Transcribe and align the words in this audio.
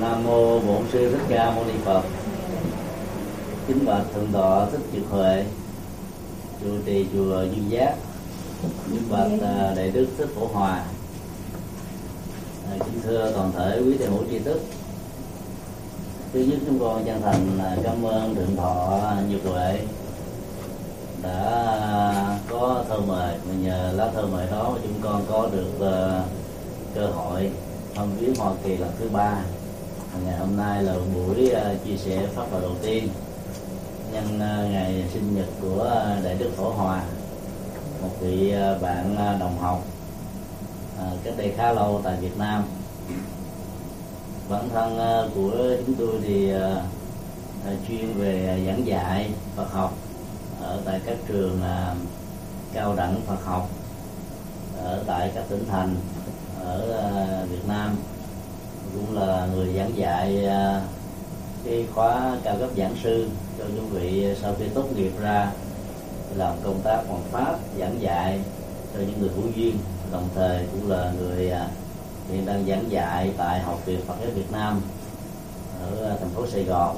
nam 0.00 0.24
mô 0.24 0.60
bổn 0.60 0.82
sư 0.92 1.10
thích 1.10 1.26
ca 1.28 1.50
mâu 1.50 1.64
ni 1.64 1.72
phật. 1.84 2.02
Kính 3.66 3.84
bạch 3.86 4.02
thượng 4.14 4.32
tọa 4.32 4.66
thích 4.66 4.80
nhật 4.92 5.02
huệ 5.10 5.44
trụ 6.62 6.70
trì 6.86 7.06
chùa 7.12 7.42
duyên 7.42 7.70
giác, 7.70 7.94
kính 8.90 9.02
bạch 9.10 9.30
à, 9.42 9.72
đại 9.76 9.90
đức 9.90 10.06
thích 10.18 10.28
phổ 10.34 10.46
hòa. 10.46 10.84
À, 12.70 12.76
kính 12.84 13.00
thưa 13.02 13.32
toàn 13.34 13.52
thể 13.52 13.80
quý 13.86 13.96
thầy 13.98 14.08
hữu 14.08 14.24
tri 14.30 14.38
thức. 14.38 14.60
Thứ 16.32 16.40
nhất 16.40 16.58
chúng 16.66 16.78
con 16.80 17.04
chân 17.04 17.22
thành 17.22 17.58
à, 17.64 17.76
cảm 17.84 18.06
ơn 18.06 18.34
thượng 18.34 18.56
thọ 18.56 19.00
nhật 19.28 19.40
huệ 19.52 19.78
đã 21.22 22.38
có 22.50 22.84
thơ 22.88 22.98
mời. 23.06 23.34
Mà 23.48 23.54
nhờ 23.62 23.92
lá 23.94 24.10
thơ 24.14 24.26
mời 24.32 24.46
đó 24.50 24.74
chúng 24.82 25.00
con 25.02 25.24
có 25.30 25.48
được 25.52 25.70
cơ 26.94 27.06
hội 27.06 27.50
thăm 27.94 28.08
viếng 28.20 28.34
Hoa 28.34 28.52
Kỳ 28.64 28.76
lần 28.76 28.90
thứ 29.00 29.08
ba 29.08 29.42
ngày 30.24 30.36
hôm 30.38 30.56
nay 30.56 30.82
là 30.82 30.94
buổi 31.14 31.52
uh, 31.52 31.84
chia 31.84 31.96
sẻ 31.96 32.26
pháp 32.34 32.50
vào 32.50 32.60
đầu 32.60 32.74
tiên 32.82 33.08
nhân 34.12 34.24
uh, 34.24 34.70
ngày 34.70 35.04
sinh 35.12 35.36
nhật 35.36 35.46
của 35.60 35.84
uh, 36.18 36.24
đại 36.24 36.34
đức 36.38 36.50
phổ 36.56 36.70
hòa 36.70 37.02
một 38.02 38.10
vị 38.20 38.54
uh, 38.76 38.82
bạn 38.82 39.12
uh, 39.12 39.40
đồng 39.40 39.58
học 39.58 39.82
uh, 40.96 41.18
cách 41.24 41.34
đây 41.36 41.52
khá 41.56 41.72
lâu 41.72 42.00
tại 42.04 42.16
Việt 42.20 42.38
Nam. 42.38 42.64
Bản 44.48 44.68
thân 44.68 44.94
uh, 44.94 45.34
của 45.34 45.52
chúng 45.86 45.94
tôi 45.94 46.20
thì 46.22 46.54
uh, 46.54 46.60
uh, 47.72 47.88
chuyên 47.88 48.12
về 48.14 48.62
giảng 48.66 48.86
dạy 48.86 49.30
Phật 49.56 49.72
học 49.72 49.94
ở 50.62 50.80
tại 50.84 51.00
các 51.06 51.16
trường 51.28 51.60
uh, 51.60 51.96
cao 52.72 52.94
đẳng 52.96 53.20
Phật 53.26 53.44
học 53.44 53.68
ở 54.84 55.04
tại 55.06 55.30
các 55.34 55.44
tỉnh 55.48 55.64
thành 55.70 55.96
ở 56.64 57.06
uh, 57.42 57.50
Việt 57.50 57.68
Nam 57.68 57.96
cũng 58.94 59.18
là 59.18 59.48
người 59.54 59.74
giảng 59.76 59.96
dạy 59.96 60.46
à, 60.46 60.82
cái 61.64 61.86
khóa 61.94 62.36
cao 62.44 62.56
cấp 62.60 62.70
giảng 62.76 62.94
sư 63.02 63.28
cho 63.58 63.64
những 63.74 63.88
vị 63.88 64.34
sau 64.42 64.54
khi 64.58 64.64
tốt 64.74 64.84
nghiệp 64.96 65.12
ra 65.20 65.52
làm 66.36 66.54
công 66.64 66.80
tác 66.84 67.02
hoàn 67.08 67.22
pháp 67.30 67.58
giảng 67.78 68.02
dạy 68.02 68.40
cho 68.94 69.00
những 69.00 69.20
người 69.20 69.30
hữu 69.36 69.46
duyên. 69.56 69.78
Đồng 70.12 70.28
thời 70.34 70.66
cũng 70.72 70.90
là 70.90 71.12
người 71.18 71.50
à, 71.50 71.68
hiện 72.30 72.46
đang 72.46 72.66
giảng 72.66 72.90
dạy 72.90 73.30
tại 73.38 73.60
học 73.60 73.86
viện 73.86 74.00
Phật 74.06 74.14
giáo 74.22 74.30
Việt 74.34 74.52
Nam 74.52 74.80
ở 75.80 76.16
thành 76.20 76.30
phố 76.34 76.46
Sài 76.46 76.64
Gòn. 76.64 76.96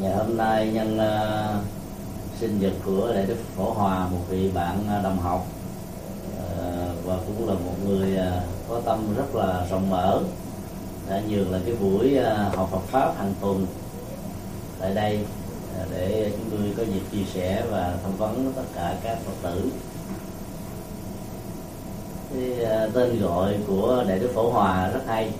Ngày 0.00 0.16
hôm 0.16 0.36
nay 0.36 0.70
nhân 0.72 0.98
uh, 0.98 1.64
sinh 2.40 2.60
nhật 2.60 2.72
của 2.84 3.12
đại 3.14 3.26
đức 3.26 3.36
phổ 3.56 3.72
hòa 3.72 4.08
một 4.08 4.18
vị 4.28 4.50
bạn 4.54 5.00
đồng 5.02 5.18
học 5.18 5.46
uh, 6.36 7.04
và 7.04 7.16
cũng 7.26 7.48
là 7.48 7.54
một 7.54 7.74
người 7.86 8.16
uh, 8.16 8.61
có 8.72 8.80
tâm 8.84 9.14
rất 9.16 9.34
là 9.34 9.66
rộng 9.70 9.90
mở. 9.90 10.20
Đã 11.08 11.20
nhường 11.28 11.52
là 11.52 11.58
cái 11.66 11.74
buổi 11.74 12.16
à, 12.16 12.50
học 12.56 12.68
Phật 12.72 12.82
pháp 12.86 13.14
hàng 13.18 13.34
tuần 13.40 13.66
tại 14.80 14.94
đây 14.94 15.18
à, 15.78 15.84
để 15.90 16.32
chúng 16.36 16.50
tôi 16.50 16.74
có 16.76 16.92
dịp 16.92 17.02
chia 17.12 17.24
sẻ 17.34 17.62
và 17.70 17.94
tham 18.02 18.16
vấn 18.16 18.52
tất 18.56 18.62
cả 18.74 18.94
các 19.02 19.18
phật 19.24 19.50
tử. 19.50 19.70
Cái 22.34 22.64
à, 22.64 22.86
tên 22.94 23.22
gọi 23.22 23.54
của 23.66 24.04
đại 24.08 24.18
đức 24.18 24.30
phổ 24.34 24.50
hòa 24.50 24.88
rất 24.88 25.00
hay, 25.06 25.30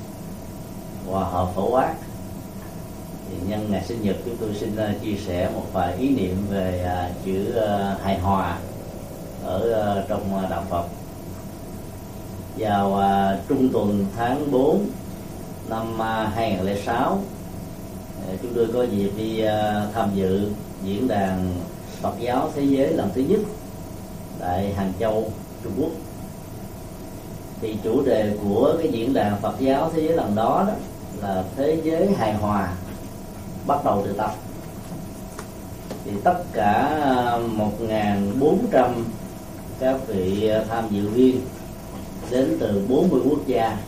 hòa 1.10 1.24
hợp 1.24 1.48
phổ 1.54 1.70
quát. 1.70 1.94
Thì 3.30 3.36
nhân 3.48 3.66
ngày 3.70 3.84
sinh 3.84 4.02
nhật 4.02 4.16
chúng 4.24 4.36
tôi 4.36 4.50
xin 4.54 4.76
chia 5.02 5.16
sẻ 5.26 5.50
một 5.54 5.64
vài 5.72 5.96
ý 5.96 6.08
niệm 6.08 6.46
về 6.50 6.96
chữ 7.24 7.60
hài 8.02 8.18
hòa 8.18 8.58
ở 9.44 10.04
trong 10.08 10.48
đạo 10.50 10.64
Phật 10.70 10.84
vào 12.56 12.96
à, 12.96 13.38
trung 13.48 13.68
tuần 13.72 14.06
tháng 14.16 14.50
4 14.50 14.86
năm 15.68 16.02
à, 16.02 16.32
2006 16.34 17.18
à, 18.28 18.34
chúng 18.42 18.52
tôi 18.54 18.68
có 18.74 18.82
dịp 18.82 19.10
đi 19.16 19.40
à, 19.40 19.86
tham 19.94 20.10
dự 20.14 20.50
diễn 20.84 21.08
đàn 21.08 21.54
Phật 22.00 22.14
giáo 22.20 22.50
thế 22.54 22.62
giới 22.62 22.92
lần 22.92 23.10
thứ 23.14 23.20
nhất 23.20 23.40
tại 24.40 24.72
Hàng 24.72 24.92
Châu 25.00 25.30
Trung 25.64 25.72
Quốc. 25.78 25.90
Thì 27.60 27.76
chủ 27.84 28.02
đề 28.02 28.36
của 28.44 28.74
cái 28.78 28.92
diễn 28.92 29.14
đàn 29.14 29.40
Phật 29.40 29.54
giáo 29.60 29.90
thế 29.94 30.02
giới 30.02 30.16
lần 30.16 30.34
đó 30.34 30.64
đó 30.66 30.74
là 31.20 31.44
thế 31.56 31.80
giới 31.84 32.08
hài 32.18 32.34
hòa 32.34 32.72
bắt 33.66 33.84
đầu 33.84 34.02
từ 34.06 34.12
tập. 34.12 34.34
Thì 36.04 36.10
tất 36.24 36.42
cả 36.52 36.72
à, 37.02 37.38
1.400 37.80 38.90
các 39.80 39.96
vị 40.08 40.50
tham 40.68 40.84
dự 40.90 41.08
viên 41.08 41.40
đến 42.32 42.56
từ 42.60 42.82
40 42.88 43.20
quốc 43.30 43.46
gia 43.46 43.78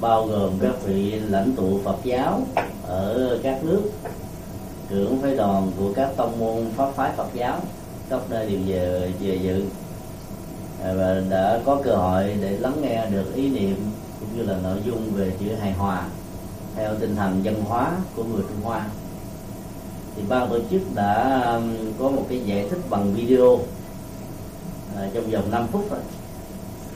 bao 0.00 0.26
gồm 0.26 0.50
các 0.62 0.74
vị 0.84 1.20
lãnh 1.28 1.52
tụ 1.56 1.80
Phật 1.84 1.96
giáo 2.04 2.42
ở 2.86 3.38
các 3.42 3.64
nước 3.64 3.82
trưởng 4.88 5.22
phái 5.22 5.34
đoàn 5.36 5.70
của 5.78 5.92
các 5.96 6.10
tông 6.16 6.38
môn 6.38 6.64
pháp 6.76 6.90
phái 6.94 7.10
Phật 7.16 7.28
giáo 7.34 7.60
các 8.10 8.20
nơi 8.30 8.46
đều 8.46 8.60
về 8.66 9.12
về 9.20 9.34
dự. 9.34 9.64
À, 10.84 10.94
và 10.94 11.22
đã 11.30 11.60
có 11.64 11.80
cơ 11.84 11.94
hội 11.94 12.36
để 12.40 12.58
lắng 12.58 12.76
nghe 12.82 13.06
được 13.10 13.34
ý 13.34 13.48
niệm 13.48 13.76
cũng 14.20 14.28
như 14.36 14.42
là 14.42 14.58
nội 14.62 14.78
dung 14.86 15.12
về 15.14 15.32
chữ 15.40 15.46
hài 15.60 15.72
hòa 15.72 16.06
theo 16.76 16.94
tinh 16.94 17.16
thần 17.16 17.40
văn 17.44 17.64
hóa 17.64 17.92
của 18.16 18.24
người 18.24 18.42
Trung 18.48 18.64
Hoa. 18.64 18.86
Thì 20.16 20.22
ban 20.28 20.48
tổ 20.50 20.58
chức 20.70 20.82
đã 20.94 21.42
um, 21.54 21.92
có 21.98 22.08
một 22.08 22.26
cái 22.28 22.40
giải 22.46 22.66
thích 22.70 22.80
bằng 22.90 23.14
video 23.14 23.58
à, 24.96 25.08
trong 25.14 25.30
vòng 25.30 25.50
5 25.50 25.66
phút 25.72 25.90
rồi 25.90 26.00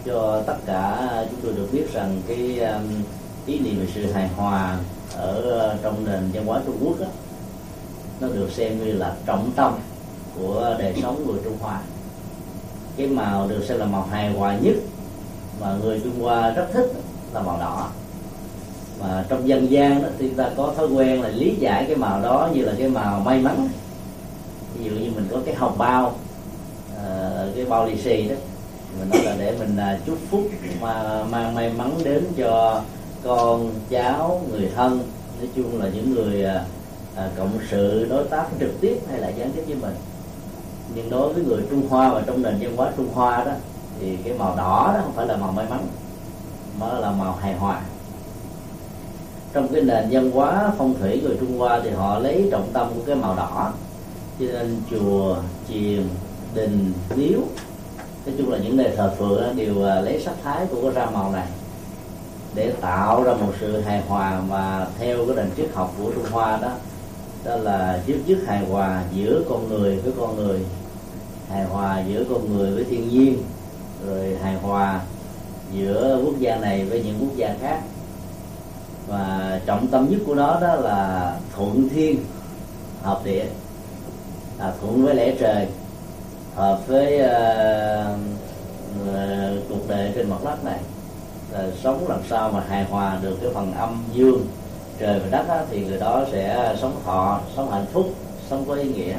cho 0.07 0.43
tất 0.47 0.57
cả 0.67 1.09
chúng 1.31 1.41
tôi 1.43 1.53
được 1.53 1.69
biết 1.73 1.93
rằng 1.93 2.21
cái 2.29 2.59
um, 2.59 3.03
ý 3.47 3.59
niệm 3.59 3.79
về 3.81 3.87
sự 3.95 4.13
hài 4.13 4.29
hòa 4.29 4.79
ở 5.17 5.71
uh, 5.75 5.83
trong 5.83 6.05
nền 6.05 6.31
văn 6.33 6.47
hóa 6.47 6.61
Trung 6.67 6.77
Quốc 6.85 7.01
đó, 7.01 7.07
nó 8.21 8.29
được 8.29 8.53
xem 8.53 8.85
như 8.85 8.93
là 8.93 9.15
trọng 9.27 9.51
tâm 9.57 9.75
của 10.39 10.77
đời 10.79 10.95
sống 11.03 11.27
người 11.27 11.41
Trung 11.45 11.57
Hoa. 11.61 11.81
Cái 12.97 13.07
màu 13.07 13.49
được 13.49 13.65
xem 13.69 13.79
là 13.79 13.87
màu 13.87 14.03
hài 14.03 14.33
hòa 14.33 14.57
nhất 14.63 14.75
mà 15.61 15.77
người 15.83 16.01
Trung 16.05 16.23
Hoa 16.23 16.51
rất 16.51 16.67
thích 16.73 16.93
là 17.35 17.43
màu 17.43 17.59
đỏ. 17.59 17.89
Mà 19.01 19.25
trong 19.29 19.49
dân 19.49 19.71
gian 19.71 20.03
đó, 20.03 20.09
thì 20.19 20.29
ta 20.29 20.51
có 20.57 20.73
thói 20.77 20.87
quen 20.87 21.23
là 21.23 21.29
lý 21.29 21.57
giải 21.61 21.85
cái 21.89 21.97
màu 21.97 22.23
đó 22.23 22.49
như 22.55 22.63
là 22.63 22.73
cái 22.79 22.89
màu 22.89 23.21
may 23.21 23.39
mắn. 23.39 23.69
Ví 24.75 24.85
dụ 24.85 24.91
như 24.91 25.11
mình 25.15 25.29
có 25.31 25.39
cái 25.47 25.55
hồng 25.55 25.79
bao 25.79 26.15
ờ, 26.97 27.49
cái 27.57 27.65
bao 27.65 27.87
lì 27.87 27.97
xì 27.97 28.29
đó 28.29 28.35
mình 28.99 29.11
nói 29.11 29.23
là 29.25 29.37
để 29.39 29.57
mình 29.59 29.77
à, 29.77 29.99
chúc 30.07 30.19
phúc 30.31 30.49
mà 30.81 31.25
mang 31.31 31.55
may 31.55 31.73
mắn 31.73 31.91
đến 32.05 32.25
cho 32.37 32.83
con 33.25 33.71
cháu 33.91 34.43
người 34.51 34.71
thân. 34.77 35.01
Nói 35.39 35.49
chung 35.57 35.81
là 35.81 35.89
những 35.95 36.15
người 36.15 36.45
à, 36.45 36.65
à, 37.17 37.29
cộng 37.37 37.59
sự 37.71 38.07
đối 38.11 38.25
tác 38.25 38.47
trực 38.61 38.81
tiếp 38.81 38.99
hay 39.11 39.21
là 39.21 39.29
gián 39.29 39.51
tiếp 39.53 39.63
với 39.67 39.77
mình. 39.77 39.95
Nhưng 40.95 41.11
đối 41.11 41.33
với 41.33 41.45
người 41.45 41.63
Trung 41.71 41.89
Hoa 41.89 42.11
và 42.11 42.23
trong 42.27 42.43
nền 42.43 42.59
văn 42.61 42.77
hóa 42.77 42.91
Trung 42.97 43.09
Hoa 43.15 43.45
đó 43.45 43.53
thì 44.01 44.17
cái 44.17 44.35
màu 44.39 44.57
đỏ 44.57 44.93
đó 44.95 45.01
không 45.05 45.13
phải 45.13 45.27
là 45.27 45.37
màu 45.37 45.53
may 45.53 45.67
mắn 45.71 45.87
mà 46.81 46.99
là 46.99 47.11
màu 47.11 47.33
hài 47.33 47.55
hòa. 47.55 47.81
Trong 49.53 49.69
cái 49.69 49.83
nền 49.83 50.05
văn 50.11 50.31
hóa 50.31 50.73
phong 50.79 50.95
thủy 51.01 51.21
người 51.25 51.37
Trung 51.41 51.59
Hoa 51.59 51.81
thì 51.85 51.91
họ 51.91 52.19
lấy 52.19 52.49
trọng 52.51 52.69
tâm 52.73 52.89
của 52.95 53.03
cái 53.07 53.17
màu 53.17 53.37
đỏ 53.37 53.73
cho 54.41 54.47
nên 54.47 54.77
chùa 54.91 55.37
chiền 55.69 56.03
đình 56.55 56.93
miếu 57.17 57.41
nói 58.27 58.35
chung 58.39 58.53
là 58.53 58.59
những 58.59 58.77
nơi 58.77 58.93
thờ 58.97 59.15
phượng 59.19 59.57
đều 59.57 59.85
à, 59.85 60.01
lấy 60.01 60.23
sắc 60.25 60.35
thái 60.45 60.67
của 60.71 60.83
cái 60.83 60.91
ra 60.91 61.11
màu 61.11 61.33
này 61.33 61.47
để 62.55 62.73
tạo 62.81 63.23
ra 63.23 63.35
một 63.35 63.53
sự 63.61 63.81
hài 63.81 64.01
hòa 64.01 64.41
mà 64.49 64.87
theo 64.99 65.27
cái 65.27 65.37
nền 65.37 65.51
triết 65.57 65.67
học 65.75 65.95
của 65.99 66.11
Trung 66.15 66.25
Hoa 66.33 66.59
đó. 66.63 66.71
Đó 67.45 67.57
là 67.57 68.03
giúp 68.07 68.17
dứt 68.27 68.39
hài 68.47 68.65
hòa 68.65 69.03
giữa 69.15 69.43
con 69.49 69.69
người 69.69 69.97
với 69.97 70.13
con 70.19 70.37
người 70.37 70.61
hài 71.51 71.65
hòa 71.65 72.03
giữa 72.09 72.25
con 72.31 72.57
người 72.57 72.71
với 72.71 72.85
thiên 72.85 73.09
nhiên 73.09 73.43
rồi 74.07 74.37
hài 74.43 74.55
hòa 74.55 75.01
giữa 75.73 76.21
quốc 76.25 76.35
gia 76.39 76.57
này 76.57 76.85
với 76.85 77.03
những 77.03 77.17
quốc 77.21 77.37
gia 77.37 77.55
khác. 77.61 77.81
Và 79.09 79.61
trọng 79.67 79.87
tâm 79.87 80.07
nhất 80.11 80.21
của 80.27 80.35
nó 80.35 80.61
đó 80.61 80.75
là 80.75 81.33
thuận 81.57 81.89
thiên 81.89 82.25
hợp 83.03 83.21
địa 83.25 83.45
à, 84.59 84.73
thuận 84.81 85.05
với 85.05 85.15
lẽ 85.15 85.35
trời 85.41 85.67
hợp 86.57 86.87
với 86.87 87.21
uh, 87.21 87.29
cuộc 89.69 89.89
đời 89.89 90.13
trên 90.15 90.31
mặt 90.31 90.45
đất 90.45 90.65
này. 90.65 90.79
Là 91.53 91.65
sống 91.83 92.09
làm 92.09 92.21
sao 92.31 92.51
mà 92.53 92.63
hài 92.69 92.85
hòa 92.85 93.19
được 93.23 93.39
cái 93.43 93.51
phần 93.55 93.73
âm 93.73 94.03
dương 94.13 94.47
trời 94.99 95.21
và 95.21 95.27
đất 95.31 95.49
đó, 95.49 95.61
thì 95.71 95.85
người 95.85 95.99
đó 95.99 96.25
sẽ 96.33 96.75
sống 96.81 96.97
thọ 97.05 97.41
sống 97.57 97.71
hạnh 97.71 97.87
phúc 97.93 98.11
sống 98.51 98.65
có 98.69 98.75
ý 98.75 98.85
nghĩa. 98.85 99.15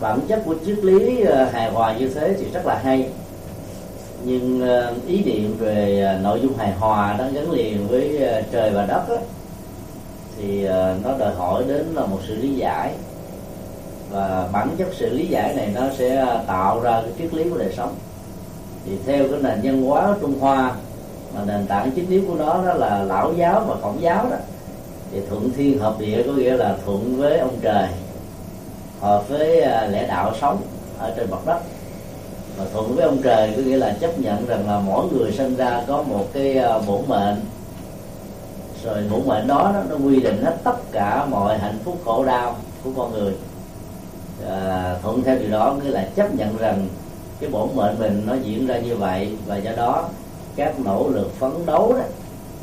Bản 0.00 0.20
chất 0.28 0.42
của 0.44 0.54
triết 0.66 0.78
lý 0.78 1.22
uh, 1.22 1.52
hài 1.52 1.70
hòa 1.70 1.94
như 1.98 2.08
thế 2.08 2.34
thì 2.38 2.46
rất 2.52 2.66
là 2.66 2.80
hay. 2.84 3.08
Nhưng 4.24 4.62
uh, 4.62 5.06
ý 5.06 5.24
niệm 5.24 5.56
về 5.58 6.10
uh, 6.16 6.22
nội 6.24 6.40
dung 6.42 6.56
hài 6.58 6.72
hòa 6.72 7.16
nó 7.18 7.24
gắn 7.32 7.50
liền 7.50 7.88
với 7.88 8.16
uh, 8.16 8.44
trời 8.52 8.70
và 8.70 8.86
đất 8.86 9.08
đó, 9.08 9.16
thì 10.38 10.68
nó 11.04 11.18
đòi 11.18 11.34
hỏi 11.34 11.64
đến 11.68 11.86
là 11.94 12.06
một 12.06 12.18
sự 12.28 12.34
lý 12.34 12.54
giải 12.54 12.92
và 14.10 14.48
bản 14.52 14.68
chất 14.78 14.88
sự 14.92 15.10
lý 15.10 15.26
giải 15.26 15.54
này 15.54 15.72
nó 15.74 15.82
sẽ 15.98 16.16
à, 16.16 16.42
tạo 16.46 16.80
ra 16.80 17.00
cái 17.02 17.12
triết 17.18 17.34
lý 17.34 17.50
của 17.50 17.58
đời 17.58 17.74
sống. 17.76 17.94
Thì 18.86 18.92
theo 19.06 19.28
cái 19.28 19.38
nền 19.42 19.60
văn 19.62 19.82
hóa 19.82 20.14
Trung 20.20 20.40
Hoa 20.40 20.74
mà 21.34 21.40
nền 21.46 21.66
tảng 21.66 21.90
chính 21.90 22.10
yếu 22.10 22.22
của 22.28 22.34
nó 22.34 22.62
đó 22.66 22.74
là 22.74 23.02
lão 23.02 23.32
giáo 23.32 23.64
và 23.68 23.76
khổng 23.82 24.02
giáo 24.02 24.26
đó 24.30 24.36
thì 25.12 25.20
thuận 25.30 25.50
thiên 25.56 25.78
hợp 25.78 25.94
địa 25.98 26.22
có 26.26 26.32
nghĩa 26.32 26.56
là 26.56 26.76
thuận 26.84 27.16
với 27.16 27.38
ông 27.38 27.56
trời 27.62 27.88
hợp 29.00 29.28
với 29.28 29.60
à, 29.60 29.86
lẽ 29.86 30.06
đạo 30.06 30.32
sống 30.40 30.62
ở 30.98 31.12
trên 31.16 31.30
mặt 31.30 31.46
đất. 31.46 31.58
Và 32.56 32.64
thuận 32.72 32.96
với 32.96 33.04
ông 33.04 33.22
trời 33.22 33.52
có 33.56 33.62
nghĩa 33.62 33.76
là 33.76 33.96
chấp 34.00 34.18
nhận 34.18 34.46
rằng 34.46 34.68
là 34.68 34.80
mỗi 34.80 35.06
người 35.12 35.32
sinh 35.32 35.56
ra 35.56 35.82
có 35.86 36.02
một 36.02 36.24
cái 36.32 36.58
à, 36.58 36.78
bổn 36.86 37.00
mệnh. 37.06 37.40
Rồi 38.84 39.04
bổn 39.10 39.20
mệnh 39.26 39.46
đó 39.46 39.70
nó, 39.74 39.82
nó 39.90 40.06
quy 40.06 40.20
định 40.20 40.42
hết 40.44 40.56
tất 40.64 40.76
cả 40.92 41.24
mọi 41.30 41.58
hạnh 41.58 41.78
phúc 41.84 41.98
khổ 42.04 42.24
đau 42.24 42.56
của 42.84 42.90
con 42.96 43.12
người 43.12 43.32
à, 44.46 44.94
thuận 45.02 45.22
theo 45.22 45.38
điều 45.38 45.50
đó 45.50 45.74
nghĩa 45.74 45.90
là 45.90 46.08
chấp 46.16 46.34
nhận 46.34 46.56
rằng 46.56 46.88
cái 47.40 47.50
bổn 47.50 47.68
mệnh 47.74 47.98
mình 47.98 48.22
nó 48.26 48.34
diễn 48.34 48.66
ra 48.66 48.78
như 48.78 48.96
vậy 48.96 49.32
và 49.46 49.56
do 49.56 49.72
đó 49.76 50.08
các 50.56 50.80
nỗ 50.80 51.08
lực 51.08 51.34
phấn 51.38 51.66
đấu 51.66 51.92
đó 51.92 52.02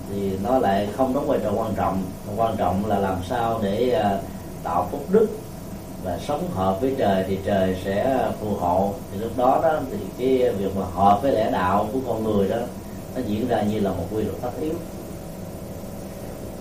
thì 0.10 0.32
nó 0.44 0.60
lại 0.60 0.88
không 0.98 1.14
đóng 1.14 1.28
vai 1.28 1.40
trò 1.44 1.52
quan 1.52 1.74
trọng. 1.76 2.04
Quan 2.38 2.58
trọng 2.58 2.86
là 2.86 3.00
làm 3.00 3.16
sao 3.30 3.60
để 3.64 3.90
à, 3.90 4.18
tạo 4.64 4.88
phúc 4.92 5.06
đức 5.10 5.28
và 6.04 6.18
sống 6.28 6.48
hợp 6.54 6.82
với 6.82 6.96
trời 6.98 7.26
thì 7.28 7.40
trời 7.46 7.78
sẽ 7.86 8.28
phù 8.42 8.48
hộ. 8.60 8.94
Thì 9.12 9.20
lúc 9.20 9.32
đó 9.38 9.60
đó 9.64 9.80
thì 9.92 9.98
cái 10.18 10.52
việc 10.52 10.76
mà 10.78 10.86
hợp 10.96 11.20
với 11.22 11.32
lẽ 11.32 11.52
đạo 11.52 11.90
của 11.94 12.00
con 12.08 12.24
người 12.24 12.50
đó 12.50 12.58
nó 13.16 13.22
diễn 13.28 13.48
ra 13.48 13.62
như 13.62 13.80
là 13.80 13.90
một 13.90 14.04
quy 14.12 14.24
luật 14.24 14.42
tất 14.42 14.52
yếu. 14.62 14.74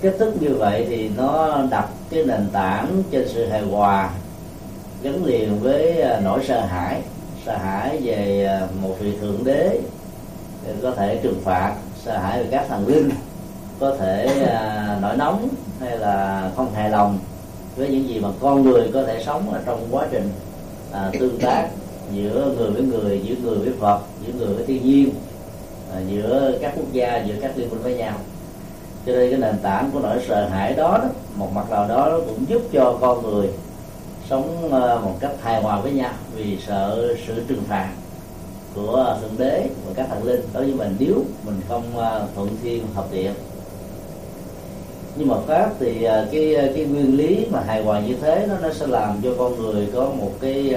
Kết 0.00 0.16
thúc 0.18 0.42
như 0.42 0.54
vậy 0.58 0.86
thì 0.88 1.10
nó 1.16 1.58
đặt 1.70 1.88
cái 2.10 2.24
nền 2.24 2.48
tảng 2.52 3.02
trên 3.10 3.28
sự 3.28 3.46
hài 3.46 3.62
hòa 3.62 4.10
gắn 5.04 5.24
liền 5.24 5.60
với 5.60 6.00
à, 6.00 6.20
nỗi 6.24 6.40
sợ 6.48 6.60
hãi 6.60 7.00
sợ 7.46 7.56
hãi 7.56 7.98
về 8.02 8.44
à, 8.44 8.66
một 8.82 8.94
vị 9.00 9.12
thượng 9.20 9.44
đế 9.44 9.78
có 10.82 10.90
thể 10.90 11.20
trừng 11.22 11.40
phạt 11.44 11.74
sợ 12.04 12.18
hãi 12.18 12.42
về 12.42 12.48
các 12.50 12.66
thần 12.68 12.86
linh 12.86 13.10
có 13.80 13.96
thể 13.96 14.44
à, 14.48 14.98
nổi 15.02 15.16
nóng 15.16 15.48
hay 15.80 15.98
là 15.98 16.50
không 16.56 16.74
hài 16.74 16.90
lòng 16.90 17.18
với 17.76 17.88
những 17.88 18.08
gì 18.08 18.20
mà 18.20 18.28
con 18.40 18.62
người 18.62 18.90
có 18.94 19.02
thể 19.02 19.22
sống 19.26 19.52
ở 19.52 19.60
trong 19.66 19.88
quá 19.90 20.06
trình 20.10 20.28
à, 20.92 21.10
tương 21.20 21.38
tác 21.38 21.68
giữa 22.12 22.54
người 22.58 22.70
với 22.70 22.82
người 22.82 23.20
giữa 23.24 23.34
người 23.42 23.58
với 23.58 23.72
phật 23.80 24.00
giữa 24.26 24.32
người 24.38 24.54
với 24.54 24.64
thiên 24.66 24.84
nhiên 24.84 25.10
à, 25.94 26.00
giữa 26.08 26.58
các 26.60 26.72
quốc 26.76 26.92
gia 26.92 27.24
giữa 27.24 27.34
các 27.40 27.52
liên 27.56 27.70
minh 27.70 27.82
với 27.82 27.96
nhau. 27.96 28.14
Cho 29.06 29.12
nên 29.12 29.30
cái 29.30 29.40
nền 29.40 29.58
tảng 29.62 29.90
của 29.92 30.00
nỗi 30.00 30.18
sợ 30.28 30.48
hãi 30.48 30.72
đó, 30.72 30.98
đó 31.02 31.08
một 31.34 31.48
mặt 31.54 31.70
nào 31.70 31.88
đó 31.88 32.20
cũng 32.26 32.44
giúp 32.48 32.62
cho 32.72 32.98
con 33.00 33.22
người 33.22 33.48
sống 34.30 34.68
ờ, 34.72 35.00
một 35.04 35.16
cách 35.20 35.32
hài 35.42 35.62
hòa 35.62 35.80
với 35.80 35.92
nhau 35.92 36.12
vì 36.34 36.58
sợ 36.66 37.14
sự 37.26 37.42
trừng 37.48 37.62
phạt 37.68 37.88
của 38.74 39.16
thượng 39.20 39.38
đế 39.38 39.68
và 39.86 39.92
các 39.94 40.06
thần 40.10 40.24
linh 40.24 40.40
đối 40.52 40.64
với 40.64 40.74
mình 40.74 40.96
nếu 40.98 41.24
mình 41.46 41.60
không 41.68 41.96
ờ, 41.96 42.26
thuận 42.34 42.48
thiên 42.62 42.86
hợp 42.94 43.12
địa. 43.12 43.32
Nhưng 45.16 45.28
mà 45.28 45.36
pháp 45.46 45.70
thì 45.80 46.02
ờ, 46.02 46.28
cái 46.32 46.54
cái 46.74 46.84
nguyên 46.84 47.16
lý 47.16 47.46
mà 47.50 47.60
hài 47.66 47.82
hòa 47.82 48.00
như 48.00 48.14
thế 48.20 48.46
nó 48.48 48.54
nó 48.62 48.72
sẽ 48.72 48.86
làm 48.86 49.20
cho 49.22 49.30
con 49.38 49.56
người 49.62 49.88
có 49.94 50.10
một 50.18 50.32
cái 50.40 50.74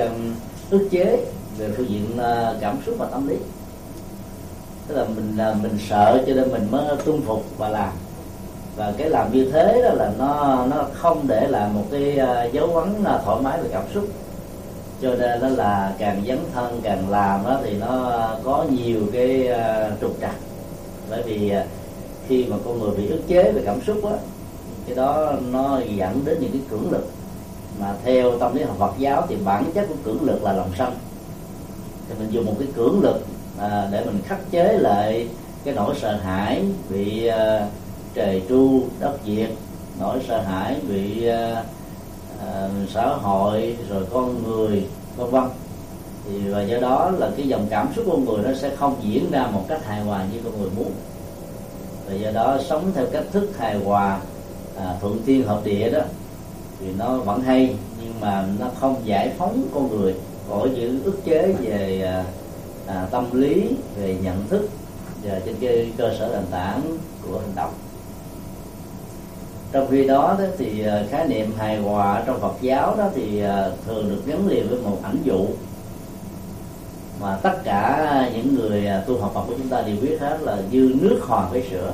ức 0.69 0.87
chế 0.91 1.25
về 1.57 1.69
phương 1.77 1.89
diện 1.89 2.17
cảm 2.61 2.77
xúc 2.85 2.95
và 2.97 3.05
tâm 3.05 3.27
lý. 3.27 3.35
Tức 4.87 4.95
là 4.95 5.05
mình 5.15 5.37
mình 5.63 5.77
sợ 5.89 6.23
cho 6.27 6.33
nên 6.33 6.51
mình 6.51 6.67
mới 6.71 6.95
tuân 7.05 7.21
phục 7.21 7.45
và 7.57 7.69
làm 7.69 7.91
và 8.77 8.93
cái 8.97 9.09
làm 9.09 9.33
như 9.33 9.51
thế 9.51 9.81
đó 9.83 9.89
là 9.89 10.11
nó 10.17 10.65
nó 10.69 10.85
không 10.93 11.27
để 11.27 11.47
lại 11.47 11.69
một 11.73 11.83
cái 11.91 12.17
à, 12.17 12.43
dấu 12.43 12.75
ấn 12.75 12.93
là 13.03 13.21
thoải 13.25 13.41
mái 13.41 13.61
về 13.61 13.69
cảm 13.73 13.83
xúc. 13.93 14.03
Cho 15.01 15.15
nên 15.15 15.41
đó 15.41 15.47
là 15.47 15.93
càng 15.97 16.23
dấn 16.27 16.39
thân 16.53 16.79
càng 16.83 17.09
làm 17.09 17.43
đó 17.43 17.59
thì 17.63 17.73
nó 17.77 18.21
có 18.43 18.65
nhiều 18.69 19.01
cái 19.13 19.47
à, 19.47 19.91
trục 20.01 20.17
trặc. 20.21 20.35
Bởi 21.09 21.23
vì 21.23 21.49
à, 21.49 21.65
khi 22.27 22.45
mà 22.45 22.55
con 22.65 22.79
người 22.79 22.91
bị 22.97 23.07
ức 23.07 23.21
chế 23.27 23.51
về 23.51 23.61
cảm 23.65 23.81
xúc 23.81 24.05
á 24.05 24.17
cái 24.87 24.95
đó 24.95 25.33
nó 25.51 25.79
dẫn 25.95 26.21
đến 26.25 26.37
những 26.41 26.51
cái 26.51 26.61
cưỡng 26.69 26.91
lực. 26.91 27.07
Mà 27.79 27.93
theo 28.03 28.39
tâm 28.39 28.55
lý 28.55 28.63
học 28.63 28.75
Phật 28.79 28.93
giáo 28.97 29.25
thì 29.29 29.35
bản 29.45 29.71
chất 29.73 29.85
của 29.89 29.95
cưỡng 30.03 30.21
lực 30.21 30.43
là 30.43 30.53
lòng 30.53 30.69
sân. 30.77 30.93
Thì 32.09 32.15
mình 32.19 32.29
dùng 32.31 32.45
một 32.45 32.55
cái 32.59 32.67
cưỡng 32.75 32.99
lực 33.01 33.25
à, 33.59 33.87
để 33.91 34.05
mình 34.05 34.21
khắc 34.25 34.51
chế 34.51 34.77
lại 34.81 35.27
cái 35.63 35.73
nỗi 35.73 35.95
sợ 36.01 36.17
hãi 36.23 36.63
bị 36.89 37.27
à, 37.27 37.67
trời 38.17 38.41
tru 38.49 38.81
đất 38.99 39.17
diệt 39.25 39.49
nỗi 39.99 40.19
sợ 40.27 40.41
hãi 40.41 40.75
bị 40.89 41.27
à, 41.27 41.63
à, 42.45 42.69
xã 42.93 43.07
hội 43.07 43.77
rồi 43.89 44.05
con 44.13 44.43
người 44.43 44.85
vân 45.17 45.29
vân. 45.29 45.43
Thì 46.25 46.39
và 46.49 46.61
do 46.61 46.77
đó 46.79 47.11
là 47.17 47.29
cái 47.37 47.47
dòng 47.47 47.67
cảm 47.69 47.87
xúc 47.95 48.05
con 48.09 48.25
người 48.25 48.43
nó 48.43 48.53
sẽ 48.53 48.75
không 48.75 48.95
diễn 49.01 49.31
ra 49.31 49.47
một 49.47 49.65
cách 49.67 49.85
hài 49.85 50.01
hòa 50.01 50.25
như 50.33 50.39
con 50.43 50.61
người 50.61 50.69
muốn. 50.75 50.91
Và 52.07 52.13
do 52.13 52.31
đó 52.31 52.57
sống 52.69 52.91
theo 52.95 53.05
cách 53.11 53.23
thức 53.31 53.57
hài 53.57 53.75
hòa 53.75 54.19
à, 54.77 54.95
thuận 55.01 55.23
thiên 55.25 55.47
hợp 55.47 55.61
địa 55.63 55.89
đó 55.89 56.01
thì 56.79 56.87
nó 56.97 57.17
vẫn 57.17 57.41
hay 57.41 57.75
nhưng 58.01 58.13
mà 58.21 58.47
nó 58.59 58.67
không 58.79 58.95
giải 59.03 59.31
phóng 59.37 59.67
con 59.73 59.89
người 59.89 60.15
khỏi 60.49 60.69
những 60.69 61.03
ức 61.03 61.25
chế 61.25 61.53
về 61.61 62.01
à, 62.01 62.25
à, 62.87 63.07
tâm 63.11 63.25
lý 63.33 63.69
về 63.97 64.17
nhận 64.23 64.47
thức 64.49 64.69
và 65.23 65.39
trên 65.45 65.55
cái 65.61 65.91
cơ 65.97 66.15
sở 66.19 66.29
nền 66.33 66.45
tảng 66.51 66.81
của 67.27 67.39
hành 67.39 67.55
động 67.55 67.73
trong 69.71 69.87
khi 69.91 70.07
đó, 70.07 70.35
đó 70.39 70.45
thì 70.57 70.83
ờ, 70.83 71.03
khái 71.09 71.27
niệm 71.27 71.53
hài 71.57 71.77
hòa 71.77 72.23
trong 72.25 72.39
Phật 72.39 72.53
giáo 72.61 72.95
đó 72.97 73.09
thì 73.15 73.41
ờ, 73.41 73.71
thường 73.85 74.09
được 74.09 74.21
gắn 74.25 74.47
liền 74.47 74.69
với 74.69 74.79
một 74.79 74.97
ảnh 75.03 75.17
dụ. 75.23 75.45
Mà 77.21 77.37
tất 77.43 77.63
cả 77.63 78.29
những 78.33 78.55
người 78.55 78.85
ờ, 78.85 79.03
tu 79.07 79.17
học 79.17 79.31
Phật 79.33 79.41
của 79.47 79.53
chúng 79.57 79.69
ta 79.69 79.81
đều 79.81 79.95
biết 80.01 80.17
hết 80.19 80.37
là 80.41 80.57
như 80.71 80.95
nước 81.01 81.19
hòa 81.27 81.47
với 81.51 81.63
sữa. 81.71 81.93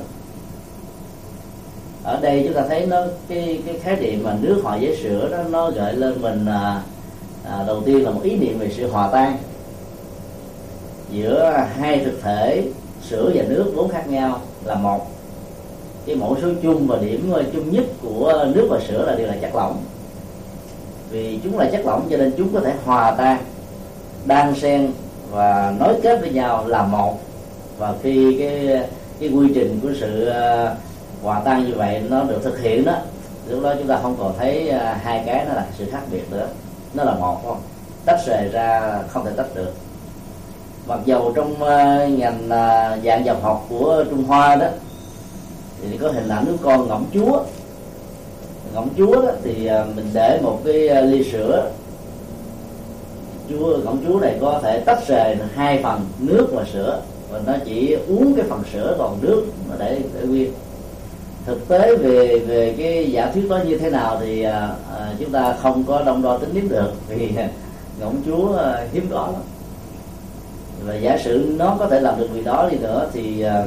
Ở 2.03 2.19
đây 2.21 2.43
chúng 2.45 2.53
ta 2.53 2.65
thấy 2.69 2.85
nó 2.85 3.03
cái 3.27 3.61
cái 3.65 3.79
khái 3.79 3.95
niệm 3.95 4.23
mà 4.23 4.35
nước 4.41 4.61
hòa 4.63 4.77
với 4.81 4.97
sữa 5.03 5.29
đó 5.31 5.37
nó 5.49 5.71
gợi 5.71 5.93
lên 5.93 6.21
mình 6.21 6.45
à, 6.45 6.81
à, 7.45 7.63
đầu 7.67 7.81
tiên 7.81 8.03
là 8.03 8.11
một 8.11 8.21
ý 8.23 8.35
niệm 8.35 8.59
về 8.59 8.69
sự 8.75 8.87
hòa 8.87 9.09
tan. 9.11 9.37
Giữa 11.11 11.65
hai 11.75 11.99
thực 12.05 12.21
thể 12.21 12.63
sữa 13.09 13.31
và 13.35 13.43
nước 13.47 13.71
vốn 13.75 13.89
khác 13.89 14.09
nhau 14.09 14.41
là 14.65 14.75
một 14.75 15.12
cái 16.05 16.15
mẫu 16.15 16.38
số 16.41 16.47
chung 16.63 16.88
và 16.88 16.97
điểm 17.01 17.31
ờ, 17.33 17.44
chung 17.53 17.71
nhất 17.71 17.83
của 18.01 18.45
nước 18.55 18.67
và 18.69 18.79
sữa 18.88 19.05
là 19.07 19.15
đều 19.15 19.27
là 19.27 19.35
chất 19.41 19.55
lỏng. 19.55 19.77
Vì 21.09 21.39
chúng 21.44 21.59
là 21.59 21.69
chất 21.71 21.85
lỏng 21.85 22.07
cho 22.09 22.17
nên 22.17 22.33
chúng 22.38 22.53
có 22.53 22.59
thể 22.59 22.73
hòa 22.85 23.11
tan, 23.17 23.38
đan 24.25 24.55
xen 24.55 24.91
và 25.31 25.73
nối 25.79 26.01
kết 26.03 26.21
với 26.21 26.29
nhau 26.29 26.67
là 26.67 26.83
một. 26.83 27.19
Và 27.77 27.94
khi 28.03 28.35
cái 28.39 28.81
cái 29.19 29.29
quy 29.29 29.51
trình 29.55 29.79
của 29.83 29.89
sự 30.00 30.25
ờ, 30.25 30.75
hòa 31.24 31.41
tan 31.45 31.65
như 31.65 31.74
vậy 31.75 32.01
nó 32.10 32.24
được 32.24 32.39
thực 32.43 32.60
hiện 32.60 32.86
đó, 32.86 32.95
lúc 33.48 33.63
đó 33.63 33.74
chúng 33.77 33.88
ta 33.88 34.00
không 34.01 34.15
còn 34.19 34.33
thấy 34.38 34.69
ờ, 34.69 34.93
hai 34.93 35.24
cái 35.25 35.45
nó 35.48 35.53
là 35.53 35.65
sự 35.77 35.86
khác 35.91 36.01
biệt 36.12 36.31
nữa. 36.31 36.48
Nó 36.93 37.03
là 37.03 37.13
một 37.13 37.41
không 37.45 37.57
tách 38.05 38.19
rời 38.25 38.50
ra 38.50 39.00
không 39.07 39.25
thể 39.25 39.31
tách 39.38 39.55
được. 39.55 39.74
Mặc 40.88 41.00
dầu 41.05 41.31
trong 41.36 41.60
ngành 42.19 42.50
dạng 43.05 43.25
dòng 43.25 43.41
học 43.41 43.65
của 43.69 44.03
trung 44.10 44.24
hoa 44.24 44.55
đó 44.55 44.67
thì 45.89 45.97
có 45.97 46.11
hình 46.11 46.29
ảnh 46.29 46.45
của 46.45 46.69
con 46.69 46.87
ngỗng 46.87 47.05
chúa. 47.13 47.43
Ngỗng 48.73 48.89
chúa 48.97 49.21
đó, 49.21 49.31
thì 49.43 49.65
à, 49.65 49.85
mình 49.95 50.05
để 50.13 50.39
một 50.43 50.59
cái 50.65 50.87
à, 50.87 51.01
ly 51.01 51.23
sữa. 51.23 51.71
Chúa 53.49 53.77
ngỗng 53.77 53.97
chúa 54.07 54.19
này 54.19 54.37
có 54.41 54.59
thể 54.63 54.79
tách 54.79 55.07
rời 55.07 55.37
hai 55.55 55.79
phần 55.83 56.01
nước 56.19 56.47
và 56.53 56.63
sữa 56.73 57.01
và 57.31 57.41
nó 57.45 57.53
chỉ 57.65 57.97
uống 58.07 58.33
cái 58.35 58.45
phần 58.49 58.63
sữa 58.73 58.95
còn 58.97 59.17
nước 59.21 59.45
mà 59.69 59.75
để 59.79 59.99
để 60.13 60.27
nguyên. 60.27 60.51
Thực 61.45 61.67
tế 61.67 61.95
về 61.95 62.39
về 62.39 62.75
cái 62.77 63.11
giả 63.11 63.31
thuyết 63.33 63.49
đó 63.49 63.59
như 63.67 63.77
thế 63.77 63.89
nào 63.89 64.17
thì 64.21 64.43
à, 64.43 64.75
à 64.99 65.13
chúng 65.19 65.31
ta 65.31 65.55
không 65.61 65.83
có 65.87 66.03
đông 66.05 66.21
đo 66.21 66.37
tính 66.37 66.53
điểm 66.53 66.69
được 66.69 66.91
vì 67.07 67.31
ngỗng 67.99 68.21
chúa 68.25 68.57
à, 68.57 68.87
hiếm 68.93 69.07
có 69.11 69.29
lắm. 69.33 69.41
Và 70.85 70.95
giả 70.95 71.17
sử 71.23 71.53
nó 71.57 71.75
có 71.79 71.87
thể 71.87 71.99
làm 71.99 72.19
được 72.19 72.27
việc 72.33 72.45
đó 72.45 72.69
đi 72.71 72.77
nữa 72.77 73.09
thì 73.13 73.41
à, 73.41 73.65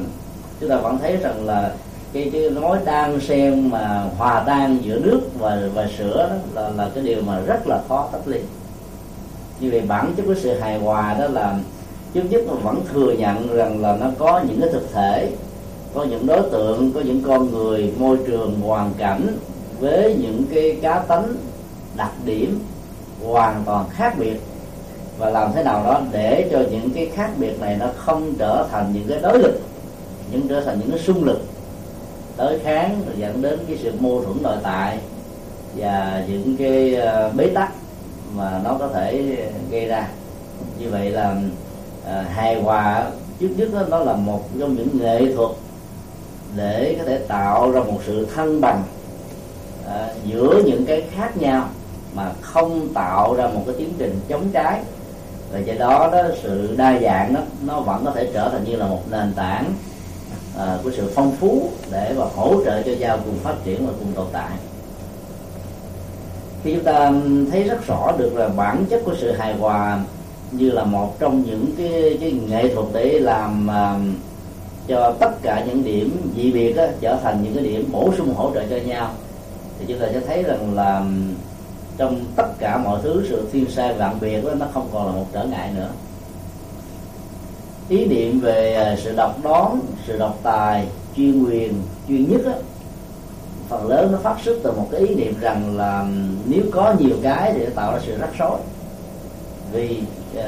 chúng 0.61 0.70
ta 0.70 0.76
vẫn 0.76 0.99
thấy 0.99 1.16
rằng 1.16 1.46
là 1.46 1.73
cái 2.16 2.30
cái 2.32 2.50
nói 2.50 2.78
đan 2.85 3.20
xen 3.20 3.70
mà 3.70 4.04
hòa 4.18 4.42
tan 4.46 4.78
giữa 4.82 4.99
nước 4.99 5.20
và 5.38 5.61
và 5.75 5.88
sữa 5.99 6.30
đó 6.54 6.62
là 6.62 6.68
là 6.68 6.90
cái 6.94 7.04
điều 7.04 7.23
mà 7.23 7.40
rất 7.46 7.66
là 7.66 7.80
khó 7.88 8.08
tách 8.12 8.28
ly. 8.28 8.40
Như 9.61 9.70
vậy 9.70 9.82
bản 9.88 10.12
chất 10.16 10.23
của 10.26 10.35
sự 10.35 10.58
hài 10.61 10.78
hòa 10.78 11.16
đó 11.18 11.26
là 11.26 11.58
trước 12.14 12.23
nhất 12.30 12.42
mà 12.49 12.54
vẫn 12.54 12.80
thừa 12.92 13.12
nhận 13.12 13.56
rằng 13.56 13.82
là 13.82 13.96
nó 14.00 14.06
có 14.18 14.42
những 14.49 14.61
cái 14.61 14.70
thực 14.73 14.92
thể, 14.92 15.28
có 15.94 16.04
những 16.04 16.26
đối 16.26 16.42
tượng, 16.50 16.92
có 16.92 17.00
những 17.00 17.23
con 17.23 17.50
người, 17.50 17.92
môi 17.99 18.18
trường, 18.26 18.61
hoàn 18.61 18.92
cảnh 18.99 19.26
với 19.80 20.16
những 20.20 20.42
cái 20.54 20.76
cá 20.82 20.99
tính 20.99 21.37
đặc 21.96 22.12
điểm 22.25 22.61
hoàn 23.26 23.62
toàn 23.66 23.85
khác 23.90 24.14
biệt. 24.18 24.37
Và 25.18 25.30
làm 25.30 25.52
thế 25.54 25.62
nào 25.62 25.82
đó 25.85 26.00
để 26.12 26.49
cho 26.52 26.58
những 26.70 26.90
cái 26.90 27.11
khác 27.14 27.30
biệt 27.38 27.61
này 27.61 27.76
nó 27.80 27.87
không 27.96 28.35
trở 28.38 28.66
thành 28.70 28.90
những 28.92 29.04
cái 29.08 29.18
đối 29.23 29.38
lực 29.38 29.61
những 30.32 30.49
trở 30.49 30.61
thành 30.61 30.78
những 30.80 30.90
cái 30.90 30.99
xung 30.99 31.25
lực 31.25 31.40
tới 32.37 32.59
kháng 32.59 33.02
rồi 33.07 33.14
dẫn 33.19 33.43
đến 33.43 33.59
cái 33.69 33.78
sự 33.83 33.93
mâu 34.00 34.23
thuẫn 34.25 34.43
nội 34.43 34.57
tại 34.62 34.99
và 35.76 36.25
những 36.28 36.57
cái 36.59 36.95
ờ, 36.95 37.31
bế 37.37 37.47
tắc 37.47 37.73
mà 38.35 38.61
nó 38.64 38.76
có 38.78 38.88
thể 38.88 39.37
gây 39.71 39.87
ra. 39.87 40.09
Như 40.78 40.90
vậy 40.90 41.11
là 41.11 41.37
à, 42.07 42.25
hài 42.35 42.61
hòa 42.61 43.11
trước 43.40 43.49
nhất 43.57 43.69
đó, 43.73 43.83
nó 43.88 43.99
là 43.99 44.12
một 44.12 44.43
trong 44.61 44.75
những 44.75 44.88
nghệ 44.99 45.33
thuật 45.35 45.50
để 46.57 46.97
có 46.99 47.05
thể 47.05 47.19
tạo 47.19 47.71
ra 47.71 47.81
một 47.81 48.00
sự 48.07 48.26
thăng 48.35 48.61
bằng 48.61 48.83
à, 49.88 50.09
giữa 50.25 50.62
những 50.66 50.87
cái 50.87 51.02
khác 51.14 51.37
nhau 51.37 51.69
mà 52.14 52.33
không 52.40 52.88
tạo 52.95 53.35
ra 53.35 53.47
một 53.47 53.62
cái 53.66 53.75
tiến 53.78 53.93
trình 53.99 54.21
chống 54.28 54.49
trái. 54.52 54.81
Và 55.52 55.59
do 55.59 55.75
đó 55.78 56.09
đó 56.12 56.23
sự 56.43 56.75
đa 56.76 56.99
dạng 57.00 57.35
đó 57.35 57.40
nó 57.66 57.81
vẫn 57.81 58.05
có 58.05 58.11
thể 58.11 58.31
trở 58.35 58.49
thành 58.49 58.64
như 58.64 58.76
là 58.76 58.87
một 58.87 59.02
nền 59.11 59.33
tảng 59.37 59.64
à, 60.59 60.79
của 60.85 60.91
sự 60.97 61.11
phong 61.15 61.37
phú 61.37 61.71
để 61.91 62.15
mà 62.19 62.25
hỗ 62.37 62.65
trợ 62.65 62.83
cho 62.83 62.93
giao 62.93 63.19
cùng 63.25 63.39
phát 63.43 63.55
triển 63.65 63.87
và 63.87 63.93
cùng 63.99 64.13
tồn 64.13 64.27
tại. 64.33 64.51
Khi 66.65 66.75
chúng 66.75 66.85
ta 66.85 67.13
thấy 67.51 67.63
rất 67.63 67.87
rõ 67.87 68.13
được 68.19 68.37
là 68.37 68.49
bản 68.49 68.85
chất 68.91 69.03
của 69.05 69.15
sự 69.21 69.33
hài 69.33 69.55
hòa 69.55 70.01
như 70.53 70.71
là 70.71 70.85
một 70.85 71.19
trong 71.19 71.43
những 71.43 71.67
cái 71.79 72.19
cái 72.21 72.33
nghệ 72.33 72.75
thuật 72.75 72.87
để 72.93 73.19
làm 73.19 73.69
uh, 73.69 74.03
cho 74.89 75.15
tất 75.21 75.43
cả 75.43 75.65
những 75.67 75.85
điểm 75.85 76.17
dị 76.37 76.53
biệt 76.53 76.73
đó, 76.73 76.87
trở 77.01 77.17
thành 77.23 77.43
những 77.43 77.55
cái 77.55 77.65
điểm 77.65 77.89
bổ 77.93 78.13
sung 78.19 78.35
hỗ 78.35 78.51
trợ 78.55 78.63
cho 78.71 78.77
nhau. 78.77 79.11
Thì 79.79 79.85
chúng 79.89 79.99
ta 79.99 80.07
sẽ 80.13 80.21
thấy 80.21 80.43
rằng 80.43 80.75
là 80.75 81.03
trong 81.97 82.25
tất 82.37 82.49
cả 82.59 82.79
mọi 82.79 83.01
thứ 83.03 83.27
sự 83.29 83.49
thiên 83.53 83.71
sai 83.71 83.95
vạn 83.95 84.17
biệt 84.21 84.45
đó, 84.45 84.51
nó 84.55 84.67
không 84.75 84.89
còn 84.93 85.07
là 85.07 85.13
một 85.13 85.27
trở 85.33 85.45
ngại 85.45 85.71
nữa. 85.77 85.91
Ý 87.89 88.05
niệm 88.05 88.41
về 88.41 88.75
ờ, 88.75 88.97
sự 88.97 89.17
độc 89.17 89.45
đoán 89.45 89.81
sự 90.07 90.19
độc 90.19 90.39
tài 90.43 90.87
chuyên 91.17 91.45
quyền 91.45 91.83
chuyên 92.09 92.31
nhất 92.31 92.41
đó, 92.45 92.53
phần 93.69 93.89
lớn 93.89 94.13
nó 94.13 94.19
phát 94.19 94.37
xuất 94.45 94.59
từ 94.63 94.73
một 94.73 94.89
cái 94.93 95.01
ý 95.01 95.15
niệm 95.15 95.35
rằng 95.41 95.77
là 95.77 96.07
nếu 96.47 96.63
có 96.73 96.95
nhiều 96.99 97.17
cái 97.23 97.53
thì 97.53 97.65
nó 97.65 97.71
tạo 97.75 97.93
ra 97.93 97.99
sự 98.07 98.19
rắc 98.19 98.31
rối. 98.39 98.59
Vì 99.73 100.03
uh, 100.39 100.45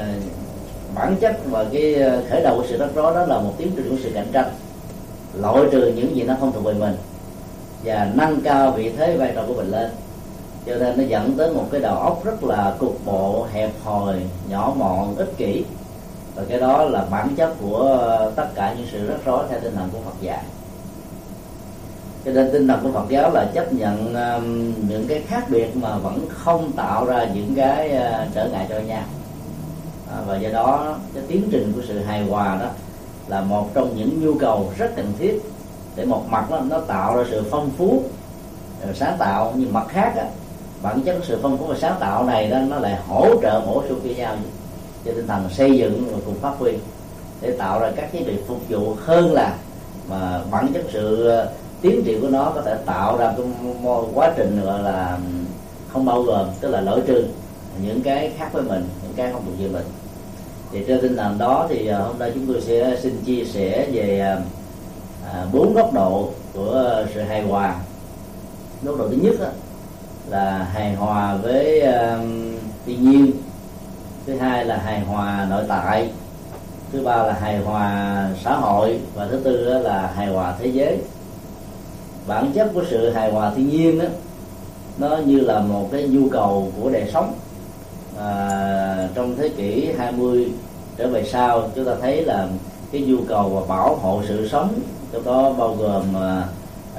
bản 0.95 1.15
chất 1.21 1.39
và 1.49 1.65
cái 1.71 1.93
ờ, 1.93 2.23
khởi 2.29 2.41
đầu 2.41 2.57
của 2.57 2.65
sự 2.69 2.77
rắc 2.77 2.89
rối 2.95 3.13
đó 3.13 3.25
là 3.25 3.39
một 3.39 3.53
tiến 3.57 3.71
trình 3.75 3.89
của 3.89 3.95
sự 4.03 4.11
cạnh 4.13 4.27
tranh. 4.33 4.51
Loại 5.33 5.65
trừ 5.71 5.93
những 5.95 6.15
gì 6.15 6.23
nó 6.23 6.35
không 6.39 6.51
thuộc 6.51 6.63
về 6.63 6.73
mình 6.73 6.95
và 7.83 8.11
nâng 8.15 8.41
cao 8.41 8.71
vị 8.71 8.91
thế 8.97 9.17
vai 9.17 9.31
trò 9.35 9.43
của 9.47 9.53
mình 9.53 9.71
lên. 9.71 9.89
Cho 10.65 10.75
nên 10.75 10.97
nó 10.97 11.03
dẫn 11.03 11.33
tới 11.37 11.53
một 11.53 11.65
cái 11.71 11.81
đầu 11.81 11.95
óc 11.95 12.25
rất 12.25 12.43
là 12.43 12.75
cục 12.79 13.05
bộ 13.05 13.45
hẹp 13.53 13.71
hòi 13.83 14.15
nhỏ 14.49 14.73
mọn 14.77 15.15
ích 15.15 15.37
kỷ 15.37 15.63
và 16.39 16.45
cái 16.49 16.59
đó 16.59 16.83
là 16.83 17.05
bản 17.11 17.35
chất 17.35 17.53
của 17.61 17.77
ờ, 17.77 18.31
tất 18.35 18.47
cả 18.55 18.73
những 18.77 18.87
sự 18.91 19.07
rắc 19.07 19.17
rối 19.25 19.45
theo 19.49 19.59
tinh 19.59 19.75
thần 19.75 19.89
của 19.91 19.99
Phật 20.05 20.21
dạy 20.21 20.43
cho 22.25 22.31
nên 22.31 22.49
tinh 22.51 22.67
thần 22.67 22.79
của 22.83 22.91
Phật 22.91 23.09
giáo 23.09 23.31
là 23.33 23.45
chấp 23.53 23.73
nhận 23.73 24.13
những 24.87 25.05
cái 25.07 25.21
khác 25.27 25.45
biệt 25.49 25.75
mà 25.75 25.97
vẫn 25.97 26.25
không 26.29 26.71
tạo 26.71 27.05
ra 27.05 27.25
những 27.33 27.53
cái 27.55 27.91
ờ, 27.91 28.25
trở 28.33 28.47
ngại 28.47 28.65
cho 28.69 28.79
nhau. 28.79 29.03
À, 30.11 30.17
và 30.27 30.37
do 30.37 30.49
đó 30.49 30.95
cái 31.13 31.23
tiến 31.27 31.47
trình 31.51 31.73
của 31.75 31.81
sự 31.87 31.99
hài 31.99 32.23
hòa 32.23 32.57
đó 32.61 32.67
là 33.27 33.41
một 33.41 33.73
trong 33.73 33.95
những 33.95 34.25
nhu 34.25 34.33
cầu 34.39 34.71
rất 34.77 34.91
cần 34.95 35.13
thiết 35.19 35.41
để 35.95 36.05
một 36.05 36.23
mặt 36.29 36.49
đó, 36.49 36.59
nó 36.69 36.79
tạo 36.79 37.17
ra 37.17 37.23
sự 37.31 37.43
phong 37.51 37.69
phú 37.77 38.03
ờ, 38.81 38.93
sáng 38.93 39.15
tạo. 39.19 39.53
Nhưng 39.55 39.73
mặt 39.73 39.85
khác 39.89 40.13
á, 40.17 40.25
bản 40.81 41.01
chất 41.01 41.17
sự 41.23 41.39
phong 41.41 41.57
phú 41.57 41.65
và 41.65 41.75
sáng 41.81 41.95
tạo 41.99 42.23
này 42.23 42.47
đó 42.47 42.57
nó 42.59 42.79
lại 42.79 42.97
hỗ 43.07 43.27
trợ 43.41 43.61
bổ 43.65 43.83
sung 43.89 43.99
cho 44.03 44.09
nhau 44.17 44.35
trên 45.09 45.15
tinh 45.15 45.27
thần 45.27 45.49
xây 45.49 45.77
dựng 45.77 46.03
và 46.11 46.17
cùng 46.25 46.35
phát 46.35 46.53
huy 46.59 46.71
để 47.41 47.51
tạo 47.51 47.79
ra 47.79 47.91
các 47.95 48.09
thiết 48.11 48.23
bị 48.27 48.33
phục 48.47 48.69
vụ 48.69 48.95
hơn 49.05 49.33
là 49.33 49.55
mà 50.09 50.41
bản 50.51 50.67
chất 50.73 50.83
sự 50.93 51.27
ờ, 51.27 51.49
tiến 51.81 52.03
triển 52.05 52.21
của 52.21 52.27
nó 52.27 52.51
có 52.55 52.61
thể 52.61 52.75
tạo 52.85 53.17
ra 53.17 53.33
cái 53.37 53.45
quá 54.13 54.33
trình 54.37 54.61
gọi 54.63 54.83
là 54.83 55.17
không 55.93 56.05
bao 56.05 56.21
gồm, 56.21 56.47
tức 56.61 56.69
là 56.69 56.81
lỗi 56.81 57.01
trừ 57.07 57.25
những 57.83 58.01
cái 58.01 58.31
khác 58.37 58.49
với 58.53 58.63
mình, 58.63 58.83
những 59.03 59.13
cái 59.15 59.31
không 59.31 59.41
thuộc 59.45 59.59
về 59.59 59.67
mình. 59.67 59.85
Thì 60.71 60.83
trên 60.87 61.01
tinh 61.01 61.17
thần 61.17 61.37
đó 61.37 61.67
thì 61.69 61.87
ờ, 61.87 62.01
hôm 62.01 62.19
nay 62.19 62.31
chúng 62.33 62.47
tôi 62.47 62.61
sẽ 62.61 62.97
xin 63.01 63.21
chia 63.25 63.43
sẻ 63.45 63.87
về 63.93 64.19
à, 65.33 65.45
bốn 65.53 65.73
góc 65.73 65.93
độ 65.93 66.29
của 66.53 67.05
sự 67.13 67.21
hài 67.21 67.41
hòa. 67.41 67.75
Góc 68.83 68.97
độ 68.97 69.07
thứ 69.09 69.17
nhất 69.21 69.35
là 70.29 70.67
hài 70.73 70.93
hòa 70.93 71.35
với 71.35 71.83
thiên 72.85 73.11
nhiên 73.11 73.31
thứ 74.29 74.35
hai 74.35 74.65
là 74.65 74.77
hài 74.77 74.99
hòa 74.99 75.47
nội 75.49 75.63
tại. 75.67 76.09
Thứ 76.91 77.01
ba 77.03 77.23
là 77.23 77.33
hài 77.33 77.57
hòa 77.57 78.29
xã 78.43 78.55
hội. 78.55 78.99
Và 79.15 79.27
thứ 79.27 79.39
tư 79.43 79.79
là 79.79 80.11
hài 80.15 80.27
hòa 80.27 80.55
thế 80.59 80.67
giới. 80.67 80.97
Bản 82.27 82.51
chất 82.53 82.71
của 82.73 82.83
sự 82.89 83.09
hài 83.09 83.31
hòa 83.31 83.51
thiên 83.55 83.69
nhiên 83.69 83.99
đó 83.99 84.05
nó 84.97 85.17
như 85.17 85.39
là 85.39 85.59
một 85.59 85.89
cái 85.91 86.07
nhu 86.07 86.29
cầu 86.29 86.71
của 86.81 86.89
đời 86.89 87.09
sống. 87.13 87.33
À, 88.19 89.07
trong 89.15 89.35
thế 89.35 89.49
kỷ 89.49 89.91
20 89.97 90.51
trở 90.97 91.07
về 91.07 91.23
sau 91.23 91.69
chúng 91.75 91.85
ta 91.85 91.91
thấy 92.01 92.25
là 92.25 92.47
cái 92.91 93.01
nhu 93.01 93.17
cầu 93.27 93.49
và 93.49 93.75
bảo 93.75 93.95
hộ 93.95 94.21
sự 94.27 94.49
sống 94.49 94.73
trong 95.11 95.25
đó 95.25 95.53
bao 95.57 95.75
gồm 95.75 96.17
à, 96.17 96.43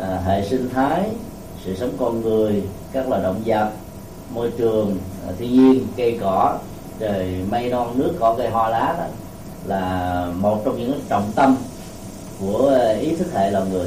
à, 0.01 0.23
hệ 0.27 0.49
sinh 0.49 0.69
thái 0.75 1.03
sự 1.65 1.77
sống 1.77 1.91
con 1.99 2.21
người 2.21 2.63
các 2.93 3.09
loài 3.09 3.23
động 3.23 3.43
vật 3.47 3.71
môi 4.35 4.51
trường 4.59 4.97
à, 5.29 5.33
thiên 5.39 5.53
nhiên 5.53 5.87
cây 5.97 6.19
cỏ 6.21 6.59
trời 7.01 7.35
mây 7.51 7.71
non, 7.71 7.99
nước 7.99 8.13
cỏ 8.21 8.35
cây 8.39 8.49
hoa 8.49 8.69
lá 8.69 8.95
đó 8.99 9.05
là 9.67 10.27
một 10.37 10.63
trong 10.65 10.79
những 10.79 11.01
trọng 11.09 11.33
tâm 11.35 11.57
của 12.41 12.59
ờ, 12.59 12.99
ý 12.99 13.17
thức 13.17 13.27
hệ 13.35 13.51
loài 13.51 13.65
người. 13.71 13.87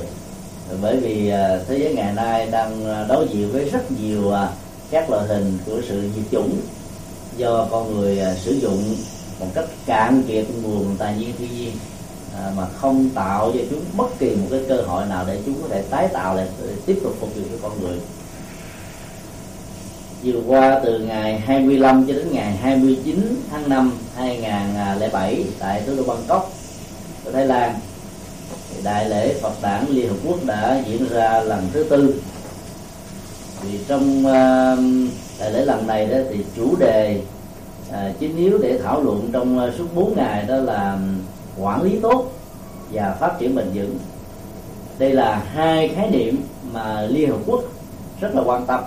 Bởi 0.81 0.97
vì 0.97 1.29
ờ, 1.29 1.63
thế 1.67 1.77
giới 1.77 1.93
ngày 1.93 2.13
nay 2.13 2.47
đang 2.51 2.85
ờ, 2.85 3.05
đối 3.09 3.27
diện 3.27 3.51
với 3.51 3.69
rất 3.69 3.91
nhiều 3.91 4.33
các 4.91 5.09
loại 5.09 5.27
hình 5.27 5.57
của 5.65 5.81
sự 5.87 6.09
diệt 6.15 6.25
chủng 6.31 6.57
do 7.37 7.67
con 7.71 7.95
người 7.95 8.19
sử 8.35 8.51
dụng 8.51 8.95
một 9.39 9.47
cách 9.53 9.65
cạn 9.85 10.23
kiệt 10.27 10.45
nguồn 10.63 10.95
tài 10.97 11.15
nguyên 11.15 11.31
thiên 11.37 11.57
nhiên 11.57 11.71
mà 12.57 12.65
không 12.75 13.09
tạo 13.09 13.51
cho 13.53 13.59
chúng 13.69 13.81
bất 13.97 14.19
kỳ 14.19 14.35
một 14.35 14.47
cái 14.51 14.59
cơ 14.67 14.75
hội 14.75 15.05
nào 15.05 15.25
để 15.27 15.39
chúng 15.45 15.61
có 15.61 15.67
thể 15.69 15.81
tái 15.89 16.07
tạo 16.07 16.35
lại, 16.35 16.47
tiếp 16.85 16.99
tục 17.03 17.15
phục 17.19 17.35
vụ 17.35 17.41
cho 17.51 17.69
con 17.69 17.81
người 17.81 17.97
vừa 20.23 20.41
qua 20.47 20.79
từ 20.83 20.99
ngày 20.99 21.39
25 21.39 22.05
cho 22.07 22.13
đến 22.13 22.27
ngày 22.31 22.57
29 22.61 23.43
tháng 23.51 23.69
5 23.69 23.91
2007 24.15 25.43
tại 25.59 25.81
thủ 25.87 25.93
đô 25.97 26.03
Bangkok 26.03 26.53
của 27.25 27.31
Thái 27.31 27.45
Lan 27.45 27.73
đại 28.83 29.09
lễ 29.09 29.33
Phật 29.41 29.53
đản 29.61 29.85
Liên 29.89 30.09
Hợp 30.09 30.15
Quốc 30.27 30.37
đã 30.45 30.81
diễn 30.87 31.09
ra 31.09 31.41
lần 31.41 31.67
thứ 31.73 31.83
tư. 31.83 32.21
Vì 33.63 33.79
trong 33.87 34.25
um, 34.25 35.09
đại 35.39 35.51
lễ 35.51 35.65
lần 35.65 35.87
này 35.87 36.05
đó 36.05 36.17
thì 36.29 36.37
chủ 36.55 36.75
đề 36.75 37.21
à, 37.91 38.11
chính 38.19 38.37
yếu 38.37 38.57
để 38.57 38.79
thảo 38.83 39.01
luận 39.01 39.29
trong 39.33 39.59
à, 39.59 39.71
suốt 39.77 39.87
4 39.95 40.15
ngày 40.15 40.45
đó 40.47 40.55
là 40.55 40.93
um, 40.93 41.19
quản 41.63 41.81
lý 41.81 41.99
tốt 42.01 42.31
và 42.91 43.15
phát 43.19 43.39
triển 43.39 43.55
bền 43.55 43.65
vững. 43.73 43.97
Đây 44.99 45.11
là 45.11 45.43
hai 45.53 45.87
khái 45.87 46.09
niệm 46.09 46.41
mà 46.71 47.01
Liên 47.01 47.29
Hợp 47.29 47.39
Quốc 47.45 47.63
rất 48.21 48.35
là 48.35 48.41
quan 48.45 48.65
tâm 48.65 48.83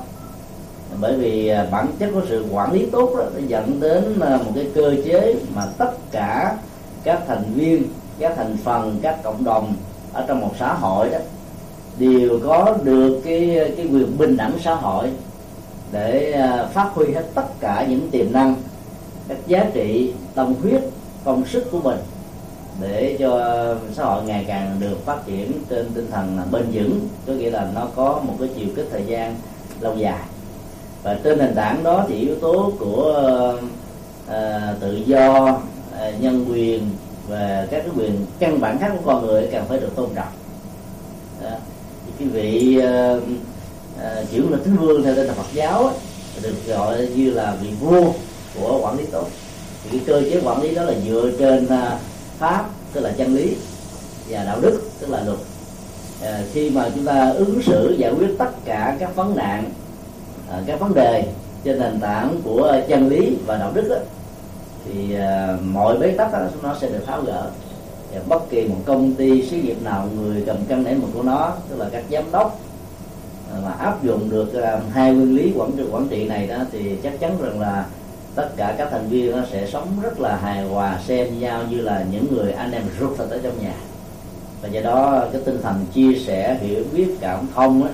bởi 1.00 1.16
vì 1.16 1.48
à, 1.48 1.66
bản 1.70 1.86
chất 1.98 2.10
của 2.14 2.22
sự 2.28 2.44
quản 2.52 2.72
lý 2.72 2.86
tốt 2.86 3.14
đó, 3.18 3.24
nó 3.34 3.40
dẫn 3.46 3.80
đến 3.80 4.20
à, 4.20 4.36
một 4.36 4.52
cái 4.54 4.66
cơ 4.74 4.94
chế 5.04 5.34
mà 5.54 5.66
tất 5.78 5.90
cả 6.10 6.56
các 7.04 7.22
thành 7.26 7.44
viên 7.54 7.82
các 8.18 8.32
thành 8.36 8.56
phần 8.64 8.98
các 9.02 9.22
cộng 9.22 9.44
đồng 9.44 9.74
ở 10.12 10.24
trong 10.28 10.40
một 10.40 10.52
xã 10.58 10.74
hội 10.74 11.10
đó 11.10 11.18
đều 11.98 12.40
có 12.44 12.76
được 12.84 13.20
cái 13.24 13.72
cái 13.76 13.86
quyền 13.86 14.18
bình 14.18 14.36
đẳng 14.36 14.52
xã 14.64 14.74
hội 14.74 15.10
để 15.92 16.32
à, 16.32 16.68
phát 16.72 16.90
huy 16.94 17.12
hết 17.12 17.24
tất 17.34 17.46
cả 17.60 17.86
những 17.88 18.10
tiềm 18.10 18.32
năng 18.32 18.54
các 19.28 19.38
giá 19.46 19.64
trị 19.74 20.12
tâm 20.34 20.54
huyết 20.62 20.82
công 21.24 21.46
sức 21.46 21.64
của 21.70 21.80
mình 21.80 21.98
để 22.80 23.16
cho 23.18 23.54
xã 23.94 24.04
hội 24.04 24.22
ngày 24.24 24.44
càng 24.48 24.76
được 24.80 25.04
phát 25.04 25.26
triển 25.26 25.52
trên 25.68 25.90
tinh 25.94 26.06
thần 26.10 26.38
bền 26.50 26.64
vững 26.72 27.08
có 27.26 27.32
nghĩa 27.32 27.50
là 27.50 27.70
nó 27.74 27.88
có 27.96 28.20
một 28.26 28.34
cái 28.40 28.48
chiều 28.56 28.68
kích 28.76 28.88
thời 28.92 29.04
gian 29.06 29.34
lâu 29.80 29.96
dài 29.96 30.20
và 31.06 31.16
trên 31.24 31.38
nền 31.38 31.54
tảng 31.54 31.84
đó 31.84 32.04
thì 32.08 32.14
yếu 32.14 32.34
tố 32.34 32.72
của 32.78 33.54
uh, 34.26 34.80
tự 34.80 35.02
do 35.06 35.42
uh, 35.42 36.20
nhân 36.20 36.46
quyền 36.50 36.90
và 37.28 37.66
các 37.70 37.78
cái 37.78 37.90
quyền 37.96 38.26
căn 38.38 38.60
bản 38.60 38.78
khác 38.78 38.92
của 38.92 39.02
con 39.04 39.26
người 39.26 39.48
cần 39.52 39.64
phải 39.68 39.78
được 39.78 39.96
tôn 39.96 40.08
trọng. 40.14 40.28
Đó. 41.42 41.50
thì 42.06 42.12
cái 42.18 42.28
vị 42.28 42.78
uh, 42.78 43.22
uh, 44.44 44.50
là 44.50 44.58
thánh 44.64 44.76
vương 44.76 45.02
theo 45.02 45.14
tên 45.14 45.26
là 45.26 45.34
Phật 45.34 45.46
giáo 45.52 45.84
ấy, 45.84 45.94
được 46.42 46.54
gọi 46.66 47.08
như 47.14 47.30
là 47.30 47.56
vị 47.62 47.68
vua 47.80 48.12
của 48.60 48.78
quản 48.82 48.98
lý 48.98 49.04
tốt. 49.12 49.28
Thì 49.82 49.90
cái 49.90 50.00
cơ 50.06 50.22
chế 50.30 50.40
quản 50.44 50.62
lý 50.62 50.74
đó 50.74 50.82
là 50.82 50.94
dựa 51.08 51.30
trên 51.38 51.64
uh, 51.64 52.00
pháp 52.38 52.64
tức 52.92 53.00
là 53.00 53.12
chân 53.16 53.36
lý 53.36 53.56
và 54.28 54.44
đạo 54.44 54.60
đức 54.60 54.80
tức 55.00 55.10
là 55.10 55.22
luật. 55.24 55.38
À, 56.22 56.42
khi 56.52 56.70
mà 56.70 56.90
chúng 56.94 57.04
ta 57.04 57.30
ứng 57.30 57.62
xử 57.62 57.96
giải 57.98 58.12
quyết 58.18 58.28
tất 58.38 58.50
cả 58.64 58.96
các 59.00 59.16
vấn 59.16 59.36
nạn 59.36 59.70
à, 60.50 60.62
các 60.66 60.80
vấn 60.80 60.94
đề 60.94 61.24
trên 61.64 61.78
nền 61.78 62.00
tảng 62.00 62.40
của 62.44 62.76
chân 62.88 63.08
lý 63.08 63.36
và 63.46 63.56
đạo 63.56 63.72
đức 63.74 63.88
đó, 63.90 63.96
thì 64.84 65.14
ờ, 65.14 65.58
mọi 65.64 65.98
bế 65.98 66.10
tắc 66.10 66.32
đó, 66.32 66.38
nó 66.62 66.74
sẽ 66.80 66.88
được 66.88 67.06
tháo 67.06 67.22
gỡ. 67.22 67.50
Và 68.14 68.20
bất 68.28 68.50
kỳ 68.50 68.68
một 68.68 68.76
công 68.84 69.14
ty 69.14 69.42
xí 69.42 69.56
nghiệp 69.56 69.82
nào 69.82 70.08
người 70.16 70.42
cầm 70.46 70.56
cân 70.68 70.84
nảy 70.84 70.94
mực 70.94 71.10
của 71.14 71.22
nó 71.22 71.52
tức 71.68 71.76
là 71.78 71.86
các 71.92 72.04
giám 72.10 72.24
đốc 72.32 72.60
ờ, 73.52 73.60
mà 73.64 73.72
áp 73.72 74.02
dụng 74.02 74.30
được 74.30 74.52
hai 74.92 75.14
nguyên 75.14 75.36
lý 75.36 75.52
quản 75.56 75.72
trị 75.76 75.82
quản 75.92 76.08
trị 76.08 76.28
này 76.28 76.46
đó 76.46 76.56
thì 76.72 76.96
chắc 77.02 77.20
chắn 77.20 77.38
rằng 77.42 77.60
là 77.60 77.86
tất 78.34 78.48
cả 78.56 78.74
các 78.78 78.88
thành 78.90 79.08
viên 79.08 79.30
nó 79.30 79.42
sẽ 79.52 79.66
sống 79.66 79.88
rất 80.02 80.20
là 80.20 80.36
hài 80.36 80.62
hòa 80.62 80.98
xem 81.06 81.40
nhau 81.40 81.62
như 81.70 81.80
là 81.80 82.04
những 82.12 82.26
người 82.34 82.52
anh 82.52 82.72
em 82.72 82.82
ruột 83.00 83.18
thật 83.18 83.26
ở 83.30 83.38
trong 83.42 83.62
nhà. 83.62 83.74
Và 84.62 84.68
do 84.68 84.80
đó 84.80 85.24
cái 85.32 85.42
tinh 85.44 85.62
thần 85.62 85.84
chia 85.92 86.18
sẻ 86.26 86.58
hiểu 86.60 86.84
biết 86.92 87.16
cảm 87.20 87.46
thông 87.54 87.82
ấy 87.82 87.92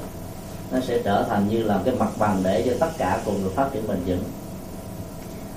nó 0.73 0.79
sẽ 0.89 0.99
trở 1.05 1.25
thành 1.29 1.49
như 1.49 1.63
là 1.63 1.81
cái 1.85 1.95
mặt 1.95 2.11
bằng 2.19 2.41
để 2.43 2.63
cho 2.67 2.73
tất 2.81 2.91
cả 2.99 3.19
cùng 3.25 3.45
được 3.45 3.51
phát 3.55 3.69
triển 3.73 3.89
bền 3.89 3.99
vững. 4.07 4.23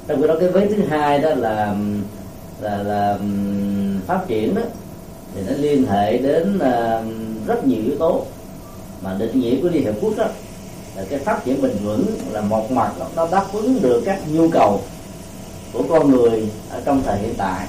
Trong 0.08 0.22
khi 0.22 0.28
đó 0.28 0.36
cái 0.40 0.50
vế 0.50 0.68
thứ 0.68 0.84
hai 0.90 1.20
đó 1.20 1.30
là 1.30 1.76
là 2.62 2.78
là 2.78 3.18
phát 4.08 4.20
triển 4.28 4.56
đó 4.56 4.62
thì 5.36 5.42
nó 5.48 5.54
liên 5.58 5.86
hệ 5.86 6.18
đến 6.18 6.56
uh, 6.56 7.48
rất 7.48 7.68
nhiều 7.68 7.80
yếu 7.86 7.98
tố. 8.00 8.26
Mà 9.02 9.16
định 9.20 9.40
nghĩa 9.40 9.62
của 9.62 9.70
liên 9.70 9.84
hiệp 9.84 9.96
quốc 10.02 10.14
đó 10.18 10.26
là 10.96 11.04
cái 11.10 11.20
phát 11.20 11.46
triển 11.46 11.62
bền 11.62 11.72
vững 11.84 12.06
là 12.32 12.42
một 12.42 12.72
mặt 12.72 12.92
nó 13.16 13.28
đáp 13.32 13.46
ứng 13.54 13.82
được 13.82 14.02
các 14.06 14.20
nhu 14.32 14.50
cầu 14.50 14.82
của 15.74 15.84
con 15.90 16.12
người 16.12 16.50
ở 16.70 16.82
trong 16.86 17.02
thời 17.06 17.18
hiện 17.18 17.34
tại 17.38 17.68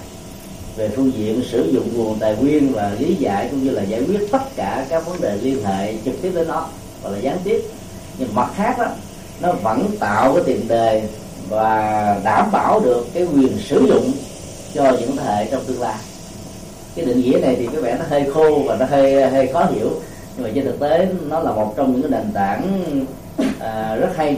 về 0.76 0.88
phương 0.88 1.12
diện 1.12 1.42
sử 1.50 1.70
dụng 1.72 1.88
nguồn 1.94 2.18
tài 2.18 2.36
nguyên 2.36 2.72
và 2.72 2.96
lý 2.98 3.14
giải 3.14 3.48
cũng 3.50 3.64
như 3.64 3.70
là 3.70 3.82
giải 3.82 4.02
quyết 4.06 4.28
tất 4.32 4.42
cả 4.56 4.86
các 4.88 5.06
vấn 5.06 5.20
đề 5.20 5.36
liên 5.42 5.64
hệ 5.64 5.94
trực 6.04 6.14
tiếp 6.22 6.32
đến 6.34 6.48
nó 6.48 6.68
hoặc 7.02 7.10
là 7.10 7.18
gián 7.18 7.38
tiếp. 7.44 7.62
Nhưng 8.18 8.34
mặt 8.34 8.50
khác 8.56 8.74
đó 8.78 8.86
nó 9.40 9.52
vẫn 9.52 9.86
tạo 10.00 10.34
cái 10.34 10.42
tiền 10.46 10.68
đề 10.68 11.02
và 11.48 12.20
đảm 12.24 12.48
bảo 12.52 12.80
được 12.80 13.06
cái 13.14 13.26
quyền 13.34 13.58
sử 13.58 13.86
dụng 13.88 14.12
cho 14.74 14.92
những 15.00 15.16
thế 15.16 15.24
hệ 15.24 15.46
trong 15.50 15.64
tương 15.66 15.80
lai. 15.80 15.96
Cái 16.94 17.04
định 17.04 17.20
nghĩa 17.20 17.38
này 17.38 17.56
thì 17.58 17.68
có 17.74 17.80
vẻ 17.80 17.96
nó 17.98 18.04
hơi 18.08 18.30
khô 18.34 18.62
và 18.66 18.76
nó 18.76 18.86
hơi 18.86 19.30
hơi 19.30 19.46
khó 19.46 19.64
hiểu. 19.64 19.90
Nhưng 20.36 20.44
mà 20.44 20.50
trên 20.54 20.64
thực 20.64 20.80
tế 20.80 21.08
nó 21.28 21.40
là 21.40 21.52
một 21.52 21.74
trong 21.76 21.92
những 21.92 22.02
cái 22.02 22.10
nền 22.10 22.32
tảng 22.32 22.80
à, 23.58 23.96
rất 23.96 24.16
hay 24.16 24.36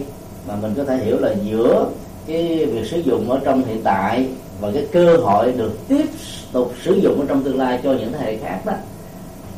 mà 0.49 0.55
mình 0.63 0.75
có 0.77 0.85
thể 0.85 0.97
hiểu 0.97 1.19
là 1.19 1.35
giữa 1.45 1.87
cái 2.27 2.67
việc 2.67 2.87
sử 2.91 2.99
dụng 2.99 3.31
ở 3.31 3.41
trong 3.45 3.65
hiện 3.65 3.81
tại 3.85 4.27
và 4.61 4.71
cái 4.75 4.87
cơ 4.93 5.17
hội 5.17 5.53
được 5.53 5.79
tiếp 5.89 6.07
tục 6.53 6.73
sử 6.85 6.95
dụng 6.95 7.21
ở 7.21 7.27
trong 7.29 7.43
tương 7.43 7.59
lai 7.59 7.81
cho 7.83 7.93
những 7.93 8.13
thế 8.13 8.19
hệ 8.19 8.37
khác 8.37 8.59
đó 8.67 8.73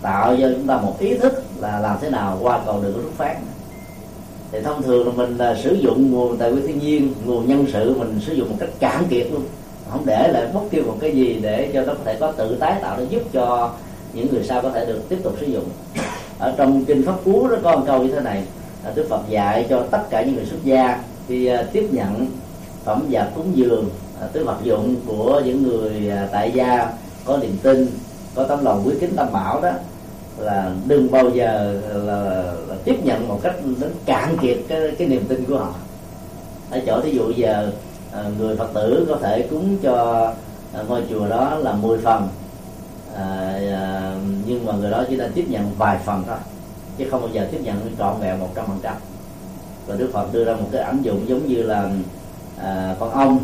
tạo 0.03 0.37
cho 0.41 0.49
chúng 0.55 0.67
ta 0.67 0.77
một 0.77 0.97
ý 0.99 1.15
thức 1.15 1.43
là 1.61 1.81
làm 1.81 1.97
thế 2.01 2.11
nào 2.11 2.39
qua 2.43 2.61
cầu 2.67 2.81
đường 2.83 2.93
của 2.93 3.01
xuất 3.03 3.15
phát 3.17 3.37
thì 4.53 4.61
thông 4.61 4.83
thường 4.83 5.07
là 5.07 5.13
mình 5.13 5.37
là 5.37 5.57
sử 5.63 5.75
dụng 5.75 6.11
nguồn 6.11 6.39
tài 6.39 6.53
nguyên 6.53 6.67
thiên 6.67 6.79
nhiên 6.79 7.13
nguồn 7.25 7.49
nhân 7.49 7.67
sự 7.73 7.95
mình 7.99 8.21
sử 8.27 8.33
dụng 8.33 8.49
một 8.49 8.57
cách 8.61 8.69
cạn 8.79 9.05
kiệt 9.11 9.27
luôn. 9.33 9.43
Không 9.91 10.07
để 10.07 10.29
lại 10.33 10.47
bất 10.55 10.61
kỳ 10.71 10.81
một 10.81 10.97
cái 11.01 11.13
gì 11.13 11.39
để 11.43 11.71
cho 11.75 11.83
nó 11.83 11.95
có 11.95 12.01
thể 12.05 12.17
có 12.21 12.33
tự 12.33 12.57
tái 12.57 12.79
tạo 12.83 12.97
để 12.99 13.07
giúp 13.11 13.23
cho 13.33 13.73
những 14.13 14.27
người 14.33 14.45
sau 14.45 14.63
có 14.63 14.71
thể 14.71 14.87
được 14.87 15.09
tiếp 15.09 15.19
tục 15.23 15.35
sử 15.41 15.47
dụng. 15.47 15.65
Ở 16.39 16.55
trong 16.57 16.85
kinh 16.85 17.07
pháp 17.07 17.25
cú 17.25 17.49
nó 17.49 17.57
có 17.63 17.77
một 17.77 17.83
câu 17.87 18.03
như 18.03 18.13
thế 18.13 18.21
này 18.21 18.43
là 18.85 18.93
đức 18.95 19.07
phật 19.09 19.21
dạy 19.29 19.67
cho 19.71 19.85
tất 19.91 20.03
cả 20.11 20.23
những 20.23 20.35
người 20.35 20.47
xuất 20.47 20.65
gia 20.65 21.03
khi 21.29 21.47
à, 21.47 21.65
tiếp 21.73 21.89
nhận 21.93 22.27
phẩm 22.85 23.03
vật 23.11 23.31
cúng 23.35 23.53
dường 23.55 23.89
à, 24.21 24.27
tứ 24.33 24.45
vật 24.45 24.57
dụng 24.63 24.97
của 25.07 25.43
những 25.45 25.63
người 25.63 26.11
à, 26.11 26.29
tại 26.33 26.53
gia 26.55 26.93
có 27.25 27.37
niềm 27.37 27.57
tin 27.63 27.87
có 28.35 28.45
tấm 28.45 28.65
lòng 28.65 28.83
quý 28.87 28.95
kính 29.01 29.17
tâm 29.17 29.33
bảo 29.33 29.61
đó 29.61 29.71
là 30.41 30.73
đừng 30.87 31.11
bao 31.11 31.31
giờ 31.31 31.81
là, 31.95 32.23
là 32.69 32.75
tiếp 32.85 32.97
nhận 33.05 33.29
một 33.29 33.41
cách 33.43 33.55
đến 33.81 33.91
cạn 34.05 34.37
kiệt 34.43 34.59
cái, 34.69 34.81
cái 34.99 35.09
niềm 35.09 35.25
tin 35.29 35.45
của 35.45 35.59
họ. 35.59 35.75
Ở 36.71 36.81
chỗ 36.87 37.01
thí 37.01 37.11
dụ 37.11 37.31
giờ 37.31 37.73
à, 38.13 38.25
người 38.39 38.57
phật 38.57 38.71
tử 38.75 39.07
có 39.09 39.17
thể 39.17 39.47
cúng 39.51 39.77
cho 39.83 40.25
à, 40.75 40.83
ngôi 40.89 41.03
chùa 41.11 41.29
đó 41.29 41.55
là 41.55 41.73
10 41.73 41.99
phần 41.99 42.29
à, 43.17 43.53
à, 43.73 44.15
nhưng 44.47 44.67
mà 44.67 44.73
người 44.73 44.91
đó 44.91 45.05
chỉ 45.09 45.17
nên 45.17 45.33
tiếp 45.33 45.45
nhận 45.49 45.71
vài 45.79 45.99
phần 46.05 46.23
thôi 46.27 46.37
chứ 46.99 47.05
không 47.11 47.21
bao 47.21 47.31
giờ 47.33 47.49
tiếp 47.53 47.59
nhận 47.63 47.95
trọn 47.99 48.21
vẹn 48.21 48.41
một 48.41 48.49
trăm 48.55 48.67
phần 48.67 48.79
trăm. 48.83 48.95
Và 49.87 49.97
đức 49.97 50.11
phật 50.13 50.33
đưa 50.33 50.45
ra 50.45 50.55
một 50.55 50.69
cái 50.73 50.83
ảnh 50.83 51.03
dụng 51.03 51.29
giống 51.29 51.47
như 51.47 51.63
là 51.63 51.91
à, 52.59 52.97
con 53.01 53.11
ong 53.11 53.39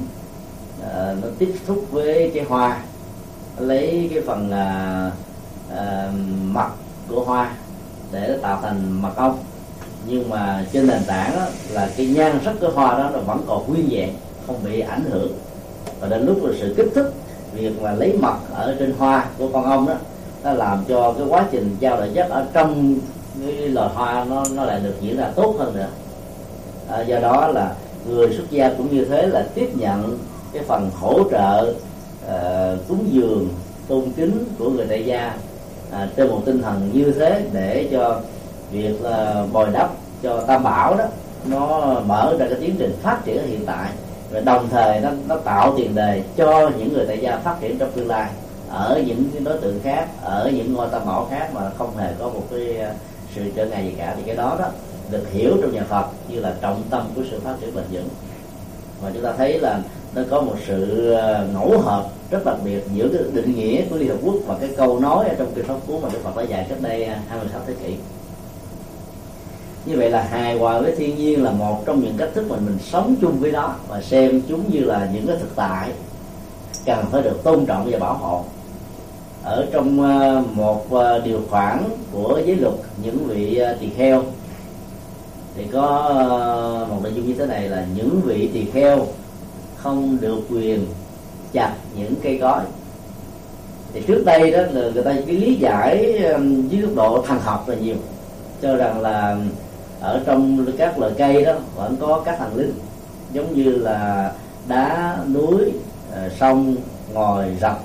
à, 0.95 1.15
nó 1.23 1.29
tiếp 1.39 1.55
xúc 1.67 1.85
với 1.91 2.31
cái 2.35 2.45
hoa 2.45 2.81
lấy 3.59 4.11
cái 4.15 4.23
phần 4.27 4.51
à, 4.51 5.11
à, 5.77 6.11
mặt 6.43 6.71
của 7.09 7.25
hoa 7.25 7.51
để 8.13 8.39
tạo 8.43 8.59
thành 8.63 9.03
mật 9.03 9.17
ong. 9.17 9.39
Nhưng 10.07 10.31
mà 10.31 10.65
trên 10.73 10.87
nền 10.87 11.03
tảng 11.07 11.37
đó, 11.37 11.45
là 11.71 11.91
cái 11.97 12.07
nhan 12.07 12.39
sắc 12.45 12.55
của 12.61 12.71
hoa 12.75 12.99
đó 12.99 13.11
nó 13.13 13.19
vẫn 13.19 13.45
còn 13.47 13.69
nguyên 13.69 13.89
vẹn 13.91 14.11
không 14.47 14.57
bị 14.65 14.81
ảnh 14.81 15.05
hưởng. 15.11 15.33
Và 16.01 16.09
đến 16.09 16.27
lúc 16.27 16.45
là 16.45 16.53
sự 16.61 16.75
kích 16.77 16.89
thích 16.95 17.13
việc 17.55 17.83
mà 17.83 17.93
lấy 17.93 18.13
mật 18.13 18.37
ở 18.55 18.77
trên 18.79 18.95
hoa 18.99 19.27
của 19.39 19.49
con 19.53 19.65
ong 19.65 19.87
đó 19.87 19.95
nó 20.45 20.53
làm 20.53 20.85
cho 20.89 21.15
cái 21.19 21.27
quá 21.29 21.47
trình 21.51 21.77
trao 21.81 21.97
đổi 21.97 22.11
chất 22.15 22.31
ở 22.31 22.47
trong 22.53 22.99
cái 23.47 23.53
loài 23.53 23.89
hoa 23.95 24.25
nó 24.25 24.45
nó 24.55 24.65
lại 24.65 24.81
được 24.81 24.95
diễn 25.01 25.17
ra 25.17 25.31
tốt 25.35 25.55
hơn 25.59 25.75
nữa. 25.75 25.89
À, 26.89 27.01
do 27.01 27.19
đó 27.19 27.49
là 27.49 27.75
người 28.09 28.35
xuất 28.37 28.51
gia 28.51 28.69
cũng 28.69 28.97
như 28.97 29.05
thế 29.05 29.27
là 29.27 29.47
tiếp 29.55 29.71
nhận 29.75 30.19
cái 30.53 30.63
phần 30.63 30.91
hỗ 30.95 31.31
trợ 31.31 31.75
uh, 32.27 32.89
cúng 32.89 33.09
dường 33.11 33.49
tôn 33.89 34.13
kính 34.17 34.45
của 34.59 34.71
người 34.71 34.87
tại 34.89 35.05
gia 35.05 35.35
à, 35.93 36.09
trên 36.17 36.29
một 36.29 36.43
tinh 36.45 36.63
thần 36.63 36.91
như 36.93 37.13
thế 37.13 37.43
để 37.53 37.89
cho 37.93 38.21
việc 38.73 39.05
à, 39.05 39.43
bồi 39.53 39.69
đắp 39.73 39.91
cho 40.23 40.41
tam 40.41 40.63
bảo 40.63 40.97
đó 40.97 41.05
nó 41.45 41.95
mở 42.07 42.37
ra 42.39 42.47
cái 42.51 42.59
tiến 42.61 42.75
trình 42.79 42.97
phát 43.03 43.21
triển 43.25 43.47
hiện 43.47 43.67
tại. 43.67 43.91
Và 44.31 44.41
đồng 44.41 44.69
thời 44.69 45.01
nó 45.01 45.11
nó 45.29 45.37
tạo 45.37 45.75
tiền 45.77 45.95
đề 45.95 46.23
cho 46.37 46.71
những 46.79 46.93
người 46.93 47.05
tại 47.07 47.19
gia 47.19 47.39
phát 47.39 47.57
triển 47.61 47.79
trong 47.79 47.93
tương 47.93 48.09
lai 48.09 48.31
ở 48.71 49.03
những 49.07 49.25
cái 49.33 49.43
đối 49.45 49.59
tượng 49.59 49.81
khác 49.83 50.09
ở 50.23 50.51
những 50.55 50.75
ngôi 50.75 50.89
tam 50.93 51.07
bảo 51.07 51.27
khác 51.31 51.51
mà 51.55 51.71
không 51.79 51.97
hề 51.97 52.13
có 52.19 52.29
một 52.29 52.43
cái 52.51 52.79
à, 52.79 52.93
sự 53.35 53.43
trở 53.57 53.67
ngại 53.67 53.85
gì 53.85 53.95
cả. 53.99 54.15
Thì 54.17 54.23
cái 54.27 54.37
đó 54.37 54.57
đó 54.59 54.67
được 55.11 55.31
hiểu 55.33 55.57
trong 55.63 55.73
nhà 55.73 55.83
Phật 55.89 56.07
như 56.29 56.41
là 56.41 56.55
trọng 56.61 56.83
tâm 56.91 57.03
của 57.17 57.23
sự 57.31 57.41
phát 57.45 57.55
triển 57.61 57.75
bền 57.75 57.85
vững. 57.93 58.09
Và 59.03 59.11
chúng 59.15 59.23
ta 59.23 59.33
thấy 59.39 59.59
là 59.61 59.81
nó 60.15 60.23
có 60.31 60.41
một 60.41 60.55
sự 60.67 61.13
à, 61.13 61.45
ngẫu 61.55 61.81
hợp 61.81 62.05
rất 62.31 62.45
đặc 62.45 62.57
biệt 62.65 62.85
giữa 62.95 63.09
cái 63.09 63.23
định 63.33 63.55
nghĩa 63.57 63.85
của 63.91 63.97
Liên 63.97 64.09
Hợp 64.09 64.19
Quốc 64.25 64.35
và 64.47 64.57
cái 64.61 64.71
câu 64.77 65.01
nói 65.01 65.29
ở 65.29 65.35
trong 65.39 65.53
kinh 65.55 65.65
pháp 65.65 65.77
cú 65.87 65.99
mà 65.99 66.09
Đức 66.13 66.19
Phật 66.23 66.37
đã 66.37 66.43
dạy 66.43 66.67
cách 66.69 66.79
đây 66.81 67.05
à, 67.05 67.21
26 67.29 67.61
thế 67.67 67.75
kỷ. 67.83 67.95
Như 69.87 69.99
vậy 69.99 70.11
là 70.11 70.23
hài 70.23 70.59
hòa 70.59 70.81
với 70.81 70.97
thiên 70.97 71.17
nhiên 71.17 71.45
là 71.45 71.51
một 71.51 71.87
trong 71.87 72.01
những 72.01 72.15
cách 72.19 72.29
thức 72.35 72.51
mà 72.51 72.57
mình 72.57 72.79
sống 72.83 73.17
chung 73.21 73.39
với 73.39 73.53
đó 73.53 73.77
và 73.89 74.03
xem 74.03 74.43
chúng 74.49 74.71
như 74.71 74.81
là 74.81 75.11
những 75.15 75.27
cái 75.27 75.37
thực 75.41 75.57
tại 75.57 75.91
cần 76.87 77.05
phải 77.13 77.23
được 77.23 77.45
tôn 77.45 77.67
trọng 77.67 77.89
và 77.91 77.99
bảo 77.99 78.15
hộ. 78.15 78.45
Ở 79.43 79.67
trong 79.73 80.03
à, 80.03 80.43
một 80.55 80.93
à, 80.93 81.19
điều 81.19 81.41
khoản 81.51 81.85
của 82.13 82.41
giới 82.47 82.57
luật 82.57 82.75
những 83.03 83.19
vị 83.27 83.63
tỳ 83.81 83.89
kheo 83.97 84.23
thì 85.57 85.65
có 85.73 86.15
một 86.91 86.99
nội 87.03 87.13
dung 87.15 87.27
như 87.27 87.35
thế 87.35 87.47
này 87.47 87.69
là 87.69 87.87
những 87.97 88.21
vị 88.25 88.51
tỳ 88.53 88.65
kheo 88.65 89.07
không 89.77 90.19
được 90.21 90.41
quyền 90.51 90.87
chặt 91.53 91.75
những 91.99 92.15
cây 92.23 92.39
cối. 92.41 92.61
Thì 93.93 94.03
trước 94.07 94.23
đây 94.27 94.51
đó 94.51 94.59
là 94.59 94.91
người 94.95 95.03
ta 95.03 95.13
cái 95.27 95.37
lý 95.37 95.55
giải 95.55 96.19
um, 96.19 96.69
dưới 96.69 96.83
góc 96.83 96.95
độ 96.95 97.23
thần 97.27 97.39
học 97.41 97.69
là 97.69 97.75
nhiều. 97.75 97.97
Cho 98.63 98.77
rằng 98.77 99.01
là 99.01 99.31
um, 99.31 99.49
ở 100.01 100.21
trong 100.27 100.67
các 100.79 100.99
loài 100.99 101.13
cây 101.19 101.45
đó 101.45 101.53
vẫn 101.77 101.97
có 102.01 102.23
các 102.25 102.39
thần 102.39 102.57
linh 102.57 102.75
giống 103.33 103.55
như 103.55 103.71
là 103.71 104.33
đá, 104.69 105.19
núi 105.35 105.73
ờ, 106.13 106.29
sông, 106.41 106.77
ngòi 107.15 107.47
rập 107.61 107.81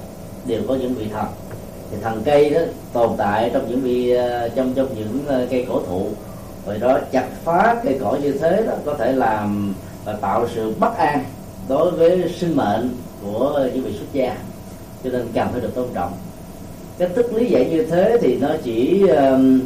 đều 0.46 0.62
có 0.68 0.76
những 0.76 0.94
vị 0.94 1.08
thần. 1.14 1.26
Thì 1.92 1.98
thần 2.02 2.22
cây 2.26 2.50
đó 2.50 2.60
tồn 2.94 3.10
tại 3.18 3.50
trong 3.54 3.70
những 3.70 3.82
vị 3.82 4.12
ờ, 4.12 4.50
trong 4.50 4.74
trong 4.74 4.88
những 4.96 5.20
ờ, 5.28 5.48
cây 5.50 5.66
cổ 5.70 5.82
thụ. 5.88 6.08
Rồi 6.66 6.78
đó, 6.78 7.00
chặt 7.12 7.28
phá 7.44 7.76
cây 7.84 7.98
cỏ 8.02 8.18
như 8.22 8.32
thế 8.32 8.64
đó 8.68 8.74
có 8.86 8.94
thể 8.94 9.12
làm 9.12 9.74
và 10.06 10.14
tạo 10.14 10.48
sự 10.56 10.74
bất 10.80 10.98
an 10.98 11.24
đối 11.68 11.92
với 11.92 12.34
sinh 12.40 12.58
mệnh 12.58 12.90
của 13.24 13.70
những 13.74 13.84
vị 13.84 13.94
xuất 13.94 14.14
gia. 14.14 14.36
Cho 15.04 15.10
nên 15.10 15.28
cần 15.34 15.48
phải 15.52 15.62
được 15.62 15.76
tôn 15.76 15.88
trọng. 15.94 16.14
Cách 16.98 17.12
thức 17.16 17.34
lý 17.34 17.50
giải 17.50 17.66
như 17.70 17.86
thế 17.86 18.18
thì 18.22 18.38
nó 18.42 18.50
chỉ 18.64 19.08
um, 19.08 19.62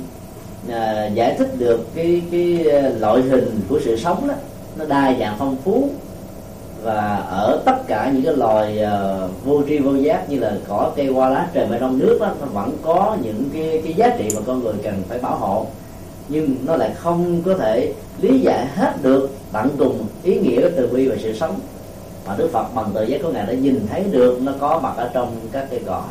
à, 0.70 1.10
giải 1.13 1.36
thích 1.38 1.50
được 1.58 1.86
cái 1.96 2.22
cái 2.32 2.70
à, 2.70 2.89
loại 3.00 3.22
hình 3.22 3.60
của 3.70 3.80
sự 3.86 3.98
sống 3.98 4.28
đó. 4.28 4.34
Nó 4.78 4.86
đa 4.86 5.13
dạng 5.20 5.36
phong 5.39 5.56
phú. 5.63 5.89
Và 6.84 7.15
ở 7.15 7.62
tất 7.65 7.88
cả 7.88 8.12
những 8.13 8.24
cái 8.24 8.36
loài 8.36 8.80
uh, 8.84 9.46
vô 9.46 9.62
tri 9.68 9.78
vô 9.78 9.96
giác 9.96 10.30
như 10.30 10.39
là 10.39 10.58
cỏ 10.68 10.91
cây 10.96 11.08
hoa 11.08 11.30
lá 11.30 11.48
trời 11.54 11.68
mây 11.68 11.80
đông 11.80 12.00
nước 12.00 12.18
đó, 12.22 12.32
nó 12.39 12.46
vẫn 12.46 12.72
có 12.82 13.18
những 13.24 13.50
cái 13.54 13.82
cái 13.84 13.94
giá 13.94 14.10
trị 14.18 14.30
mà 14.36 14.41
con 14.46 14.63
người 14.63 14.74
cần 14.84 15.04
phải 15.10 15.20
bảo 15.20 15.36
hộ. 15.36 15.65
Nhưng 16.30 16.56
nó 16.65 16.76
lại 16.76 16.91
không 16.96 17.41
có 17.46 17.54
thể 17.54 17.94
lý 18.22 18.39
giải 18.39 18.68
hết 18.76 18.94
được 19.02 19.30
tận 19.52 19.70
cùng 19.78 20.06
ý 20.24 20.39
nghĩa 20.39 20.70
từ 20.76 20.88
bi 20.88 21.08
và 21.08 21.15
sự 21.24 21.34
sống 21.34 21.60
mà 22.28 22.36
đức 22.38 22.50
phật 22.52 22.76
bằng 22.76 22.92
tự 22.94 23.04
giác 23.04 23.22
của 23.24 23.30
ngài 23.30 23.46
đã 23.46 23.54
nhìn 23.54 23.88
thấy 23.90 24.04
được 24.12 24.42
nó 24.42 24.52
có 24.60 24.80
mặt 24.80 24.94
ở 24.98 25.10
trong 25.14 25.36
các 25.52 25.68
cây 25.70 25.82
cỏ 25.86 26.04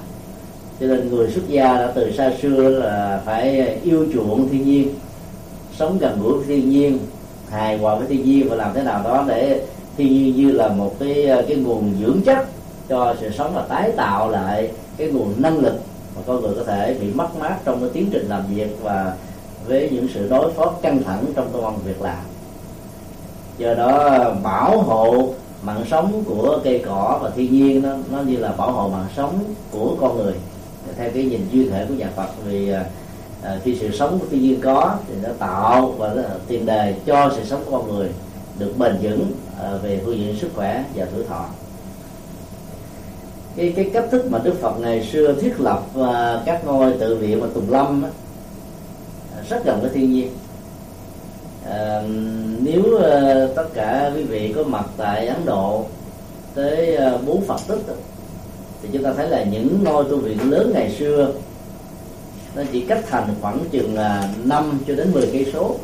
cho 0.80 0.86
nên 0.86 1.10
người 1.10 1.30
xuất 1.30 1.42
gia 1.48 1.64
đã 1.64 1.92
từ 1.94 2.12
xa 2.12 2.30
xưa 2.42 2.68
là 2.68 3.20
phải 3.24 3.76
yêu 3.82 4.06
chuộng 4.14 4.48
thiên 4.48 4.64
nhiên, 4.64 4.94
sống 5.78 5.98
gần 5.98 6.22
gũi 6.22 6.38
với 6.38 6.46
thiên 6.46 6.70
nhiên, 6.70 6.98
hài 7.50 7.78
hòa 7.78 7.94
với 7.94 8.06
thiên 8.06 8.24
nhiên 8.24 8.48
và 8.48 8.56
làm 8.56 8.74
thế 8.74 8.82
nào 8.82 9.02
đó 9.04 9.24
để 9.28 9.60
thiên 9.96 10.12
nhiên 10.12 10.36
như 10.36 10.52
là 10.52 10.68
một 10.68 10.98
cái 11.00 11.26
cái 11.48 11.56
nguồn 11.56 11.94
dưỡng 12.00 12.20
chất 12.22 12.46
cho 12.88 13.14
sự 13.20 13.30
sống 13.38 13.52
và 13.54 13.62
tái 13.68 13.92
tạo 13.96 14.30
lại 14.30 14.70
cái 14.96 15.08
nguồn 15.08 15.42
năng 15.42 15.58
lực 15.58 15.74
mà 16.16 16.22
con 16.26 16.40
người 16.40 16.54
có 16.56 16.64
thể 16.64 16.96
bị 17.00 17.12
mất 17.14 17.28
mát 17.38 17.56
trong 17.64 17.80
cái 17.80 17.90
tiến 17.92 18.08
trình 18.12 18.26
làm 18.28 18.42
việc 18.54 18.76
và 18.82 19.14
với 19.66 19.88
những 19.92 20.08
sự 20.14 20.28
đối 20.28 20.52
phó 20.52 20.72
căng 20.82 21.02
thẳng 21.02 21.24
trong 21.36 21.48
công 21.52 21.78
việc 21.84 22.02
làm. 22.02 22.22
Do 23.58 23.74
đó 23.74 24.18
bảo 24.42 24.80
hộ 24.80 25.28
mạng 25.64 25.84
sống 25.90 26.24
của 26.26 26.60
cây 26.64 26.82
cỏ 26.86 27.18
và 27.22 27.30
thiên 27.30 27.52
nhiên 27.52 27.82
nó 27.82 27.96
nó 28.10 28.22
như 28.22 28.36
là 28.36 28.52
bảo 28.52 28.72
hộ 28.72 28.88
mạng 28.88 29.06
sống 29.16 29.44
của 29.70 29.96
con 30.00 30.16
người. 30.16 30.32
Theo 30.96 31.10
cái 31.14 31.24
nhìn 31.24 31.48
duy 31.52 31.68
thể 31.68 31.86
của 31.88 31.94
nhà 31.94 32.10
Phật 32.16 32.28
vì 32.46 32.70
à, 32.70 32.84
à, 33.42 33.58
khi 33.64 33.76
sự 33.80 33.90
sống 33.92 34.18
của 34.18 34.26
thiên 34.30 34.42
nhiên 34.42 34.60
có 34.60 34.96
thì 35.08 35.14
nó 35.22 35.28
tạo 35.38 35.94
và 35.98 36.14
nó 36.14 36.22
tiền 36.48 36.66
đề 36.66 36.94
cho 37.06 37.32
sự 37.36 37.44
sống 37.44 37.62
của 37.64 37.70
con 37.70 37.94
người 37.94 38.08
được 38.58 38.78
bền 38.78 38.96
vững 39.02 39.32
à, 39.62 39.70
về 39.82 40.00
phương 40.04 40.18
diện 40.18 40.36
sức 40.40 40.48
khỏe 40.54 40.84
và 40.94 41.06
tuổi 41.14 41.24
thọ. 41.24 41.44
Cái 43.56 43.72
cái 43.76 43.90
cách 43.92 44.04
thức 44.10 44.26
mà 44.30 44.38
Đức 44.38 44.54
Phật 44.60 44.80
ngày 44.80 45.08
xưa 45.12 45.34
thiết 45.40 45.60
lập 45.60 45.82
à, 45.94 46.42
các 46.46 46.64
ngôi 46.64 46.92
tự 46.92 47.16
viện 47.16 47.40
và 47.40 47.48
tùng 47.54 47.70
lâm 47.70 48.02
á, 48.02 48.10
rất 49.48 49.64
gần 49.64 49.80
với 49.80 49.90
thiên 49.94 50.12
nhiên 50.12 50.28
à, 51.70 52.02
nếu 52.60 52.98
à, 53.02 53.46
tất 53.56 53.66
cả 53.74 54.10
quý 54.14 54.22
vị 54.22 54.52
có 54.56 54.62
mặt 54.62 54.84
tại 54.96 55.26
Ấn 55.26 55.44
Độ 55.44 55.84
tới 56.54 56.94
ờ, 56.94 57.18
bốn 57.26 57.40
Phật 57.40 57.60
tích 57.68 57.94
thì 58.82 58.88
chúng 58.92 59.02
ta 59.02 59.12
thấy 59.16 59.28
là 59.28 59.44
những 59.44 59.84
ngôi 59.84 60.04
tu 60.04 60.16
viện 60.16 60.50
lớn 60.50 60.70
ngày 60.74 60.94
xưa 60.98 61.32
nó 62.56 62.62
chỉ 62.72 62.80
cách 62.80 63.04
thành 63.10 63.28
khoảng 63.40 63.58
chừng 63.70 63.94
là 63.94 64.28
5 64.44 64.80
cho 64.86 64.94
đến 64.94 65.12
10 65.12 65.28
cây 65.32 65.46
số. 65.52 65.76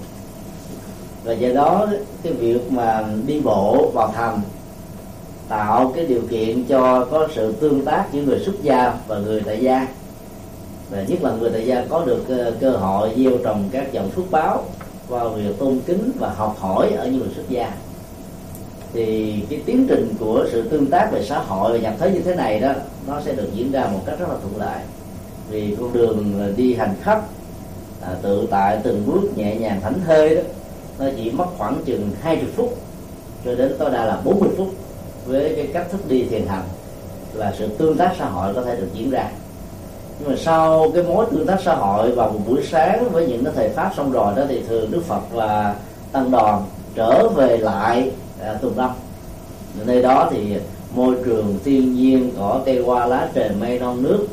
Và 1.25 1.33
do 1.33 1.49
đó 1.55 1.87
cái 2.23 2.33
việc 2.33 2.73
mà 2.73 3.05
đi 3.27 3.41
bộ 3.41 3.91
vào 3.95 4.13
thành 4.15 4.41
tạo 5.49 5.93
cái 5.97 6.07
điều 6.07 6.23
kiện 6.31 6.65
cho 6.65 7.05
có 7.11 7.29
sự 7.35 7.53
tương 7.53 7.85
tác 7.85 8.05
giữa 8.13 8.23
người 8.23 8.41
xuất 8.41 8.63
gia 8.63 8.95
và 9.09 9.19
người 9.19 9.43
tại 9.47 9.61
gia. 9.61 9.89
Và 10.91 11.03
nhất 11.03 11.23
là 11.23 11.33
người 11.41 11.51
tại 11.51 11.67
gia 11.67 11.85
có 11.89 12.05
được 12.05 12.25
ờ, 12.29 12.53
cơ 12.61 12.71
hội 12.71 13.11
gieo 13.17 13.33
trồng 13.45 13.69
các 13.73 13.93
dòng 13.93 14.11
phước 14.11 14.31
báo 14.31 14.65
qua 15.11 15.29
việc 15.29 15.59
tôn 15.59 15.81
kính 15.87 16.13
và 16.19 16.31
học 16.31 16.57
hỏi 16.59 16.91
ở 16.91 17.07
những 17.07 17.19
người 17.19 17.29
xuất 17.35 17.49
gia. 17.49 17.71
Thì 18.93 19.35
cái 19.51 19.61
tiến 19.67 19.87
trình 19.89 20.15
của 20.21 20.47
sự 20.53 20.69
tương 20.69 20.91
tác 20.91 21.09
về 21.13 21.25
xã 21.25 21.39
hội 21.39 21.73
và 21.73 21.79
nhập 21.79 21.95
thế 21.99 22.11
như 22.11 22.21
thế 22.21 22.35
này 22.35 22.61
đó 22.61 22.73
nó 23.07 23.21
sẽ 23.21 23.33
được 23.33 23.49
diễn 23.55 23.73
ra 23.73 23.89
một 23.93 24.01
cách 24.07 24.19
rất 24.19 24.29
là 24.29 24.35
thuận 24.43 24.57
lợi. 24.57 24.81
Vì 25.51 25.77
con 25.81 25.93
đường 25.93 26.35
đi 26.57 26.75
hành 26.75 26.95
khắp, 27.03 27.29
à, 28.03 28.15
tự 28.23 28.47
tại 28.51 28.79
từng 28.83 29.03
bước 29.07 29.39
nhẹ 29.39 29.57
nhàng 29.57 29.81
thảnh 29.81 30.01
thơi 30.07 30.35
đó 30.35 30.43
nó 30.99 31.07
chỉ 31.17 31.31
mất 31.31 31.47
khoảng 31.59 31.83
chừng 31.85 32.11
20 32.21 32.45
phút 32.57 32.79
cho 33.45 33.55
đến 33.55 33.77
tối 33.79 33.91
đa 33.91 34.05
là 34.05 34.21
40 34.25 34.49
phút 34.57 34.69
với 35.27 35.53
cái 35.57 35.69
cách 35.73 35.87
thức 35.91 36.09
đi 36.09 36.25
thiền 36.25 36.47
hành 36.47 36.63
là 37.35 37.55
sự 37.59 37.69
tương 37.69 37.97
tác 37.97 38.15
xã 38.19 38.25
hội 38.25 38.55
có 38.55 38.63
thể 38.63 38.77
được 38.77 38.89
diễn 38.95 39.11
ra 39.11 39.31
nhưng 40.21 40.31
mà 40.31 40.37
sau 40.37 40.91
cái 40.95 41.03
mối 41.03 41.27
tương 41.31 41.47
tác 41.47 41.59
xã 41.65 41.75
hội 41.75 42.13
vào 42.13 42.31
một 42.31 42.41
buổi 42.49 42.63
sáng 42.71 43.11
với 43.13 43.27
những 43.27 43.45
cái 43.45 43.53
thời 43.57 43.69
pháp 43.69 43.93
xong 43.97 44.13
rồi 44.13 44.35
đó 44.37 44.43
thì 44.49 44.63
thường 44.69 44.91
đức 44.91 45.05
phật 45.05 45.21
và 45.33 45.75
tăng 46.13 46.31
đoàn 46.31 46.65
trở 46.95 47.29
về 47.29 47.57
lại 47.57 48.11
à, 48.43 48.55
tùng 48.55 48.79
lâm. 48.79 48.91
Nơi 49.87 50.03
đó 50.03 50.29
thì 50.31 50.57
môi 50.95 51.15
trường 51.25 51.59
thiên 51.65 51.95
nhiên 51.95 52.31
cỏ 52.39 52.61
cây 52.67 52.83
hoa 52.83 53.07
lá 53.07 53.29
trời 53.35 53.51
mây 53.61 53.79
non 53.79 54.03
nước 54.03 54.27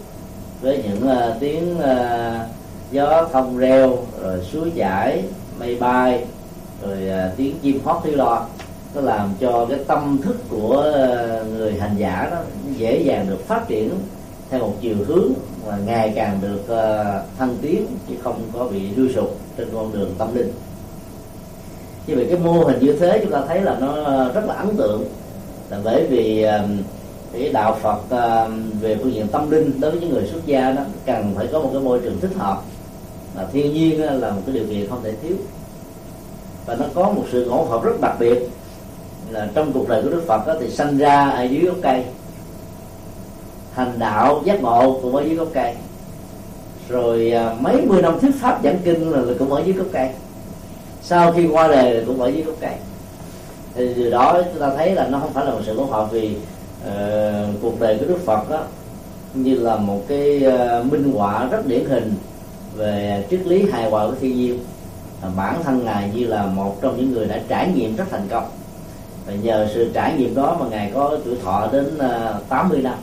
với 0.62 0.84
những 0.84 1.10
uh, 1.10 1.40
tiếng 1.40 1.78
uh, 1.80 2.48
gió 2.92 3.28
thông 3.34 3.58
reo 3.58 3.98
rồi 4.22 4.44
suối 4.52 4.72
chảy 4.76 5.24
mây 5.60 5.76
bay 5.76 6.26
rồi 6.84 6.98
uh, 7.08 7.38
tiếng 7.38 7.60
chim 7.62 7.80
hót 7.86 8.04
tí 8.04 8.12
lo. 8.12 8.46
Nó 8.96 9.02
làm 9.02 9.30
cho 9.40 9.66
cái 9.70 9.80
tâm 9.88 10.18
thức 10.24 10.36
của 10.50 10.84
người 11.58 11.74
hành 11.80 11.96
giả 11.98 12.28
đó 12.32 12.38
dễ 12.78 13.02
dàng 13.04 13.26
được 13.30 13.48
phát 13.48 13.68
triển 13.68 13.90
theo 14.50 14.60
một 14.60 14.74
chiều 14.82 14.96
hướng 15.08 15.32
mà 15.68 15.78
ngày 15.86 16.14
càng 16.16 16.40
được 16.42 16.62
uh, 16.64 17.38
thăng 17.38 17.56
tiến 17.62 17.86
chứ 18.10 18.16
không 18.24 18.42
có 18.54 18.66
bị 18.66 18.96
lui 18.96 19.14
sụp 19.14 19.38
trên 19.58 19.68
con 19.74 19.94
đường 19.94 20.16
tâm 20.18 20.36
linh. 20.36 20.52
Như 22.08 22.16
vậy 22.16 22.26
cái 22.30 22.40
mô 22.40 22.64
hình 22.64 22.80
như 22.80 22.94
thế 23.00 23.20
chúng 23.24 23.32
ta 23.32 23.42
thấy 23.48 23.62
là 23.62 23.78
nó 23.80 23.96
rất 24.30 24.46
là 24.46 24.54
ấn 24.54 24.76
tượng 24.78 25.06
là 25.70 25.80
bởi 25.84 26.08
vì 26.10 26.46
uh, 26.46 26.70
cái 27.34 27.50
đạo 27.50 27.78
Phật 27.82 28.00
uh, 28.00 28.52
về 28.82 28.98
phương 29.02 29.14
diện 29.14 29.28
tâm 29.28 29.52
linh 29.52 29.82
đối 29.82 29.92
với 29.92 30.00
những 30.00 30.10
người 30.10 30.28
xuất 30.28 30.46
gia 30.46 30.72
đó 30.72 30.82
cần 31.06 31.34
phải 31.36 31.48
có 31.52 31.60
một 31.60 31.70
cái 31.74 31.82
môi 31.82 32.00
trường 32.00 32.20
thích 32.20 32.36
hợp. 32.38 32.62
Mà 33.36 33.46
thiên 33.54 33.74
nhiên 33.74 34.02
là 34.02 34.32
một 34.32 34.42
cái 34.46 34.56
điều 34.56 34.66
kiện 34.68 34.90
không 34.90 35.04
thể 35.04 35.14
thiếu. 35.22 35.36
Và 36.66 36.76
nó 36.76 36.86
có 36.94 37.12
một 37.12 37.24
sự 37.32 37.46
ngộ 37.46 37.64
hợp 37.64 37.84
rất 37.84 38.02
đặc 38.02 38.16
biệt 38.20 38.50
là 39.30 39.50
trong 39.56 39.74
cuộc 39.74 39.90
đời 39.90 40.04
của 40.04 40.10
Đức 40.10 40.24
Phật 40.28 40.48
đó, 40.48 40.54
thì 40.60 40.70
sanh 40.70 40.98
ra 40.98 41.30
ở 41.30 41.44
dưới 41.44 41.62
gốc 41.62 41.76
cây 41.82 42.04
thành 43.78 44.00
đạo 44.00 44.42
giác 44.46 44.62
ngộ 44.62 45.00
cũng 45.02 45.16
ở 45.16 45.24
dưới 45.24 45.36
gốc 45.36 45.48
cây 45.54 45.74
rồi 46.90 47.32
à, 47.32 47.56
mấy 47.60 47.82
mươi 47.82 48.02
năm 48.02 48.20
thuyết 48.20 48.32
pháp 48.40 48.60
giảng 48.64 48.78
kinh 48.84 49.12
là 49.12 49.34
cũng 49.40 49.54
ở 49.54 49.64
dưới 49.66 49.74
gốc 49.74 49.88
cây 49.92 50.10
sau 51.02 51.32
khi 51.32 51.48
qua 51.48 51.68
đời 51.68 52.04
cũng 52.08 52.22
ở 52.22 52.28
dưới 52.28 52.44
gốc 52.44 52.56
cây 52.60 52.74
thì 53.76 53.94
từ 53.96 54.10
đó 54.10 54.42
chúng 54.54 54.62
ta 54.62 54.70
thấy 54.78 54.96
là 54.96 55.08
nó 55.08 55.20
không 55.20 55.34
phải 55.34 55.46
là 55.46 55.52
một 55.52 55.60
sự 55.66 55.80
hỗn 55.80 55.90
hợp 55.90 56.08
vì 56.12 56.36
uh, 56.88 56.94
cuộc 57.62 57.80
đời 57.80 57.98
của 57.98 58.06
Đức 58.06 58.20
Phật 58.26 58.50
đó 58.50 58.64
như 59.34 59.56
là 59.56 59.76
một 59.76 60.02
cái 60.08 60.44
uh, 60.48 60.86
minh 60.86 61.12
họa 61.14 61.48
rất 61.52 61.68
điển 61.68 61.86
hình 61.86 62.14
về 62.76 63.24
triết 63.30 63.48
lý 63.48 63.70
hài 63.72 63.90
hòa 63.90 64.08
của 64.08 64.16
thiên 64.22 64.36
nhiên. 64.36 64.60
Bản 65.36 65.64
thân 65.64 65.86
ngài 65.86 66.12
như 66.16 66.28
là 66.28 66.46
một 66.46 66.82
trong 66.82 66.98
những 66.98 67.12
người 67.12 67.26
đã 67.26 67.40
trải 67.48 67.72
nghiệm 67.76 67.96
rất 67.96 68.04
thành 68.12 68.28
công. 68.30 68.50
Và 69.26 69.34
nhờ 69.34 69.68
sự 69.74 69.92
trải 69.94 70.14
nghiệm 70.18 70.36
đó 70.36 70.58
mà 70.60 70.66
ngài 70.70 70.92
có 70.94 71.18
tuổi 71.26 71.36
thọ 71.44 71.68
đến 71.72 71.98
ờ, 71.98 72.36
uh, 72.38 72.50
80 72.50 72.82
năm. 72.82 72.96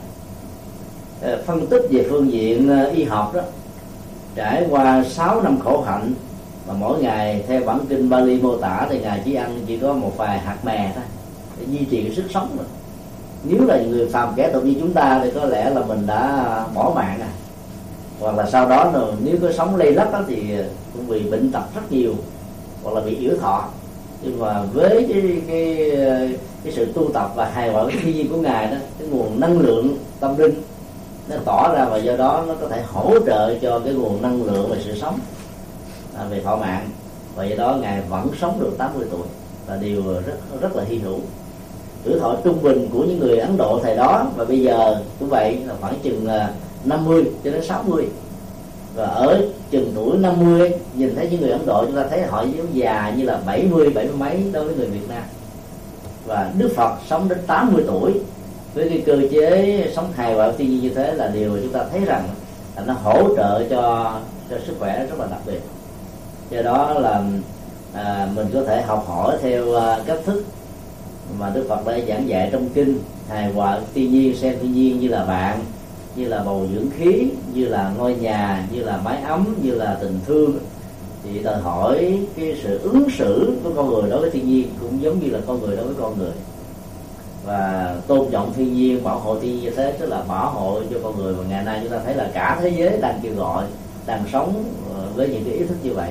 Ờ, 1.25 1.43
phân 1.47 1.67
tích 1.67 1.83
về 1.91 2.07
phương 2.11 2.33
diện 2.33 2.69
ờ, 2.69 2.85
y 2.85 3.05
học 3.05 3.35
đó. 3.35 3.41
Trải 4.35 4.67
qua 4.71 5.05
6 5.05 5.43
năm 5.43 5.59
khổ 5.61 5.81
hạnh, 5.87 6.13
mà 6.69 6.75
mỗi 6.75 7.03
ngày 7.03 7.45
theo 7.49 7.61
bản 7.67 7.79
kinh 7.89 8.11
Bali 8.11 8.41
mô 8.41 8.57
tả 8.57 8.87
thì 8.91 9.01
ngài 9.01 9.23
chỉ 9.25 9.35
ăn 9.35 9.61
chỉ 9.67 9.77
có 9.77 9.93
một 9.93 10.13
vài 10.17 10.39
hạt 10.39 10.65
mè 10.65 10.93
thôi, 10.95 11.05
để 11.59 11.67
duy 11.71 11.85
trì 11.91 12.03
cái 12.03 12.15
sức 12.17 12.25
sống 12.31 12.49
rồi 12.57 12.67
nếu 13.45 13.67
là 13.67 13.83
người 13.83 14.09
phàm 14.09 14.29
kẻ 14.37 14.51
tục 14.53 14.65
như 14.65 14.75
chúng 14.81 14.93
ta 14.93 15.21
thì 15.25 15.31
có 15.35 15.45
lẽ 15.45 15.71
là 15.71 15.81
mình 15.81 16.07
đã 16.07 16.45
bỏ 16.75 16.93
mạng 16.95 17.21
à 17.21 17.29
hoặc 18.21 18.37
là 18.37 18.51
sau 18.51 18.69
đó 18.69 18.91
rồi 18.95 19.13
nếu 19.25 19.37
có 19.43 19.53
sống 19.53 19.77
lây 19.77 19.93
lắc 19.93 20.13
đó 20.13 20.21
thì 20.29 20.57
cũng 20.95 21.09
bị 21.09 21.23
bệnh 21.23 21.53
tật 21.53 21.63
rất 21.75 21.93
nhiều, 21.93 22.15
hoặc 22.83 22.95
là 22.95 23.01
bị 23.01 23.17
yếu 23.17 23.37
thọ. 23.41 23.65
Nhưng 24.23 24.41
mà 24.41 24.63
với 24.73 25.07
cái 25.13 25.43
cái 25.49 25.91
cái 26.65 26.73
sự 26.73 26.93
tu 26.95 27.11
tập 27.13 27.33
và 27.35 27.51
hài 27.55 27.73
hòa 27.73 27.85
với 27.85 27.95
thiên 28.03 28.17
nhiên 28.17 28.29
của 28.29 28.37
ngài 28.37 28.67
đó, 28.67 28.77
cái 28.99 29.09
nguồn 29.09 29.41
năng 29.41 29.59
lượng 29.59 29.99
tâm 30.21 30.39
linh 30.39 30.55
nó 31.29 31.37
tỏ 31.45 31.75
ra 31.75 31.85
và 31.85 31.97
do 31.97 32.17
đó 32.17 32.45
nó 32.49 32.55
có 32.61 32.69
thể 32.69 32.83
hỗ 32.93 33.19
trợ 33.27 33.59
cho 33.59 33.79
cái 33.79 33.95
nguồn 33.95 34.23
năng 34.23 34.45
lượng 34.45 34.71
về 34.71 34.79
sự 34.85 34.95
sống 35.01 35.19
à, 36.19 36.25
về 36.31 36.41
thọ 36.41 36.57
mạng. 36.57 36.89
Và 37.37 37.45
do 37.45 37.57
đó 37.57 37.77
ngài 37.81 38.03
vẫn 38.09 38.29
sống 38.41 38.61
được 38.61 38.73
80 38.79 39.07
tuổi 39.11 39.27
là 39.69 39.77
điều 39.77 40.03
rất 40.27 40.61
rất 40.61 40.77
là 40.77 40.85
hy 40.85 40.99
hữu. 40.99 41.19
Tuổi 42.05 42.21
thọ 42.21 42.37
trung 42.45 42.63
bình 42.63 42.89
của 42.93 43.05
những 43.05 43.19
người 43.19 43.39
Ấn 43.39 43.57
Độ 43.57 43.81
thời 43.83 43.97
đó 43.97 44.27
và 44.37 44.45
bây 44.45 44.63
giờ 44.63 45.03
cũng 45.21 45.29
vậy 45.29 45.59
là 45.67 45.75
khoảng 45.81 45.95
chừng 46.03 46.29
50 46.85 47.25
cho 47.45 47.51
đến 47.51 47.65
60 47.65 48.09
và 48.95 49.07
ở 49.07 49.43
chừng 49.71 49.93
tuổi 49.95 50.19
50 50.19 50.73
nhìn 50.95 51.15
thấy 51.17 51.29
những 51.31 51.41
người 51.41 51.51
Ấn 51.51 51.67
Độ 51.67 51.85
chúng 51.87 51.97
ta 51.97 52.07
thấy 52.11 52.23
họ 52.23 52.43
giống 52.43 52.75
già 52.75 53.13
như 53.17 53.25
là 53.25 53.41
70 53.47 53.91
70 53.91 54.17
mấy 54.19 54.45
đối 54.53 54.65
với 54.65 54.75
người 54.77 54.87
Việt 54.87 55.09
Nam. 55.09 55.23
Và 56.27 56.53
Đức 56.59 56.73
Phật 56.77 56.97
sống 57.09 57.29
đến 57.29 57.39
80 57.47 57.85
tuổi 57.87 58.13
với 58.75 58.89
cái 58.89 59.03
cơ 59.07 59.19
chế 59.31 59.93
sống 59.97 60.13
hài 60.13 60.35
hòa 60.35 60.53
thiên 60.59 60.71
nhiên 60.71 60.83
như 60.83 60.91
thế 60.95 61.15
là 61.15 61.29
điều 61.29 61.59
chúng 61.63 61.73
ta 61.73 61.85
thấy 61.91 62.01
rằng 62.05 62.29
là 62.77 62.83
nó 62.87 62.93
hỗ 62.93 63.37
trợ 63.37 63.65
cho 63.71 64.15
cho 64.51 64.57
sức 64.67 64.75
khỏe 64.79 65.07
rất 65.07 65.19
là 65.19 65.27
đặc 65.31 65.41
biệt. 65.47 65.61
Do 66.51 66.63
đó 66.63 66.93
là 66.93 67.23
à, 67.93 68.29
mình 68.35 68.47
có 68.55 68.65
thể 68.65 68.83
học 68.83 69.05
hỏi 69.09 69.39
theo 69.43 69.75
à, 69.75 69.99
cách 70.07 70.19
thức 70.25 70.45
mà 71.39 71.51
Đức 71.55 71.67
Phật 71.69 71.87
đã 71.87 71.99
giảng 72.09 72.29
dạy 72.29 72.49
trong 72.53 72.69
kinh 72.75 72.99
hài 73.29 73.53
hòa 73.53 73.79
thiên 73.95 74.13
nhiên 74.13 74.37
xem 74.37 74.57
thiên 74.63 74.73
nhiên 74.73 75.01
như 75.01 75.09
là 75.09 75.25
bạn 75.25 75.61
như 76.17 76.29
là 76.29 76.43
bầu 76.43 76.67
dưỡng 76.75 76.91
khí 76.99 77.29
như 77.55 77.65
là 77.65 77.93
ngôi 77.99 78.15
nhà 78.15 78.67
như 78.73 78.83
là 78.83 79.01
mái 79.05 79.23
ấm 79.23 79.55
như 79.63 79.75
là 79.75 79.99
tình 80.01 80.21
thương. 80.27 80.59
Thì 81.25 81.39
đòi 81.39 81.61
hỏi 81.61 82.19
cái 82.37 82.57
sự 82.63 82.81
ứng 82.83 83.09
xử 83.19 83.57
của 83.65 83.71
con 83.77 83.89
người 83.89 84.11
đối 84.11 84.21
với 84.21 84.31
thiên 84.31 84.49
nhiên 84.49 84.69
cũng 84.81 85.03
giống 85.03 85.21
như 85.21 85.31
là 85.31 85.39
con 85.47 85.61
người 85.61 85.77
đối 85.77 85.87
với 85.87 85.95
con 86.01 86.19
người 86.19 86.33
và 87.45 87.95
tôn 88.07 88.31
trọng 88.31 88.53
thiên 88.53 88.75
nhiên 88.75 89.05
bảo 89.05 89.19
hộ 89.19 89.41
thiên 89.41 89.51
nhiên 89.51 89.65
như 89.65 89.71
thế 89.71 89.93
tức 89.99 90.07
là 90.07 90.23
bảo 90.29 90.51
hộ 90.51 90.81
cho 90.91 90.97
con 91.03 91.17
người. 91.17 91.35
Và 91.35 91.45
ngày 91.49 91.65
nay 91.65 91.81
chúng 91.83 91.93
ta 91.93 91.99
thấy 92.05 92.15
là 92.15 92.31
cả 92.35 92.59
thế 92.63 92.69
giới 92.69 92.99
đang 93.01 93.21
kêu 93.23 93.35
gọi 93.35 93.65
đang 94.07 94.25
sống 94.33 94.65
ờ, 94.95 95.05
với 95.15 95.29
những 95.29 95.45
cái 95.45 95.55
ý 95.55 95.65
thức 95.65 95.77
như 95.83 95.95
vậy. 95.95 96.11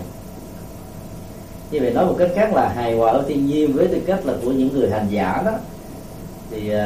Như 1.72 1.80
vậy 1.82 1.94
nói 1.94 2.06
một 2.06 2.16
cách 2.20 2.30
khác 2.36 2.54
là 2.54 2.70
hài 2.70 2.98
hòa 2.98 3.12
ở 3.12 3.24
thiên 3.28 3.48
nhiên 3.48 3.74
với 3.74 3.88
tư 3.88 4.02
cách 4.06 4.26
là 4.26 4.34
của 4.44 4.52
những 4.52 4.74
người 4.74 4.90
hành 4.90 5.08
giả 5.10 5.42
đó. 5.46 5.52
Thì 6.52 6.72
uh, 6.76 6.80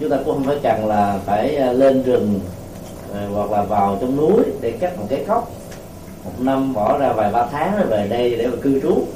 chúng 0.00 0.10
ta 0.10 0.16
cũng 0.16 0.34
không 0.34 0.44
phải 0.44 0.58
cần 0.62 0.86
là 0.86 1.18
phải 1.26 1.56
ờ, 1.56 1.72
lên 1.72 2.02
rừng 2.02 2.40
uh, 3.10 3.16
hoặc 3.34 3.50
là 3.50 3.62
vào 3.62 3.98
trong 4.00 4.16
núi 4.16 4.42
để 4.60 4.70
cắt 4.70 4.98
một 4.98 5.06
cái 5.10 5.24
cốc. 5.28 5.50
Một 6.24 6.32
năm 6.38 6.74
bỏ 6.74 6.98
ra 6.98 7.12
vài 7.12 7.32
ba 7.32 7.46
tháng 7.46 7.76
rồi 7.76 7.86
về 7.86 8.06
đây 8.08 8.36
để 8.36 8.46
mà 8.46 8.56
cư 8.62 8.80
trú. 8.80 8.92
Uh, 8.92 9.06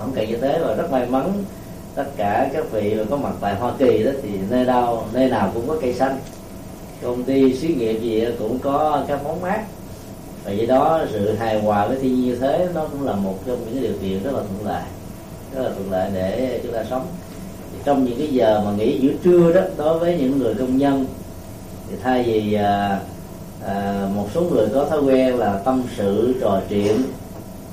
không 0.00 0.12
cần 0.14 0.28
như 0.28 0.36
thế 0.36 0.58
và 0.66 0.74
rất 0.74 0.90
may 0.90 1.06
mắn 1.06 1.32
tất 1.96 2.04
cả 2.16 2.50
các 2.52 2.72
vị 2.72 2.96
có 3.10 3.16
mặt 3.16 3.32
tại 3.40 3.54
Hoa 3.54 3.72
Kỳ 3.78 4.02
đó 4.02 4.10
thì 4.22 4.28
nơi 4.50 4.64
đâu 4.64 5.04
nơi 5.12 5.28
nào 5.28 5.50
cũng 5.54 5.68
có 5.68 5.76
cây 5.80 5.94
xanh. 5.94 6.18
Công 7.02 7.24
ty 7.24 7.54
xí 7.54 7.68
nghiệp 7.68 7.98
gì 8.00 8.24
cũng 8.38 8.58
có 8.58 9.04
các 9.08 9.24
món 9.24 9.40
mát. 9.40 9.64
Và 10.44 10.52
do 10.52 10.66
đó 10.66 11.00
sự 11.12 11.32
hài 11.32 11.60
hòa 11.60 11.86
với 11.86 11.98
thiên 11.98 12.14
nhiên 12.14 12.24
như 12.24 12.36
thế 12.36 12.68
nó 12.74 12.84
cũng 12.92 13.06
là 13.06 13.12
một 13.12 13.38
trong 13.46 13.58
những 13.64 13.82
điều 13.82 13.92
kiện 14.02 14.22
rất 14.22 14.30
là 14.34 14.40
thuận 14.40 14.66
lợi 14.66 14.82
rất 15.54 15.62
là 15.62 15.70
thuận 15.70 15.90
lợi 15.90 16.10
để 16.14 16.60
chúng 16.62 16.72
ta 16.72 16.84
sống. 16.90 17.06
Thì 17.72 17.78
trong 17.84 18.04
những 18.04 18.18
cái 18.18 18.28
giờ 18.28 18.62
mà 18.64 18.70
nghỉ 18.72 18.98
giữa 18.98 19.12
trưa 19.24 19.52
đó 19.52 19.60
đối 19.76 19.98
với 19.98 20.18
những 20.18 20.38
người 20.38 20.54
công 20.54 20.76
nhân 20.76 21.06
thì 21.90 21.96
thay 22.02 22.22
vì 22.22 22.54
à, 22.54 23.00
à, 23.66 24.08
một 24.14 24.26
số 24.34 24.40
người 24.40 24.66
có 24.74 24.84
thói 24.84 25.02
quen 25.02 25.38
là 25.38 25.60
tâm 25.64 25.82
sự 25.96 26.34
trò 26.40 26.60
chuyện 26.68 27.02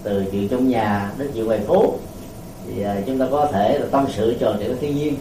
từ 0.03 0.25
chuyện 0.31 0.47
trong 0.47 0.69
nhà 0.69 1.11
đến 1.17 1.31
chuyện 1.33 1.45
ngoài 1.45 1.59
phố 1.59 1.93
thì 2.67 2.83
à, 2.83 2.97
chúng 3.07 3.19
ta 3.19 3.25
có 3.31 3.47
thể 3.51 3.79
là 3.79 3.85
tâm 3.91 4.05
sự 4.15 4.35
trò 4.39 4.53
chuyện 4.59 4.67
với 4.67 4.77
thiên 4.81 4.95
nhiên. 4.95 5.15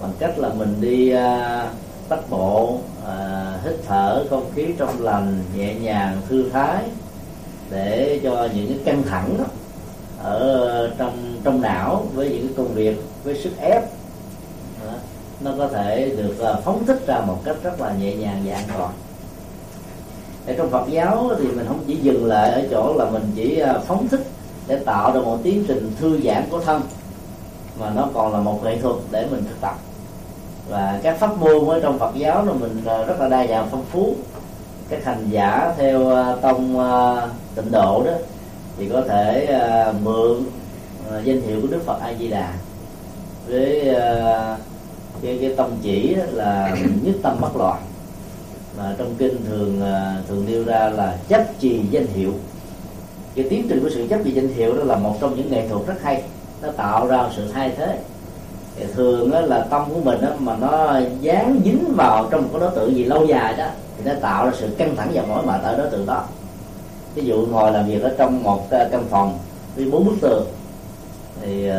Bằng 0.00 0.12
cách 0.18 0.38
là 0.38 0.48
mình 0.48 0.76
đi 0.80 1.10
à, 1.10 1.70
tách 2.08 2.30
bộ 2.30 2.78
à, 3.06 3.52
hít 3.64 3.74
thở 3.86 4.24
không 4.30 4.50
khí 4.54 4.66
trong 4.78 5.02
lành 5.02 5.42
nhẹ 5.56 5.74
nhàng 5.74 6.20
thư 6.28 6.50
thái 6.50 6.84
để 7.70 8.20
cho 8.22 8.48
những 8.54 8.66
cái 8.68 8.78
căng 8.84 9.02
thẳng 9.02 9.34
đó, 9.38 9.44
ở 10.22 10.90
trong 10.98 11.40
trong 11.44 11.60
não 11.60 12.06
với 12.14 12.28
những 12.28 12.46
cái 12.46 12.54
công 12.56 12.74
việc 12.74 12.96
với 13.24 13.34
sức 13.42 13.50
ép. 13.60 13.82
Nó 15.40 15.52
có 15.58 15.68
thể 15.68 16.12
được 16.16 16.60
phóng 16.64 16.86
thích 16.86 17.06
ra 17.06 17.20
một 17.20 17.38
cách 17.44 17.56
rất 17.62 17.80
là 17.80 17.92
nhẹ 18.00 18.14
nhàng 18.14 18.42
và 18.44 18.54
an 18.54 18.64
toàn. 18.78 18.90
Ở 20.46 20.54
trong 20.58 20.70
Phật 20.70 20.88
giáo 20.90 21.30
thì 21.38 21.44
mình 21.44 21.66
không 21.68 21.84
chỉ 21.86 21.96
dừng 21.96 22.26
lại 22.26 22.50
ở 22.50 22.62
chỗ 22.70 22.94
là 22.98 23.10
mình 23.10 23.22
chỉ 23.34 23.62
phóng 23.86 24.08
thích 24.08 24.26
để 24.68 24.76
tạo 24.76 25.12
được 25.12 25.24
một 25.24 25.38
tiến 25.42 25.64
trình 25.68 25.92
thư 26.00 26.20
giãn 26.24 26.44
của 26.50 26.60
thân. 26.60 26.82
Mà 27.80 27.90
nó 27.96 28.08
còn 28.14 28.32
là 28.32 28.40
một 28.40 28.60
nghệ 28.64 28.78
thuật 28.78 28.96
để 29.10 29.26
mình 29.30 29.44
thực 29.48 29.60
tập. 29.60 29.74
Và 30.68 31.00
các 31.02 31.18
pháp 31.18 31.38
môn 31.38 31.68
ở 31.68 31.80
trong 31.80 31.98
Phật 31.98 32.14
giáo 32.14 32.44
là 32.44 32.52
mình 32.52 32.82
ờ, 32.84 33.04
rất 33.04 33.20
là 33.20 33.28
đa 33.28 33.46
dạng 33.46 33.68
phong 33.70 33.84
phú. 33.92 34.14
Các 34.88 35.04
hành 35.04 35.28
giả 35.30 35.74
theo 35.76 36.08
ờ, 36.08 36.38
tông 36.42 36.78
ờ, 36.78 37.28
tịnh 37.54 37.72
độ 37.72 38.02
đó 38.06 38.12
thì 38.78 38.88
có 38.88 39.02
thể 39.08 39.48
mượn 40.02 40.44
danh 41.24 41.40
hiệu 41.40 41.60
của 41.62 41.68
Đức 41.70 41.82
Phật 41.86 42.00
A 42.00 42.14
Di 42.18 42.28
Đà. 42.28 42.52
Với 43.46 43.94
cái 45.22 45.38
cái 45.40 45.54
tông 45.56 45.76
chỉ 45.82 46.14
là 46.14 46.76
nhất 47.02 47.14
tâm 47.22 47.36
bất 47.40 47.56
loạn. 47.56 47.82
Mà 48.78 48.94
trong 48.98 49.14
kinh 49.18 49.44
thường 49.46 49.80
thường 50.28 50.46
nêu 50.48 50.64
ra 50.64 50.88
là 50.88 51.16
chấp 51.28 51.44
trì 51.58 51.80
danh 51.90 52.06
hiệu 52.06 52.32
cái 53.36 53.46
tiến 53.50 53.66
trình 53.68 53.80
của 53.82 53.90
sự 53.90 54.06
chấp 54.10 54.16
về 54.24 54.30
danh 54.34 54.48
hiệu 54.48 54.76
đó 54.76 54.84
là 54.84 54.96
một 54.96 55.16
trong 55.20 55.36
những 55.36 55.50
nghệ 55.50 55.68
thuật 55.68 55.86
rất 55.86 56.02
hay. 56.02 56.22
Nó 56.62 56.68
tạo 56.70 57.06
ra 57.06 57.24
sự 57.36 57.42
thay 57.54 57.72
thế. 57.76 57.98
Thì 58.76 58.84
thường 58.94 59.30
đó 59.30 59.40
là 59.40 59.66
tâm 59.70 59.82
của 59.94 60.00
mình 60.00 60.18
đó, 60.20 60.28
mà 60.38 60.56
nó 60.60 61.00
dán 61.20 61.60
dính 61.64 61.84
vào 61.96 62.28
trong 62.30 62.42
một 62.42 62.48
cái 62.52 62.60
đối 62.60 62.70
tượng 62.70 62.96
gì 62.96 63.04
lâu 63.04 63.24
dài 63.24 63.54
đó 63.58 63.66
thì 63.96 64.10
nó 64.10 64.12
tạo 64.20 64.46
ra 64.46 64.52
sự 64.58 64.68
căng 64.78 64.96
thẳng 64.96 65.10
và 65.14 65.22
mỏi 65.22 65.46
mệt 65.46 65.60
ở 65.62 65.76
đối 65.76 65.90
tượng 65.90 66.06
đó. 66.06 66.24
Ví 67.14 67.24
dụ 67.24 67.46
ngồi 67.50 67.72
làm 67.72 67.86
việc 67.86 68.02
ở 68.02 68.14
trong 68.18 68.42
một 68.42 68.70
ờ, 68.70 68.88
căn 68.92 69.04
phòng 69.10 69.38
với 69.76 69.90
bốn 69.90 70.04
bức 70.04 70.14
tường 70.20 70.46
thì 71.42 71.70
uh, 71.70 71.74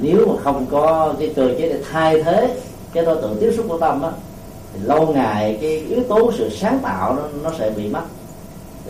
nếu 0.00 0.26
mà 0.26 0.42
không 0.42 0.66
có 0.70 1.14
cái 1.18 1.32
cơ 1.36 1.48
chế 1.58 1.68
để 1.68 1.78
thay 1.90 2.22
thế 2.22 2.56
cái 2.92 3.04
đối 3.04 3.22
tượng 3.22 3.36
tiếp 3.40 3.52
xúc 3.56 3.66
của 3.68 3.78
tâm 3.78 4.02
đó, 4.02 4.12
thì 4.72 4.80
lâu 4.84 5.06
ngày 5.06 5.58
cái 5.60 5.70
yếu 5.70 6.02
tố 6.08 6.32
sự 6.38 6.50
sáng 6.50 6.78
tạo 6.78 7.14
nó, 7.14 7.22
nó 7.42 7.52
sẽ 7.58 7.70
bị 7.70 7.88
mất 7.88 8.02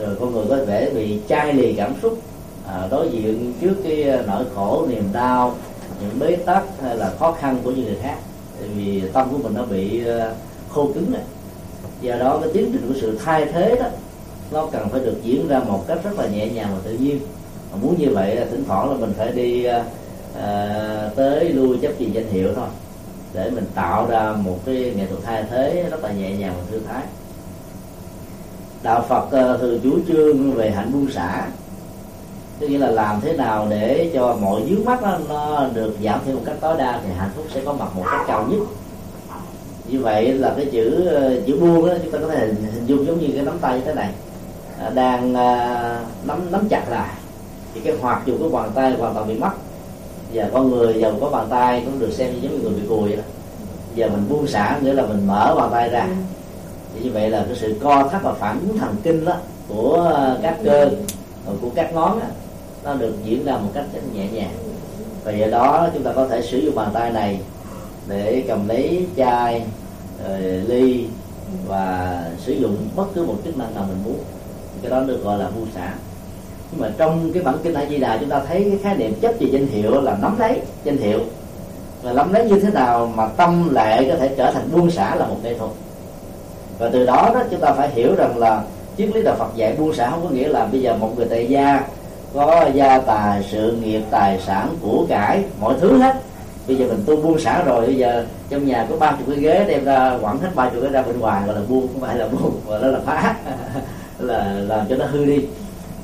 rồi 0.00 0.16
con 0.20 0.32
người 0.32 0.44
có 0.48 0.58
thể 0.66 0.90
bị 0.94 1.18
chai 1.28 1.52
lì 1.52 1.74
cảm 1.74 1.94
xúc 2.02 2.18
à, 2.66 2.86
đối 2.90 3.08
diện 3.10 3.52
trước 3.60 3.74
cái 3.84 4.02
à, 4.02 4.22
nỗi 4.26 4.44
khổ 4.54 4.86
niềm 4.88 5.04
đau 5.12 5.54
những 6.00 6.18
bế 6.18 6.36
tắc 6.36 6.64
hay 6.82 6.96
là 6.96 7.12
khó 7.18 7.32
khăn 7.32 7.56
của 7.64 7.70
những 7.70 7.84
người 7.84 7.98
khác. 8.02 8.16
Vì 8.76 9.02
tâm 9.12 9.28
của 9.30 9.38
mình 9.38 9.54
nó 9.54 9.64
bị 9.64 10.06
à, 10.06 10.32
khô 10.68 10.90
cứng 10.94 11.12
này 11.12 11.22
do 12.00 12.16
đó 12.16 12.38
cái 12.42 12.50
tiến 12.54 12.70
trình 12.72 12.84
của 12.88 13.00
sự 13.00 13.18
thay 13.24 13.46
thế 13.52 13.76
đó 13.80 13.86
nó 14.52 14.66
cần 14.72 14.88
phải 14.88 15.00
được 15.00 15.16
diễn 15.22 15.48
ra 15.48 15.58
một 15.58 15.84
cách 15.88 15.98
rất 16.04 16.18
là 16.18 16.26
nhẹ 16.26 16.48
nhàng 16.48 16.68
và 16.74 16.80
tự 16.84 16.92
nhiên. 16.92 17.20
Mà 17.72 17.78
muốn 17.82 17.94
như 17.98 18.10
vậy 18.14 18.36
là 18.36 18.46
thỉnh 18.50 18.64
thoảng 18.66 18.90
là 18.90 18.96
mình 18.96 19.12
phải 19.18 19.32
đi 19.32 19.64
à, 19.64 19.84
à 20.42 21.10
tới 21.16 21.48
lui 21.48 21.78
chấp 21.82 21.92
trì 21.98 22.10
danh 22.10 22.26
hiệu 22.26 22.48
thôi 22.54 22.68
để 23.34 23.50
mình 23.50 23.64
tạo 23.74 24.06
ra 24.06 24.32
một 24.32 24.58
cái 24.66 24.92
nghệ 24.96 25.06
thuật 25.06 25.20
thay 25.24 25.44
thế 25.50 25.86
rất 25.90 26.04
là 26.04 26.12
nhẹ 26.12 26.30
nhàng 26.30 26.54
và 26.58 26.64
thư 26.70 26.80
thái 26.88 27.02
đạo 28.82 29.04
phật 29.08 29.30
ờ, 29.30 29.56
thường 29.56 29.80
chủ 29.82 29.98
trương 30.08 30.52
về 30.52 30.70
hạnh 30.70 30.92
buông 30.92 31.10
xả. 31.10 31.48
Tức 32.58 32.68
nghĩa 32.68 32.78
là 32.78 32.90
làm 32.90 33.20
thế 33.20 33.32
nào 33.32 33.66
để 33.70 34.10
cho 34.14 34.36
mọi 34.40 34.62
dướng 34.68 34.84
mắt 34.84 35.02
nó, 35.02 35.18
nó 35.28 35.66
được 35.74 35.96
giảm 36.04 36.20
thiểu 36.26 36.34
một 36.34 36.42
cách 36.44 36.56
tối 36.60 36.76
đa 36.78 37.00
thì 37.04 37.12
hạnh 37.18 37.30
phúc 37.36 37.44
sẽ 37.54 37.60
có 37.64 37.72
mặt 37.72 37.96
một 37.96 38.04
cách 38.10 38.20
cao 38.26 38.46
nhất. 38.50 38.60
Như 39.88 40.00
vậy 40.00 40.32
là 40.32 40.54
cái 40.56 40.66
chữ 40.72 41.06
ờ, 41.06 41.40
chữ 41.46 41.58
buông 41.60 41.86
đó 41.86 41.94
chúng 42.02 42.12
ta 42.12 42.18
có 42.18 42.28
thể 42.28 42.38
hình 42.38 42.86
dung 42.86 43.06
giống 43.06 43.18
như 43.18 43.28
cái 43.34 43.44
nắm 43.44 43.58
tay 43.60 43.78
như 43.78 43.84
thế 43.84 43.94
này. 43.94 44.10
À, 44.78 44.90
đang 44.90 45.34
à, 45.34 46.00
nắm 46.24 46.52
nắm 46.52 46.68
chặt 46.68 46.84
lại. 46.90 47.08
Thì 47.74 47.80
cái 47.80 47.94
hoạt 48.00 48.26
dụng 48.26 48.38
của 48.38 48.48
bàn 48.48 48.70
tay 48.74 48.92
hoàn 48.92 49.14
toàn 49.14 49.28
bị 49.28 49.34
mất. 49.34 49.50
Và 50.34 50.48
con 50.52 50.70
người 50.70 50.94
giàu 51.00 51.12
có 51.20 51.30
bàn 51.30 51.46
tay 51.50 51.82
cũng 51.84 51.98
được 51.98 52.12
xem 52.12 52.32
như 52.32 52.38
giống 52.42 52.52
như 52.52 52.58
người 52.58 52.80
bị 52.80 52.88
cùi 52.88 53.16
đó. 53.16 53.22
Giờ 53.94 54.08
mình 54.08 54.24
buông 54.28 54.46
xả 54.46 54.78
nghĩa 54.82 54.92
là 54.92 55.02
mình 55.02 55.26
mở 55.26 55.54
bàn 55.58 55.68
tay 55.72 55.88
ra. 55.88 56.00
Ừ 56.00 56.08
thì 56.94 57.00
như 57.04 57.10
vậy 57.12 57.30
là 57.30 57.44
cái 57.46 57.56
sự 57.56 57.74
co 57.82 58.08
thắt 58.08 58.22
và 58.22 58.32
phản 58.32 58.60
ứng 58.60 58.78
thần 58.78 58.96
kinh 59.02 59.24
đó 59.24 59.34
của 59.68 59.92
ờ, 60.14 60.38
các 60.42 60.56
cơ 60.64 60.90
ờ, 61.46 61.52
của 61.62 61.68
các 61.74 61.94
ngón 61.94 62.20
đó, 62.20 62.26
nó 62.84 62.94
được 62.94 63.14
diễn 63.24 63.44
ra 63.44 63.52
một 63.52 63.70
cách 63.74 63.84
rất 63.94 64.00
nhẹ 64.14 64.28
nhàng. 64.32 64.54
Và 65.24 65.32
do 65.32 65.46
đó 65.46 65.88
chúng 65.94 66.02
ta 66.02 66.12
có 66.12 66.26
thể 66.26 66.42
sử 66.42 66.58
dụng 66.58 66.74
bàn 66.74 66.90
tay 66.92 67.12
này 67.12 67.40
để 68.08 68.44
cầm 68.48 68.68
lấy 68.68 69.06
chai 69.16 69.62
ờ, 70.24 70.38
ly 70.40 71.06
và 71.66 72.24
sử 72.38 72.52
dụng 72.52 72.76
bất 72.96 73.06
cứ 73.14 73.24
một 73.24 73.36
chức 73.44 73.58
năng 73.58 73.74
nào 73.74 73.84
mình 73.88 74.04
muốn. 74.04 74.18
Cái 74.82 74.90
đó 74.90 75.00
được 75.00 75.24
gọi 75.24 75.38
là 75.38 75.50
buông 75.50 75.68
xả. 75.74 75.94
Nhưng 76.72 76.80
mà 76.80 76.90
trong 76.98 77.32
cái 77.32 77.42
bản 77.42 77.56
kinh 77.62 77.74
A 77.74 77.86
Di 77.86 77.98
Đà 77.98 78.18
chúng 78.18 78.28
ta 78.28 78.40
thấy 78.48 78.64
cái 78.64 78.78
khái 78.82 78.96
niệm 78.96 79.14
chấp 79.20 79.34
về 79.40 79.46
danh 79.52 79.66
hiệu 79.66 80.00
là 80.00 80.16
nắm 80.22 80.38
lấy 80.38 80.60
danh 80.84 80.96
hiệu. 80.96 81.20
Và 82.02 82.12
nắm 82.12 82.32
lấy 82.32 82.44
như 82.44 82.60
thế 82.60 82.70
nào 82.70 83.12
mà 83.14 83.28
tâm 83.28 83.74
lệ 83.74 84.10
có 84.10 84.16
thể 84.16 84.34
trở 84.36 84.52
thành 84.52 84.68
buông 84.72 84.90
xả 84.90 85.14
là 85.14 85.26
một 85.26 85.36
nghệ 85.42 85.58
thuật? 85.58 85.70
Và 86.80 86.90
từ 86.92 87.06
đó 87.06 87.30
đó, 87.34 87.42
chúng 87.50 87.60
ta 87.60 87.72
phải 87.72 87.90
hiểu 87.90 88.14
rằng 88.14 88.38
là 88.38 88.62
triết 88.98 89.16
lý 89.16 89.22
đạo 89.22 89.34
Phật 89.38 89.56
dạy 89.56 89.74
buông 89.78 89.94
xả 89.94 90.10
không 90.10 90.22
có 90.24 90.30
nghĩa 90.30 90.48
là 90.48 90.66
bây 90.72 90.80
giờ 90.82 90.96
một 90.96 91.12
người 91.16 91.26
tại 91.30 91.46
gia 91.46 91.82
có 92.34 92.66
gia 92.74 92.98
tài, 92.98 93.42
sự 93.50 93.72
nghiệp, 93.72 94.02
tài 94.10 94.40
sản, 94.46 94.68
của 94.82 95.06
cải, 95.08 95.44
mọi 95.60 95.74
thứ 95.80 95.98
hết. 95.98 96.16
Bây 96.68 96.76
giờ 96.76 96.86
mình 96.86 97.02
tu 97.06 97.16
buông 97.16 97.38
xả 97.38 97.62
rồi, 97.62 97.86
bây 97.86 97.96
giờ 97.96 98.24
trong 98.50 98.66
nhà 98.66 98.86
có 98.90 98.96
ba 98.96 99.10
chục 99.10 99.26
cái 99.26 99.36
ghế, 99.36 99.64
đem 99.68 99.84
ra 99.84 100.18
quẳng 100.20 100.38
hết 100.38 100.48
ba 100.54 100.68
chục 100.68 100.82
cái 100.82 100.92
ra 100.92 101.02
bên 101.02 101.20
ngoài, 101.20 101.42
gọi 101.46 101.54
là 101.54 101.62
buông, 101.68 101.88
không 101.92 102.00
phải 102.00 102.16
là 102.16 102.28
buông 102.28 102.60
mà 102.68 102.78
đó 102.78 102.88
là 102.88 103.00
phá, 103.06 103.34
là 104.18 104.52
làm 104.68 104.86
cho 104.88 104.96
nó 104.96 105.04
hư 105.06 105.24
đi. 105.24 105.44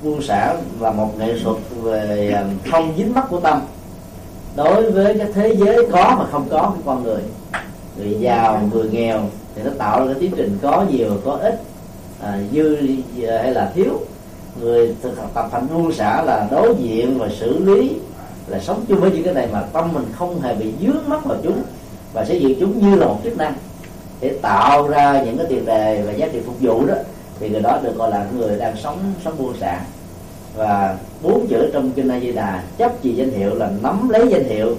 Buông 0.02 0.22
xả 0.22 0.54
là 0.80 0.90
một 0.90 1.18
nghệ 1.18 1.34
thuật 1.44 1.56
về 1.82 2.32
à, 2.34 2.44
không 2.70 2.92
dính 2.96 3.14
mắc 3.14 3.24
của 3.30 3.40
tâm. 3.40 3.60
Đối 4.56 4.90
với 4.90 5.18
cái 5.18 5.28
thế 5.34 5.56
giới 5.56 5.88
có 5.92 6.16
mà 6.18 6.24
không 6.32 6.48
có 6.50 6.72
của 6.76 6.82
con 6.86 7.02
người 7.02 7.20
người 7.96 8.16
giàu, 8.20 8.62
người 8.72 8.88
nghèo 8.90 9.20
thì 9.56 9.62
nó 9.62 9.70
tạo 9.78 10.00
ra 10.00 10.06
cái 10.06 10.20
tiến 10.20 10.32
trình 10.36 10.58
có 10.62 10.84
nhiều 10.90 11.10
có 11.24 11.32
ít 11.32 11.60
à, 12.22 12.38
dư 12.52 12.76
à, 13.28 13.40
hay 13.42 13.54
là 13.54 13.72
thiếu. 13.74 14.00
Người 14.60 14.94
thực 15.02 15.18
tập 15.34 15.48
thành 15.52 15.66
buông 15.74 15.92
xả 15.92 16.22
là 16.22 16.48
đối 16.50 16.74
diện 16.78 17.18
và 17.18 17.28
xử 17.40 17.64
lý 17.64 17.96
là 18.46 18.58
sống 18.58 18.84
chung 18.88 19.00
với 19.00 19.10
những 19.10 19.22
cái 19.22 19.34
này 19.34 19.48
mà 19.52 19.60
tâm 19.60 19.92
mình 19.92 20.04
không 20.18 20.40
hề 20.40 20.54
bị 20.54 20.72
dướng 20.80 21.08
mắc 21.08 21.24
vào 21.24 21.38
chúng 21.42 21.62
và 22.12 22.24
sử 22.24 22.34
dụng 22.34 22.54
chúng 22.60 22.90
như 22.90 22.96
là 22.96 23.06
một 23.06 23.18
chức 23.24 23.36
năng. 23.36 23.54
Để 24.20 24.38
tạo 24.42 24.88
ra 24.88 25.22
những 25.24 25.38
cái 25.38 25.46
tiền 25.48 25.64
đề 25.64 26.02
và 26.06 26.12
giá 26.12 26.28
trị 26.32 26.40
phục 26.46 26.60
vụ 26.60 26.86
đó 26.86 26.94
thì 27.40 27.48
người 27.48 27.60
đó 27.60 27.78
được 27.82 27.96
gọi 27.96 28.10
là 28.10 28.26
người 28.38 28.58
đang 28.58 28.76
sống 28.76 28.98
sống 29.24 29.34
buông 29.38 29.54
xả 29.60 29.80
và 30.56 30.96
bốn 31.22 31.46
chữ 31.46 31.70
trong 31.72 31.90
kinh 31.90 32.08
A 32.08 32.20
Di 32.20 32.32
Đà 32.32 32.62
chấp 32.78 33.02
trì 33.02 33.14
danh 33.14 33.30
hiệu 33.30 33.54
là 33.54 33.70
nắm 33.82 34.08
lấy 34.08 34.28
danh 34.30 34.44
hiệu 34.44 34.76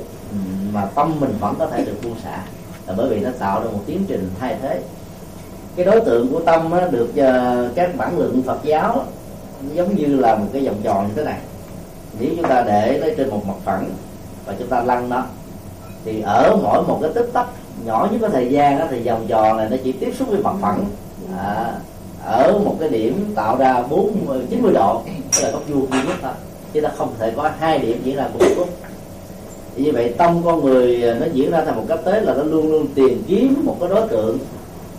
mà 0.74 0.86
tâm 0.96 1.20
mình 1.20 1.34
vẫn 1.40 1.56
có 1.60 1.68
thể 1.68 1.86
được 1.86 1.96
buông 2.04 2.16
xả 2.24 2.44
là 2.88 2.94
bởi 2.98 3.10
vì 3.10 3.20
nó 3.20 3.30
tạo 3.40 3.62
ra 3.62 3.68
một 3.72 3.82
tiến 3.86 4.06
trình 4.08 4.30
thay 4.40 4.56
thế. 4.62 4.82
Cái 5.76 5.86
đối 5.86 6.02
tượng 6.02 6.34
của 6.34 6.40
tâm 6.40 6.72
á, 6.72 6.88
được 6.92 7.10
uh, 7.10 7.76
các 7.76 7.98
bản 7.98 8.18
luận 8.18 8.42
Phật 8.46 8.60
giáo 8.64 9.04
giống 9.74 9.96
như 9.96 10.06
là 10.06 10.36
một 10.36 10.46
cái 10.54 10.66
vòng 10.66 10.78
tròn 10.84 11.08
như 11.08 11.14
thế 11.16 11.24
này. 11.24 11.38
Nếu 12.20 12.30
chúng 12.36 12.50
ta 12.50 12.62
để 12.62 13.00
nó 13.02 13.08
trên 13.18 13.30
một 13.30 13.42
mặt 13.48 13.54
phẳng 13.66 13.90
và 14.46 14.54
chúng 14.60 14.68
ta 14.68 14.84
lăn 14.84 15.10
nó 15.10 15.24
thì 16.06 16.22
ở 16.22 16.58
mỗi 16.64 16.84
một 16.84 17.00
cái 17.02 17.12
tích 17.16 17.30
tắc 17.34 17.48
nhỏ 17.86 18.08
nhất 18.12 18.18
có 18.22 18.30
thời 18.30 18.50
gian 18.50 18.80
đó, 18.80 18.86
thì 18.90 19.00
vòng 19.00 19.26
tròn 19.28 19.58
này 19.58 19.68
nó 19.70 19.78
chỉ 19.84 19.92
tiếp 19.92 20.14
xúc 20.20 20.28
với 20.28 20.40
mặt 20.40 20.56
phẳng. 20.62 20.86
À, 21.38 21.74
ở 22.26 22.60
một 22.66 22.76
cái 22.80 22.90
điểm 22.90 23.34
tạo 23.36 23.58
ra 23.58 23.82
bốn 23.90 24.16
chín 24.50 24.62
mươi 24.62 24.74
độ 24.74 25.02
tức 25.06 25.44
là 25.44 25.52
góc 25.52 25.62
vuông 25.68 25.92
duy 25.92 26.00
nhất 26.08 26.16
thôi 26.22 26.32
chứ 26.74 26.82
ta 26.82 26.90
không 26.98 27.14
thể 27.20 27.32
có 27.36 27.52
hai 27.60 27.80
điểm 27.80 28.02
diễn 28.04 28.16
ra 28.16 28.28
cùng 28.34 28.48
lúc 28.58 28.70
như 29.78 29.92
vậy 29.92 30.14
tâm 30.18 30.42
con 30.46 30.66
người 30.66 31.04
à, 31.10 31.18
nó 31.20 31.26
diễn 31.34 31.52
ra 31.52 31.64
thành 31.66 31.76
một 31.76 31.84
cách 31.88 32.00
tế 32.06 32.22
là 32.22 32.34
nó 32.34 32.44
luôn 32.44 32.72
luôn 32.72 32.88
tìm 32.96 33.24
kiếm 33.28 33.62
một 33.64 33.78
cái 33.80 33.90
đối 33.90 34.08
tượng 34.08 34.38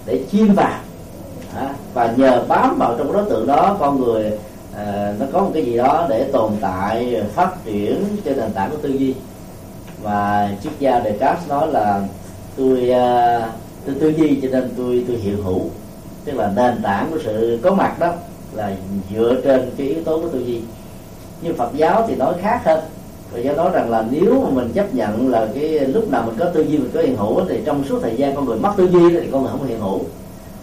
để 0.07 0.21
chiêm 0.33 0.55
vào. 0.55 0.81
Và 1.95 2.15
nhờ 2.17 2.45
bám 2.49 2.79
vào 2.79 2.95
trong 2.99 3.13
đối 3.13 3.25
tượng 3.31 3.47
đó 3.47 3.77
con 3.81 4.01
người 4.01 4.33
à, 4.77 5.15
nó 5.21 5.27
có 5.33 5.41
một 5.41 5.51
cái 5.55 5.65
gì 5.65 5.77
đó 5.77 6.07
để 6.09 6.25
tồn 6.33 6.53
tại 6.61 7.23
phát 7.35 7.65
triển 7.65 8.05
trên 8.25 8.37
nền 8.37 8.53
tảng 8.53 8.71
của 8.71 8.77
tư 8.77 8.89
duy. 8.89 9.15
Và 10.03 10.51
triết 10.63 10.73
gia 10.79 11.01
Descartes 11.01 11.49
nói 11.49 11.73
là 11.73 12.03
tôi 12.57 12.91
à, 12.91 13.53
tôi 13.87 13.95
tư 14.01 14.09
duy 14.09 14.39
cho 14.43 14.49
nên 14.53 14.71
tôi 14.77 15.05
tôi 15.09 15.17
hiện 15.17 15.43
hữu. 15.43 15.61
Tức 16.25 16.33
là 16.37 16.53
nền 16.57 16.83
tảng 16.83 17.11
của 17.11 17.19
sự 17.25 17.59
có 17.63 17.75
mặt 17.75 17.99
đó 17.99 18.13
là 18.53 18.73
dựa 19.15 19.35
trên 19.45 19.71
cái 19.77 19.87
yếu 19.87 20.05
tố 20.05 20.21
của 20.21 20.29
tư 20.29 20.39
duy. 20.39 20.61
Nhưng 21.43 21.57
Phật 21.57 21.71
giáo 21.75 22.05
thì 22.09 22.15
nói 22.15 22.35
khác 22.43 22.61
hơn 22.65 22.81
và 23.33 23.39
do 23.39 23.53
đó 23.53 23.71
rằng 23.71 23.91
là 23.91 24.05
nếu 24.11 24.41
mà 24.43 24.51
mình 24.51 24.73
chấp 24.75 24.95
nhận 24.95 25.31
là 25.31 25.49
cái 25.55 25.69
lúc 25.69 26.11
nào 26.11 26.23
mình 26.27 26.35
có 26.39 26.45
tư 26.45 26.63
duy, 26.63 26.79
mình 26.79 26.91
có 26.95 27.01
hiện 27.01 27.17
hữu 27.17 27.41
thì 27.49 27.61
trong 27.65 27.85
suốt 27.89 27.99
thời 28.03 28.17
gian 28.17 28.37
con 28.37 28.45
người 28.45 28.59
mất 28.59 28.73
tư 28.77 28.89
duy 28.93 29.21
thì 29.21 29.29
con 29.33 29.43
người 29.43 29.51
không 29.53 29.67
hiện 29.67 29.81
hữu. 29.81 30.01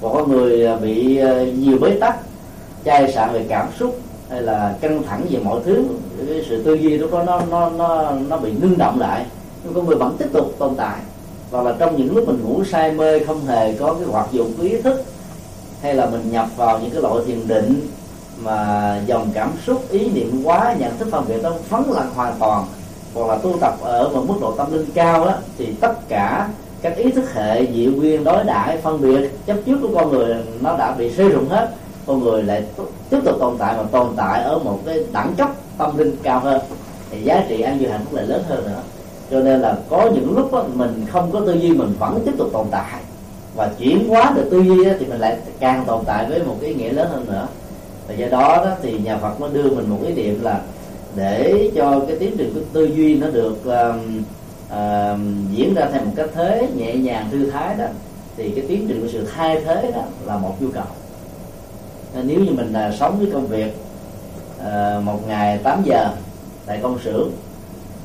Và 0.01 0.10
con 0.13 0.32
người 0.32 0.65
à, 0.67 0.75
bị 0.75 1.17
à, 1.17 1.43
nhiều 1.58 1.78
bế 1.82 1.97
tắc, 1.99 2.17
chai 2.86 3.12
sạn 3.12 3.34
về 3.34 3.45
cảm 3.49 3.67
xúc 3.80 3.99
hay 4.30 4.41
là 4.41 4.75
căng 4.82 5.04
thẳng 5.04 5.25
về 5.30 5.39
mọi 5.43 5.60
thứ, 5.65 5.84
cái 6.28 6.45
sự 6.49 6.63
tư 6.63 6.73
duy 6.73 6.97
lúc 6.97 7.12
đó 7.12 7.23
nó 7.23 7.41
nó 7.49 7.69
nó 7.69 8.12
nó 8.30 8.38
bị 8.38 8.51
ngưng 8.62 8.78
động 8.78 8.99
lại. 8.99 9.25
Nhưng 9.63 9.73
con 9.73 9.88
người 9.88 9.95
vẫn 9.95 10.15
tiếp 10.17 10.28
tục 10.34 10.56
tồn 10.60 10.75
tại. 10.75 10.99
Hoặc 11.51 11.65
là 11.65 11.75
trong 11.80 11.95
những 11.97 12.15
lúc 12.15 12.28
mình 12.28 12.39
ngủ 12.43 12.63
say 12.63 12.91
mê, 12.91 13.19
không 13.19 13.45
hề 13.45 13.73
có 13.73 13.93
cái 13.93 14.04
hoạt 14.08 14.32
dụng 14.32 14.54
của 14.58 14.63
ý 14.63 14.82
thức, 14.82 15.04
hay 15.82 15.95
là 15.95 16.06
mình 16.06 16.32
nhập 16.32 16.47
vào 16.58 16.80
những 16.80 16.91
cái 16.91 17.01
loại 17.01 17.15
thiền 17.28 17.47
định 17.47 17.82
mà 18.43 19.02
dòng 19.06 19.30
cảm 19.34 19.52
xúc 19.65 19.84
ý 19.91 20.10
niệm 20.10 20.41
quá 20.43 20.76
nhận 20.80 20.98
thức 20.98 21.08
phân 21.12 21.26
biệt 21.28 21.43
nó 21.43 21.52
phấn 21.69 21.84
lặng 21.89 22.10
hoàn 22.15 22.34
toàn 22.39 22.65
hoặc 23.13 23.28
là 23.28 23.36
tu 23.36 23.58
tập 23.62 23.76
ở 23.82 24.10
một 24.10 24.24
mức 24.28 24.36
độ 24.41 24.52
tâm 24.52 24.74
linh 24.74 24.86
cao 24.93 25.26
đó 25.26 25.34
thì 25.58 25.74
tất 25.82 25.93
cả 26.10 26.50
các 26.82 26.98
ý 26.98 27.12
thức 27.12 27.34
hệ 27.34 27.65
dị 27.74 27.86
nguyên 27.86 28.24
đối 28.24 28.43
đãi 28.43 28.78
phân 28.78 29.02
biệt 29.02 29.30
chấp 29.45 29.56
trước 29.65 29.78
của 29.82 29.89
con 29.95 30.12
người 30.12 30.36
nó 30.62 30.78
đã 30.78 30.91
bị 30.98 31.12
suy 31.12 31.30
rụng 31.30 31.50
hết. 31.50 31.69
Con 32.06 32.24
người 32.24 32.43
lại 32.43 32.63
tiếp 33.10 33.19
tục 33.26 33.36
tồn 33.39 33.56
tại 33.60 33.76
và 33.78 33.84
tồn 33.91 34.08
tại 34.15 34.43
ở 34.43 34.60
một 34.60 34.80
cái 34.86 35.00
đẳng 35.12 35.34
cấp 35.38 35.50
tâm 35.78 35.98
linh 35.98 36.15
cao 36.24 36.39
hơn. 36.39 36.62
Thì 37.12 37.21
giá 37.24 37.43
trị 37.50 37.62
an 37.62 37.80
vui 37.80 37.89
hạnh 37.89 38.02
phúc 38.06 38.13
lại 38.13 38.26
lớn 38.26 38.43
hơn 38.50 38.63
nữa. 38.65 38.82
Cho 39.32 39.39
nên 39.39 39.62
là 39.62 39.78
có 39.89 40.10
những 40.13 40.38
lúc 40.38 40.54
đó, 40.54 40.63
mình 40.74 41.06
không 41.12 41.32
có 41.32 41.39
tư 41.39 41.54
duy 41.54 41.69
mình 41.69 41.93
vẫn 42.00 42.21
tiếp 42.26 42.32
tục 42.38 42.50
tồn 42.54 42.67
tại. 42.71 43.02
Và 43.56 43.69
chuyển 43.80 44.08
hóa 44.08 44.32
được 44.36 44.48
tư 44.52 44.60
duy 44.60 44.86
đó, 44.86 44.91
thì 45.00 45.06
mình 45.06 45.19
lại 45.19 45.38
càng 45.60 45.84
tồn 45.86 46.06
tại 46.06 46.26
với 46.30 46.43
một 46.43 46.56
cái 46.62 46.74
nghĩa 46.74 46.91
lớn 46.91 47.08
hơn 47.12 47.26
nữa 47.26 47.48
và 48.08 48.13
do 48.13 48.28
đó, 48.28 48.62
đó 48.65 48.72
thì 48.82 49.00
nhà 49.00 49.18
Phật 49.18 49.39
mới 49.39 49.50
đưa 49.54 49.70
mình 49.70 49.89
một 49.89 50.00
ý 50.06 50.13
niệm 50.13 50.44
là 50.44 50.62
để 51.15 51.72
cho 51.76 52.00
cái 52.08 52.18
tiến 52.20 52.36
trình 52.38 52.52
của 52.54 52.60
tư 52.74 52.86
duy 52.86 53.15
nó 53.15 53.28
được 53.28 53.58
uh, 53.68 53.96
uh, 54.74 55.20
diễn 55.52 55.74
ra 55.76 55.89
theo 55.91 56.06
một 56.06 56.12
cách 56.15 56.30
thế 56.34 56.68
nhẹ 56.76 56.96
nhàng 56.96 57.28
thư 57.32 57.50
thái 57.50 57.76
đó 57.76 57.86
thì 58.38 58.50
cái 58.50 58.65
tiến 58.68 58.86
trình 58.88 59.02
của 59.02 59.08
sự 59.12 59.28
thay 59.36 59.62
thế 59.65 59.91
đó 59.96 60.02
là 60.26 60.38
một 60.38 60.62
nhu 60.62 60.68
cầu. 60.74 60.84
Nếu 62.24 62.39
như 62.39 62.52
mình 62.52 62.74
là 62.74 62.91
sống 63.00 63.20
với 63.20 63.28
công 63.34 63.48
việc 63.48 63.74
uh, 64.60 65.04
một 65.04 65.28
ngày 65.28 65.58
8 65.63 65.84
giờ 65.86 66.10
tại 66.65 66.80
công 66.84 67.00
xưởng 67.04 67.32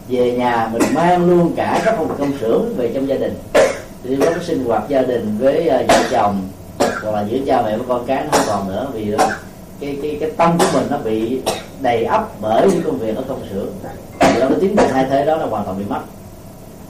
về 0.08 0.32
nhà 0.32 0.68
mình 0.72 0.82
mang 0.94 1.26
luôn 1.26 1.52
cả 1.56 1.82
các 1.84 1.94
công 1.98 2.08
việc 2.08 2.14
công 2.18 2.38
xưởng 2.40 2.74
về 2.76 2.90
trong 2.94 3.08
gia 3.08 3.16
đình. 3.16 3.34
Thì 4.04 4.16
có 4.16 4.30
cái 4.30 4.44
sinh 4.44 4.64
hoạt 4.64 4.88
gia 4.88 5.02
đình 5.02 5.36
với 5.38 5.70
uh, 5.82 5.88
vợ 5.88 6.02
chồng 6.10 6.48
hoặc 6.78 7.14
là 7.14 7.26
giữa 7.28 7.38
cha 7.46 7.62
mẹ 7.62 7.76
với 7.76 7.86
con 7.88 8.06
cái 8.06 8.24
nó 8.24 8.30
không 8.32 8.46
còn 8.46 8.68
nữa 8.68 8.88
vì 8.94 9.14
cái 9.80 9.98
cái 10.02 10.16
cái 10.20 10.30
tâm 10.36 10.58
của 10.58 10.64
mình 10.74 10.86
nó 10.90 10.98
bị 10.98 11.40
đầy 11.80 12.04
ấp 12.04 12.28
bởi 12.40 12.70
những 12.70 12.82
công 12.82 12.98
việc 12.98 13.16
ở 13.16 13.22
công 13.28 13.40
xưởng. 13.50 13.72
Do 14.20 14.48
cái 14.48 14.58
tiến 14.60 14.76
trình 14.76 14.88
thay 14.90 15.06
thế 15.10 15.24
đó 15.24 15.36
là 15.36 15.46
hoàn 15.46 15.64
toàn 15.64 15.78
bị 15.78 15.84
mất. 15.88 16.00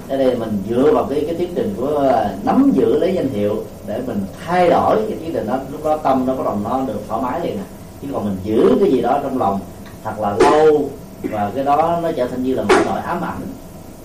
Cho 0.09 0.17
nên 0.17 0.39
mình 0.39 0.63
dựa 0.69 0.93
vào 0.93 1.05
cái 1.11 1.25
cái 1.27 1.35
tiến 1.35 1.53
trình 1.55 1.75
của 1.77 1.87
ờ, 1.87 2.31
nắm 2.45 2.71
giữ 2.75 2.99
lấy 2.99 3.15
danh 3.15 3.29
hiệu 3.29 3.65
để 3.87 4.01
mình 4.07 4.21
thay 4.47 4.71
đổi 4.71 4.97
cái 4.97 5.19
tiến 5.21 5.31
trình 5.35 5.47
đó. 5.47 5.59
Lúc 5.73 5.85
đó 5.85 5.97
tâm 5.97 6.27
nó 6.27 6.35
có 6.39 6.45
lòng 6.45 6.65
nó 6.65 6.81
được 6.87 7.01
thoải 7.09 7.23
mái 7.23 7.41
liền 7.41 7.59
à. 7.59 7.65
chứ 8.03 8.09
còn 8.13 8.25
mình 8.25 8.37
giữ 8.45 8.77
cái 8.81 8.91
gì 8.93 9.01
đó 9.01 9.19
trong 9.23 9.39
lòng 9.39 9.61
thật 10.05 10.21
là 10.21 10.37
lâu 10.41 10.91
và 11.23 11.51
cái 11.55 11.65
đó 11.65 11.99
nó 12.03 12.13
trở 12.13 12.27
thành 12.27 12.43
như 12.43 12.55
là 12.55 12.63
một 12.63 12.75
nỗi 12.87 13.01
ám 13.01 13.21
ảnh, 13.21 13.41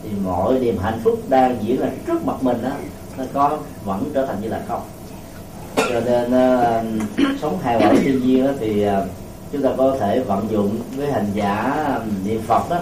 thì 0.04 0.10
mọi 0.24 0.60
niềm 0.60 0.78
hạnh 0.78 1.00
phúc 1.04 1.20
đang 1.28 1.58
diễn 1.62 1.82
ra 1.82 1.88
trước 2.08 2.26
mặt 2.26 2.36
mình 2.42 2.58
đó 2.64 2.70
nó 3.18 3.24
có, 3.34 3.58
vẫn 3.86 4.04
trở 4.14 4.26
thành 4.26 4.36
như 4.42 4.50
là 4.50 4.62
không 4.68 4.82
cho 5.90 6.02
nên 6.06 6.26
uh, 6.28 7.40
sống 7.42 7.60
hài 7.60 7.80
hòa 7.80 7.94
thiên 8.02 8.22
nhiên 8.22 8.46
đó, 8.46 8.52
thì 8.60 8.88
uh, 8.88 8.94
chúng 9.52 9.62
ta 9.62 9.70
có 9.78 9.98
thể 10.00 10.20
vận 10.20 10.48
dụng 10.52 10.78
với 10.98 11.12
hành 11.12 11.28
giả 11.34 11.74
ờ, 11.86 12.02
niệm 12.26 12.42
phật 12.48 12.70
đó. 12.70 12.80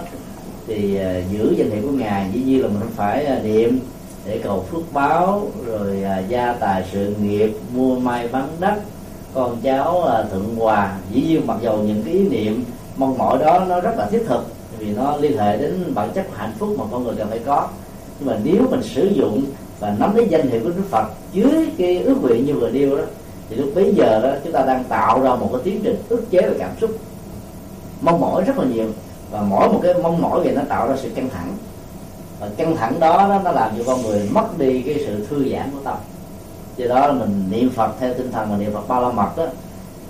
Thì 0.66 0.98
uh, 0.98 1.32
giữ 1.32 1.54
danh 1.56 1.70
hiệu 1.70 1.82
của 1.82 1.96
ngài 1.96 2.30
dĩ 2.32 2.40
nhiên 2.40 2.62
là 2.62 2.68
mình 2.68 2.80
không 2.80 2.92
phải 2.96 3.26
uh, 3.36 3.44
niệm 3.44 3.78
để 4.26 4.40
cầu 4.44 4.64
phước 4.70 4.92
báo 4.92 5.48
rồi 5.66 6.02
uh, 6.02 6.28
gia 6.28 6.52
tài 6.52 6.84
sự 6.92 7.14
nghiệp 7.22 7.52
mua 7.74 7.98
may 7.98 8.28
bán 8.28 8.48
đất 8.60 8.74
con 9.34 9.56
cháu 9.62 9.98
uh, 9.98 10.32
thượng 10.32 10.56
hòa. 10.56 10.96
Dĩ 11.12 11.22
nhiên 11.22 11.46
mặc 11.46 11.56
dầu 11.62 11.78
những 11.78 12.02
cái 12.02 12.14
ý 12.14 12.28
niệm 12.28 12.64
mong 12.96 13.18
mỏi 13.18 13.38
đó 13.38 13.64
nó 13.68 13.80
rất 13.80 13.98
là 13.98 14.06
thiết 14.10 14.24
thực 14.26 14.46
vì 14.78 14.86
nó 14.86 15.16
liên 15.16 15.38
hệ 15.38 15.56
đến 15.56 15.94
bản 15.94 16.10
chất 16.14 16.26
hạnh 16.34 16.52
phúc 16.58 16.74
mà 16.78 16.84
con 16.90 17.04
người 17.04 17.14
cần 17.18 17.28
phải 17.30 17.40
có. 17.46 17.68
Nhưng 18.20 18.28
mà 18.28 18.36
nếu 18.44 18.62
mình 18.70 18.82
sử 18.82 19.06
dụng 19.14 19.44
và 19.84 19.94
nắm 19.98 20.16
lấy 20.16 20.26
danh 20.28 20.48
hiệu 20.48 20.60
của 20.64 20.68
Đức 20.68 20.82
Phật 20.90 21.06
dưới 21.32 21.70
cái 21.78 22.02
ước 22.02 22.16
nguyện 22.22 22.46
như 22.46 22.54
vừa 22.54 22.70
nêu 22.70 22.96
đó 22.96 23.02
thì 23.48 23.56
lúc 23.56 23.70
bấy 23.74 23.94
giờ 23.94 24.20
đó 24.22 24.30
chúng 24.44 24.52
ta 24.52 24.62
đang 24.62 24.84
tạo 24.84 25.22
ra 25.22 25.34
một 25.34 25.48
cái 25.52 25.60
tiến 25.64 25.80
trình 25.82 26.02
ức 26.08 26.30
chế 26.30 26.40
về 26.40 26.56
cảm 26.58 26.70
xúc. 26.80 26.90
Mong 28.00 28.20
mỏi 28.20 28.44
rất 28.44 28.58
là 28.58 28.64
nhiều. 28.64 28.86
Và 29.30 29.42
mỗi 29.42 29.68
một 29.68 29.80
cái 29.82 29.94
mong 30.02 30.22
mỏi 30.22 30.40
vậy 30.40 30.52
nó 30.52 30.62
tạo 30.68 30.88
ra 30.88 30.94
sự 30.96 31.08
căng 31.14 31.30
thẳng. 31.30 31.56
Và 32.40 32.48
căng 32.56 32.76
thẳng 32.76 33.00
đó, 33.00 33.40
nó 33.44 33.52
làm 33.52 33.70
cho 33.78 33.84
con 33.86 34.02
người 34.02 34.28
mất 34.32 34.58
đi 34.58 34.82
cái 34.82 34.94
sự 35.06 35.26
thư 35.26 35.48
giãn 35.52 35.70
của 35.72 35.78
tâm. 35.84 35.96
Do 36.76 36.86
đó 36.86 37.12
mình 37.12 37.44
niệm 37.50 37.70
phật 37.70 37.90
theo 38.00 38.14
tinh 38.14 38.32
thần 38.32 38.50
mà 38.50 38.56
niệm 38.56 38.72
phật 38.72 38.88
ba 38.88 39.00
la 39.00 39.10
mật 39.10 39.36
đó. 39.36 39.46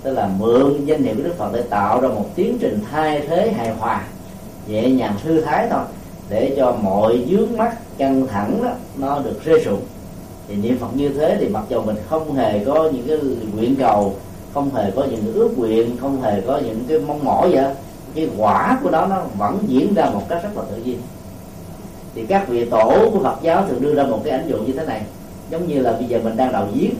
Tức 0.03 0.13
là 0.13 0.29
mượn 0.39 0.85
danh 0.85 1.03
hiệu 1.03 1.15
của 1.15 1.23
đức 1.23 1.35
phật 1.37 1.49
để 1.53 1.61
tạo 1.61 2.01
ra 2.01 2.07
một 2.07 2.25
tiến 2.35 2.57
trình 2.61 2.79
thay 2.91 3.21
thế 3.27 3.51
hài 3.51 3.69
hòa 3.69 4.01
nhẹ 4.67 4.89
nhàng 4.89 5.13
thư 5.23 5.41
thái 5.41 5.67
thôi 5.69 5.83
để 6.29 6.53
cho 6.57 6.75
mọi 6.81 7.25
dướng 7.29 7.57
mắt 7.57 7.75
căng 7.97 8.27
thẳng 8.27 8.63
đó 8.63 8.69
nó 8.97 9.19
được 9.19 9.45
rơi 9.45 9.59
rụng 9.59 9.81
thì 10.47 10.55
niệm 10.55 10.77
phật 10.77 10.95
như 10.95 11.09
thế 11.09 11.37
thì 11.39 11.47
mặc 11.47 11.63
dù 11.69 11.81
mình 11.81 11.95
không 12.09 12.35
hề 12.35 12.65
có 12.65 12.89
những 12.93 13.07
cái 13.07 13.17
nguyện 13.55 13.75
cầu 13.79 14.15
không 14.53 14.75
hề 14.75 14.91
có 14.91 15.03
những 15.03 15.21
cái 15.23 15.33
ước 15.33 15.57
nguyện 15.57 15.97
không 16.01 16.21
hề 16.21 16.41
có 16.41 16.57
những 16.57 16.83
cái 16.87 16.99
mong 16.99 17.23
mỏi 17.23 17.51
vậy 17.51 17.65
cái 18.15 18.29
quả 18.37 18.79
của 18.83 18.89
đó 18.89 19.07
nó 19.09 19.21
vẫn 19.37 19.59
diễn 19.67 19.93
ra 19.93 20.09
một 20.13 20.21
cách 20.29 20.43
rất 20.43 20.49
là 20.55 20.63
tự 20.71 20.77
nhiên. 20.83 20.99
Thì 22.15 22.25
các 22.25 22.47
vị 22.47 22.65
tổ 22.65 23.09
của 23.13 23.19
Phật 23.23 23.35
giáo 23.41 23.65
thường 23.67 23.81
đưa 23.81 23.95
ra 23.95 24.03
một 24.03 24.21
cái 24.23 24.31
ảnh 24.31 24.49
dụ 24.49 24.57
như 24.57 24.73
thế 24.73 24.85
này 24.85 25.01
giống 25.51 25.67
như 25.67 25.79
là 25.79 25.91
bây 25.91 26.05
giờ 26.05 26.19
mình 26.23 26.37
đang 26.37 26.51
đào 26.51 26.67
giếng 26.73 26.91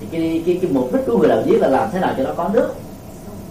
thì 0.00 0.06
cái 0.12 0.42
cái 0.46 0.58
cái 0.62 0.70
mục 0.74 0.92
đích 0.92 1.06
của 1.06 1.18
người 1.18 1.28
đào 1.28 1.42
giếng 1.46 1.60
là 1.60 1.68
làm 1.68 1.88
thế 1.92 2.00
nào 2.00 2.14
cho 2.18 2.24
nó 2.24 2.30
có 2.36 2.50
nước. 2.52 2.68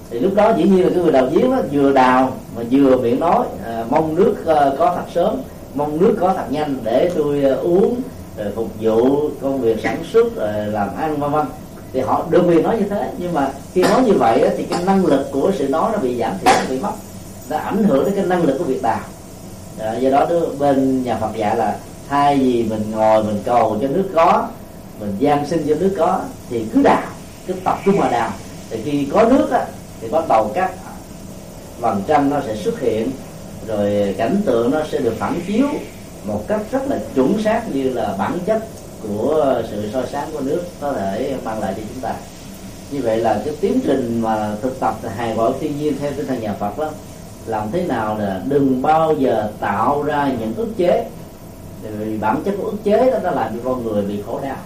Thì 0.10 0.20
lúc 0.20 0.36
đó 0.36 0.54
dĩ 0.58 0.64
nhiên 0.64 0.84
là 0.84 0.90
cái 0.90 1.04
người 1.04 1.12
đào 1.12 1.30
giếng 1.32 1.52
đó, 1.52 1.58
vừa 1.72 1.94
đào 1.94 2.32
mà 2.56 2.62
vừa 2.72 2.98
miệng 2.98 3.20
nói 3.20 3.46
à, 3.66 3.86
mong 3.90 4.16
nước 4.16 4.36
à, 4.46 4.72
có 4.78 4.96
thật 4.96 5.06
sớm 5.14 5.36
mong 5.74 6.00
nước 6.00 6.16
có 6.20 6.34
thật 6.34 6.46
nhanh 6.50 6.78
để 6.84 7.12
tôi 7.16 7.44
ờ, 7.44 7.56
uống 7.56 8.02
rồi 8.38 8.52
phục 8.56 8.68
vụ 8.80 9.30
công 9.42 9.62
việc 9.62 9.80
sản 9.84 10.04
xuất 10.14 10.36
rồi 10.36 10.54
làm 10.54 10.96
ăn 10.98 11.18
vân 11.18 11.32
vân. 11.32 11.46
Thì 11.94 12.00
họ 12.00 12.26
được 12.30 12.44
quyền 12.48 12.64
nói 12.64 12.78
như 12.78 12.86
thế 12.90 13.12
nhưng 13.18 13.34
mà 13.34 13.52
khi 13.74 13.82
nói 13.82 14.04
như 14.04 14.14
vậy 14.14 14.50
thì 14.58 14.64
cái 14.64 14.84
năng 14.86 15.06
lực 15.06 15.28
của 15.32 15.52
sự 15.58 15.68
nói 15.70 15.92
nó 15.94 15.98
bị 15.98 16.18
giảm 16.20 16.34
thiểu 16.42 16.54
nó 16.54 16.70
bị 16.70 16.80
mất 16.80 16.92
nó 17.50 17.58
ảnh 17.58 17.84
hưởng 17.84 18.06
đến 18.06 18.16
cái 18.16 18.26
năng 18.26 18.44
lực 18.44 18.58
của 18.58 18.64
việc 18.64 18.82
đào. 18.82 19.00
À, 19.80 19.94
do 19.94 20.10
đó 20.10 20.28
bên 20.60 21.04
nhà 21.04 21.18
Phật 21.18 21.36
dạy 21.36 21.56
là 21.56 21.78
thay 22.10 22.38
vì 22.38 22.64
mình 22.64 22.92
ngồi 22.92 23.24
mình 23.24 23.40
cầu 23.46 23.78
cho 23.82 23.88
nước 23.88 24.10
có 24.16 24.48
mình 25.00 25.16
gian 25.20 25.46
sinh 25.46 25.66
cho 25.70 25.76
nước 25.76 25.96
có 25.98 26.22
thì 26.50 26.66
cứ 26.74 26.82
đào 26.82 27.04
cứ 27.48 27.54
tập 27.64 27.80
trung 27.86 27.98
mà 27.98 28.10
đào. 28.10 28.30
Thì 28.70 28.82
khi 28.86 29.08
có 29.14 29.24
nước 29.24 29.52
á, 29.52 29.66
thì 30.02 30.08
bắt 30.08 30.24
đầu 30.30 30.52
các 30.54 30.72
vầng 31.80 32.02
trăng 32.08 32.30
nó 32.30 32.38
sẽ 32.48 32.56
xuất 32.56 32.80
hiện 32.80 33.12
rồi 33.68 34.16
cảnh 34.18 34.42
tượng 34.46 34.72
nó 34.72 34.80
sẽ 34.92 34.98
được 34.98 35.14
phản 35.18 35.40
chiếu 35.48 35.68
một 36.24 36.48
cách 36.48 36.62
rất 36.72 36.88
là 36.88 37.00
chuẩn 37.16 37.44
xác 37.44 37.64
như 37.74 37.90
là 37.94 38.16
bản 38.18 38.40
chất 38.46 38.64
của 39.04 39.62
sự 39.72 39.90
soi 39.94 40.04
sáng 40.12 40.30
của 40.34 40.40
nước 40.40 40.62
có 40.82 40.94
thể 40.94 41.36
mang 41.44 41.60
lại 41.60 41.74
cho 41.78 41.84
chúng 41.94 42.02
ta. 42.02 42.14
Như 42.92 43.02
vậy 43.02 43.18
là 43.18 43.42
cái 43.46 43.54
tiến 43.62 43.80
trình 43.84 44.22
mà 44.22 44.56
thực 44.62 44.80
tập 44.80 44.96
hài 45.18 45.36
hòa 45.36 45.52
thiên 45.60 45.80
nhiên 45.80 45.94
theo 46.00 46.12
tinh 46.18 46.28
thần 46.28 46.40
nhà 46.40 46.54
Phật 46.60 46.80
đó, 46.80 46.90
làm 47.46 47.72
thế 47.72 47.84
nào 47.84 48.18
là 48.20 48.42
đừng 48.48 48.82
bao 48.82 49.14
giờ 49.14 49.52
tạo 49.60 50.04
ra 50.04 50.32
những 50.40 50.54
ức 50.58 50.68
chế. 50.78 51.10
Vì 52.00 52.18
bản 52.18 52.42
chất 52.46 52.54
của 52.58 52.68
ức 52.68 52.78
chế 52.84 53.12
đó, 53.12 53.20
nó 53.24 53.32
làm 53.32 53.58
cho 53.58 53.60
con 53.64 53.84
người 53.84 54.04
bị 54.04 54.22
khổ 54.26 54.40
đau. 54.44 54.58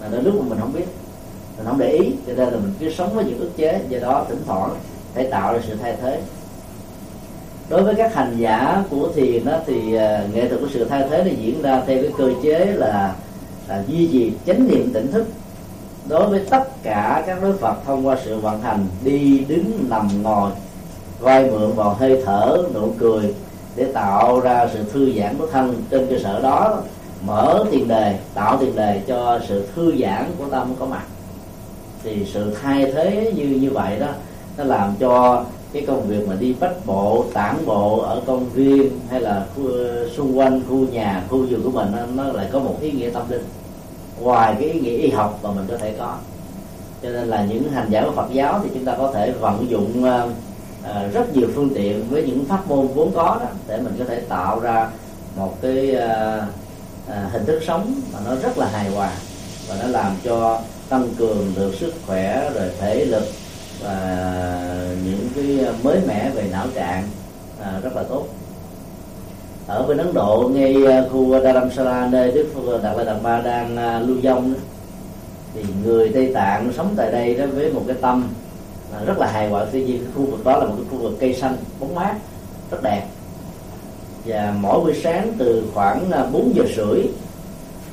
Là 0.00 0.08
đến 0.08 0.24
lúc 0.24 0.34
mà 0.34 0.48
mình 0.48 0.58
không 0.60 0.72
biết, 0.72 0.84
mình 1.56 1.66
không 1.66 1.78
để 1.78 1.88
ý, 1.88 2.10
cho 2.26 2.32
nên 2.36 2.48
là 2.48 2.56
mình 2.56 2.72
cứ 2.80 2.90
sống 2.90 3.14
với 3.14 3.24
những 3.24 3.38
ức 3.38 3.50
chế, 3.56 3.80
do 3.88 3.98
đó 3.98 4.26
thỉnh 4.28 4.42
thoảng 4.46 4.70
phải 5.14 5.24
tạo 5.24 5.52
ra 5.52 5.58
sự 5.66 5.76
thay 5.82 5.96
thế 6.02 6.20
đối 7.68 7.82
với 7.82 7.94
các 7.94 8.14
hành 8.14 8.36
giả 8.38 8.84
của 8.90 9.08
thiền 9.14 9.44
đó 9.44 9.58
thì 9.66 9.76
uh, 9.76 10.34
nghệ 10.34 10.48
thuật 10.48 10.60
của 10.60 10.68
sự 10.74 10.84
thay 10.84 11.04
thế 11.10 11.24
nó 11.24 11.30
diễn 11.40 11.62
ra 11.62 11.82
theo 11.86 12.02
cái 12.02 12.12
cơ 12.18 12.30
chế 12.42 12.58
là 12.58 13.14
là 13.68 13.82
duy 13.88 14.08
trì 14.12 14.32
chánh 14.46 14.68
niệm 14.68 14.90
tỉnh 14.92 15.12
thức. 15.12 15.26
Đối 16.08 16.28
với 16.28 16.40
tất 16.50 16.64
cả 16.82 17.24
các 17.26 17.42
đối 17.42 17.56
phật 17.56 17.74
thông 17.86 18.06
qua 18.06 18.16
sự 18.24 18.38
vận 18.38 18.60
hành 18.60 18.86
đi 19.04 19.44
đứng 19.48 19.86
nằm 19.90 20.22
ngồi 20.22 20.50
vai 21.20 21.50
mượn 21.50 21.72
vào 21.72 21.94
hơi 21.94 22.22
thở 22.26 22.62
nụ 22.74 22.92
cười 22.98 23.34
để 23.76 23.84
tạo 23.84 24.40
ra 24.40 24.68
sự 24.72 24.84
thư 24.92 25.12
giãn 25.12 25.38
của 25.38 25.46
thân 25.46 25.82
trên 25.90 26.06
cơ 26.10 26.18
sở 26.22 26.40
đó 26.40 26.82
mở 27.26 27.64
tiền 27.70 27.88
đề 27.88 28.18
tạo 28.34 28.56
tiền 28.60 28.76
đề 28.76 29.00
cho 29.06 29.40
sự 29.48 29.66
thư 29.74 29.96
giãn 29.96 30.24
của 30.38 30.44
tâm 30.50 30.74
có 30.80 30.86
mặt. 30.86 31.04
Thì 32.04 32.26
sự 32.32 32.56
thay 32.62 32.92
thế 32.92 33.32
như 33.36 33.44
như 33.44 33.70
vậy 33.70 33.98
đó 33.98 34.08
nó 34.56 34.64
làm 34.64 34.94
cho 35.00 35.44
cái 35.72 35.84
công 35.86 36.08
việc 36.08 36.28
mà 36.28 36.34
đi 36.34 36.54
bách 36.60 36.86
bộ 36.86 37.24
tản 37.32 37.66
bộ 37.66 37.98
ở 37.98 38.22
công 38.26 38.50
viên 38.50 39.00
hay 39.10 39.20
là 39.20 39.46
khu, 39.56 39.62
xung 40.16 40.38
quanh 40.38 40.60
khu 40.68 40.76
nhà 40.76 41.24
khu 41.28 41.38
vườn 41.38 41.62
của 41.62 41.70
mình 41.70 41.88
nó, 42.14 42.24
lại 42.24 42.48
có 42.52 42.58
một 42.58 42.76
ý 42.80 42.90
nghĩa 42.90 43.10
tâm 43.10 43.22
linh. 43.30 43.44
Ngoài 44.20 44.56
cái 44.58 44.68
ý 44.68 44.80
nghĩa 44.80 44.96
y 44.96 45.10
học 45.10 45.40
mà 45.42 45.50
mình 45.50 45.66
có 45.68 45.76
thể 45.76 45.94
có. 45.98 46.16
Cho 47.02 47.08
nên 47.08 47.28
là 47.28 47.44
những 47.44 47.70
hành 47.70 47.86
giả 47.90 48.02
của 48.04 48.12
Phật 48.12 48.26
giáo 48.32 48.60
thì 48.64 48.70
chúng 48.74 48.84
ta 48.84 48.94
có 48.98 49.12
thể 49.14 49.32
vận 49.40 49.70
dụng 49.70 50.04
uh, 50.04 51.12
rất 51.12 51.36
nhiều 51.36 51.48
phương 51.54 51.70
tiện 51.74 52.04
với 52.10 52.22
những 52.22 52.44
pháp 52.44 52.68
môn 52.68 52.86
vốn 52.86 53.12
có 53.14 53.36
đó 53.40 53.46
để 53.68 53.76
mình 53.76 53.94
có 53.98 54.04
thể 54.04 54.20
tạo 54.20 54.60
ra 54.60 54.90
một 55.36 55.62
cái 55.62 55.96
uh, 55.96 56.42
uh, 57.08 57.32
hình 57.32 57.46
thức 57.46 57.60
sống 57.66 57.94
mà 58.12 58.18
nó 58.24 58.34
rất 58.42 58.58
là 58.58 58.68
hài 58.68 58.90
hòa 58.90 59.10
và 59.68 59.76
nó 59.82 59.88
làm 59.88 60.12
cho 60.24 60.60
tăng 60.88 61.08
cường 61.18 61.52
được 61.56 61.74
sức 61.74 61.92
khỏe 62.06 62.50
rồi 62.54 62.70
thể 62.80 63.04
lực 63.04 63.24
và 63.82 64.94
những 65.04 65.28
cái 65.34 65.74
mới 65.82 66.00
mẻ 66.06 66.30
về 66.30 66.48
não 66.52 66.66
trạng 66.74 67.02
à, 67.60 67.80
rất 67.82 67.96
là 67.96 68.02
tốt. 68.02 68.24
Ở 69.66 69.86
bên 69.86 69.98
Ấn 69.98 70.14
Độ 70.14 70.50
ngay 70.54 70.86
à, 70.86 71.04
khu 71.12 71.40
Dharamsala 71.40 72.08
nơi 72.10 72.30
Đức 72.30 72.46
Phật 72.54 72.82
Đạt 72.82 72.96
Lai 72.96 73.06
Đạt 73.06 73.22
Ma 73.22 73.40
đang 73.44 73.76
à, 73.76 73.98
lưu 73.98 74.16
vong 74.22 74.54
thì 75.54 75.64
người 75.84 76.10
Tây 76.14 76.30
Tạng 76.34 76.72
sống 76.76 76.94
tại 76.96 77.12
đây 77.12 77.34
đó 77.34 77.44
với 77.54 77.72
một 77.72 77.82
cái 77.86 77.96
tâm 78.00 78.28
à, 78.92 79.04
rất 79.04 79.18
là 79.18 79.26
hài 79.26 79.48
hòa 79.48 79.66
tuy 79.72 79.84
nhiên. 79.84 80.04
Khu 80.14 80.26
vực 80.26 80.44
đó 80.44 80.58
là 80.58 80.64
một 80.64 80.74
cái 80.76 80.86
khu 80.90 80.98
vực 80.98 81.16
cây 81.20 81.34
xanh 81.34 81.56
bóng 81.80 81.94
mát 81.94 82.14
rất 82.70 82.82
đẹp. 82.82 83.06
Và 84.24 84.54
mỗi 84.60 84.80
buổi 84.80 84.94
sáng 85.02 85.32
từ 85.38 85.64
khoảng 85.74 86.10
4 86.32 86.52
giờ 86.54 86.64
rưỡi 86.76 87.02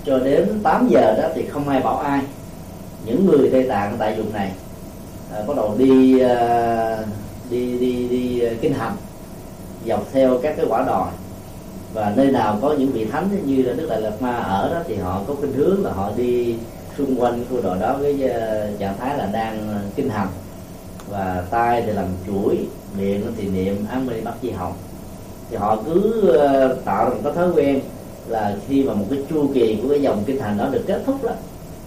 cho 0.06 0.20
đến 0.20 0.60
8 0.64 0.88
giờ 0.88 1.16
đó 1.22 1.28
thì 1.36 1.46
không 1.46 1.70
ai 1.70 1.80
bảo 1.80 1.98
ai. 1.98 2.22
Những 3.06 3.26
người 3.26 3.50
Tây 3.52 3.64
Tạng 3.64 3.96
tại 4.00 4.16
vùng 4.16 4.34
này 4.34 4.52
à, 5.36 5.44
bắt 5.48 5.58
đầu 5.58 5.76
đi 5.78 6.20
à, 6.20 6.98
đi 7.50 7.78
đi 7.78 8.08
đi 8.08 8.40
à, 8.40 8.52
kinh 8.62 8.74
hành 8.74 8.96
dọc 9.88 10.08
theo 10.12 10.38
các 10.42 10.54
cái 10.58 10.66
quả 10.70 10.84
đồi. 10.88 11.08
Và 11.94 12.14
nơi 12.16 12.32
nào 12.32 12.60
có 12.62 12.76
những 12.80 12.92
vị 12.92 13.06
thánh 13.06 13.30
như 13.46 13.64
là 13.64 13.74
đức 13.74 13.88
đại 13.90 14.02
lạt 14.02 14.22
ma 14.22 14.36
ở 14.38 14.74
đó 14.74 14.80
thì 14.88 14.96
họ 14.96 15.22
có 15.28 15.34
khuynh 15.34 15.54
hướng 15.54 15.86
là 15.86 15.92
họ 15.94 16.12
đi 16.18 16.56
xung 16.98 17.22
quanh 17.22 17.46
khu 17.50 17.62
đồi 17.62 17.78
đó 17.80 17.96
với 18.00 18.30
à, 18.30 18.68
trạng 18.80 18.98
thái 19.00 19.18
là 19.18 19.26
đang 19.26 19.70
à, 19.70 19.80
kinh 19.96 20.10
hành. 20.10 20.28
Và 21.10 21.44
tay 21.50 21.84
thì 21.86 21.92
làm 21.92 22.06
chuỗi 22.28 22.58
miệng 22.98 23.34
thì 23.38 23.48
niệm 23.48 23.86
án 23.90 24.08
mê 24.08 24.22
bắt 24.22 24.34
Di 24.42 24.50
hồng. 24.50 24.74
Thì 25.50 25.58
họ 25.58 25.78
cứ 25.86 26.22
tạo 26.86 27.10
ra 27.10 27.16
một 27.16 27.22
cái 27.24 27.34
thói 27.34 27.52
quen 27.52 27.80
là 28.28 28.56
khi 28.68 28.84
mà 28.84 28.94
một 28.94 29.06
cái 29.10 29.20
chu 29.30 29.50
kỳ 29.54 29.80
của 29.82 29.90
cái 29.90 30.02
dòng 30.02 30.24
kinh 30.26 30.40
hành 30.40 30.58
đó 30.58 30.68
được 30.72 30.84
kết 30.88 31.02
thúc 31.06 31.24
đó 31.24 31.32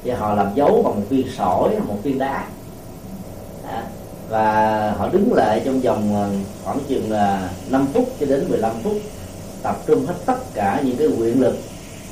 thì 0.05 0.11
họ 0.11 0.35
làm 0.35 0.47
dấu 0.55 0.83
bằng 0.83 0.95
một 0.95 1.03
viên 1.09 1.27
sỏi 1.37 1.71
một 1.89 1.97
viên 2.03 2.19
đá 2.19 2.47
và 4.29 4.95
họ 4.99 5.09
đứng 5.09 5.33
lại 5.33 5.63
trong 5.65 5.81
vòng 5.81 6.15
ờ, 6.15 6.31
khoảng 6.65 6.79
chừng 6.89 7.11
ờ, 7.11 7.17
là 7.17 7.51
5 7.71 7.87
phút 7.93 8.09
cho 8.21 8.27
đến 8.27 8.45
15 8.49 8.73
phút 8.83 9.01
tập 9.63 9.77
trung 9.87 10.07
hết 10.07 10.15
tất 10.27 10.39
cả 10.55 10.81
những 10.85 10.97
cái 10.97 11.07
quyền 11.07 11.41
lực 11.41 11.59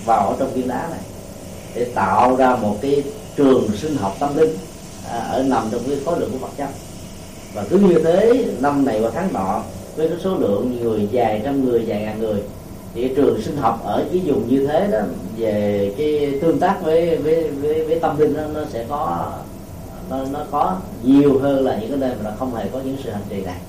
vào 0.04 0.28
ở 0.28 0.36
trong 0.38 0.52
viên 0.54 0.68
đá 0.68 0.88
này 0.90 1.00
để 1.74 1.84
tạo 1.94 2.36
ra 2.36 2.57
một 2.57 2.76
cái 2.82 3.02
trường 3.36 3.68
sinh 3.76 3.96
học 3.96 4.16
tâm 4.18 4.36
linh 4.36 4.57
à, 5.11 5.18
ở 5.18 5.42
nằm 5.42 5.68
trong 5.70 5.80
cái 5.86 5.98
khối 6.04 6.20
lượng 6.20 6.30
của 6.32 6.38
vật 6.38 6.52
chất 6.57 6.68
và 7.54 7.64
cứ 7.70 7.78
như 7.78 8.00
thế 8.04 8.44
năm 8.61 8.84
này 8.84 9.00
qua 9.00 9.11
tháng 9.14 9.32
nọ 9.32 9.62
với 9.96 10.09
cái 10.09 10.18
số 10.24 10.34
lượng 10.34 10.78
người 10.80 11.09
dài 11.11 11.40
trăm 11.44 11.64
người 11.64 11.84
dài 11.86 12.02
ngàn 12.02 12.18
người 12.18 12.42
thì 12.94 13.02
cái 13.02 13.12
trường 13.16 13.42
sinh 13.42 13.57
học 13.57 13.80
ở 13.84 14.04
cái 14.12 14.22
vùng 14.24 14.48
như 14.48 14.66
thế 14.66 14.88
đó 14.92 14.98
về 15.36 15.92
cái 15.98 16.38
tương 16.42 16.59
tác 16.59 16.78
với 16.82 17.16
với 17.16 17.48
với, 17.50 17.84
với 17.84 18.00
tâm 18.00 18.18
linh 18.18 18.36
đó, 18.36 18.42
nó 18.54 18.61
sẽ 18.72 18.84
có 18.88 19.32
nó, 20.11 20.24
nó 20.32 20.40
có 20.50 20.76
nhiều 21.02 21.38
hơn 21.38 21.64
là 21.64 21.76
những 21.76 21.90
cái 21.90 21.98
nơi 21.98 22.11
mà 22.11 22.30
nó 22.30 22.36
không 22.38 22.54
hề 22.54 22.68
có 22.72 22.80
những 22.84 22.96
sự 23.04 23.11
hành 23.11 23.22
trì 23.28 23.42
này. 23.42 23.61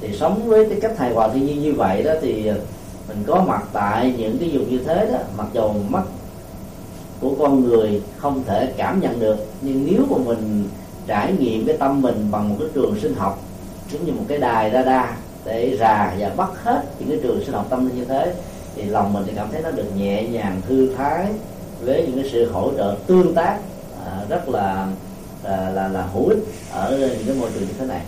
Thì 0.00 0.16
sống 0.16 0.48
với 0.48 0.66
cái 0.70 0.80
cách 0.80 0.98
hài 0.98 1.12
hòa 1.12 1.28
thiên 1.28 1.46
nhiên 1.46 1.62
như 1.62 1.72
vậy 1.72 2.02
đó 2.02 2.12
thì 2.22 2.50
mình 3.08 3.24
có 3.26 3.44
mặt 3.46 3.62
tại 3.72 4.14
những 4.18 4.38
cái 4.38 4.50
vùng 4.52 4.70
như 4.70 4.78
thế 4.86 5.08
đó 5.12 5.18
mặc 5.36 5.46
dù 5.52 5.72
mắt 5.88 6.02
của 7.20 7.34
con 7.38 7.64
người 7.64 8.02
không 8.16 8.44
thể 8.46 8.72
cảm 8.76 9.00
nhận 9.00 9.20
được 9.20 9.36
nhưng 9.62 9.86
nếu 9.90 10.00
mà 10.10 10.16
mình 10.24 10.68
trải 11.06 11.32
nghiệm 11.32 11.66
cái 11.66 11.76
tâm 11.76 12.02
mình 12.02 12.28
bằng 12.30 12.48
một 12.48 12.56
cái 12.58 12.68
trường 12.74 13.00
sinh 13.00 13.14
học 13.14 13.38
giống 13.90 14.04
như 14.04 14.12
một 14.12 14.24
cái 14.28 14.38
đài 14.38 14.70
radar 14.70 15.06
để 15.44 15.76
rà 15.80 16.14
và 16.18 16.30
bắt 16.36 16.50
hết 16.62 16.84
những 16.98 17.08
cái 17.08 17.18
trường 17.22 17.44
sinh 17.44 17.54
học 17.54 17.66
tâm 17.70 17.86
linh 17.86 17.96
như 17.96 18.04
thế 18.04 18.34
thì 18.74 18.82
lòng 18.82 19.12
mình 19.12 19.22
thì 19.26 19.32
cảm 19.36 19.48
thấy 19.52 19.62
nó 19.62 19.70
được 19.70 19.96
nhẹ 19.96 20.28
nhàng 20.28 20.60
thư 20.68 20.94
thái 20.96 21.26
với 21.84 22.06
những 22.06 22.22
cái 22.22 22.30
sự 22.32 22.50
hỗ 22.52 22.70
trợ 22.76 22.96
tương 23.06 23.34
tác 23.34 23.58
à, 24.06 24.20
rất 24.28 24.48
là 24.48 24.86
là 25.48 25.70
là, 25.70 25.88
là 25.88 26.02
hữu 26.02 26.28
ích 26.28 26.38
ở 26.72 26.98
những 26.98 27.26
cái 27.26 27.36
môi 27.40 27.50
trường 27.54 27.62
như 27.62 27.74
thế 27.78 27.86
này. 27.86 28.00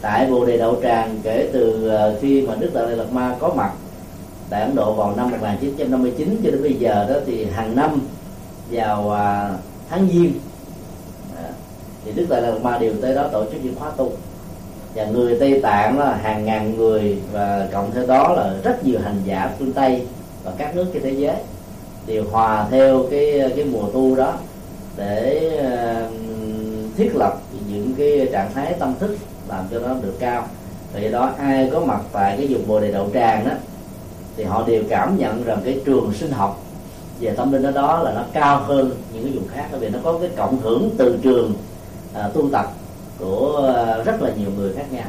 Tại 0.00 0.26
bồ 0.30 0.46
đề 0.46 0.58
đậu 0.58 0.80
tràng 0.82 1.18
kể 1.22 1.48
từ 1.52 1.88
ờ, 1.88 2.18
khi 2.20 2.42
mà 2.42 2.54
đức 2.54 2.70
đại 2.74 2.96
lạt 2.96 3.12
ma 3.12 3.36
có 3.40 3.48
mặt 3.56 3.72
tại 4.50 4.62
Ấn 4.62 4.74
Độ 4.74 4.92
vào 4.92 5.14
năm 5.16 5.30
1959 5.30 6.40
cho 6.44 6.50
đến 6.50 6.62
bây 6.62 6.74
giờ 6.74 7.06
đó 7.08 7.14
thì 7.26 7.44
hàng 7.44 7.76
năm 7.76 8.00
vào 8.70 9.10
à, 9.12 9.50
tháng 9.90 10.08
giêng 10.12 10.32
à, 11.36 11.48
thì 12.04 12.12
Đức 12.12 12.26
Đại 12.28 12.42
Lạt 12.42 12.62
Ma 12.62 12.78
đều 12.78 12.92
tới 13.02 13.14
đó 13.14 13.28
tổ 13.32 13.44
chức 13.44 13.64
những 13.64 13.74
khóa 13.74 13.90
tu. 13.90 14.12
Và 14.94 15.04
người 15.04 15.36
Tây 15.40 15.60
Tạng 15.62 15.98
là 15.98 16.16
hàng 16.16 16.44
ngàn 16.44 16.76
người 16.76 17.18
và 17.32 17.68
cộng 17.72 17.90
theo 17.94 18.06
đó 18.06 18.32
là 18.32 18.54
rất 18.64 18.84
nhiều 18.84 19.00
hành 19.04 19.20
giả 19.24 19.50
phương 19.58 19.72
Tây 19.72 20.06
và 20.44 20.52
các 20.58 20.76
nước 20.76 20.86
trên 20.92 21.02
thế 21.02 21.10
giới 21.10 21.36
đều 22.06 22.24
hòa 22.30 22.66
theo 22.70 23.04
cái 23.10 23.52
cái 23.56 23.64
mùa 23.64 23.90
tu 23.92 24.16
đó 24.16 24.34
để 24.96 25.50
uh, 25.58 26.23
thiết 26.96 27.16
lập 27.16 27.38
những 27.68 27.94
cái 27.98 28.28
trạng 28.32 28.52
thái 28.54 28.74
tâm 28.78 28.94
thức 29.00 29.16
làm 29.48 29.64
cho 29.70 29.78
nó 29.78 29.94
được 30.02 30.14
cao. 30.18 30.48
Vì 30.92 31.10
đó 31.10 31.32
ai 31.38 31.70
có 31.72 31.80
mặt 31.80 32.00
tại 32.12 32.36
cái 32.36 32.46
vùng 32.46 32.68
bồ 32.68 32.80
đề 32.80 32.92
đậu 32.92 33.10
tràng 33.14 33.48
đó 33.48 33.52
thì 34.36 34.44
họ 34.44 34.64
đều 34.66 34.82
cảm 34.88 35.18
nhận 35.18 35.44
rằng 35.44 35.58
cái 35.64 35.80
trường 35.84 36.12
sinh 36.12 36.30
học 36.30 36.62
về 37.20 37.30
tâm 37.30 37.52
linh 37.52 37.62
đó, 37.62 37.70
đó 37.70 38.02
là 38.02 38.12
nó 38.12 38.24
cao 38.32 38.62
hơn 38.62 38.90
những 39.12 39.22
cái 39.22 39.32
vùng 39.32 39.48
khác. 39.48 39.68
Bởi 39.70 39.80
vì 39.80 39.88
nó 39.88 39.98
có 40.04 40.18
cái 40.20 40.30
cộng 40.36 40.60
hưởng 40.60 40.90
từ 40.98 41.18
trường 41.22 41.54
à, 42.14 42.28
tu 42.34 42.50
tập 42.50 42.72
của 43.18 43.72
à, 43.76 44.02
rất 44.04 44.22
là 44.22 44.30
nhiều 44.38 44.50
người 44.56 44.72
khác 44.76 44.92
nhau. 44.92 45.06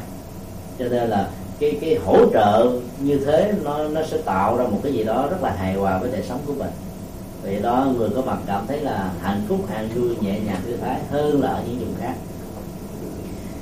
Cho 0.78 0.84
nên 0.84 1.08
là 1.08 1.28
cái 1.60 1.78
cái 1.80 1.98
hỗ 2.04 2.30
trợ 2.32 2.70
như 2.98 3.18
thế 3.26 3.52
nó 3.64 3.78
nó 3.84 4.00
sẽ 4.10 4.16
tạo 4.18 4.56
ra 4.56 4.64
một 4.64 4.78
cái 4.82 4.92
gì 4.92 5.04
đó 5.04 5.26
rất 5.30 5.42
là 5.42 5.50
hài 5.50 5.74
hòa 5.74 5.98
với 5.98 6.10
đời 6.10 6.22
sống 6.28 6.38
của 6.46 6.52
mình 6.52 6.70
vì 7.46 7.58
đó 7.62 7.86
người 7.98 8.08
có 8.14 8.22
mặt 8.22 8.38
cảm 8.46 8.64
thấy 8.68 8.80
là 8.80 9.10
hạnh 9.22 9.42
phúc 9.48 9.58
an 9.74 9.88
vui 9.94 10.08
nhẹ 10.20 10.40
nhàng 10.46 10.60
thư 10.66 10.76
thái 10.76 11.00
hơn 11.10 11.42
là 11.42 11.48
ở 11.48 11.62
những 11.66 11.78
vùng 11.78 11.94
khác. 12.00 12.14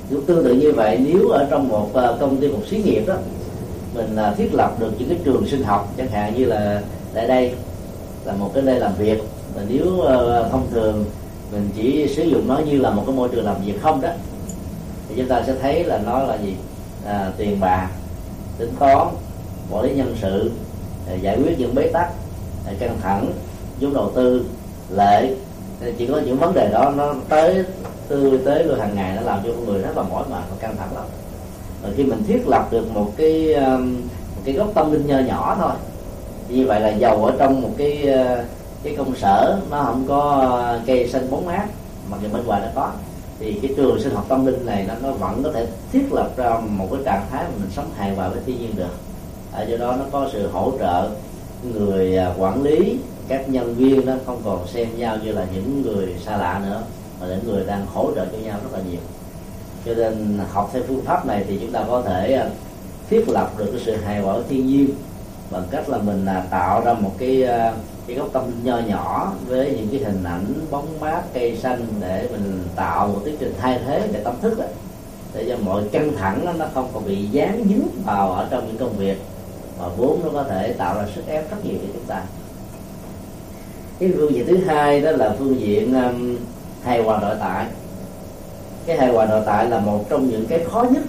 Cũng 0.09 0.25
tương 0.25 0.43
tự 0.43 0.53
như 0.53 0.71
vậy 0.71 0.99
nếu 1.03 1.29
ở 1.29 1.47
trong 1.49 1.67
một 1.67 1.89
ờ, 1.93 2.17
công 2.19 2.37
ty 2.37 2.47
một 2.47 2.61
xí 2.69 2.77
nghiệp 2.77 3.03
đó 3.07 3.15
mình 3.95 4.15
là 4.15 4.33
thiết 4.37 4.53
lập 4.53 4.79
được 4.79 4.91
những 4.99 5.09
cái 5.09 5.17
trường 5.23 5.47
sinh 5.47 5.63
học 5.63 5.93
chẳng 5.97 6.07
hạn 6.07 6.35
như 6.35 6.45
là 6.45 6.81
tại 7.13 7.27
đây 7.27 7.53
là 8.25 8.33
một 8.33 8.51
cái 8.53 8.63
nơi 8.63 8.79
làm 8.79 8.91
việc 8.97 9.23
và 9.55 9.61
nếu 9.67 9.99
ờ, 9.99 10.49
thông 10.51 10.67
thường 10.71 11.05
mình 11.51 11.69
chỉ 11.75 12.07
sử 12.15 12.23
dụng 12.23 12.47
nó 12.47 12.57
như 12.57 12.77
là 12.77 12.89
một 12.89 13.03
cái 13.07 13.15
môi 13.15 13.29
trường 13.29 13.45
làm 13.45 13.55
việc 13.65 13.81
không 13.81 14.01
đó 14.01 14.09
thì 15.09 15.15
chúng 15.17 15.27
ta 15.27 15.43
sẽ 15.47 15.53
thấy 15.61 15.83
là 15.83 15.97
nó 16.05 16.23
là 16.23 16.37
gì? 16.37 16.55
À, 17.05 17.31
tiền 17.37 17.59
bạc 17.59 17.89
tính 18.57 18.71
toán 18.79 19.07
quản 19.71 19.85
lý 19.85 19.95
nhân 19.95 20.15
sự 20.21 20.51
giải 21.21 21.37
quyết 21.37 21.59
những 21.59 21.75
bế 21.75 21.87
tắc 21.93 22.11
căng 22.79 22.97
thẳng 23.01 23.31
vốn 23.79 23.93
đầu 23.93 24.11
tư 24.15 24.45
lệ. 24.95 25.35
Chỉ 25.97 26.07
có 26.07 26.19
những 26.25 26.37
vấn 26.37 26.53
đề 26.53 26.69
đó, 26.71 26.93
nó 26.97 27.13
tới 27.29 27.63
tư, 28.07 28.39
tới 28.45 28.63
luôn 28.63 28.79
hàng 28.79 28.95
ngày, 28.95 29.15
nó 29.15 29.21
làm 29.21 29.39
cho 29.43 29.49
con 29.49 29.65
người 29.65 29.81
rất 29.81 29.97
là 29.97 30.03
mỏi 30.03 30.23
mệt 30.29 30.43
và 30.49 30.55
căng 30.59 30.77
thẳng 30.77 30.95
lắm. 30.95 31.03
Và 31.83 31.89
khi 31.97 32.03
mình 32.03 32.23
thiết 32.27 32.47
lập 32.47 32.67
được 32.71 32.91
một 32.93 33.11
cái 33.17 33.53
um, 33.53 33.93
một 34.35 34.41
cái 34.45 34.53
gốc 34.55 34.71
tâm 34.73 34.91
linh 34.91 35.07
nho 35.07 35.19
nhỏ 35.19 35.57
thôi. 35.59 35.71
Như 36.49 36.65
vậy 36.65 36.79
là 36.79 36.89
giàu 36.89 37.25
ở 37.25 37.33
trong 37.39 37.61
một 37.61 37.69
cái 37.77 38.09
uh, 38.09 38.45
cái 38.83 38.95
công 38.97 39.15
sở, 39.15 39.59
nó 39.71 39.83
không 39.83 40.05
có 40.07 40.51
uh, 40.75 40.87
cây 40.87 41.07
xanh 41.07 41.31
bóng 41.31 41.45
mát, 41.45 41.65
mặc 42.09 42.17
dù 42.23 42.29
bên 42.33 42.45
ngoài 42.45 42.61
nó 42.61 42.67
có. 42.75 42.91
Thì 43.39 43.59
cái 43.61 43.73
trường 43.77 44.01
sinh 44.01 44.15
học 44.15 44.25
tâm 44.29 44.45
linh 44.45 44.65
này 44.65 44.85
nó 44.87 44.93
nó 45.01 45.11
vẫn 45.11 45.43
có 45.43 45.51
thể 45.51 45.67
thiết 45.91 46.13
lập 46.13 46.29
ra 46.37 46.57
một 46.69 46.87
cái 46.91 46.99
trạng 47.05 47.25
thái 47.31 47.43
mà 47.43 47.49
mình 47.59 47.69
sống 47.75 47.89
hài 47.95 48.15
hòa 48.15 48.29
với 48.29 48.39
thiên 48.45 48.59
nhiên 48.59 48.75
được. 48.75 48.93
Ở 49.51 49.63
do 49.63 49.77
đó 49.77 49.95
nó 49.99 50.05
có 50.11 50.29
sự 50.33 50.47
hỗ 50.47 50.71
trợ 50.79 51.09
người 51.73 52.19
uh, 52.31 52.41
quản 52.41 52.63
lý 52.63 52.97
các 53.27 53.49
nhân 53.49 53.75
viên 53.75 54.05
đó 54.05 54.13
không 54.25 54.41
còn 54.45 54.67
xem 54.67 54.87
nhau 54.97 55.17
như 55.23 55.31
là 55.31 55.45
những 55.53 55.81
người 55.81 56.15
xa 56.25 56.37
lạ 56.37 56.61
nữa 56.65 56.83
mà 57.21 57.27
những 57.27 57.45
người 57.45 57.65
đang 57.65 57.85
hỗ 57.85 58.11
trợ 58.15 58.25
cho 58.25 58.37
nhau 58.37 58.59
rất 58.63 58.69
là 58.73 58.79
nhiều. 58.91 58.99
Cho 59.85 59.93
nên 59.93 60.39
học 60.51 60.69
theo 60.73 60.83
phương 60.87 61.01
pháp 61.05 61.25
này 61.25 61.43
thì 61.47 61.57
chúng 61.61 61.71
ta 61.71 61.83
có 61.87 62.01
thể 62.01 62.33
ờ, 62.33 62.49
thiết 63.09 63.29
lập 63.29 63.51
được 63.57 63.69
cái 63.71 63.81
sự 63.85 63.95
hài 63.95 64.19
hòa 64.19 64.33
của 64.33 64.43
thiên 64.49 64.67
nhiên 64.67 64.89
bằng 65.51 65.63
cách 65.71 65.89
là 65.89 65.97
mình 65.97 66.25
là 66.25 66.45
tạo 66.49 66.81
ra 66.85 66.93
một 66.93 67.11
cái 67.17 67.43
ờ, 67.43 67.73
cái 68.07 68.17
góc 68.17 68.29
tâm 68.33 68.43
nho 68.63 68.79
nhỏ 68.79 69.33
với 69.47 69.73
những 69.77 69.87
cái 69.91 69.99
hình 69.99 70.23
ảnh 70.23 70.45
bóng 70.71 70.99
mát 70.99 71.21
cây 71.33 71.57
xanh 71.57 71.85
để 71.99 72.27
mình 72.31 72.63
tạo 72.75 73.07
một 73.07 73.21
tiến 73.25 73.35
trình 73.39 73.53
thay 73.59 73.79
thế 73.85 74.09
để 74.11 74.21
tâm 74.23 74.33
thức 74.41 74.59
đó, 74.59 74.65
để 75.33 75.45
cho 75.49 75.57
mọi 75.57 75.83
căng 75.91 76.15
thẳng 76.17 76.45
đó, 76.45 76.53
nó 76.57 76.65
không 76.73 76.89
còn 76.93 77.05
bị 77.05 77.27
dán 77.31 77.65
dính 77.69 77.87
vào 78.05 78.31
ở 78.31 78.47
trong 78.51 78.67
những 78.67 78.77
công 78.77 78.97
việc 78.97 79.17
mà 79.79 79.87
vốn 79.97 80.19
nó 80.23 80.29
có 80.33 80.43
thể 80.43 80.73
tạo 80.73 80.95
ra 80.95 81.05
sức 81.15 81.27
ép 81.27 81.51
rất 81.51 81.65
nhiều 81.65 81.77
cho 81.81 81.87
chúng 81.93 82.05
ta 82.07 82.23
cái 83.99 84.11
phương 84.17 84.35
diện 84.35 84.47
thứ 84.47 84.57
hai 84.57 85.01
đó 85.01 85.11
là 85.11 85.35
phương 85.39 85.59
diện 85.59 85.93
um, 85.93 86.37
hài 86.83 87.03
hòa 87.03 87.19
nội 87.21 87.35
tại. 87.39 87.65
Cái 88.85 88.97
hài 88.97 89.09
hòa 89.09 89.25
nội 89.25 89.41
tại 89.45 89.69
là 89.69 89.79
một 89.79 90.05
trong 90.09 90.29
những 90.29 90.45
cái 90.45 90.63
khó 90.71 90.85
nhất 90.91 91.03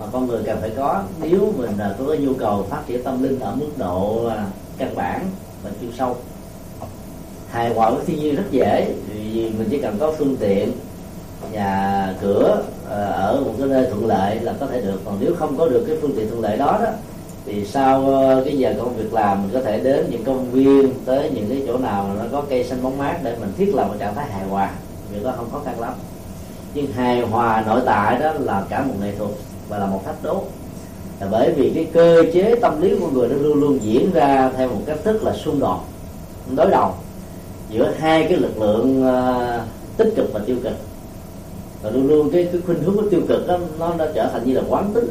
mà 0.00 0.06
con 0.12 0.26
người 0.26 0.42
cần 0.46 0.58
phải 0.60 0.70
có. 0.76 1.02
Nếu 1.20 1.52
mình 1.56 1.78
à, 1.78 1.94
có 1.98 2.04
cái 2.08 2.18
nhu 2.18 2.34
cầu 2.34 2.66
phát 2.70 2.82
triển 2.86 3.02
tâm 3.02 3.22
linh 3.22 3.40
ở 3.40 3.54
mức 3.54 3.70
độ 3.76 4.26
uh, 4.26 4.32
căn 4.78 4.96
bản 4.96 5.20
và 5.64 5.70
chuyên 5.80 5.92
sâu. 5.98 6.16
Hài 7.50 7.74
hòa 7.74 7.90
với 7.90 8.04
thiên 8.06 8.18
nhiên 8.18 8.36
rất 8.36 8.50
dễ 8.50 8.94
vì 9.08 9.52
mình 9.58 9.68
chỉ 9.70 9.78
cần 9.78 9.96
có 10.00 10.12
phương 10.18 10.36
tiện 10.36 10.72
nhà 11.52 12.14
cửa 12.22 12.62
à, 12.90 12.96
ở 13.04 13.40
một 13.44 13.52
cái 13.58 13.68
nơi 13.68 13.86
thuận 13.90 14.06
lợi 14.06 14.40
là 14.40 14.54
có 14.60 14.66
thể 14.66 14.80
được. 14.80 15.00
Còn 15.04 15.16
nếu 15.20 15.34
không 15.38 15.58
có 15.58 15.68
được 15.68 15.84
cái 15.86 15.96
phương 16.00 16.12
tiện 16.16 16.28
thuận 16.28 16.40
lợi 16.40 16.56
đó 16.56 16.78
đó 16.84 16.90
thì 17.46 17.64
sau 17.64 18.06
ờ, 18.06 18.42
cái 18.44 18.58
giờ 18.58 18.74
công 18.78 18.96
việc 18.96 19.14
làm 19.14 19.42
mình 19.42 19.50
có 19.52 19.60
thể 19.60 19.80
đến 19.80 20.06
những 20.10 20.24
công 20.24 20.50
viên 20.50 20.92
tới 21.04 21.30
những 21.34 21.46
cái 21.48 21.62
chỗ 21.66 21.78
nào 21.78 22.10
nó 22.18 22.24
có 22.32 22.42
cây 22.48 22.64
xanh 22.64 22.82
bóng 22.82 22.98
mát 22.98 23.18
để 23.22 23.36
mình 23.40 23.52
thiết 23.56 23.74
lập 23.74 23.84
một 23.88 23.94
trạng 23.98 24.14
thái 24.14 24.26
hài 24.30 24.48
hòa. 24.48 24.70
Việc 25.12 25.24
đó 25.24 25.32
không 25.36 25.50
khó 25.52 25.60
khăn 25.64 25.80
lắm. 25.80 25.92
Nhưng 26.74 26.92
hài 26.92 27.20
hòa 27.20 27.64
nội 27.66 27.80
tại 27.86 28.18
đó 28.18 28.32
là 28.32 28.64
cả 28.68 28.84
một 28.84 28.94
nghệ 29.00 29.12
thuật 29.18 29.30
và 29.68 29.78
là 29.78 29.86
một 29.86 30.00
thách 30.04 30.22
đố. 30.22 30.44
Là 31.20 31.26
bởi 31.30 31.52
vì 31.56 31.72
cái 31.74 31.86
cơ 31.92 32.22
chế 32.32 32.54
tâm 32.60 32.82
lý 32.82 32.98
của 33.00 33.08
người 33.08 33.28
nó 33.28 33.36
luôn 33.36 33.60
luôn 33.60 33.78
diễn 33.82 34.12
ra 34.12 34.50
theo 34.56 34.68
một 34.68 34.80
cách 34.86 34.98
thức 35.04 35.24
là 35.24 35.32
xung 35.32 35.60
đột, 35.60 35.80
đối 36.56 36.70
đầu 36.70 36.90
giữa 37.70 37.92
hai 37.98 38.22
cái 38.22 38.36
lực 38.36 38.58
lượng 38.58 39.04
ờ, 39.04 39.60
tích 39.96 40.12
cực 40.16 40.32
và 40.32 40.40
tiêu 40.46 40.56
cực. 40.62 40.74
Và 41.82 41.90
luôn 41.90 42.08
luôn 42.08 42.30
cái 42.30 42.48
cái 42.52 42.60
khuynh 42.66 42.82
hướng 42.82 42.96
của 42.96 43.08
tiêu 43.10 43.20
cực 43.28 43.46
đó, 43.46 43.58
nó 43.78 43.94
đã 43.98 44.08
trở 44.14 44.30
thành 44.32 44.44
như 44.44 44.54
là 44.54 44.62
quán 44.68 44.90
tính 44.94 45.06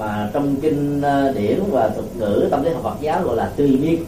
mà 0.00 0.30
trong 0.32 0.56
kinh 0.56 1.02
ờ, 1.02 1.32
điển 1.32 1.58
và 1.70 1.88
thuật 1.88 2.06
ngữ 2.16 2.48
tâm 2.50 2.64
lý 2.64 2.70
học 2.70 2.82
Phật 2.82 2.96
giáo 3.00 3.22
gọi 3.22 3.36
là 3.36 3.50
tùy 3.56 3.78
miên 3.82 4.04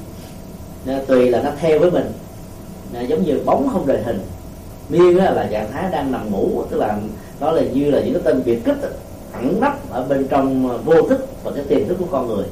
tùy 1.07 1.31
là 1.31 1.43
nó 1.43 1.51
theo 1.61 1.79
với 1.79 1.91
mình. 1.91 2.13
Giống 3.09 3.25
như 3.25 3.41
bóng 3.45 3.69
không 3.73 3.87
rời 3.87 4.03
hình. 4.03 4.21
Miên 4.89 5.17
là 5.17 5.49
trạng 5.51 5.73
thái 5.73 5.91
đang 5.93 6.13
nằm 6.13 6.31
ngủ 6.31 6.63
tức 6.71 6.77
là 6.77 6.99
nó 7.41 7.51
là 7.51 7.63
như 7.63 7.91
là 7.91 8.01
những 8.01 8.15
cái 8.15 8.23
tên 8.25 8.43
biệt 8.45 8.65
kích 8.65 8.77
ẩn 9.33 9.61
nấp 9.61 9.91
ở 9.91 10.05
bên 10.09 10.27
trong 10.29 10.71
ờ, 10.71 10.79
vô 10.85 11.03
thức 11.03 11.27
và 11.45 11.51
cái 11.55 11.65
tiềm 11.69 11.89
thức 11.89 11.97
của 11.99 12.07
con 12.11 12.29
người. 12.29 12.45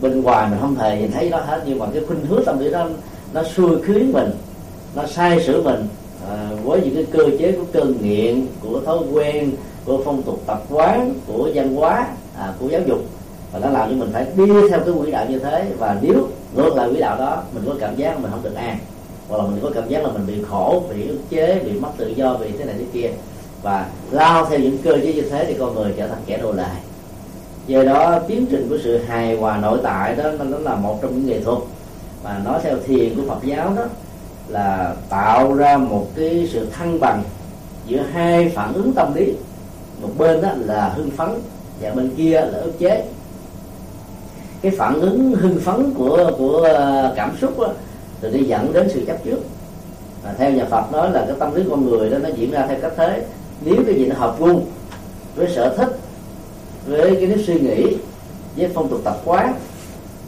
Bên 0.00 0.22
ngoài 0.22 0.48
mình 0.50 0.58
không 0.60 0.74
thể 0.74 0.98
nhìn 1.00 1.12
thấy 1.12 1.30
nó 1.30 1.38
hết 1.38 1.62
nhưng 1.66 1.78
mà 1.78 1.86
cái 1.94 2.02
khuynh 2.06 2.24
hướng 2.24 2.44
tâm 2.44 2.58
lý 2.58 2.70
đó 2.70 2.88
nó 3.32 3.42
xui 3.42 3.82
khiến 3.82 4.12
mình 4.12 4.30
nó 4.94 5.06
sai 5.06 5.40
sửa 5.46 5.62
mình. 5.62 5.86
À, 6.28 6.50
với 6.64 6.80
những 6.84 6.94
cái 6.94 7.06
cơ 7.10 7.24
chế 7.38 7.52
của 7.52 7.64
cơn 7.72 7.94
nghiện 8.02 8.46
của 8.62 8.80
thói 8.80 8.98
quen 9.12 9.52
của 9.84 10.02
phong 10.04 10.22
tục 10.22 10.42
tập 10.46 10.62
quán 10.70 11.14
của 11.26 11.50
văn 11.54 11.74
hóa 11.74 12.06
à, 12.38 12.52
của 12.60 12.68
giáo 12.68 12.80
dục. 12.86 12.98
Và 13.52 13.58
nó 13.58 13.70
làm 13.70 13.90
cho 13.90 13.96
mình 13.96 14.10
phải 14.12 14.26
đi 14.36 14.46
theo 14.70 14.80
cái 14.80 14.94
quỹ 15.00 15.10
đạo 15.10 15.26
như 15.28 15.38
thế. 15.38 15.66
Và 15.78 15.96
nếu 16.02 16.28
ngược 16.54 16.76
lại 16.76 16.88
quỹ 16.90 17.00
đạo 17.00 17.18
đó 17.18 17.42
mình 17.54 17.64
có 17.66 17.74
cảm 17.80 17.96
giác 17.96 18.20
mình 18.20 18.30
không 18.30 18.42
được 18.42 18.54
an. 18.54 18.78
Hoặc 19.28 19.38
là 19.38 19.44
mình 19.44 19.60
có 19.62 19.70
cảm 19.74 19.88
giác 19.88 20.04
là 20.04 20.10
mình 20.10 20.26
bị 20.26 20.42
khổ 20.50 20.82
bị 20.90 21.08
ức 21.08 21.18
chế 21.30 21.60
bị 21.64 21.72
mất 21.72 21.88
tự 21.96 22.08
do 22.08 22.34
bị 22.34 22.46
thế 22.58 22.64
này 22.64 22.74
thế 22.78 22.84
kia. 22.92 23.10
Và 23.62 23.86
lao 24.10 24.44
theo 24.44 24.58
những 24.58 24.78
cơ 24.78 24.92
chế 24.92 25.12
như 25.12 25.22
thế 25.30 25.44
thì 25.44 25.54
con 25.58 25.74
người 25.74 25.94
trở 25.96 26.08
thành 26.08 26.22
kẻ 26.26 26.38
đồ 26.38 26.52
lại 26.52 26.76
do 27.66 27.84
đó 27.84 28.18
tiến 28.28 28.46
trình 28.50 28.66
của 28.70 28.78
sự 28.84 28.98
hài 28.98 29.36
hòa 29.36 29.56
nội 29.56 29.78
tại 29.82 30.16
đó 30.16 30.24
nó 30.30 30.58
là 30.58 30.74
một 30.74 30.98
trong 31.02 31.14
những 31.14 31.26
nghệ 31.26 31.40
thuật. 31.40 31.58
Mà 32.24 32.40
nói 32.44 32.60
theo 32.62 32.76
thiền 32.86 33.16
của 33.16 33.22
Phật 33.28 33.38
giáo 33.44 33.72
đó 33.76 33.82
là 34.48 34.94
tạo 35.08 35.54
ra 35.54 35.76
một 35.76 36.06
cái 36.16 36.48
sự 36.52 36.66
thăng 36.72 37.00
bằng 37.00 37.22
giữa 37.86 38.00
hai 38.12 38.48
phản 38.48 38.72
ứng 38.72 38.92
tâm 38.92 39.14
lý. 39.14 39.32
Một 40.02 40.08
bên 40.18 40.42
đó 40.42 40.48
là 40.56 40.88
hưng 40.88 41.10
phấn 41.10 41.28
và 41.80 41.90
bên 41.90 42.10
kia 42.16 42.40
là 42.52 42.58
ức 42.58 42.78
chế. 42.78 43.04
Cái 44.62 44.72
phản 44.78 45.00
ứng 45.00 45.34
hưng 45.34 45.60
phấn 45.60 45.94
của 45.94 46.30
của 46.38 46.62
ờ, 46.62 47.12
cảm 47.16 47.36
xúc 47.40 47.60
đó, 47.60 47.68
thì 48.22 48.28
đi 48.30 48.44
dẫn 48.44 48.72
đến 48.72 48.88
sự 48.94 49.04
chấp 49.06 49.24
trước. 49.24 49.40
Và 50.24 50.34
theo 50.38 50.50
nhà 50.50 50.64
Phật 50.70 50.92
nói 50.92 51.10
là 51.10 51.24
cái 51.26 51.36
tâm 51.38 51.54
lý 51.54 51.62
con 51.70 51.90
người 51.90 52.10
đó 52.10 52.18
nó 52.18 52.28
diễn 52.36 52.50
ra 52.50 52.66
theo 52.66 52.78
cách 52.82 52.92
thế. 52.96 53.22
Nếu 53.64 53.76
cái 53.86 53.94
gì 53.94 54.06
nó 54.06 54.14
hợp 54.18 54.36
gu 54.38 54.60
với 55.36 55.48
sở 55.54 55.76
thích 55.76 55.98
với 56.86 57.16
cái 57.16 57.26
nếp 57.26 57.38
suy 57.46 57.60
nghĩ 57.60 57.96
với 58.56 58.68
phong 58.74 58.88
tục 58.88 59.00
tập 59.04 59.20
quán 59.24 59.54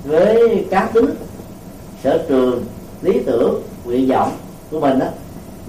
với 0.05 0.67
cá 0.71 0.91
tính 0.95 1.07
sở 2.05 2.25
trường 2.29 2.65
lý 3.03 3.21
tưởng 3.27 3.63
nguyện 3.85 4.09
vọng 4.09 4.33
của 4.71 4.81
mình 4.81 4.99
đó 4.99 5.07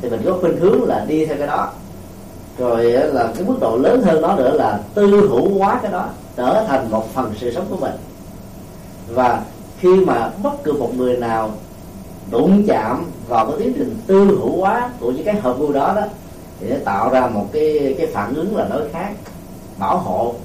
thì 0.02 0.10
mình 0.10 0.22
có 0.26 0.38
khuynh 0.42 0.58
hướng 0.58 0.84
là 0.84 1.06
đi 1.08 1.26
theo 1.26 1.38
cái 1.38 1.48
đó 1.48 1.72
rồi 2.62 2.86
là 2.92 3.32
cái 3.36 3.44
mức 3.44 3.56
độ 3.60 3.78
lớn 3.78 4.02
hơn 4.02 4.22
đó 4.22 4.36
nữa 4.36 4.52
là 4.52 4.80
tư 4.94 5.08
hữu 5.08 5.60
hóa 5.60 5.80
cái 5.82 5.92
đó 5.92 6.10
trở 6.38 6.66
thành 6.68 6.92
một 6.92 7.14
phần 7.14 7.34
sự 7.38 7.54
sống 7.54 7.66
của 7.70 7.78
mình. 7.78 7.94
Và 9.08 9.42
khi 9.80 9.96
mà 9.96 10.30
bất 10.44 10.64
cứ 10.64 10.74
một 10.74 10.92
người 10.98 11.18
nào 11.18 11.52
đụng 12.32 12.64
chạm 12.68 13.06
vào 13.28 13.46
cái 13.48 13.56
tiến 13.60 13.74
trình 13.78 13.96
tư 14.08 14.26
hữu 14.26 14.62
hóa 14.62 14.90
của 15.00 15.12
những 15.12 15.26
cái 15.26 15.36
hợp 15.36 15.54
vui 15.54 15.74
đó 15.74 15.94
đó, 15.96 16.02
thì 16.60 16.70
nó 16.70 16.76
tạo 16.86 17.10
ra 17.10 17.28
một 17.28 17.46
cái 17.52 17.96
cái 17.98 18.08
phản 18.08 18.34
ứng 18.36 18.58
là 18.58 18.68
đối 18.70 18.90
khác 18.90 19.12
bảo 19.78 19.98
hộ. 19.98 20.36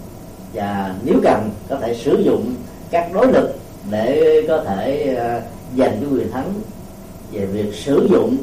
Và 0.54 0.94
nếu 1.04 1.14
cần, 1.22 1.50
có 1.68 1.76
thể 1.76 1.94
sử 1.94 2.22
dụng 2.24 2.54
các 2.90 3.12
đối 3.12 3.32
lực 3.32 3.54
để 3.90 4.42
có 4.48 4.64
thể 4.64 5.14
à, 5.18 5.40
giành 5.76 5.92
cái 6.00 6.10
quyền 6.12 6.32
thắng 6.32 6.52
về 7.32 7.46
việc 7.46 7.74
sử 7.74 8.08
dụng 8.10 8.36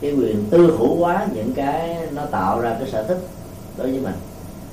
cái 0.00 0.12
quyền 0.12 0.44
tư 0.50 0.76
hữu 0.78 0.96
hóa 0.96 1.26
những 1.34 1.52
cái 1.52 1.98
nó 2.12 2.26
tạo 2.26 2.60
ra 2.60 2.76
cái 2.80 2.90
sở 2.90 3.02
thích 3.02 3.18
đối 3.76 3.90
với 3.90 4.00
mình. 4.00 4.14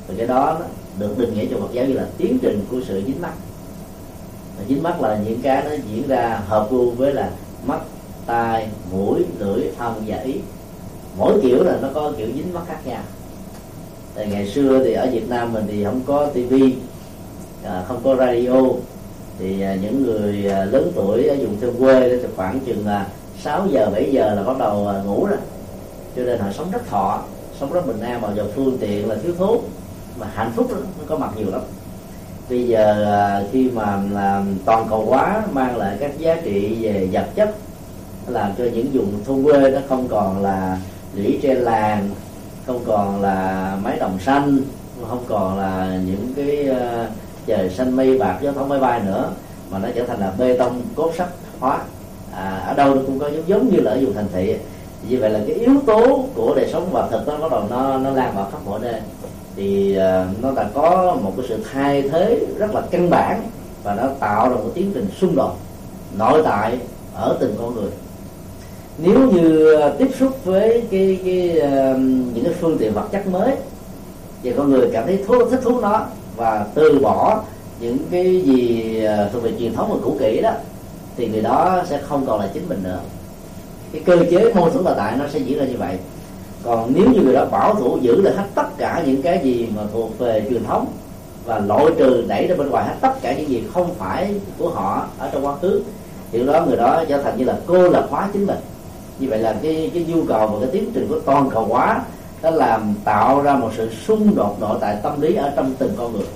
Và 0.07 0.13
cái 0.17 0.27
đó 0.27 0.59
được 0.99 1.17
định 1.17 1.33
nghĩa 1.33 1.45
trong 1.45 1.61
Phật 1.61 1.73
giáo 1.73 1.85
như 1.85 1.93
là 1.93 2.07
tiến 2.17 2.37
trình 2.41 2.65
của 2.71 2.77
sự 2.87 3.03
dính 3.07 3.21
mắt 3.21 3.33
và 4.57 4.63
dính 4.67 4.83
mắt 4.83 5.01
là 5.01 5.19
những 5.25 5.41
cái 5.41 5.63
nó 5.63 5.71
diễn 5.71 6.07
ra 6.07 6.41
hợp 6.47 6.67
gu 6.71 6.91
với 6.91 7.13
là 7.13 7.31
mắt, 7.65 7.79
tai, 8.25 8.67
mũi, 8.91 9.25
lưỡi 9.39 9.63
thân 9.77 10.03
và 10.07 10.17
ý. 10.17 10.33
Mỗi 11.17 11.39
kiểu 11.41 11.63
là 11.63 11.77
nó 11.81 11.87
có 11.93 12.13
kiểu 12.17 12.27
dính 12.35 12.53
mắt 12.53 12.61
khác 12.67 12.79
nhau. 12.85 13.01
Tại 14.15 14.27
ngày 14.27 14.47
xưa 14.47 14.83
thì 14.83 14.93
ở 14.93 15.07
Việt 15.11 15.29
Nam 15.29 15.53
mình 15.53 15.63
thì 15.67 15.83
không 15.83 16.01
có 16.05 16.25
tivi 16.25 16.75
à, 17.63 17.83
không 17.87 18.01
có 18.03 18.15
radio. 18.15 18.61
Thì 19.39 19.61
à, 19.61 19.75
những 19.75 20.03
người 20.03 20.51
à, 20.51 20.65
lớn 20.65 20.91
tuổi 20.95 21.27
ở 21.27 21.35
vùng 21.35 21.59
thôn 21.61 21.73
quê 21.79 22.09
thì 22.09 22.27
khoảng 22.35 22.59
chừng 22.59 22.87
là 22.87 23.07
6 23.43 23.67
giờ 23.67 23.89
7 23.91 24.11
giờ 24.11 24.35
là 24.35 24.43
bắt 24.43 24.57
đầu 24.59 24.87
à, 24.87 25.01
ngủ 25.05 25.25
rồi. 25.25 25.37
Cho 26.15 26.21
nên 26.23 26.39
họ 26.39 26.47
sống 26.51 26.71
rất 26.71 26.87
thọ 26.89 27.21
sống 27.59 27.73
rất 27.73 27.87
bình 27.87 27.99
an 27.99 28.21
mà 28.21 28.27
giờ 28.35 28.45
phương 28.55 28.77
tiện 28.79 29.09
là 29.09 29.15
thiếu 29.23 29.33
thốn. 29.37 29.57
Mà 30.19 30.27
hạnh 30.33 30.51
phúc 30.55 30.67
đó, 30.69 30.75
nó 30.75 31.03
có 31.07 31.17
mặt 31.17 31.29
nhiều 31.37 31.51
lắm. 31.51 31.61
Bây 32.49 32.67
giờ 32.67 33.05
à, 33.05 33.43
khi 33.51 33.69
mà 33.69 33.99
toàn 34.65 34.87
cầu 34.89 35.05
hóa 35.05 35.43
mang 35.51 35.77
lại 35.77 35.97
các 35.99 36.19
giá 36.19 36.35
trị 36.43 36.77
về 36.81 37.09
vật 37.11 37.25
chất 37.35 37.55
làm 38.27 38.51
cho 38.57 38.63
những 38.73 38.87
vùng 38.93 39.23
thôn 39.25 39.43
quê 39.43 39.71
nó 39.71 39.79
không 39.89 40.07
còn 40.07 40.43
là 40.43 40.77
lũy 41.13 41.39
trên 41.41 41.57
làng 41.57 42.09
không 42.67 42.79
còn 42.85 43.21
là 43.21 43.77
máy 43.83 43.97
đồng 43.99 44.19
xanh 44.19 44.57
không 45.09 45.23
còn 45.27 45.59
là 45.59 45.99
những 46.05 46.33
cái 46.35 46.69
à, 46.69 47.07
trời 47.45 47.69
xanh 47.69 47.95
mây 47.95 48.17
bạc 48.17 48.39
gió 48.41 48.51
thông 48.51 48.69
máy 48.69 48.79
bay 48.79 49.01
nữa 49.05 49.31
mà 49.69 49.79
nó 49.79 49.87
trở 49.95 50.03
thành 50.05 50.19
là 50.19 50.33
bê 50.37 50.57
tông 50.57 50.81
cốt 50.95 51.11
sắt 51.17 51.27
hóa 51.59 51.79
à, 52.35 52.63
ở 52.67 52.73
đâu 52.73 52.95
nó 52.95 53.01
cũng 53.05 53.19
có 53.19 53.29
giống 53.29 53.47
giống 53.47 53.69
như 53.69 53.79
là 53.79 53.91
ở 53.91 53.99
vùng 54.05 54.13
thành 54.13 54.27
thị 54.33 54.55
như 55.09 55.17
vậy 55.19 55.29
là 55.29 55.39
cái 55.47 55.55
yếu 55.55 55.73
tố 55.85 56.25
của 56.35 56.55
đời 56.55 56.69
sống 56.71 56.91
vật 56.91 57.07
thực 57.11 57.27
nó 57.27 57.37
bắt 57.37 57.51
đầu 57.51 57.63
nó 57.69 57.97
nó 57.97 58.09
lan 58.09 58.35
vào 58.35 58.49
khắp 58.51 58.57
mọi 58.65 58.79
nơi. 58.79 59.01
Thì 59.55 59.97
uh, 59.97 60.43
nó 60.43 60.51
đã 60.51 60.69
có 60.73 61.17
một 61.23 61.33
cái 61.37 61.45
sự 61.49 61.57
thay 61.73 62.01
thế 62.01 62.39
rất 62.57 62.75
là 62.75 62.81
căn 62.91 63.09
bản 63.09 63.41
và 63.83 63.95
nó 63.95 64.07
tạo 64.19 64.49
ra 64.49 64.55
một 64.55 64.71
tiến 64.73 64.91
trình 64.93 65.07
xung 65.21 65.35
đột 65.35 65.57
nội 66.17 66.41
tại 66.45 66.77
ở 67.15 67.37
từng 67.39 67.55
con 67.59 67.75
người. 67.75 67.91
Nếu 68.97 69.31
như 69.31 69.75
tiếp 69.97 70.09
xúc 70.19 70.45
với 70.45 70.83
cái, 70.91 71.19
cái 71.25 71.57
uh, 71.57 71.97
những 72.33 72.43
cái 72.43 72.53
phương 72.61 72.77
tiện 72.77 72.93
vật 72.93 73.07
chất 73.11 73.27
mới 73.27 73.51
thì 74.43 74.51
con 74.57 74.69
người 74.69 74.89
cảm 74.93 75.05
thấy 75.05 75.23
thú, 75.27 75.49
thích 75.49 75.59
thú 75.63 75.79
nó 75.81 76.05
và 76.35 76.65
từ 76.73 76.99
bỏ 76.99 77.41
những 77.79 77.97
cái 78.11 78.41
gì 78.41 79.01
uh, 79.05 79.33
thuộc 79.33 79.43
về 79.43 79.51
truyền 79.59 79.73
thống 79.73 79.89
và 79.91 79.97
cũ 80.03 80.15
kỹ 80.19 80.41
đó 80.41 80.51
thì 81.17 81.27
người 81.27 81.41
đó 81.41 81.83
sẽ 81.89 82.01
không 82.01 82.25
còn 82.25 82.39
là 82.39 82.49
chính 82.53 82.69
mình 82.69 82.83
nữa. 82.83 82.99
Cái 83.91 84.01
cơ 84.05 84.17
chế 84.31 84.53
mâu 84.53 84.69
thuẫn 84.69 84.83
tồn 84.83 84.93
tại 84.97 85.15
nó 85.17 85.25
sẽ 85.33 85.39
diễn 85.39 85.59
ra 85.59 85.65
như 85.65 85.77
vậy. 85.77 85.97
Còn 86.63 86.91
nếu 86.95 87.05
như 87.11 87.21
người 87.21 87.33
đó 87.33 87.45
bảo 87.45 87.75
thủ 87.75 87.97
giữ 88.01 88.21
lại 88.21 88.33
hết 88.37 88.45
tất 88.55 88.67
cả 88.77 89.03
những 89.05 89.21
cái 89.21 89.39
gì 89.43 89.67
mà 89.75 89.81
thuộc 89.93 90.19
về 90.19 90.45
truyền 90.49 90.63
thống 90.63 90.87
và 91.45 91.59
loại 91.59 91.85
trừ 91.97 92.25
đẩy 92.27 92.47
ra 92.47 92.55
bên 92.55 92.69
ngoài 92.69 92.85
hết 92.85 92.95
tất 93.01 93.13
cả 93.21 93.33
những 93.33 93.49
gì 93.49 93.63
không 93.73 93.93
phải 93.99 94.35
của 94.57 94.69
họ 94.69 95.07
ở 95.19 95.29
trong 95.33 95.45
quá 95.45 95.55
khứ, 95.61 95.81
thì 96.31 96.45
đó 96.45 96.65
người 96.65 96.77
đó 96.77 97.03
trở 97.09 97.21
thành 97.21 97.37
như 97.37 97.45
là 97.45 97.57
cô 97.67 97.89
lập 97.89 98.07
hóa 98.09 98.29
chính 98.33 98.45
mình. 98.45 98.59
Như 99.19 99.27
vậy 99.29 99.39
là 99.39 99.55
cái 99.61 99.91
cái 99.93 100.05
nhu 100.07 100.23
cầu 100.23 100.47
và 100.47 100.59
cái 100.59 100.69
tiến 100.71 100.91
trình 100.93 101.07
của 101.09 101.19
toàn 101.19 101.49
cầu 101.49 101.65
hóa 101.65 102.01
nó 102.41 102.49
làm 102.49 102.93
tạo 103.03 103.41
ra 103.41 103.55
một 103.55 103.69
sự 103.77 103.89
xung 104.07 104.35
đột 104.35 104.57
nội 104.59 104.77
tại 104.81 104.97
tâm 105.03 105.21
lý 105.21 105.35
ở 105.35 105.51
trong 105.55 105.73
từng 105.77 105.91
con 105.97 106.13
người. 106.13 106.27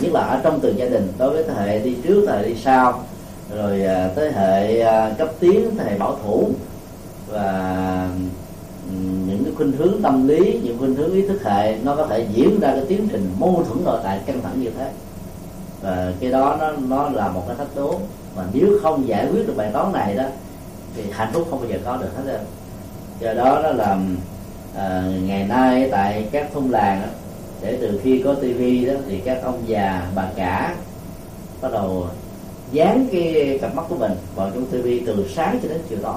Nhất 0.00 0.12
là 0.12 0.20
ở 0.20 0.40
trong 0.42 0.60
từng 0.60 0.78
gia 0.78 0.88
đình, 0.88 1.12
đối 1.18 1.30
với 1.30 1.42
thế 1.42 1.54
hệ 1.66 1.78
đi 1.78 1.96
trước, 2.04 2.24
thế 2.28 2.36
hệ 2.36 2.48
đi 2.48 2.54
sau 2.64 3.02
rồi 3.54 3.84
à, 3.84 4.10
thế 4.16 4.32
hệ 4.34 4.80
à, 4.80 5.10
cấp 5.18 5.28
tiến 5.40 5.76
thế 5.78 5.84
hệ 5.84 5.98
bảo 5.98 6.18
thủ 6.22 6.50
và 7.28 8.08
ừ, 8.88 8.94
những 9.26 9.44
cái 9.44 9.54
khuynh 9.56 9.72
hướng 9.72 10.02
tâm 10.02 10.28
lý 10.28 10.60
những 10.62 10.78
khuynh 10.78 10.94
hướng 10.94 11.12
ý 11.12 11.26
thức 11.26 11.44
hệ 11.44 11.76
nó 11.82 11.96
có 11.96 12.06
thể 12.06 12.26
diễn 12.32 12.60
ra 12.60 12.70
cái 12.70 12.84
tiến 12.88 13.08
trình 13.12 13.30
mâu 13.38 13.64
thuẫn 13.68 13.84
nội 13.84 14.00
tại 14.04 14.20
căng 14.26 14.42
thẳng 14.42 14.60
như 14.60 14.70
thế. 14.78 14.90
Và 15.82 16.12
cái 16.20 16.30
đó 16.30 16.56
nó 16.60 16.72
nó 16.88 17.08
là 17.08 17.28
một 17.28 17.42
cái 17.46 17.56
thách 17.56 17.76
đố. 17.76 18.00
Mà 18.36 18.42
nếu 18.52 18.78
không 18.82 19.08
giải 19.08 19.26
quyết 19.32 19.46
được 19.46 19.54
bài 19.56 19.70
toán 19.72 19.92
này 19.92 20.14
đó 20.14 20.24
thì 20.96 21.02
hạnh 21.10 21.30
phúc 21.32 21.46
không 21.50 21.60
bao 21.60 21.68
giờ 21.68 21.78
có 21.84 21.96
được 21.96 22.08
hết 22.16 22.32
đâu 22.32 22.44
do 23.20 23.34
đó 23.34 23.60
nó 23.62 23.68
làm 23.68 24.16
à, 24.76 25.02
ngày 25.22 25.44
nay 25.44 25.88
tại 25.90 26.28
các 26.32 26.50
thôn 26.54 26.68
làng 26.68 27.02
đó, 27.02 27.08
để 27.62 27.78
từ 27.80 28.00
khi 28.02 28.22
có 28.24 28.34
tivi 28.34 28.84
đó 28.84 28.94
thì 29.08 29.18
các 29.18 29.38
ông 29.42 29.62
già 29.66 30.06
bà 30.14 30.28
cả 30.36 30.74
bắt 31.60 31.72
đầu 31.72 32.06
dán 32.72 33.06
cái 33.12 33.58
cặp 33.62 33.74
mắt 33.74 33.82
của 33.88 33.96
mình 33.96 34.12
vào 34.34 34.50
trong 34.54 34.66
tivi 34.66 35.00
từ 35.06 35.26
sáng 35.34 35.58
cho 35.62 35.68
đến 35.68 35.78
chiều 35.88 35.98
tối. 36.02 36.14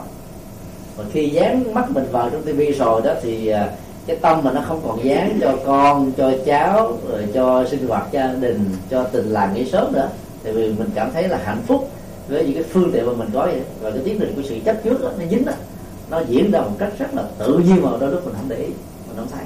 Và 0.97 1.03
khi 1.11 1.29
dán 1.29 1.73
mắt 1.73 1.91
mình 1.91 2.05
vào 2.11 2.29
trong 2.29 2.43
tivi 2.43 2.71
rồi 2.71 3.01
đó 3.01 3.13
thì 3.21 3.47
à, 3.47 3.69
cái 4.07 4.15
tâm 4.15 4.43
mà 4.43 4.51
nó 4.51 4.61
không 4.67 4.81
còn 4.87 5.03
dán 5.03 5.39
cho 5.41 5.57
con 5.65 6.11
cho 6.17 6.31
cháu 6.45 6.97
rồi 7.09 7.27
cho 7.33 7.65
sinh 7.71 7.87
hoạt 7.87 8.07
gia 8.11 8.27
đình 8.27 8.65
cho 8.89 9.03
tình 9.03 9.25
làng 9.25 9.53
nghỉ 9.53 9.71
sớm 9.71 9.93
nữa. 9.93 10.09
Thì 10.43 10.51
vì 10.51 10.73
mình 10.73 10.89
cảm 10.95 11.11
thấy 11.13 11.27
là 11.27 11.39
hạnh 11.43 11.61
phúc 11.67 11.89
với 12.27 12.45
những 12.45 12.53
cái 12.53 12.63
phương 12.63 12.91
tiện 12.93 13.05
mà 13.05 13.13
mình 13.13 13.29
có 13.33 13.45
vậy. 13.45 13.61
Và 13.81 13.91
cái 13.91 13.99
tiến 14.05 14.17
trình 14.19 14.33
của 14.35 14.41
sự 14.49 14.55
chấp 14.65 14.83
trước 14.83 15.03
đó, 15.03 15.09
nó 15.19 15.25
dính 15.29 15.45
đó 15.45 15.53
nó 16.09 16.21
diễn 16.27 16.51
ra 16.51 16.59
một 16.61 16.75
cách 16.79 16.91
rất 16.99 17.13
là 17.13 17.23
tự 17.37 17.57
nhiên 17.57 17.81
mà 17.81 17.89
đôi 17.99 18.11
lúc 18.11 18.25
mình 18.25 18.33
không 18.37 18.49
để 18.49 18.55
ý 18.55 18.65
mình 19.07 19.17
không 19.17 19.27
thấy. 19.31 19.43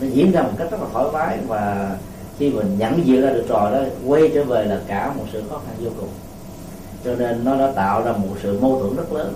Nó 0.00 0.06
diễn 0.14 0.32
ra 0.32 0.42
một 0.42 0.52
cách 0.58 0.70
rất 0.70 0.80
là 0.80 0.86
thoải 0.92 1.06
mái 1.12 1.38
và 1.48 1.96
khi 2.42 2.50
mình 2.50 2.76
nhận 2.78 3.06
diện 3.06 3.22
ra 3.22 3.30
được 3.30 3.44
rồi 3.48 3.72
đó 3.72 3.78
quay 4.06 4.30
trở 4.34 4.44
về 4.44 4.64
là 4.64 4.80
cả 4.86 5.12
một 5.16 5.24
sự 5.32 5.42
khó 5.50 5.60
khăn 5.66 5.74
vô 5.84 5.90
cùng. 6.00 6.08
Cho 7.04 7.14
nên 7.14 7.44
nó 7.44 7.56
đã 7.56 7.72
tạo 7.74 8.02
ra 8.04 8.12
một 8.12 8.36
sự 8.42 8.58
mâu 8.60 8.80
thuẫn 8.80 8.96
rất 8.96 9.12
lớn. 9.12 9.34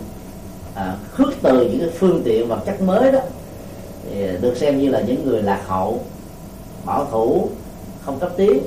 À, 0.75 0.95
khước 1.13 1.29
từ 1.43 1.69
những 1.71 1.81
cái 1.81 1.91
phương 1.99 2.23
tiện 2.25 2.49
vật 2.49 2.59
chất 2.67 2.81
mới 2.83 3.13
đó 3.13 3.19
thì 4.05 4.27
được 4.41 4.57
xem 4.57 4.79
như 4.79 4.89
là 4.89 5.01
những 5.01 5.25
người 5.25 5.43
lạc 5.43 5.61
hậu 5.67 6.01
bảo 6.85 7.07
thủ 7.11 7.49
không 8.05 8.19
cấp 8.19 8.31
tiến. 8.37 8.59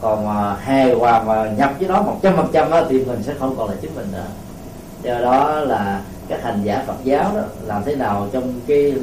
Còn 0.00 0.26
mà 0.26 0.56
hề 0.56 0.94
hòa 0.94 1.22
mà 1.22 1.50
nhập 1.58 1.72
với 1.78 1.88
đó 1.88 2.02
một 2.02 2.16
trăm 2.22 2.36
phần 2.36 2.46
trăm 2.52 2.70
thì 2.88 3.04
mình 3.04 3.22
sẽ 3.22 3.34
không 3.38 3.56
còn 3.56 3.68
là 3.68 3.74
chính 3.80 3.94
mình 3.94 4.06
nữa. 4.12 4.26
Do 5.02 5.18
đó 5.20 5.60
là 5.60 6.02
các 6.28 6.42
hành 6.42 6.60
giả 6.64 6.84
Phật 6.86 6.96
giáo 7.04 7.32
đó 7.36 7.42
làm 7.66 7.82
thế 7.84 7.96
nào 7.96 8.28
trong 8.32 8.52
cái 8.66 8.94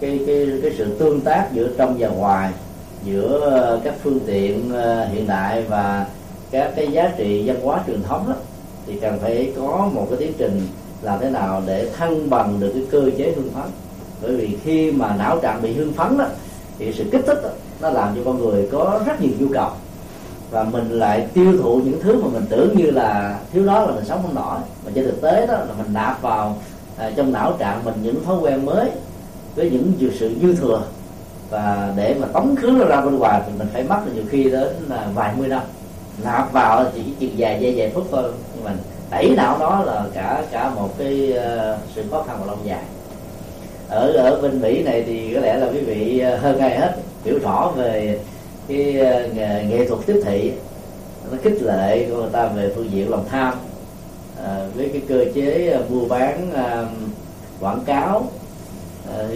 cái 0.00 0.20
cái 0.26 0.48
cái 0.62 0.72
sự 0.78 0.98
tương 0.98 1.20
tác 1.20 1.48
giữa 1.52 1.68
trong 1.78 1.96
và 1.98 2.08
ngoài 2.08 2.50
giữa 3.04 3.40
ờ, 3.40 3.80
các 3.84 3.94
phương 4.02 4.20
tiện 4.26 4.70
ờ, 4.72 5.04
hiện 5.04 5.26
đại 5.26 5.64
và 5.68 6.06
các 6.50 6.72
cái 6.76 6.92
giá 6.92 7.10
trị 7.16 7.42
văn 7.46 7.56
hóa 7.62 7.80
truyền 7.86 8.02
thống 8.02 8.28
đó 8.28 8.34
thì 8.86 8.98
cần 9.00 9.18
phải 9.18 9.52
có 9.56 9.90
một 9.92 10.06
cái 10.10 10.18
tiến 10.18 10.32
trình 10.38 10.66
làm 11.02 11.20
thế 11.20 11.30
nào 11.30 11.62
để 11.66 11.88
thăng 11.96 12.30
bằng 12.30 12.60
được 12.60 12.70
cái 12.74 12.82
cơ 12.90 13.10
chế 13.18 13.32
hưng 13.36 13.50
phấn. 13.50 13.70
Bởi 14.22 14.36
vì 14.36 14.56
khi 14.64 14.92
mà 14.92 15.16
não 15.16 15.38
trạng 15.42 15.62
bị 15.62 15.72
hưng 15.72 15.92
phấn 15.92 16.18
đó 16.18 16.26
thì 16.78 16.92
sự 16.92 17.04
kích 17.12 17.22
thích 17.26 17.38
đó, 17.42 17.48
nó 17.80 17.90
làm 17.90 18.14
cho 18.16 18.20
con 18.24 18.38
người 18.38 18.68
có 18.72 19.00
rất 19.06 19.20
nhiều 19.20 19.32
nhu 19.38 19.46
cầu. 19.52 19.70
Và 20.50 20.64
mình 20.64 20.90
lại 20.90 21.26
tiêu 21.34 21.58
thụ 21.62 21.80
những 21.84 22.00
thứ 22.02 22.22
mà 22.22 22.28
mình 22.32 22.46
tưởng 22.48 22.76
như 22.76 22.90
là 22.90 23.40
thiếu 23.52 23.66
đó 23.66 23.80
là 23.86 23.94
mình 23.94 24.04
sống 24.04 24.22
không 24.22 24.34
nổi. 24.34 24.58
Mà 24.84 24.92
trên 24.94 25.04
thực 25.04 25.20
tế 25.20 25.46
đó 25.46 25.54
là 25.54 25.74
mình 25.78 25.92
nạp 25.94 26.22
vào 26.22 26.56
à, 26.96 27.10
trong 27.16 27.32
não 27.32 27.56
trạng 27.58 27.84
mình 27.84 27.94
những 28.02 28.24
thói 28.24 28.36
quen 28.40 28.66
mới 28.66 28.90
với 29.56 29.70
những 29.70 29.92
sự 30.18 30.34
dư 30.42 30.54
thừa 30.54 30.82
và 31.52 31.92
để 31.96 32.14
mà 32.20 32.26
tống 32.32 32.56
khứ 32.56 32.66
nó 32.78 32.84
ra 32.84 33.00
bên 33.00 33.18
ngoài 33.18 33.40
thì 33.46 33.52
mình 33.58 33.68
phải 33.72 33.82
mất 33.82 34.00
nhiều 34.14 34.24
khi 34.30 34.44
đến 34.44 34.68
là 34.88 35.06
vài 35.14 35.32
mươi 35.38 35.48
năm. 35.48 35.62
Nạp 36.24 36.52
vào 36.52 36.84
chỉ 36.94 37.02
chừng 37.20 37.34
vài 37.38 37.58
giây 37.60 37.74
vài 37.76 37.90
phút 37.94 38.06
thôi. 38.10 38.32
Nhưng 38.54 38.64
mà 38.64 38.72
đẩy 39.10 39.34
não 39.36 39.58
đó 39.58 39.82
là 39.86 40.04
cả 40.14 40.42
cả 40.50 40.70
một 40.70 40.98
cái 40.98 41.32
ờ, 41.32 41.78
sự 41.94 42.04
khó 42.10 42.22
khăn 42.22 42.36
và 42.40 42.46
lâu 42.46 42.56
dài. 42.64 42.82
Ở 43.88 44.12
ở 44.12 44.40
bên 44.42 44.60
mỹ 44.60 44.82
này 44.82 45.04
thì 45.06 45.34
có 45.34 45.40
lẽ 45.40 45.56
là 45.56 45.66
quý 45.66 45.78
vị 45.78 46.18
ờ, 46.18 46.36
hơn 46.36 46.58
ai 46.58 46.78
hết 46.78 46.96
hiểu 47.24 47.38
rõ 47.42 47.72
về 47.76 48.18
cái 48.68 48.98
ờ, 48.98 49.28
nghệ, 49.34 49.64
nghệ 49.68 49.88
thuật 49.88 50.00
tiếp 50.06 50.22
thị. 50.24 50.52
Nó 51.30 51.38
khích 51.42 51.62
lệ 51.62 52.06
của 52.10 52.16
người 52.16 52.30
ta 52.32 52.46
về 52.46 52.72
phương 52.76 52.90
diện 52.90 53.10
lòng 53.10 53.24
tham. 53.30 53.54
À, 54.44 54.66
với 54.74 54.90
cái 54.92 55.02
cơ 55.08 55.24
chế 55.34 55.78
mua 55.88 56.04
bán 56.04 56.50
à, 56.54 56.84
quảng 57.60 57.80
cáo 57.86 58.26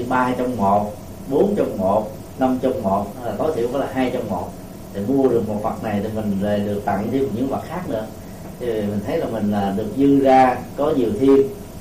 ba 0.08 0.16
à, 0.16 0.34
trong 0.38 0.56
một 0.56 0.92
bốn 1.28 1.54
trong 1.56 1.78
một 1.78 2.10
năm 2.38 2.58
trong 2.62 2.82
một 2.82 3.06
là 3.24 3.32
tối 3.38 3.52
thiểu 3.56 3.68
có 3.72 3.78
là 3.78 3.86
hai 3.92 4.10
trong 4.10 4.30
một. 4.30 4.48
Thì 4.94 5.00
mua 5.08 5.28
được 5.28 5.48
một 5.48 5.60
vật 5.62 5.84
này 5.84 6.00
thì 6.02 6.08
mình 6.14 6.38
lại 6.40 6.58
được 6.58 6.82
tặng 6.84 7.08
thêm 7.12 7.28
những 7.34 7.48
vật 7.48 7.62
khác 7.68 7.88
nữa. 7.88 8.06
Thì 8.60 8.66
mình 8.66 9.00
thấy 9.06 9.18
là 9.18 9.26
mình 9.26 9.52
là 9.52 9.74
được 9.76 9.86
dư 9.96 10.20
ra 10.20 10.56
có 10.76 10.90
nhiều 10.90 11.10
thêm. 11.20 11.36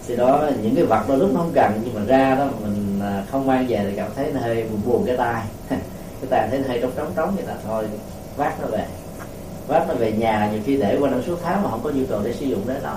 Thì 0.07 0.15
đó 0.15 0.49
những 0.63 0.75
cái 0.75 0.85
vật 0.85 1.09
đó 1.09 1.15
lúc 1.15 1.33
nó 1.33 1.39
không 1.39 1.51
cần 1.53 1.81
nhưng 1.83 1.93
mà 1.93 2.01
ra 2.07 2.35
đó 2.35 2.47
mình 2.61 2.99
à, 3.01 3.23
không 3.31 3.47
mang 3.47 3.65
về 3.67 3.85
thì 3.89 3.95
cảm 3.95 4.11
thấy 4.15 4.33
nó 4.33 4.39
hơi 4.39 4.65
buồn 4.71 4.81
buồn 4.85 5.03
cái 5.05 5.17
tay 5.17 5.43
cái 5.69 6.29
tay 6.29 6.47
thấy 6.49 6.59
nó 6.59 6.67
hơi 6.67 6.79
trống 6.81 6.91
trống 6.95 7.11
trống 7.15 7.35
vậy 7.35 7.45
là 7.47 7.55
thôi 7.67 7.83
vác 8.37 8.61
nó 8.61 8.67
về. 8.67 8.85
Vác 9.67 9.87
nó 9.87 9.93
về 9.93 10.11
nhà 10.11 10.49
nhiều 10.51 10.61
khi 10.65 10.77
để 10.77 10.97
qua 10.99 11.09
năm 11.09 11.21
suốt 11.27 11.37
tháng 11.43 11.63
mà 11.63 11.69
không 11.69 11.79
có 11.83 11.89
nhu 11.89 12.03
cầu 12.09 12.21
để 12.23 12.33
sử 12.33 12.45
dụng 12.45 12.61
đến 12.67 12.77
đâu, 12.83 12.95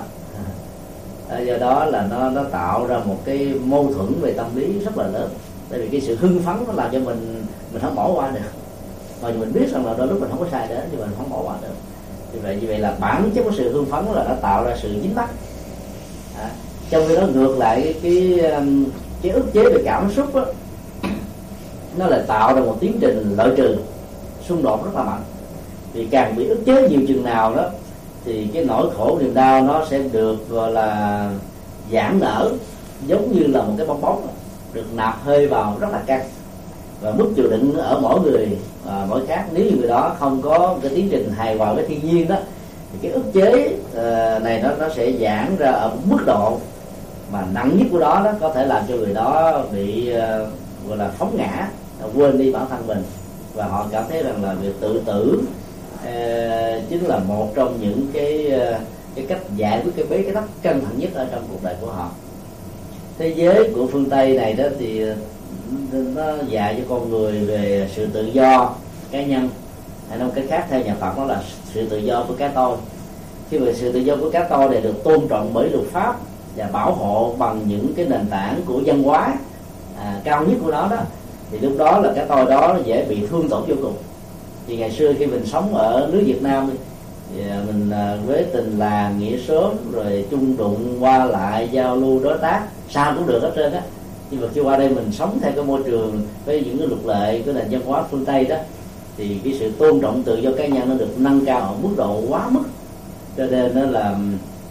à, 1.29 1.39
do 1.39 1.57
đó 1.57 1.85
là 1.85 2.07
nó 2.09 2.29
nó 2.29 2.43
tạo 2.43 2.85
ra 2.87 2.97
một 2.97 3.17
cái 3.25 3.53
mâu 3.63 3.93
thuẫn 3.93 4.21
về 4.21 4.33
tâm 4.33 4.55
lý 4.55 4.79
rất 4.79 4.97
là 4.97 5.07
lớn 5.07 5.29
tại 5.69 5.79
vì 5.79 5.87
cái 5.87 6.01
sự 6.01 6.15
hưng 6.15 6.39
phấn 6.39 6.55
nó 6.67 6.73
làm 6.73 6.91
cho 6.91 6.99
mình 6.99 7.43
mình 7.73 7.81
không 7.81 7.95
bỏ 7.95 8.11
qua 8.15 8.31
được. 8.31 8.49
Mà 9.21 9.29
mình 9.29 9.53
biết 9.53 9.71
rằng 9.71 9.85
là 9.85 9.93
đôi 9.97 10.07
lúc 10.07 10.21
mình 10.21 10.29
không 10.29 10.39
có 10.39 10.45
sai 10.51 10.67
đến 10.67 10.79
nhưng 10.91 11.01
mình 11.01 11.09
không 11.17 11.29
bỏ 11.29 11.41
qua 11.43 11.55
được. 11.61 11.73
Vì 12.33 12.39
vậy 12.39 12.57
như 12.61 12.67
vậy 12.67 12.79
là 12.79 12.95
bản 12.99 13.31
chất 13.35 13.43
của 13.43 13.51
sự 13.57 13.71
hưng 13.73 13.85
phấn 13.85 14.05
là 14.05 14.23
đã 14.23 14.35
tạo 14.41 14.63
ra 14.63 14.75
sự 14.81 14.89
dính 15.01 15.15
mắc. 15.15 15.29
À, 16.37 16.49
trong 16.89 17.03
khi 17.07 17.15
đó 17.15 17.27
ngược 17.33 17.57
lại 17.57 17.81
cái 17.81 17.95
cái, 18.03 18.51
um, 18.51 18.85
cái 19.21 19.31
ức 19.31 19.53
chế 19.53 19.63
về 19.63 19.81
cảm 19.85 20.11
xúc 20.11 20.35
đó, 20.35 20.45
nó 21.97 22.07
lại 22.07 22.21
tạo 22.27 22.55
ra 22.55 22.61
một 22.61 22.77
tiến 22.79 22.97
trình 23.01 23.35
lợi 23.37 23.53
trừ 23.57 23.77
xung 24.47 24.63
đột 24.63 24.85
rất 24.85 24.91
là 24.95 25.03
mạnh. 25.03 25.21
Vì 25.93 26.05
càng 26.05 26.35
bị 26.35 26.47
ức 26.47 26.65
chế 26.65 26.89
nhiều 26.89 27.01
chừng 27.07 27.23
nào 27.23 27.55
đó 27.55 27.69
thì 28.25 28.47
cái 28.53 28.65
nỗi 28.65 28.89
khổ 28.97 29.17
niềm 29.21 29.33
đau 29.33 29.61
nó 29.61 29.85
sẽ 29.89 29.99
được 30.11 30.49
gọi 30.49 30.71
là 30.71 31.31
giãn 31.91 32.19
nở 32.19 32.51
giống 33.07 33.31
như 33.31 33.47
là 33.47 33.61
một 33.61 33.73
cái 33.77 33.87
bong 33.87 34.01
bóng 34.01 34.27
được 34.73 34.85
nạp 34.95 35.23
hơi 35.23 35.47
vào 35.47 35.77
rất 35.79 35.87
là 35.91 36.01
căng. 36.05 36.21
Và 37.01 37.11
mức 37.11 37.33
chịu 37.35 37.49
đựng 37.49 37.77
ở 37.77 37.99
mỗi 38.01 38.19
người 38.21 38.57
à, 38.87 39.05
mỗi 39.09 39.27
khác 39.27 39.45
nếu 39.51 39.65
như 39.65 39.71
người 39.77 39.87
đó 39.87 40.15
không 40.19 40.41
có 40.41 40.75
cái 40.81 40.91
tiến 40.95 41.07
trình 41.11 41.31
hài 41.37 41.57
hòa 41.57 41.73
với 41.73 41.85
thiên 41.87 41.99
nhiên 42.07 42.27
đó 42.27 42.35
thì 42.91 42.99
cái 43.01 43.11
ức 43.11 43.23
chế 43.33 43.75
uh, 43.91 44.43
này 44.43 44.61
nó 44.63 44.69
nó 44.79 44.89
sẽ 44.95 45.11
giãn 45.21 45.55
ra 45.59 45.71
ở 45.71 45.91
mức 46.05 46.17
độ 46.25 46.57
mà 47.31 47.45
nặng 47.53 47.77
nhất 47.77 47.87
của 47.91 47.99
đó 47.99 48.21
đó 48.25 48.31
có 48.39 48.53
thể 48.53 48.65
làm 48.65 48.83
cho 48.87 48.95
người 48.95 49.13
đó 49.13 49.63
bị 49.73 50.13
uh, 50.13 50.49
gọi 50.87 50.97
là 50.97 51.11
phóng 51.17 51.37
ngã 51.37 51.69
quên 52.15 52.37
đi 52.37 52.51
bản 52.51 52.65
thân 52.69 52.87
mình. 52.87 53.03
Và 53.55 53.65
họ 53.65 53.85
cảm 53.91 54.03
thấy 54.09 54.23
rằng 54.23 54.43
là 54.43 54.53
việc 54.53 54.73
tự 54.79 55.01
tử 55.05 55.41
uh, 55.93 56.89
chính 56.89 57.05
là 57.05 57.19
một 57.19 57.47
trong 57.55 57.81
những 57.81 58.07
cái 58.13 58.51
uh, 58.55 58.81
cái 59.15 59.25
cách 59.27 59.39
giải 59.55 59.81
quyết 59.83 59.91
cái 59.95 60.05
bế 60.09 60.23
cái 60.23 60.33
thấp 60.33 60.43
căng 60.61 60.81
thẳng 60.81 60.99
nhất 60.99 61.09
ở 61.13 61.27
trong 61.31 61.43
cuộc 61.51 61.63
đời 61.63 61.75
của 61.81 61.91
họ 61.91 62.09
thế 63.19 63.33
giới 63.35 63.69
của 63.75 63.87
phương 63.87 64.09
tây 64.09 64.33
này 64.37 64.53
đó 64.53 64.63
thì 64.79 65.01
ờ, 65.01 65.15
nó 66.15 66.23
dạy 66.47 66.75
cho 66.77 66.83
con 66.89 67.09
người 67.09 67.39
về 67.39 67.89
sự 67.95 68.07
tự 68.13 68.25
do 68.33 68.73
cá 69.11 69.23
nhân. 69.23 69.49
Hay 70.09 70.19
nói 70.19 70.29
cách 70.35 70.45
khác 70.49 70.65
theo 70.69 70.81
nhà 70.81 70.95
Phật 70.99 71.17
đó 71.17 71.25
là 71.25 71.41
sự 71.73 71.89
tự 71.89 71.97
do 71.97 72.25
của 72.27 72.33
cá 72.37 72.47
tôi. 72.47 72.77
Khi 73.49 73.59
mà 73.59 73.71
sự 73.75 73.91
tự 73.91 73.99
do 73.99 74.15
của 74.15 74.29
cá 74.29 74.43
tôi 74.43 74.69
này 74.69 74.81
được 74.81 75.03
tôn 75.03 75.27
trọng 75.29 75.53
bởi 75.53 75.69
luật 75.69 75.85
pháp 75.91 76.15
và 76.55 76.69
bảo 76.73 76.93
hộ 76.93 77.35
bằng 77.37 77.61
những 77.67 77.93
cái 77.95 78.05
nền 78.05 78.27
tảng 78.29 78.61
của 78.65 78.81
văn 78.85 79.03
hóa 79.03 79.35
à, 79.99 80.21
cao 80.23 80.45
nhất 80.45 80.57
của 80.63 80.71
nó 80.71 80.87
đó 80.87 80.97
thì 81.51 81.59
lúc 81.59 81.73
đó 81.77 81.99
là 81.99 82.13
cái 82.15 82.25
tôi 82.29 82.45
đó 82.45 82.77
dễ 82.85 83.05
bị 83.09 83.27
thương 83.29 83.49
tổn 83.49 83.61
vô 83.67 83.75
cùng. 83.81 83.95
Thì 84.67 84.77
ngày 84.77 84.91
xưa 84.91 85.13
khi 85.19 85.25
mình 85.25 85.45
sống 85.45 85.75
ở 85.75 86.09
nước 86.11 86.23
Việt 86.25 86.41
Nam 86.41 86.69
thì 87.35 87.41
à, 87.49 87.61
mình 87.67 87.89
à, 87.89 88.17
với 88.25 88.45
tình 88.53 88.79
làng 88.79 89.19
nghĩa 89.19 89.37
sớm 89.47 89.75
rồi 89.91 90.25
chung 90.31 90.57
đụng 90.57 90.97
qua 90.99 91.25
lại 91.25 91.69
giao 91.71 91.95
lưu 91.95 92.19
đối 92.23 92.37
tác 92.37 92.61
sao 92.89 93.13
cũng 93.15 93.27
được 93.27 93.39
hết 93.41 93.51
trơn 93.55 93.73
á. 93.73 93.81
Nhưng 94.31 94.41
mà 94.41 94.47
khi 94.53 94.61
qua 94.61 94.77
đây 94.77 94.89
mình 94.89 95.11
sống 95.11 95.37
theo 95.41 95.51
cái 95.55 95.63
môi 95.63 95.81
trường, 95.85 96.23
với 96.45 96.63
những 96.65 96.77
cái 96.77 96.87
luật 96.87 97.05
lệ 97.05 97.41
của 97.45 97.51
nền 97.51 97.65
văn 97.69 97.81
hóa 97.85 98.03
phương 98.11 98.25
tây 98.25 98.45
đó, 98.45 98.55
thì 99.17 99.39
cái 99.43 99.53
sự 99.59 99.71
tôn 99.71 100.01
trọng 100.01 100.23
tự 100.23 100.37
do 100.37 100.51
cá 100.57 100.67
nhân 100.67 100.89
nó 100.89 100.95
được 100.95 101.09
nâng 101.17 101.45
cao 101.45 101.59
ở 101.59 101.73
mức 101.81 101.89
độ 101.97 102.21
quá 102.29 102.49
mức. 102.49 102.63
Cho 103.37 103.45
nên 103.45 103.75
nó 103.75 103.81
là 103.81 104.15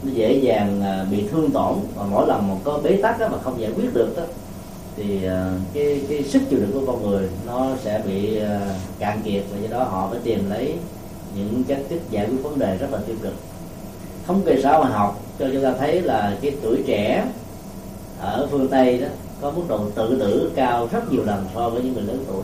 nó 0.02 0.10
dễ 0.12 0.32
dàng 0.32 0.82
à, 0.82 1.06
bị 1.10 1.24
thương 1.30 1.50
tổn. 1.50 1.74
Và 1.94 2.04
mỗi 2.10 2.28
lần 2.28 2.48
mà 2.48 2.54
có 2.64 2.80
bế 2.82 2.98
tắc 3.02 3.20
đó 3.20 3.28
mà 3.32 3.38
không 3.38 3.60
giải 3.60 3.70
quyết 3.76 3.94
được 3.94 4.16
đó 4.16 4.22
thì 4.96 5.26
à, 5.26 5.52
cái 5.74 6.00
cái 6.08 6.22
sức 6.22 6.42
chịu 6.50 6.58
đựng 6.58 6.72
của 6.72 6.92
con 6.92 7.10
người 7.10 7.28
nó 7.46 7.66
sẽ 7.84 8.02
bị 8.06 8.38
à, 8.38 8.60
cạn 8.98 9.20
kiệt. 9.24 9.42
Và 9.52 9.58
do 9.58 9.78
đó 9.78 9.84
họ 9.84 10.08
phải 10.10 10.20
tìm 10.24 10.50
lấy 10.50 10.74
những 11.36 11.64
cách 11.68 11.80
thức 11.88 12.00
giải 12.10 12.26
quyết 12.26 12.42
vấn 12.42 12.58
đề 12.58 12.76
rất 12.76 12.86
là 12.92 12.98
tiêu 13.06 13.16
cực. 13.22 13.34
Thống 14.26 14.42
kê 14.46 14.60
xã 14.62 14.72
hội 14.72 14.86
học 14.86 15.22
cho 15.38 15.46
chúng 15.52 15.62
ta 15.62 15.72
thấy 15.78 16.02
là 16.02 16.36
cái 16.42 16.52
tuổi 16.62 16.82
trẻ 16.86 17.24
ở 18.20 18.48
phương 18.50 18.68
tây 18.68 18.98
đó 18.98 19.08
có 19.40 19.50
mức 19.50 19.62
độ 19.68 19.80
tự 19.94 20.16
tử 20.20 20.50
cao 20.54 20.88
rất 20.92 21.12
nhiều 21.12 21.24
lần 21.24 21.44
so 21.54 21.68
với 21.68 21.82
những 21.82 21.94
người 21.94 22.02
lớn 22.02 22.24
tuổi. 22.28 22.42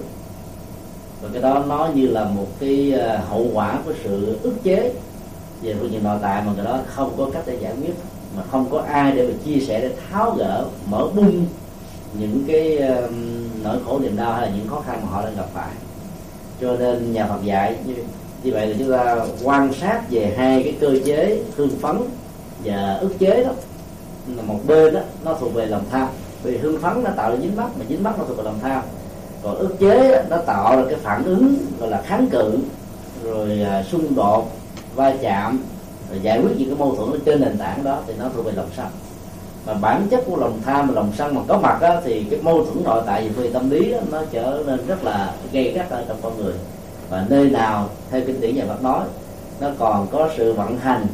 Và 1.23 1.29
cái 1.33 1.43
đó 1.43 1.65
nó 1.69 1.89
như 1.95 2.07
là 2.07 2.25
một 2.25 2.47
cái 2.61 2.93
ờ, 2.93 3.17
hậu 3.17 3.47
quả 3.55 3.79
của 3.87 3.93
sự 4.05 4.39
ức 4.43 4.55
chế 4.63 4.93
về 5.63 5.75
phương 5.81 5.93
diện 5.93 6.05
nội 6.05 6.19
tại 6.23 6.43
mà 6.47 6.53
cái 6.57 6.65
đó 6.65 6.79
không 6.87 7.15
có 7.19 7.29
cách 7.33 7.43
để 7.47 7.59
giải 7.61 7.73
quyết 7.81 7.95
mà 8.37 8.43
không 8.51 8.67
có 8.71 8.79
ai 8.81 9.13
để 9.13 9.27
mà 9.27 9.35
chia 9.45 9.61
sẻ 9.61 9.81
để 9.81 9.91
tháo 10.11 10.31
gỡ 10.31 10.65
mở 10.91 11.09
bung 11.15 11.47
những 12.19 12.45
cái 12.47 12.79
uh, 13.05 13.11
nỗi 13.65 13.79
khổ 13.87 13.99
niềm 13.99 14.17
đau 14.17 14.33
hay 14.33 14.43
là 14.43 14.57
những 14.57 14.69
khó 14.69 14.81
khăn 14.87 15.01
mà 15.03 15.09
họ 15.11 15.23
đang 15.23 15.37
gặp 15.37 15.47
phải. 15.55 15.71
Cho 16.61 16.77
nên 16.77 17.13
nhà 17.13 17.27
Phật 17.27 17.45
dạy 17.45 17.77
như 17.87 17.95
như 18.43 18.53
vậy 18.53 18.67
là 18.67 18.77
chúng 18.79 18.93
ta 18.93 19.27
quan 19.43 19.73
sát 19.81 20.11
về 20.11 20.35
hai 20.37 20.63
cái 20.63 20.75
cơ 20.81 20.99
chế 21.05 21.43
hương 21.57 21.79
phấn 21.81 21.97
và 22.65 22.95
ức 22.95 23.19
chế 23.19 23.45
đó 23.45 23.53
một 24.27 24.59
bên 24.67 24.95
đó 24.95 25.01
nó 25.25 25.35
thuộc 25.41 25.55
về 25.55 25.67
lòng 25.67 25.85
tham. 25.91 26.09
Vì 26.43 26.57
hương 26.57 26.81
phấn 26.81 27.05
nó 27.05 27.11
tạo 27.17 27.31
ra 27.31 27.37
dính 27.43 27.57
mắt 27.57 27.69
mà 27.79 27.85
dính 27.89 28.03
mắt 28.03 28.19
nó 28.19 28.25
thuộc 28.25 28.37
về 28.37 28.45
lòng 28.45 28.59
tham. 28.63 28.83
Còn 29.43 29.55
ức 29.55 29.77
chế 29.81 30.23
nó 30.31 30.37
tạo 30.37 30.77
ra 30.77 30.83
cái 30.91 30.99
phản 31.03 31.25
ứng 31.25 31.57
gọi 31.79 31.91
là 31.91 32.03
kháng 32.03 32.29
cự 32.31 32.59
rồi 33.25 33.63
à, 33.63 33.83
xung 33.83 34.15
đột 34.15 34.51
va 34.95 35.13
chạm 35.23 35.59
rồi 36.11 36.21
giải 36.23 36.41
quyết 36.41 36.51
những 36.59 36.69
cái 36.69 36.79
mâu 36.79 36.97
thuẫn 36.97 37.21
trên 37.25 37.41
nền 37.41 37.59
tảng 37.59 37.85
đó 37.85 37.99
thì 38.07 38.15
nó 38.19 38.29
thuộc 38.35 38.45
về 38.45 38.53
lòng 38.53 38.69
sân. 38.77 38.87
Mà 39.67 39.75
bản 39.75 40.07
chất 40.11 40.25
của 40.27 40.37
lòng 40.37 40.61
tham 40.65 40.89
và 40.89 40.95
lòng 40.95 41.13
sân 41.19 41.35
mà 41.35 41.41
có 41.49 41.59
mặt 41.59 41.79
đó, 41.81 42.01
thì 42.05 42.25
cái 42.31 42.41
mâu 42.43 42.65
thuẫn 42.65 42.85
nội 42.85 43.03
tại 43.07 43.29
về 43.29 43.51
tâm 43.53 43.71
lý 43.71 43.91
đó, 43.91 43.99
nó 44.13 44.23
trở 44.33 44.63
nên 44.67 44.87
rất 44.87 45.05
là 45.05 45.33
gây 45.53 45.73
gắt 45.73 45.91
ở 45.91 46.05
trong 46.09 46.17
con 46.23 46.37
người. 46.37 46.55
Và 47.11 47.27
nơi 47.29 47.51
nào 47.51 47.89
theo 48.11 48.21
kinh 48.27 48.41
điển 48.41 48.57
nhà 48.57 48.65
Phật 48.69 48.83
nói 48.83 49.05
nó 49.61 49.69
còn 49.79 50.07
có 50.13 50.29
sự 50.37 50.53
vận 50.53 50.79
hành 50.79 51.07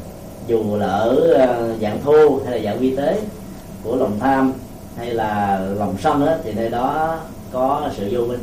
dù 0.50 0.76
là 0.76 0.86
ở 0.86 1.16
ờ, 1.32 1.74
dạng 1.80 2.00
thô 2.04 2.40
hay 2.44 2.58
là 2.60 2.64
dạng 2.64 2.78
vi 2.78 2.96
tế 2.96 3.20
của 3.84 3.96
lòng 3.96 4.18
tham 4.20 4.52
hay 4.96 5.14
là 5.14 5.60
lòng 5.78 5.94
sân 6.02 6.26
đó, 6.26 6.32
thì 6.44 6.52
nơi 6.52 6.68
đó 6.68 7.18
có 7.52 7.88
sự 7.96 8.08
vô 8.10 8.20
minh. 8.20 8.40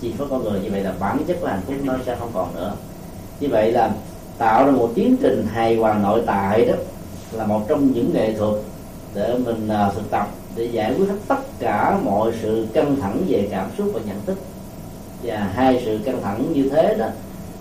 Chi 0.00 0.12
phối 0.18 0.28
con 0.30 0.44
người 0.44 0.60
như 0.60 0.68
vậy 0.70 0.80
là 0.80 0.92
bản 1.00 1.18
chất 1.26 1.36
của 1.40 1.46
hạnh 1.46 1.60
phúc 1.66 1.74
nó 1.84 1.94
sẽ 2.06 2.16
không 2.16 2.30
còn 2.34 2.54
nữa. 2.54 2.72
Như 3.40 3.48
vậy 3.50 3.72
là 3.72 3.90
tạo 4.38 4.66
ra 4.66 4.72
một 4.72 4.90
tiến 4.94 5.16
trình 5.22 5.46
hài 5.52 5.76
hòa 5.76 5.98
nội 6.02 6.22
tại 6.26 6.64
đó 6.64 6.74
là 7.32 7.46
một 7.46 7.60
trong 7.68 7.92
những 7.92 8.10
nghệ 8.14 8.32
thuật 8.32 8.54
để 9.14 9.34
mình 9.44 9.68
uh, 9.88 9.94
thực 9.94 10.10
tập 10.10 10.28
để 10.56 10.64
giải 10.64 10.94
quyết 10.94 11.08
hết 11.08 11.16
tất 11.28 11.40
cả 11.58 11.98
mọi 12.04 12.32
sự 12.42 12.66
căng 12.72 12.96
thẳng 13.00 13.22
về 13.28 13.48
cảm 13.50 13.66
xúc 13.78 13.90
và 13.94 14.00
nhận 14.06 14.16
thức. 14.26 14.38
Và 15.22 15.50
hai 15.54 15.82
sự 15.84 15.98
căng 16.04 16.22
thẳng 16.22 16.52
như 16.52 16.68
thế 16.68 16.94
đó 16.98 17.06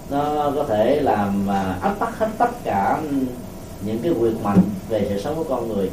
nó 0.10 0.52
có 0.56 0.64
thể 0.64 1.00
làm 1.02 1.48
uh, 1.48 1.82
áp 1.82 1.96
tắc 2.00 2.20
hết 2.20 2.28
tất 2.38 2.50
cả 2.64 3.02
những 3.82 4.00
cái 4.04 4.12
quyền 4.12 4.44
mạnh 4.44 4.62
về 4.90 5.06
sự 5.10 5.22
sống 5.22 5.36
của 5.36 5.44
con 5.44 5.70
người. 5.70 5.90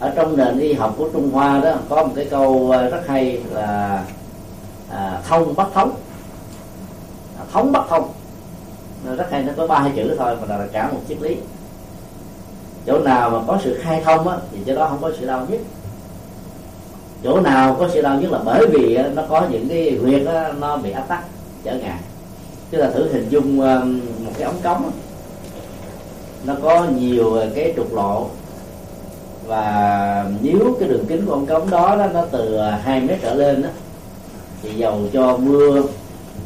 Ở 0.00 0.12
trong 0.16 0.36
nền 0.36 0.58
y 0.58 0.72
học 0.72 0.94
của 0.98 1.08
Trung 1.12 1.30
Hoa 1.32 1.60
đó 1.60 1.74
có 1.88 2.04
một 2.04 2.12
cái 2.16 2.24
câu 2.30 2.70
ờ, 2.70 2.90
rất 2.90 3.02
hay 3.06 3.40
là 3.50 4.04
à, 4.90 5.20
thông 5.28 5.54
bất 5.54 5.74
thống. 5.74 5.94
À, 7.38 7.44
thống 7.52 7.72
bất 7.72 7.82
thông. 7.88 8.10
Nó 9.04 9.14
rất 9.14 9.26
hay 9.30 9.42
nó 9.42 9.52
có 9.56 9.66
ba 9.66 9.78
hai 9.78 9.92
chữ 9.96 10.14
thôi 10.18 10.36
mà 10.40 10.56
là 10.56 10.66
cả 10.72 10.88
một 10.92 11.00
triết 11.08 11.22
lý. 11.22 11.36
Chỗ 12.86 12.98
nào 12.98 13.30
mà 13.30 13.38
có 13.46 13.58
sự 13.64 13.78
khai 13.82 14.02
thông 14.04 14.28
á, 14.28 14.36
thì 14.52 14.58
chỗ 14.66 14.74
đó 14.74 14.88
không 14.88 14.98
có 15.02 15.10
sự 15.18 15.26
đau 15.26 15.46
nhất 15.48 15.60
chỗ 17.24 17.40
nào 17.40 17.76
có 17.78 17.88
sự 17.94 18.02
đau 18.02 18.20
nhất 18.20 18.32
là 18.32 18.38
bởi 18.44 18.66
vì 18.66 18.98
nó 19.14 19.22
có 19.28 19.46
những 19.50 19.68
cái 19.68 19.98
huyệt 20.02 20.22
nó 20.58 20.76
bị 20.76 20.90
áp 20.90 21.02
tắc 21.08 21.24
trở 21.64 21.78
ngại. 21.78 21.98
Chúng 22.70 22.80
ta 22.80 22.90
thử 22.90 23.12
hình 23.12 23.28
dung 23.28 23.56
một 24.24 24.32
cái 24.34 24.42
ống 24.42 24.60
cống 24.62 24.90
nó 26.46 26.54
có 26.62 26.86
nhiều 26.98 27.38
cái 27.54 27.72
trục 27.76 27.94
lộ. 27.94 28.26
Và 29.46 30.30
nếu 30.42 30.76
cái 30.80 30.88
đường 30.88 31.04
kính 31.08 31.26
của 31.26 31.32
ống 31.32 31.46
cống 31.46 31.70
đó, 31.70 31.96
đó 31.96 32.06
nó 32.06 32.24
từ 32.30 32.58
2 32.58 33.00
mét 33.00 33.18
trở 33.22 33.34
lên 33.34 33.62
đó, 33.62 33.68
thì 34.62 34.74
dầu 34.74 35.00
cho 35.12 35.36
mưa 35.36 35.82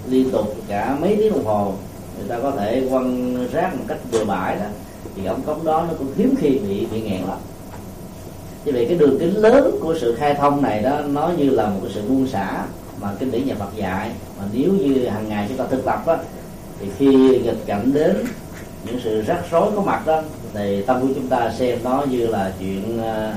liên 0.09 0.31
tục 0.31 0.55
cả 0.69 0.97
mấy 1.01 1.17
tiếng 1.17 1.33
đồng 1.33 1.45
hồ 1.45 1.73
người 2.19 2.29
ta 2.29 2.39
có 2.43 2.51
thể 2.51 2.87
quăng 2.91 3.37
rác 3.53 3.77
một 3.77 3.85
cách 3.89 3.99
bừa 4.13 4.25
bãi 4.25 4.57
đó 4.57 4.65
thì 5.17 5.25
ống 5.25 5.43
cống 5.43 5.65
đó 5.65 5.85
nó 5.89 5.95
cũng 5.99 6.09
hiếm 6.17 6.35
khi 6.41 6.49
bị 6.49 6.87
bị 6.93 7.01
nghẹn 7.01 7.21
lắm. 7.21 7.39
Như 8.65 8.73
vậy 8.73 8.87
cái 8.89 8.99
đường 8.99 9.19
kính 9.19 9.37
lớn 9.37 9.79
của 9.81 9.95
sự 10.01 10.15
khai 10.15 10.35
thông 10.35 10.63
này 10.63 10.83
đó 10.83 11.01
nó 11.01 11.31
như 11.39 11.51
là 11.51 11.67
một 11.67 11.81
cái 11.83 11.93
sự 11.95 12.03
buông 12.09 12.27
xả 12.27 12.65
mà 13.01 13.09
kinh 13.19 13.31
điển 13.31 13.47
nhà 13.47 13.55
Phật 13.59 13.77
dạy. 13.77 14.11
Mà 14.39 14.45
nếu 14.53 14.73
như 14.73 15.09
hàng 15.09 15.29
ngày 15.29 15.47
chúng 15.49 15.57
ta 15.57 15.65
thực 15.71 15.85
tập 15.85 16.03
á 16.07 16.17
thì 16.81 16.87
khi 16.99 17.39
nghịch 17.39 17.67
cảnh 17.67 17.93
đến 17.93 18.17
những 18.85 19.01
sự 19.05 19.23
rắc 19.23 19.45
rối 19.51 19.71
có 19.77 19.83
mặt 19.83 20.07
đó 20.07 20.23
thì 20.55 20.83
tâm 20.83 21.01
của 21.01 21.15
chúng 21.15 21.27
ta 21.27 21.53
xem 21.59 21.79
nó 21.85 22.05
như 22.11 22.27
là 22.27 22.53
chuyện 22.59 23.03
ờ, 23.03 23.33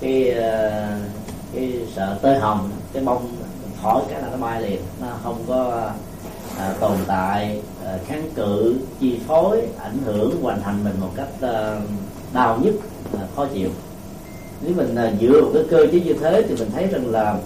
cái 0.00 0.30
ờ, 0.30 0.70
cái 1.54 1.72
sợ 1.94 2.18
tơi 2.22 2.38
hồng 2.38 2.70
cái 2.92 3.02
bông 3.02 3.28
thổi 3.82 4.02
cái 4.10 4.22
là 4.22 4.28
nó 4.30 4.36
bay 4.36 4.62
liền. 4.62 4.80
Nó 5.00 5.06
không 5.22 5.44
có 5.48 5.90
à, 6.58 6.74
tồn 6.80 6.96
tại 7.06 7.60
à, 7.84 7.98
kháng 8.06 8.30
cự 8.34 8.74
chi 9.00 9.18
phối 9.26 9.62
ảnh 9.78 9.98
hưởng 10.04 10.42
hoàn 10.42 10.62
thành 10.62 10.84
mình 10.84 10.94
một 11.00 11.10
cách 11.16 11.28
à, 11.40 11.80
đau 12.32 12.58
nhất 12.62 12.74
à, 13.18 13.20
khó 13.36 13.46
chịu. 13.54 13.68
Nếu 14.62 14.74
mình 14.76 14.94
à, 14.94 15.12
dựa 15.20 15.40
vào 15.40 15.50
cái 15.54 15.62
cơ 15.70 15.86
chế 15.92 16.00
như 16.00 16.14
thế 16.20 16.42
thì 16.48 16.54
mình 16.54 16.70
thấy 16.74 16.86
rằng 16.86 17.10
là 17.10 17.38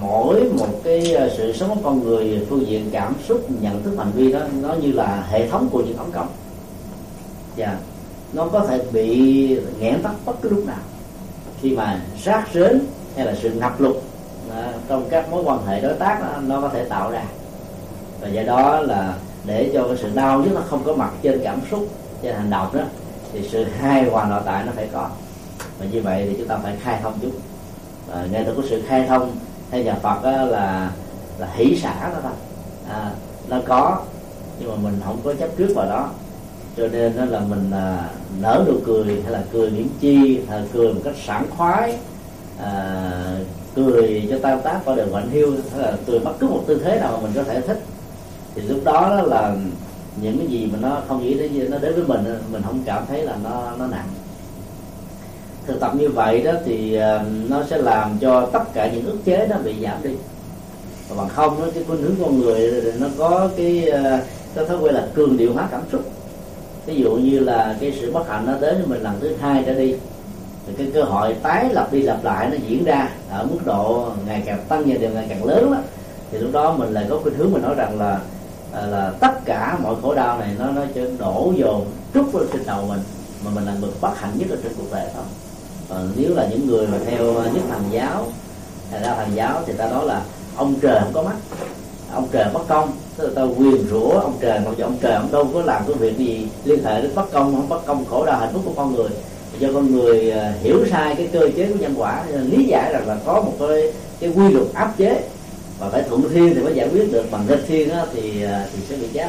mỗi 0.00 0.44
một 0.58 0.80
cái 0.84 1.16
sự 1.36 1.52
sống 1.52 1.68
của 1.68 1.80
con 1.84 2.04
người 2.04 2.46
phương 2.50 2.66
diện 2.66 2.88
cảm 2.92 3.14
xúc 3.28 3.46
nhận 3.60 3.82
thức 3.82 3.94
hành 3.98 4.10
vi 4.14 4.32
đó 4.32 4.40
nó 4.62 4.74
như 4.74 4.92
là 4.92 5.26
hệ 5.30 5.48
thống 5.48 5.68
của 5.72 5.82
những 5.82 5.96
ống 5.96 6.12
cống 6.12 6.28
và 7.58 7.76
nó 8.32 8.48
có 8.52 8.60
thể 8.60 8.80
bị 8.92 9.60
nghẽn 9.80 10.02
tắc 10.02 10.12
bất 10.24 10.42
cứ 10.42 10.48
lúc 10.48 10.66
nào. 10.66 10.78
Khi 11.60 11.76
mà 11.76 12.00
sát 12.24 12.44
rến 12.54 12.80
hay 13.16 13.26
là 13.26 13.34
sự 13.42 13.50
ngập 13.50 13.80
lụt 13.80 13.96
à, 14.54 14.72
trong 14.88 15.08
các 15.10 15.30
mối 15.30 15.42
quan 15.44 15.66
hệ 15.66 15.80
đối 15.80 15.94
tác 15.94 16.20
đó, 16.20 16.40
nó 16.46 16.60
có 16.60 16.68
thể 16.68 16.84
tạo 16.84 17.10
ra. 17.10 17.22
Và 18.20 18.28
do 18.28 18.42
đó 18.42 18.80
là 18.80 19.14
để 19.44 19.70
cho 19.74 19.84
cái 19.88 19.96
sự 19.96 20.10
đau 20.14 20.42
nhất 20.42 20.52
nó 20.54 20.60
không 20.68 20.84
có 20.84 20.94
mặt 20.94 21.10
trên 21.22 21.40
cảm 21.44 21.60
xúc 21.70 21.88
trên 22.22 22.34
hành 22.34 22.50
động 22.50 22.76
đó 22.76 22.82
thì 23.32 23.48
sự 23.48 23.64
hài 23.64 24.04
hòa 24.04 24.28
nội 24.28 24.40
tại 24.44 24.64
nó 24.66 24.72
phải 24.76 24.88
có. 24.92 25.08
Và 25.78 25.86
như 25.92 26.02
vậy 26.02 26.26
thì 26.28 26.34
chúng 26.38 26.48
ta 26.48 26.58
phải 26.62 26.76
khai 26.82 26.98
thông 27.02 27.18
chút 27.22 27.32
à, 28.12 28.26
ngay 28.30 28.44
từ 28.46 28.54
có 28.54 28.62
sự 28.70 28.82
khai 28.86 29.06
thông 29.08 29.36
hay 29.70 29.84
nhà 29.84 29.94
Phật 30.02 30.22
đó 30.22 30.30
là 30.44 30.90
là 31.38 31.48
hỷ 31.54 31.76
xả 31.82 32.08
đó 32.08 32.18
thôi 32.22 32.32
à, 32.88 33.10
nó 33.48 33.60
có 33.66 33.98
nhưng 34.60 34.70
mà 34.70 34.76
mình 34.82 35.00
không 35.04 35.20
có 35.24 35.34
chấp 35.34 35.48
trước 35.58 35.72
vào 35.74 35.86
đó 35.86 36.10
cho 36.78 36.88
nên 36.88 37.16
đó 37.16 37.24
là 37.24 37.40
mình 37.40 37.70
à, 37.72 38.10
nở 38.40 38.64
nụ 38.66 38.74
cười 38.86 39.04
hay 39.04 39.32
là 39.32 39.42
cười 39.52 39.70
miễn 39.70 39.86
chi 40.00 40.40
hay 40.48 40.60
là 40.60 40.66
cười 40.72 40.94
một 40.94 41.00
cách 41.04 41.14
sảng 41.26 41.46
khoái 41.56 41.98
à, 42.62 43.02
cười 43.74 44.26
cho 44.30 44.38
tan 44.42 44.60
tác 44.64 44.80
qua 44.84 44.94
đường 44.94 45.08
quạnh 45.12 45.30
hiu 45.30 45.52
hay 45.72 45.82
là 45.82 45.92
cười 46.06 46.18
bất 46.18 46.32
cứ 46.40 46.46
một 46.46 46.64
tư 46.66 46.80
thế 46.84 47.00
nào 47.00 47.12
mà 47.12 47.18
mình 47.22 47.32
có 47.34 47.42
thể 47.42 47.60
thích. 47.60 47.82
Thì 48.54 48.62
lúc 48.62 48.84
đó, 48.84 49.14
đó 49.16 49.22
là 49.22 49.56
những 50.22 50.38
cái 50.38 50.46
gì 50.46 50.68
mà 50.72 50.78
nó 50.82 51.00
không 51.08 51.22
nghĩ 51.22 51.34
đến 51.34 51.70
nó 51.70 51.78
đến 51.78 51.94
với 51.94 52.04
mình 52.04 52.38
mình 52.52 52.62
không 52.62 52.82
cảm 52.84 53.04
thấy 53.08 53.22
là 53.22 53.36
nó 53.44 53.72
nó 53.78 53.86
nặng. 53.86 54.08
Thực 55.66 55.80
tập 55.80 55.92
như 55.94 56.08
vậy 56.08 56.42
đó 56.42 56.52
thì 56.64 56.94
à, 56.94 57.24
nó 57.48 57.62
sẽ 57.70 57.78
làm 57.78 58.18
cho 58.20 58.46
tất 58.46 58.74
cả 58.74 58.90
những 58.92 59.06
ức 59.06 59.16
chế 59.24 59.46
nó 59.50 59.56
bị 59.64 59.74
giảm 59.82 60.02
đi. 60.02 60.10
Và 61.08 61.16
bằng 61.16 61.28
không 61.28 61.60
đó, 61.60 61.66
cái 61.74 61.84
khuynh 61.86 62.02
hướng 62.02 62.16
con 62.20 62.40
người 62.40 62.82
nó 62.98 63.06
có 63.18 63.48
cái 63.56 63.90
cái 64.54 64.64
thói 64.64 64.76
quen 64.80 64.94
là 64.94 65.08
cường 65.14 65.36
điệu 65.36 65.52
hóa 65.52 65.68
cảm 65.70 65.80
xúc 65.92 66.02
ví 66.88 67.02
dụ 67.02 67.10
như 67.10 67.38
là 67.38 67.76
cái 67.80 67.92
sự 68.00 68.12
bất 68.12 68.28
hạnh 68.28 68.46
nó 68.46 68.52
đến 68.60 68.74
với 68.76 68.86
mình 68.86 69.02
lần 69.02 69.20
thứ 69.20 69.36
hai 69.40 69.62
trở 69.66 69.74
đi, 69.74 69.94
thì 70.66 70.72
cái 70.78 70.90
cơ 70.94 71.02
hội 71.02 71.36
tái 71.42 71.68
lập 71.72 71.88
đi 71.92 72.02
lặp 72.02 72.24
lại 72.24 72.48
nó 72.50 72.56
diễn 72.66 72.84
ra 72.84 73.08
ở 73.30 73.46
mức 73.46 73.58
độ 73.64 74.06
ngày 74.26 74.42
càng 74.46 74.58
tăng 74.68 74.82
và 74.86 74.94
đều 75.00 75.10
ngày 75.10 75.26
càng 75.28 75.44
lớn 75.44 75.72
đó. 75.72 75.78
Thì 76.30 76.38
lúc 76.38 76.52
đó 76.52 76.72
mình 76.72 76.92
lại 76.92 77.06
có 77.10 77.18
khuynh 77.22 77.34
hướng 77.34 77.52
mình 77.52 77.62
nói 77.62 77.74
rằng 77.74 78.00
là 78.00 78.20
à, 78.72 78.82
là 78.86 79.12
tất 79.20 79.44
cả 79.44 79.78
mọi 79.82 79.94
khổ 80.02 80.14
đau 80.14 80.38
này 80.38 80.50
nó 80.58 80.70
nó 80.70 80.82
sẽ 80.94 81.04
đổ 81.18 81.52
dồn 81.56 81.86
trút 82.14 82.32
vào 82.32 82.44
trên 82.52 82.66
đầu 82.66 82.84
mình, 82.88 83.00
mà 83.44 83.50
mình 83.54 83.64
là 83.64 83.74
người 83.80 83.90
bất 84.00 84.18
hạnh 84.18 84.32
nhất 84.38 84.46
ở 84.50 84.56
trên 84.62 84.72
cuộc 84.76 84.92
đời 84.92 85.06
thôi 85.14 85.24
còn 85.88 86.10
nếu 86.16 86.34
là 86.34 86.46
những 86.50 86.66
người 86.66 86.86
mà 86.86 86.98
theo 87.06 87.24
nhất 87.24 87.62
thành 87.70 87.82
giáo, 87.90 88.26
thầy 88.90 89.00
đạo 89.00 89.16
thành 89.16 89.34
giáo 89.34 89.62
thì 89.66 89.72
ta 89.72 89.90
nói 89.90 90.06
là 90.06 90.22
ông 90.56 90.74
trời 90.82 91.00
không 91.00 91.12
có 91.12 91.22
mắt, 91.22 91.36
ông 92.12 92.28
trời 92.32 92.46
bất 92.52 92.68
công 92.68 92.92
tức 93.18 93.24
là 93.24 93.30
ta 93.34 93.42
quyền 93.42 93.88
rủa 93.90 94.10
ông 94.10 94.36
trời 94.40 94.60
mặc 94.64 94.70
dù 94.78 94.84
ông 94.84 94.96
trời 95.00 95.12
ông 95.12 95.32
đâu 95.32 95.48
có 95.54 95.62
làm 95.62 95.82
cái 95.86 95.96
việc 95.96 96.18
gì 96.18 96.46
liên 96.64 96.84
hệ 96.84 97.02
đến 97.02 97.10
bất 97.14 97.32
công 97.32 97.54
không 97.54 97.68
bất 97.68 97.86
công 97.86 98.04
khổ 98.04 98.26
đau 98.26 98.38
hạnh 98.40 98.50
phúc 98.52 98.62
của 98.64 98.72
con 98.76 98.94
người. 98.94 99.08
Do 99.58 99.68
con 99.74 99.92
người 99.92 100.30
à, 100.30 100.54
hiểu 100.62 100.84
sai 100.90 101.14
cái 101.14 101.28
cơ 101.32 101.48
chế 101.56 101.66
của 101.66 101.78
nhân 101.80 101.94
quả 101.96 102.24
lý 102.50 102.64
giải 102.64 102.92
rằng 102.92 103.08
là 103.08 103.16
có 103.26 103.42
một 103.42 103.52
cái 103.58 103.92
cái 104.20 104.30
quy 104.30 104.48
luật 104.48 104.66
áp 104.74 104.94
chế. 104.98 105.22
Và 105.78 105.88
phải 105.88 106.02
thuận 106.08 106.22
thiên 106.28 106.54
thì 106.54 106.62
mới 106.62 106.74
giải 106.74 106.88
quyết 106.92 107.12
được 107.12 107.30
bằng 107.30 107.46
nghịch 107.48 107.64
thiên 107.68 107.88
đó, 107.88 108.06
thì 108.14 108.44
à, 108.44 108.66
thì 108.72 108.82
sẽ 108.88 108.96
bị 108.96 109.06
chết. 109.12 109.28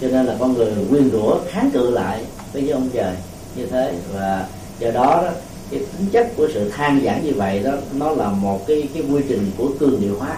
Cho 0.00 0.08
nên 0.08 0.26
là 0.26 0.36
con 0.38 0.54
người 0.54 0.72
quyên 0.90 1.10
rủa 1.10 1.38
kháng 1.48 1.70
cự 1.70 1.90
lại 1.90 2.20
với 2.52 2.70
ông 2.70 2.88
trời 2.92 3.14
như 3.56 3.66
thế. 3.66 3.94
Và 4.14 4.46
do 4.78 4.90
đó, 4.90 5.22
đó 5.22 5.30
cái 5.70 5.80
tính 5.80 6.06
chất 6.12 6.26
của 6.36 6.48
sự 6.54 6.70
than 6.76 7.00
giảng 7.04 7.24
như 7.24 7.32
vậy 7.36 7.60
đó 7.64 7.72
nó 7.92 8.10
là 8.10 8.28
một 8.28 8.66
cái 8.66 8.88
cái 8.94 9.02
quy 9.12 9.22
trình 9.28 9.50
của 9.58 9.68
cường 9.80 10.00
điệu 10.00 10.16
hóa 10.18 10.36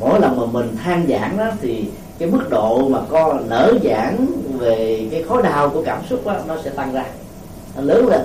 mỗi 0.00 0.20
lần 0.20 0.40
mà 0.40 0.46
mình 0.46 0.76
than 0.76 1.06
giảng 1.08 1.36
đó 1.36 1.46
thì 1.60 1.84
cái 2.18 2.30
mức 2.30 2.50
độ 2.50 2.88
mà 2.88 3.00
co 3.08 3.40
nở 3.48 3.74
giảng 3.84 4.26
về 4.58 5.08
cái 5.10 5.22
khối 5.22 5.42
đau 5.42 5.70
của 5.70 5.82
cảm 5.82 6.02
xúc 6.10 6.26
đó, 6.26 6.36
nó 6.46 6.56
sẽ 6.64 6.70
tăng 6.70 6.92
ra. 6.92 7.04
Nó 7.76 7.82
lớn 7.82 8.06
lên 8.06 8.20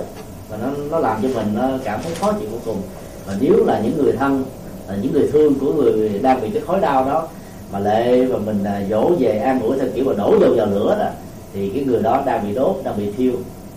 và 0.48 0.56
nó 0.56 0.66
nó 0.90 0.98
làm 0.98 1.22
cho 1.22 1.28
mình 1.34 1.46
nó 1.54 1.68
cảm 1.84 2.00
thấy 2.02 2.14
khó 2.14 2.32
chịu 2.32 2.48
vô 2.52 2.58
cùng. 2.64 2.82
Và 3.26 3.34
nếu 3.40 3.64
là 3.64 3.80
những 3.84 3.96
người 3.98 4.12
thân 4.12 4.44
là 4.88 4.96
những 5.02 5.12
người 5.12 5.28
thương 5.32 5.54
của 5.58 5.72
người 5.72 6.20
đang 6.22 6.40
bị 6.40 6.50
cái 6.50 6.62
khối 6.66 6.80
đau 6.80 7.04
đó 7.04 7.28
mà 7.72 7.78
lệ 7.78 8.24
và 8.24 8.38
mình 8.38 8.64
à, 8.64 8.82
dỗ 8.90 9.10
về 9.18 9.38
an 9.38 9.60
ủi 9.60 9.78
theo 9.78 9.88
kiểu 9.94 10.04
mà 10.04 10.12
đổ 10.12 10.36
dầu 10.40 10.54
vào 10.56 10.66
lửa 10.66 10.96
đó 10.98 11.08
thì 11.52 11.68
cái 11.74 11.84
người 11.84 12.02
đó 12.02 12.22
đang 12.26 12.48
bị 12.48 12.54
đốt 12.54 12.76
đang 12.84 12.96
bị 12.96 13.12
thiêu 13.16 13.32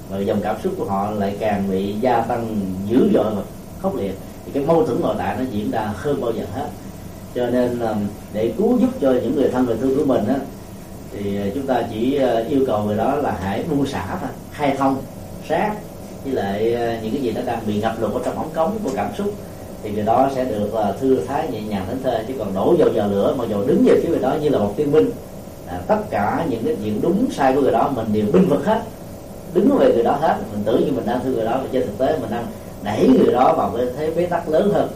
và 0.09 0.19
dòng 0.19 0.41
cảm 0.41 0.55
xúc 0.63 0.73
của 0.77 0.85
họ 0.85 1.11
lại 1.11 1.35
càng 1.39 1.63
bị 1.69 1.93
gia 1.93 2.21
tăng 2.21 2.59
dữ 2.89 3.09
dội 3.13 3.35
và 3.35 3.41
khốc 3.81 3.95
liệt. 3.95 4.17
Thì 4.45 4.51
cái 4.51 4.63
mâu 4.65 4.85
thuẫn 4.85 5.01
nội 5.01 5.15
tại 5.17 5.35
nó 5.39 5.45
diễn 5.51 5.71
ra 5.71 5.91
hơn 5.95 6.21
bao 6.21 6.31
giờ 6.31 6.43
hết 6.55 6.67
cho 7.37 7.47
nên 7.47 7.79
để 8.33 8.51
cứu 8.57 8.77
giúp 8.77 8.89
cho 9.01 9.11
những 9.11 9.35
người 9.35 9.49
thân 9.49 9.65
người 9.65 9.77
thương 9.81 9.97
của 9.97 10.05
mình 10.05 10.27
á 10.27 10.35
thì 11.13 11.37
à, 11.37 11.45
chúng 11.55 11.67
ta 11.67 11.83
chỉ 11.91 12.17
à, 12.17 12.43
yêu 12.49 12.63
cầu 12.67 12.83
người 12.83 12.97
đó 12.97 13.15
là 13.15 13.37
hãy 13.41 13.63
buông 13.69 13.85
xả 13.85 14.17
thôi 14.21 14.29
khai 14.51 14.75
thông 14.77 15.01
sát. 15.49 15.71
Với 16.23 16.33
lại 16.33 16.75
à, 16.75 16.99
những 17.03 17.11
cái 17.11 17.21
gì 17.21 17.31
nó 17.31 17.41
đang 17.45 17.59
bị 17.67 17.81
ngập 17.81 18.01
lụt 18.01 18.13
ở 18.13 18.21
trong 18.25 18.35
ống 18.35 18.49
cống 18.53 18.77
của 18.83 18.89
cảm 18.95 19.09
xúc 19.17 19.33
thì 19.83 19.91
người 19.91 20.03
đó 20.03 20.29
sẽ 20.35 20.45
được 20.45 20.69
thư 20.99 21.19
thái 21.27 21.47
nhẹ 21.51 21.61
nhàng 21.61 21.85
thánh 21.87 22.03
thơ 22.03 22.23
chứ 22.27 22.33
còn 22.39 22.53
đổ 22.53 22.75
dầu 22.79 22.89
vào 22.93 23.09
lửa 23.09 23.35
mà 23.37 23.45
dầu 23.45 23.63
đứng 23.67 23.83
về 23.85 23.99
phía 24.03 24.09
người 24.09 24.19
đó 24.19 24.35
như 24.41 24.49
là 24.49 24.59
một 24.59 24.73
tiên 24.77 24.91
binh 24.91 25.09
à, 25.67 25.79
tất 25.87 25.99
cả 26.09 26.45
những 26.49 26.63
cái 26.65 26.75
chuyện 26.83 27.01
đúng 27.01 27.27
sai 27.31 27.53
của 27.53 27.61
người 27.61 27.71
đó 27.71 27.91
mình 27.95 28.05
đều 28.13 28.25
binh 28.33 28.49
vực 28.49 28.65
hết 28.65 28.81
đứng 29.53 29.77
về 29.77 29.93
người 29.93 30.03
đó 30.03 30.17
hết. 30.21 30.35
Mình 30.51 30.63
tưởng 30.65 30.85
như 30.85 30.91
mình 30.91 31.05
đang 31.05 31.19
thương 31.23 31.33
người 31.33 31.45
đó 31.45 31.51
mà 31.51 31.67
trên 31.71 31.81
thực 31.81 31.97
tế 31.97 32.17
mình 32.21 32.31
đang 32.31 32.45
đẩy 32.83 33.07
người 33.07 33.33
đó 33.33 33.53
vào 33.57 33.73
cái 33.77 33.85
thế 33.97 34.11
bế 34.15 34.25
tắc 34.25 34.49
lớn 34.49 34.71
hơn 34.73 34.89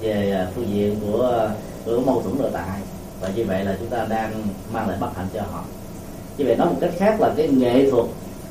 về 0.00 0.46
phương 0.54 0.68
diện 0.74 0.96
của 1.06 1.48
cứ 1.86 1.98
mâu 1.98 2.22
thuẫn 2.22 2.38
nội 2.38 2.50
tại. 2.52 2.80
Và 3.20 3.28
như 3.28 3.44
vậy 3.44 3.64
là 3.64 3.76
chúng 3.80 3.88
ta 3.88 4.06
đang 4.08 4.42
mang 4.72 4.88
lại 4.88 4.98
bất 5.00 5.16
hạnh 5.16 5.26
cho 5.34 5.42
họ. 5.52 5.64
Như 6.38 6.44
vậy 6.44 6.56
nói 6.56 6.68
một 6.68 6.76
cách 6.80 6.90
khác 6.98 7.20
là 7.20 7.32
cái 7.36 7.48
nghệ 7.48 7.90
thuật 7.90 8.06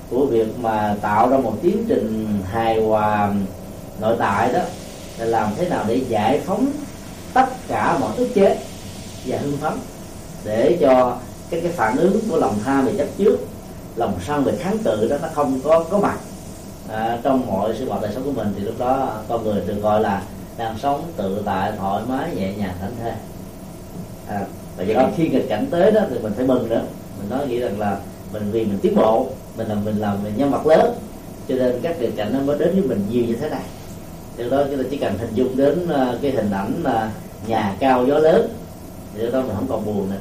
của 0.10 0.26
việc 0.26 0.60
mà 0.60 0.96
tạo 1.02 1.30
ra 1.30 1.38
một 1.38 1.54
tiến 1.62 1.86
trình 1.88 2.40
hài 2.52 2.82
hòa 2.82 3.34
nội 4.00 4.16
tại 4.20 4.54
đó 4.54 4.60
là 5.18 5.26
làm 5.26 5.50
thế 5.58 5.70
nào 5.70 5.86
để 5.88 6.02
giải 6.10 6.42
phóng 6.46 6.68
tất 7.34 7.46
cả 7.68 7.98
mọi 8.00 8.16
ức 8.18 8.30
chế 8.36 8.60
và 9.26 9.38
hưng 9.38 9.58
phấn 9.58 9.74
để 10.46 10.78
cho 10.82 11.18
cái 11.50 11.62
cái 11.62 11.72
phản 11.72 11.98
ứng 11.98 12.20
của 12.30 12.38
lòng 12.38 12.56
tham 12.66 12.86
về 12.86 12.94
chấp 12.98 13.08
trước 13.18 13.38
lòng 13.96 14.14
sân 14.28 14.44
về 14.44 14.54
kháng 14.60 14.78
cự 14.78 15.08
đó 15.10 15.18
nó 15.22 15.28
không 15.34 15.60
có 15.64 15.86
có 15.90 15.98
mặt 15.98 16.18
à, 16.90 17.20
trong 17.24 17.48
mọi 17.48 17.76
sự 17.80 17.90
hoạt 17.90 18.02
đời 18.02 18.12
sống 18.16 18.24
của 18.24 18.32
mình. 18.32 18.54
Thì 18.58 18.64
lúc 18.64 18.80
đó 18.80 19.14
con 19.30 19.44
người 19.44 19.62
được 19.68 19.82
gọi 19.82 20.02
là 20.02 20.22
đang 20.58 20.78
sống 20.78 21.04
tự 21.18 21.42
tại 21.46 21.72
thoải 21.78 22.04
mái 22.10 22.36
nhẹ 22.36 22.54
nhàng 22.58 22.74
thảnh 22.82 22.92
thơi. 23.02 23.12
À, 24.28 24.46
và 24.78 24.84
do 24.84 24.94
đó. 24.94 25.10
khi 25.18 25.30
nghịch 25.30 25.50
cảnh 25.50 25.68
tới 25.72 25.92
đó 25.92 26.02
thì 26.10 26.20
mình 26.20 26.34
phải 26.36 26.46
mừng 26.46 26.70
nữa. 26.70 26.82
Mình 27.20 27.30
nói 27.30 27.48
nghĩ 27.48 27.60
rằng 27.60 27.80
là 27.80 27.98
mình 28.34 28.52
vì 28.52 28.66
mình 28.66 28.80
tiến 28.82 28.96
bộ 28.96 29.28
mình 29.58 29.68
làm 29.68 29.86
mình 29.86 29.98
làm 29.98 30.24
mình 30.24 30.34
nhân 30.38 30.52
vật 30.52 30.68
lớn 30.68 30.96
cho 31.48 31.56
nên 31.56 31.80
các 31.82 32.02
nghịch 32.02 32.16
cảnh 32.16 32.34
nó 32.34 32.40
mới 32.40 32.60
đến 32.60 32.72
với 32.72 32.82
mình 32.82 33.06
nhiều 33.10 33.26
như 33.26 33.36
thế 33.36 33.50
này. 33.50 33.64
Do 34.38 34.46
đó 34.50 34.64
chúng 34.70 34.84
ta 34.84 34.90
chỉ 34.92 34.98
cần 34.98 35.18
hình 35.18 35.34
dung 35.34 35.58
đến 35.58 35.84
uh, 35.84 36.22
cái 36.22 36.32
hình 36.32 36.52
ảnh 36.52 36.82
là 36.84 37.12
nhà 37.48 37.76
cao 37.80 38.06
gió 38.06 38.18
lớn. 38.18 38.50
Thì 39.16 39.32
đó 39.32 39.42
mình 39.42 39.56
không 39.56 39.68
còn 39.70 39.86
buồn 39.86 40.10
nữa. 40.10 40.18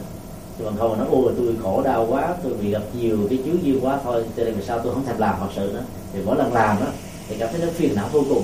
Chứ 0.58 0.64
còn 0.64 0.76
không 0.76 0.98
nói 0.98 1.06
ôi 1.10 1.32
tôi 1.36 1.54
khổ 1.62 1.82
đau 1.82 2.06
quá 2.10 2.34
tôi 2.42 2.52
bị 2.54 2.70
gặp 2.70 2.82
nhiều 3.00 3.18
cái 3.30 3.38
chướng 3.44 3.64
duyên 3.64 3.84
quá 3.84 3.98
thôi 4.04 4.24
cho 4.36 4.44
nên 4.44 4.54
vì 4.54 4.64
sao 4.64 4.78
tôi 4.78 4.94
không 4.94 5.06
thèm 5.06 5.18
làm 5.18 5.34
thật 5.40 5.48
sự 5.56 5.70
nữa. 5.74 5.82
Thì 6.12 6.20
mỗi 6.24 6.36
lần 6.36 6.52
làm 6.52 6.76
đó 6.80 6.86
thì 7.28 7.36
cảm 7.38 7.48
thấy 7.52 7.60
nó 7.60 7.66
phiền 7.74 7.94
não 7.94 8.08
vô 8.12 8.24
cùng 8.28 8.42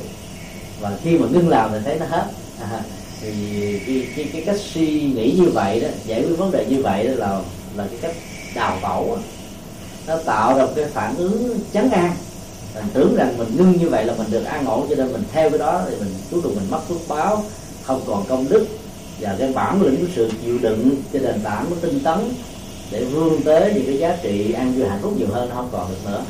và 0.81 0.93
khi 1.03 1.19
mà 1.19 1.27
ngưng 1.31 1.49
làm 1.49 1.71
thì 1.73 1.79
thấy 1.85 1.99
nó 1.99 2.07
hết. 2.07 2.25
À, 2.61 2.81
thì 3.21 3.33
cái, 3.87 4.07
cái, 4.17 4.29
cái 4.33 4.43
cách 4.47 4.57
suy 4.75 5.03
nghĩ 5.03 5.35
như 5.37 5.49
vậy 5.51 5.81
đó 5.81 5.89
giải 6.07 6.23
quyết 6.23 6.39
vấn 6.39 6.51
đề 6.51 6.67
như 6.69 6.83
vậy 6.83 7.07
đó 7.07 7.13
là 7.17 7.41
là 7.77 7.87
cái 7.91 7.99
cách 8.03 8.15
đào 8.55 8.79
tẩu 8.83 9.19
nó 10.07 10.17
tạo 10.17 10.59
ra 10.59 10.67
cái 10.77 10.85
phản 10.85 11.17
ứng 11.17 11.59
chấn 11.73 11.91
an 11.91 12.13
mình 12.75 12.85
tưởng 12.93 13.17
rằng 13.17 13.39
mình 13.39 13.57
ngưng 13.57 13.73
như 13.73 13.89
vậy 13.89 14.05
là 14.05 14.15
mình 14.19 14.31
được 14.31 14.45
an 14.45 14.67
ổn 14.67 14.87
cho 14.91 14.97
nên 14.97 15.13
mình 15.13 15.23
theo 15.33 15.51
cái 15.51 15.59
đó 15.59 15.83
thì 15.89 15.97
mình 15.97 16.15
cuối 16.31 16.41
cùng 16.43 16.55
mình 16.55 16.71
mất 16.71 16.81
phước 16.89 17.09
báo 17.09 17.45
không 17.83 18.01
còn 18.07 18.25
công 18.29 18.49
đức. 18.49 18.67
Và 19.21 19.37
cái 19.39 19.53
bản 19.53 19.83
lĩnh 19.83 19.97
của 19.97 20.13
sự 20.17 20.31
chịu 20.43 20.59
đựng 20.59 20.91
cái 21.13 21.23
nền 21.23 21.41
tảng 21.41 21.67
của 21.71 21.77
tinh 21.81 22.01
tấn 22.01 22.19
để 22.91 23.05
vươn 23.05 23.43
tới 23.43 23.73
những 23.75 23.87
cái 23.87 23.99
giá 23.99 24.17
trị 24.23 24.53
an 24.53 24.73
vui 24.73 24.89
hạnh 24.89 24.99
phúc 25.03 25.13
nhiều 25.17 25.29
hơn 25.33 25.49
nó 25.49 25.55
không 25.55 25.69
còn 25.73 25.91
được 25.91 26.11
nữa. 26.11 26.23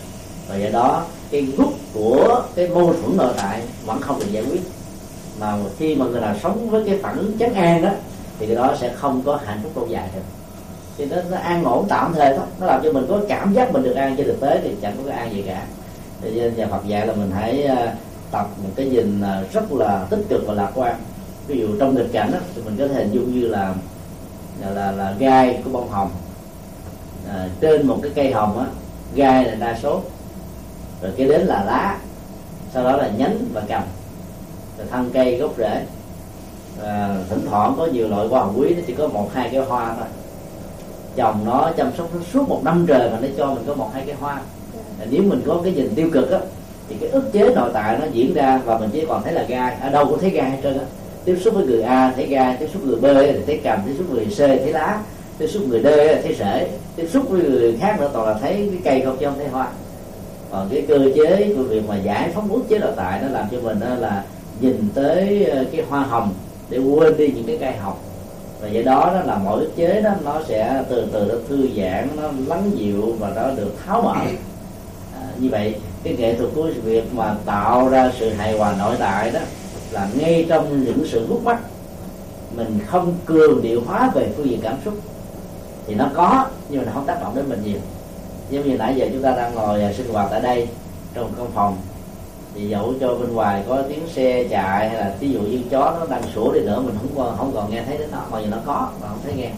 Và 0.49 0.57
do 0.57 0.70
đó 0.70 1.07
cái 1.31 1.43
gốc 1.57 1.70
của 1.95 2.43
cái 2.55 2.68
mâu 2.68 2.95
thuẫn 2.95 3.16
nội 3.16 3.33
tại 3.37 3.62
vẫn 3.87 4.01
không 4.01 4.20
được 4.20 4.33
giải 4.33 4.45
quyết. 4.51 4.61
Mà 5.41 5.57
khi 5.79 5.95
mà 5.95 6.07
người 6.07 6.20
nào 6.20 6.35
sống 6.43 6.70
với 6.70 6.85
cái 6.87 6.99
phản 7.03 7.33
chấn 7.39 7.55
an 7.55 7.83
đó 7.83 7.91
thì 8.39 8.47
cái 8.47 8.57
đó 8.57 8.74
sẽ 8.81 8.93
không 8.97 9.22
có 9.22 9.41
hạnh 9.45 9.61
phúc 9.62 9.72
lâu 9.76 9.87
dài 9.87 10.09
được. 10.14 10.20
Thì 10.97 11.07
nó, 11.07 11.16
nó 11.31 11.37
an 11.37 11.64
ổn 11.64 11.87
tạm 11.89 12.12
thời 12.14 12.37
thôi. 12.37 12.47
Nó 12.61 12.66
làm 12.66 12.81
cho 12.85 12.93
mình 12.93 13.07
có 13.09 13.20
cảm 13.29 13.53
giác 13.55 13.72
mình 13.72 13.83
được 13.83 13.95
an 13.95 14.16
trên 14.16 14.26
thực 14.26 14.41
tế 14.41 14.61
thì 14.62 14.70
chẳng 14.83 14.97
có 14.97 15.03
cái 15.11 15.18
an 15.18 15.33
gì 15.33 15.43
cả. 15.47 15.66
Thì 16.20 16.51
nhà 16.57 16.66
Phật 16.66 16.87
dạy 16.87 17.07
là 17.07 17.14
mình 17.14 17.31
hãy 17.35 17.62
ờ, 17.62 17.89
tập 18.31 18.49
một 18.62 18.70
cái 18.76 18.87
nhìn 18.87 19.20
ờ, 19.20 19.45
rất 19.53 19.72
là 19.72 20.07
tích 20.11 20.24
cực 20.29 20.47
và 20.47 20.55
lạc 20.55 20.70
quan. 20.74 20.97
Ví 21.47 21.61
dụ 21.61 21.68
trong 21.81 21.95
nghịch 21.95 22.12
cảnh 22.12 22.31
đó, 22.33 22.39
thì 22.55 22.62
mình 22.62 22.76
có 22.79 22.89
thể 22.89 22.95
hình 22.95 23.12
dung 23.12 23.41
như 23.41 23.49
là 23.49 23.74
là 24.61 24.70
là, 24.70 24.93
là 24.93 25.14
gai 25.18 25.62
của 25.64 25.70
bông 25.70 25.89
hồng. 25.89 26.11
À, 27.29 27.49
trên 27.61 27.87
một 27.87 27.99
cái 28.03 28.12
cây 28.14 28.33
hồng 28.33 28.59
á 28.59 28.66
gai 29.14 29.45
là 29.45 29.55
đa 29.55 29.79
số 29.83 30.01
rồi 31.03 31.12
kế 31.16 31.24
đến 31.24 31.40
là 31.40 31.64
lá. 31.64 31.99
Sau 32.74 32.84
đó 32.84 32.96
là 32.96 33.11
nhánh 33.18 33.38
và 33.53 33.62
cành 33.68 33.86
rồi 34.78 34.86
thân 34.90 35.11
cây 35.12 35.36
gốc 35.36 35.55
rễ. 35.59 35.80
À, 36.82 37.16
thỉnh 37.30 37.46
thoảng 37.51 37.74
có 37.78 37.86
nhiều 37.86 38.09
loại 38.09 38.28
hoa 38.28 38.40
hồng 38.40 38.55
quý 38.59 38.74
nó 38.74 38.80
chỉ 38.86 38.92
có 38.92 39.09
một 39.09 39.30
hai 39.34 39.49
cái 39.53 39.61
hoa 39.61 39.94
thôi. 39.99 40.07
Trồng 41.16 41.44
nó 41.44 41.70
chăm 41.76 41.90
sóc 41.99 42.09
nó 42.14 42.20
suốt 42.32 42.49
một 42.49 42.61
năm 42.64 42.84
trời 42.88 43.11
mà 43.11 43.18
nó 43.20 43.28
cho 43.36 43.46
mình 43.46 43.64
có 43.66 43.74
một 43.74 43.90
hai 43.94 44.03
cái 44.07 44.14
hoa. 44.20 44.34
À, 45.01 45.07
nếu 45.11 45.22
mình 45.22 45.42
có 45.46 45.61
cái 45.64 45.72
nhìn 45.72 45.94
tiêu 45.94 46.11
cực 46.12 46.30
á 46.30 46.38
thì 46.88 46.96
cái 47.01 47.11
ức 47.11 47.32
chế 47.32 47.55
nội 47.55 47.70
tại 47.74 47.99
nó 48.01 48.07
diễn 48.12 48.34
ra 48.34 48.61
và 48.64 48.78
mình 48.78 48.90
chỉ 48.92 49.05
còn 49.09 49.22
thấy 49.24 49.32
là 49.32 49.42
gai. 49.42 49.76
Ở 49.80 49.90
đâu 49.90 50.07
cũng 50.07 50.20
thấy 50.20 50.30
gai 50.30 50.51
hết 50.51 50.59
trơn 50.62 50.78
á. 50.78 50.84
Tiếp 51.24 51.38
xúc 51.44 51.55
với 51.55 51.66
người 51.66 51.82
A 51.82 52.12
thấy 52.16 52.26
gai 52.26 52.57
tiếp 52.61 52.68
xúc 52.72 52.82
người 52.84 52.96
B 52.96 53.05
thì 53.05 53.42
thấy 53.46 53.61
cầm 53.64 53.78
tiếp 53.86 53.94
xúc 53.99 54.07
người 54.11 54.24
C 54.24 54.38
thấy 54.38 54.72
lá 54.72 55.03
tiếp 55.38 55.46
xúc 55.46 55.62
người 55.68 55.80
D 55.82 55.86
thấy 56.22 56.34
rễ 56.38 56.68
tiếp 56.96 57.09
xúc 57.12 57.24
với 57.28 57.42
người 57.42 57.76
khác 57.80 58.01
nữa 58.01 58.11
toàn 58.12 58.26
là 58.26 58.34
thấy 58.40 58.53
cái 58.72 58.80
cây 58.84 59.07
không 59.07 59.16
chứ 59.20 59.26
không 59.26 59.38
thấy 59.38 59.49
hoa 59.49 59.68
còn 60.51 60.68
cái 60.72 60.84
cơ 60.88 60.99
chế 61.14 61.55
của 61.57 61.62
việc 61.62 61.88
mà 61.88 61.96
giải 61.96 62.30
phóng 62.34 62.53
ước 62.53 62.62
chế 62.68 62.78
nội 62.78 62.92
tại 62.96 63.20
nó 63.22 63.28
làm 63.28 63.46
cho 63.51 63.61
mình 63.61 63.80
ờ, 63.80 63.96
là 63.96 64.24
nhìn 64.61 64.88
tới 64.94 65.44
ờ, 65.44 65.64
cái 65.72 65.84
hoa 65.88 66.01
hồng 66.01 66.34
để 66.70 66.78
quên 66.78 67.16
đi 67.16 67.28
những 67.28 67.46
cái 67.46 67.57
cây 67.61 67.72
học 67.72 68.01
và 68.61 68.68
do 68.68 68.82
đó 68.82 69.11
đó 69.14 69.20
là 69.24 69.38
mọi 69.38 69.61
ức 69.61 69.70
chế 69.76 70.01
đó 70.03 70.11
nó 70.24 70.40
sẽ 70.49 70.84
từ 70.88 71.07
từ 71.12 71.24
nó 71.28 71.34
thư 71.49 71.68
giãn 71.76 72.09
nó 72.16 72.30
lắng 72.46 72.70
dịu 72.74 73.16
và 73.18 73.32
nó 73.36 73.51
được 73.51 73.74
tháo 73.86 74.03
mở. 74.03 74.14
À, 75.14 75.22
như 75.38 75.49
vậy 75.49 75.74
cái 76.05 76.16
nghệ 76.16 76.34
thuật 76.34 76.51
của 76.55 76.70
việc 76.84 77.14
mà 77.14 77.36
tạo 77.44 77.88
ra 77.88 78.12
sự 78.18 78.30
hài 78.30 78.59
hòa 78.59 78.74
nội 78.78 78.96
tại 78.99 79.30
đó 79.30 79.40
là 79.90 80.09
ngay 80.14 80.46
trong 80.49 80.84
những 80.84 81.07
sự 81.07 81.26
hút 81.26 81.44
mắt 81.44 81.59
mình 82.57 82.78
không 82.86 83.14
cường 83.26 83.62
điệu 83.62 83.82
hóa 83.86 84.11
về 84.14 84.28
phương 84.36 84.51
diện 84.51 84.61
cảm 84.62 84.76
xúc. 84.84 84.94
Thì 85.86 85.94
nó 85.94 86.11
có 86.14 86.46
nhưng 86.68 86.80
mà 86.80 86.86
nó 86.86 86.92
không 86.94 87.07
tác 87.07 87.20
động 87.20 87.34
đến 87.34 87.49
mình 87.49 87.62
nhiều 87.64 87.78
giống 88.51 88.68
như 88.68 88.76
nãy 88.76 88.94
giờ 88.96 89.07
chúng 89.12 89.22
ta 89.22 89.30
đang 89.36 89.55
ngồi 89.55 89.82
à, 89.82 89.92
sinh 89.92 90.12
hoạt 90.12 90.26
tại 90.30 90.40
đây, 90.40 90.68
trong 91.14 91.32
căn 91.36 91.46
phòng. 91.55 91.76
Thì 92.55 92.68
dẫu 92.68 92.94
cho 93.01 93.09
bên 93.09 93.34
ngoài 93.34 93.62
có 93.68 93.82
tiếng 93.88 94.09
xe 94.09 94.44
chạy 94.51 94.88
hay 94.88 94.99
là 94.99 95.14
ví 95.20 95.30
dụ 95.30 95.40
như 95.40 95.61
chó 95.70 95.96
nó 96.01 96.07
đang 96.11 96.22
sủa 96.34 96.53
đi 96.53 96.61
nữa, 96.61 96.80
mình 96.80 96.94
không 96.99 97.11
còn 97.16 97.36
không 97.36 97.53
còn 97.55 97.70
nghe 97.70 97.82
thấy 97.82 97.99
đến 97.99 98.09
nó 98.12 98.22
mà 98.30 98.40
giờ 98.40 98.46
nó 98.51 98.57
có, 98.66 98.88
mà 99.01 99.09
không 99.09 99.18
thấy 99.24 99.32
nghe. 99.36 99.51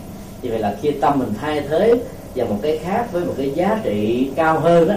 Như 0.43 0.51
vậy 0.51 0.59
là 0.59 0.77
khi 0.83 0.91
tâm 0.91 1.19
mình 1.19 1.33
thay 1.41 1.61
thế 1.61 1.95
vào 2.35 2.47
một 2.47 2.57
cái 2.63 2.79
khác 2.79 3.07
với 3.13 3.25
một 3.25 3.35
cái 3.37 3.53
giá 3.55 3.81
trị 3.83 4.31
cao 4.37 4.61
hơn 4.61 4.89
đó 4.89 4.95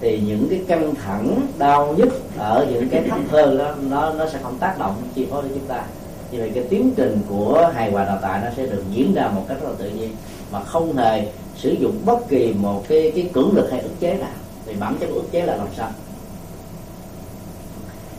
thì 0.00 0.20
những 0.26 0.46
cái 0.50 0.60
căng 0.68 0.94
thẳng, 0.94 1.40
đau 1.58 1.94
nhức 1.96 2.22
ở 2.38 2.66
những 2.72 2.88
cái 2.88 3.02
thấp 3.08 3.18
hơn 3.30 3.58
đó, 3.58 3.74
nó 3.90 4.12
nó 4.12 4.26
sẽ 4.28 4.38
không 4.42 4.58
tác 4.60 4.78
động 4.78 4.94
chi 5.14 5.26
phối 5.30 5.42
đến 5.42 5.52
chúng 5.54 5.68
ta. 5.68 5.82
Như 6.30 6.38
vậy 6.38 6.50
cái 6.54 6.64
tiến 6.70 6.92
trình 6.96 7.20
của 7.28 7.70
hài 7.74 7.90
hòa 7.90 8.04
đào 8.04 8.18
tạo 8.22 8.40
nó 8.44 8.50
sẽ 8.56 8.66
được 8.66 8.82
diễn 8.90 9.14
ra 9.14 9.28
một 9.28 9.42
cách 9.48 9.56
rất 9.62 9.68
là 9.68 9.74
tự 9.78 9.90
nhiên, 9.90 10.10
mà 10.52 10.60
không 10.64 10.96
hề 10.96 11.26
sử 11.56 11.70
dụng 11.70 11.98
bất 12.04 12.28
kỳ 12.28 12.52
một 12.52 12.84
cái 12.88 13.12
cái 13.14 13.30
cưỡng 13.32 13.50
lực 13.52 13.70
hay 13.70 13.80
ức 13.80 14.00
chế 14.00 14.14
nào. 14.14 14.30
Thì 14.66 14.74
bản 14.80 14.96
chất 15.00 15.06
ức 15.06 15.24
chế 15.32 15.42
là 15.42 15.56
làm 15.56 15.68
sao? 15.76 15.90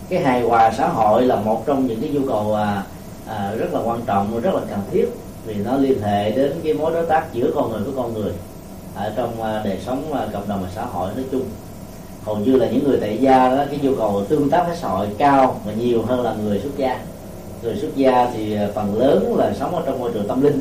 Cái 0.09 0.19
hài 0.19 0.41
hòa 0.41 0.71
xã 0.77 0.87
hội 0.87 1.23
là 1.23 1.35
một 1.35 1.63
trong 1.65 1.87
những 1.87 2.01
cái 2.01 2.09
nhu 2.09 2.27
cầu 2.27 2.53
à, 2.53 2.83
à, 3.27 3.51
rất 3.57 3.73
là 3.73 3.79
quan 3.83 4.01
trọng 4.05 4.41
rất 4.41 4.53
là 4.53 4.61
cần 4.69 4.79
thiết 4.91 5.05
vì 5.45 5.55
nó 5.55 5.77
liên 5.77 6.01
hệ 6.01 6.31
đến 6.31 6.53
cái 6.63 6.73
mối 6.73 6.93
đối 6.93 7.05
tác 7.05 7.33
giữa 7.33 7.51
con 7.55 7.71
người 7.71 7.81
với 7.81 7.93
con 7.95 8.13
người 8.13 8.31
ở 8.95 9.13
trong 9.15 9.43
à, 9.43 9.61
đời 9.65 9.77
sống 9.85 10.13
à, 10.13 10.27
cộng 10.33 10.47
đồng 10.47 10.61
và 10.63 10.69
xã 10.75 10.85
hội 10.85 11.09
nói 11.15 11.25
chung. 11.31 11.43
Hầu 12.25 12.37
như 12.37 12.55
là 12.55 12.69
những 12.69 12.83
người 12.83 12.97
tại 13.01 13.17
gia 13.21 13.49
đó 13.49 13.63
cái 13.69 13.79
nhu 13.81 13.95
cầu 13.95 14.25
tương 14.29 14.49
tác 14.49 14.63
với 14.67 14.77
xã 14.81 14.87
hội 14.87 15.07
cao 15.17 15.61
và 15.65 15.73
nhiều 15.73 16.01
hơn 16.01 16.21
là 16.21 16.33
người 16.43 16.59
xuất 16.59 16.77
gia. 16.77 16.99
Người 17.63 17.75
xuất 17.75 17.95
gia 17.95 18.31
thì 18.33 18.55
à, 18.55 18.67
phần 18.75 18.99
lớn 18.99 19.35
là 19.37 19.53
sống 19.59 19.75
ở 19.75 19.83
trong 19.85 19.99
môi 19.99 20.11
trường 20.13 20.27
tâm 20.27 20.41
linh 20.41 20.59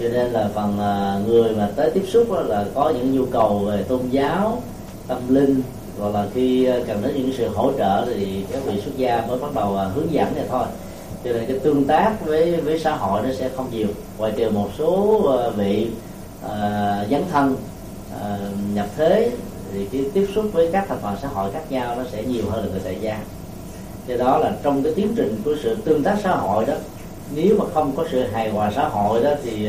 cho 0.00 0.08
nên 0.08 0.30
là 0.30 0.48
phần 0.54 0.80
à, 0.80 1.20
người 1.26 1.52
mà 1.56 1.68
tới 1.76 1.90
tiếp 1.90 2.04
xúc 2.08 2.26
là 2.46 2.64
có 2.74 2.90
những 2.90 3.14
nhu 3.14 3.26
cầu 3.26 3.58
về 3.58 3.82
tôn 3.82 4.00
giáo 4.10 4.62
tâm 5.08 5.18
linh 5.28 5.62
hoặc 5.98 6.14
là 6.14 6.26
khi 6.34 6.64
à, 6.64 6.76
cần 6.86 7.02
đến 7.02 7.14
những 7.16 7.32
sự 7.38 7.48
hỗ 7.48 7.72
trợ 7.78 8.06
thì 8.14 8.44
các 8.52 8.62
vị 8.66 8.80
xuất 8.84 8.96
gia 8.96 9.26
mới 9.26 9.38
bắt 9.38 9.54
đầu 9.54 9.76
à, 9.76 9.84
hướng 9.84 10.12
dẫn 10.12 10.34
này 10.34 10.44
thôi. 10.50 10.66
Cho 11.24 11.32
nên 11.32 11.46
cái 11.46 11.58
tương 11.58 11.84
tác 11.84 12.26
với 12.26 12.60
với 12.60 12.80
xã 12.80 12.96
hội 12.96 13.22
nó 13.22 13.28
sẽ 13.38 13.48
không 13.56 13.66
nhiều. 13.70 13.88
Ngoài 14.18 14.32
trừ 14.36 14.50
một 14.50 14.68
số 14.78 15.20
vị 15.56 15.88
uh, 16.46 17.10
dấn 17.10 17.22
thân 17.32 17.56
uh, 18.14 18.74
nhập 18.74 18.86
thế 18.96 19.30
thì 19.72 19.86
cái 19.92 20.10
tiếp 20.14 20.28
xúc 20.34 20.44
với 20.52 20.68
các 20.72 20.84
thành 20.88 20.98
phần 21.02 21.16
xã 21.22 21.28
hội 21.28 21.50
khác 21.52 21.62
nhau 21.70 21.96
nó 21.96 22.02
sẽ 22.12 22.22
nhiều 22.22 22.44
hơn 22.50 22.64
là 22.64 22.70
người 22.70 22.80
tại 22.84 22.96
gia 23.00 23.18
do 24.06 24.16
đó 24.16 24.38
là 24.38 24.52
trong 24.62 24.82
cái 24.82 24.92
tiến 24.94 25.12
trình 25.16 25.40
của 25.44 25.54
sự 25.62 25.76
tương 25.84 26.02
tác 26.02 26.16
xã 26.22 26.30
hội 26.30 26.64
đó 26.66 26.74
nếu 27.34 27.56
mà 27.58 27.64
không 27.74 27.92
có 27.96 28.04
sự 28.12 28.22
hài 28.32 28.50
hòa 28.50 28.72
xã 28.76 28.88
hội 28.88 29.22
đó 29.22 29.30
thì 29.42 29.68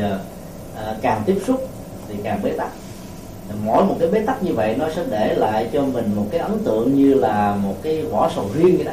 à, 0.76 0.94
càng 1.02 1.22
tiếp 1.26 1.38
xúc 1.46 1.68
thì 2.08 2.14
càng 2.22 2.40
bế 2.42 2.50
tắc. 2.50 2.68
Mỗi 3.64 3.84
một 3.84 3.96
cái 4.00 4.08
bế 4.08 4.20
tắc 4.20 4.42
như 4.42 4.54
vậy 4.54 4.76
nó 4.78 4.86
sẽ 4.96 5.04
để 5.10 5.34
lại 5.34 5.68
cho 5.72 5.82
mình 5.82 6.10
một 6.16 6.26
cái 6.30 6.40
ấn 6.40 6.58
tượng 6.64 6.94
như 6.94 7.14
là 7.14 7.56
một 7.62 7.74
cái 7.82 8.02
vỏ 8.02 8.30
sầu 8.36 8.48
riêng 8.54 8.76
vậy 8.76 8.84
đó. 8.84 8.92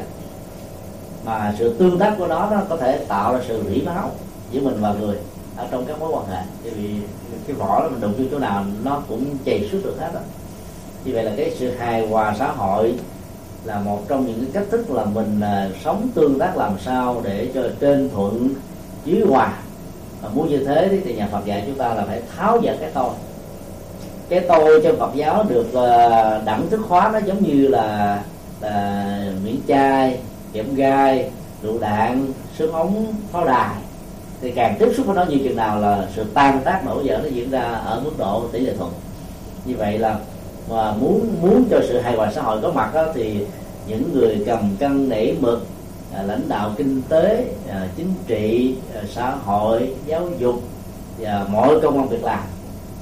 Mà 1.24 1.54
sự 1.58 1.74
tương 1.78 1.98
tác 1.98 2.14
của 2.18 2.26
nó 2.26 2.50
nó 2.50 2.60
có 2.68 2.76
thể 2.76 2.98
tạo 3.08 3.32
ra 3.32 3.40
sự 3.48 3.62
rỉ 3.68 3.82
máu 3.82 4.10
giữa 4.50 4.60
mình 4.60 4.76
và 4.80 4.92
người 4.92 5.16
ở 5.56 5.66
trong 5.70 5.86
các 5.86 6.00
mối 6.00 6.10
quan 6.12 6.26
hệ. 6.26 6.42
Bởi 6.64 6.72
vì 6.72 6.90
cái 7.46 7.56
vỏ 7.56 7.80
đó 7.80 7.88
mình 7.88 8.00
đụng 8.00 8.14
vô 8.18 8.24
chỗ 8.30 8.38
nào 8.38 8.64
nó 8.84 9.02
cũng 9.08 9.24
chảy 9.44 9.68
suốt 9.72 9.78
được 9.84 9.96
hết 10.00 10.10
đó 10.14 10.20
như 11.04 11.12
vậy 11.14 11.24
là 11.24 11.32
cái 11.36 11.54
sự 11.58 11.70
hài 11.70 12.06
hòa 12.06 12.34
xã 12.38 12.46
hội 12.46 12.94
là 13.64 13.78
một 13.78 14.08
trong 14.08 14.26
những 14.26 14.38
cái 14.38 14.50
cách 14.52 14.70
thức 14.70 14.90
là 14.90 15.04
mình 15.04 15.40
là 15.40 15.68
sống 15.84 16.08
tương 16.14 16.38
tác 16.38 16.56
làm 16.56 16.72
sao 16.84 17.20
để 17.24 17.48
cho 17.54 17.62
trên 17.80 18.10
thuận 18.10 18.48
dưới 19.04 19.20
hòa. 19.28 19.52
Và 20.22 20.28
muốn 20.34 20.48
như 20.48 20.64
thế 20.64 21.00
thì 21.04 21.14
nhà 21.14 21.28
Phật 21.32 21.44
dạy 21.44 21.62
chúng 21.66 21.78
ta 21.78 21.94
là 21.94 22.04
phải 22.04 22.22
tháo 22.36 22.60
dỡ 22.64 22.76
cái 22.80 22.90
tôi. 22.94 23.10
Cái 24.28 24.40
tôi 24.48 24.80
trong 24.84 24.96
Phật 24.98 25.14
giáo 25.14 25.44
được 25.48 25.74
à, 25.74 26.40
đẳng 26.44 26.68
thức 26.70 26.80
hóa 26.88 27.10
nó 27.12 27.18
giống 27.18 27.42
như 27.42 27.68
là 27.68 28.22
là 28.60 29.32
miễn 29.44 29.56
chai 29.68 30.18
kẽm 30.52 30.74
gai, 30.74 31.30
rượu 31.62 31.78
đạn, 31.78 32.32
súng 32.58 32.72
ống, 32.72 33.14
pháo 33.32 33.44
đài. 33.44 33.74
Thì 34.40 34.50
càng 34.50 34.76
tiếp 34.78 34.88
xúc 34.96 35.06
với 35.06 35.16
nó 35.16 35.24
nhiều 35.24 35.38
chừng 35.44 35.56
nào 35.56 35.80
là 35.80 36.06
sự 36.16 36.24
tan 36.34 36.60
tác 36.64 36.86
nổi 36.86 37.04
dở 37.04 37.20
nó 37.22 37.28
diễn 37.28 37.50
ra 37.50 37.62
ở 37.62 38.00
mức 38.04 38.12
độ 38.18 38.44
tỷ 38.52 38.60
lệ 38.60 38.72
thuận. 38.78 38.92
Như 39.64 39.74
vậy 39.76 39.98
là 39.98 40.16
và 40.68 40.94
muốn 41.00 41.34
muốn 41.42 41.64
cho 41.70 41.80
sự 41.88 41.98
hài 41.98 42.16
hòa 42.16 42.32
xã 42.34 42.42
hội 42.42 42.60
có 42.62 42.72
mặt 42.72 42.94
đó, 42.94 43.06
thì 43.14 43.46
những 43.88 44.12
người 44.14 44.42
cầm 44.46 44.76
cân 44.78 45.08
nảy 45.08 45.36
mực 45.40 45.66
à, 46.14 46.22
lãnh 46.22 46.48
đạo 46.48 46.70
kinh 46.76 47.02
tế 47.08 47.46
à, 47.68 47.88
chính 47.96 48.14
trị 48.26 48.74
à, 48.94 49.00
xã 49.14 49.30
hội 49.30 49.94
giáo 50.06 50.28
dục 50.38 50.62
và 51.18 51.46
mọi 51.50 51.80
công 51.80 51.98
an 51.98 52.08
việc 52.08 52.24
làm 52.24 52.40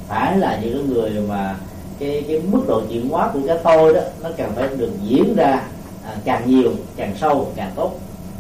phải 0.09 0.39
là 0.39 0.59
những 0.63 0.95
người 0.95 1.11
mà 1.29 1.57
cái 1.99 2.25
cái 2.29 2.41
mức 2.51 2.61
độ 2.69 2.83
chuyển 2.91 3.09
hóa 3.09 3.31
của 3.35 3.41
cái 3.47 3.59
tôi 3.65 3.95
đó 3.95 4.01
nó 4.23 4.29
càng 4.37 4.53
phải 4.57 4.69
được 4.77 4.91
diễn 5.03 5.35
ra 5.37 5.63
à, 6.07 6.17
càng 6.25 6.43
nhiều 6.47 6.73
càng 6.97 7.15
sâu 7.21 7.49
càng 7.57 7.71
tốt. 7.77 7.93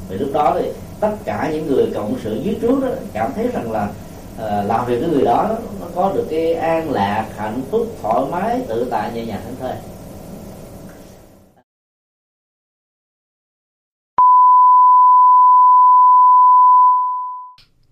Vì 0.08 0.18
lúc 0.18 0.28
đó 0.32 0.56
thì 0.58 0.68
tất 1.00 1.12
cả 1.24 1.50
những 1.52 1.66
người 1.66 1.86
cộng 1.94 2.14
sự 2.24 2.40
dưới 2.42 2.56
trước 2.62 2.80
đó 2.82 2.88
cảm 3.12 3.32
thấy 3.34 3.48
rằng 3.48 3.72
là 3.72 3.88
à, 4.38 4.62
làm 4.62 4.86
việc 4.86 4.98
với 5.00 5.08
người 5.08 5.24
đó 5.24 5.56
nó 5.80 5.86
có 5.94 6.12
được 6.14 6.26
cái 6.30 6.54
an 6.54 6.90
lạc 6.90 7.28
hạnh 7.36 7.62
phúc 7.70 7.86
thoải 8.02 8.24
mái 8.30 8.60
tự 8.68 8.86
tại 8.90 9.10
nhẹ 9.14 9.26
nhàng 9.26 9.40
thảnh 9.44 9.56
thơi 9.60 9.74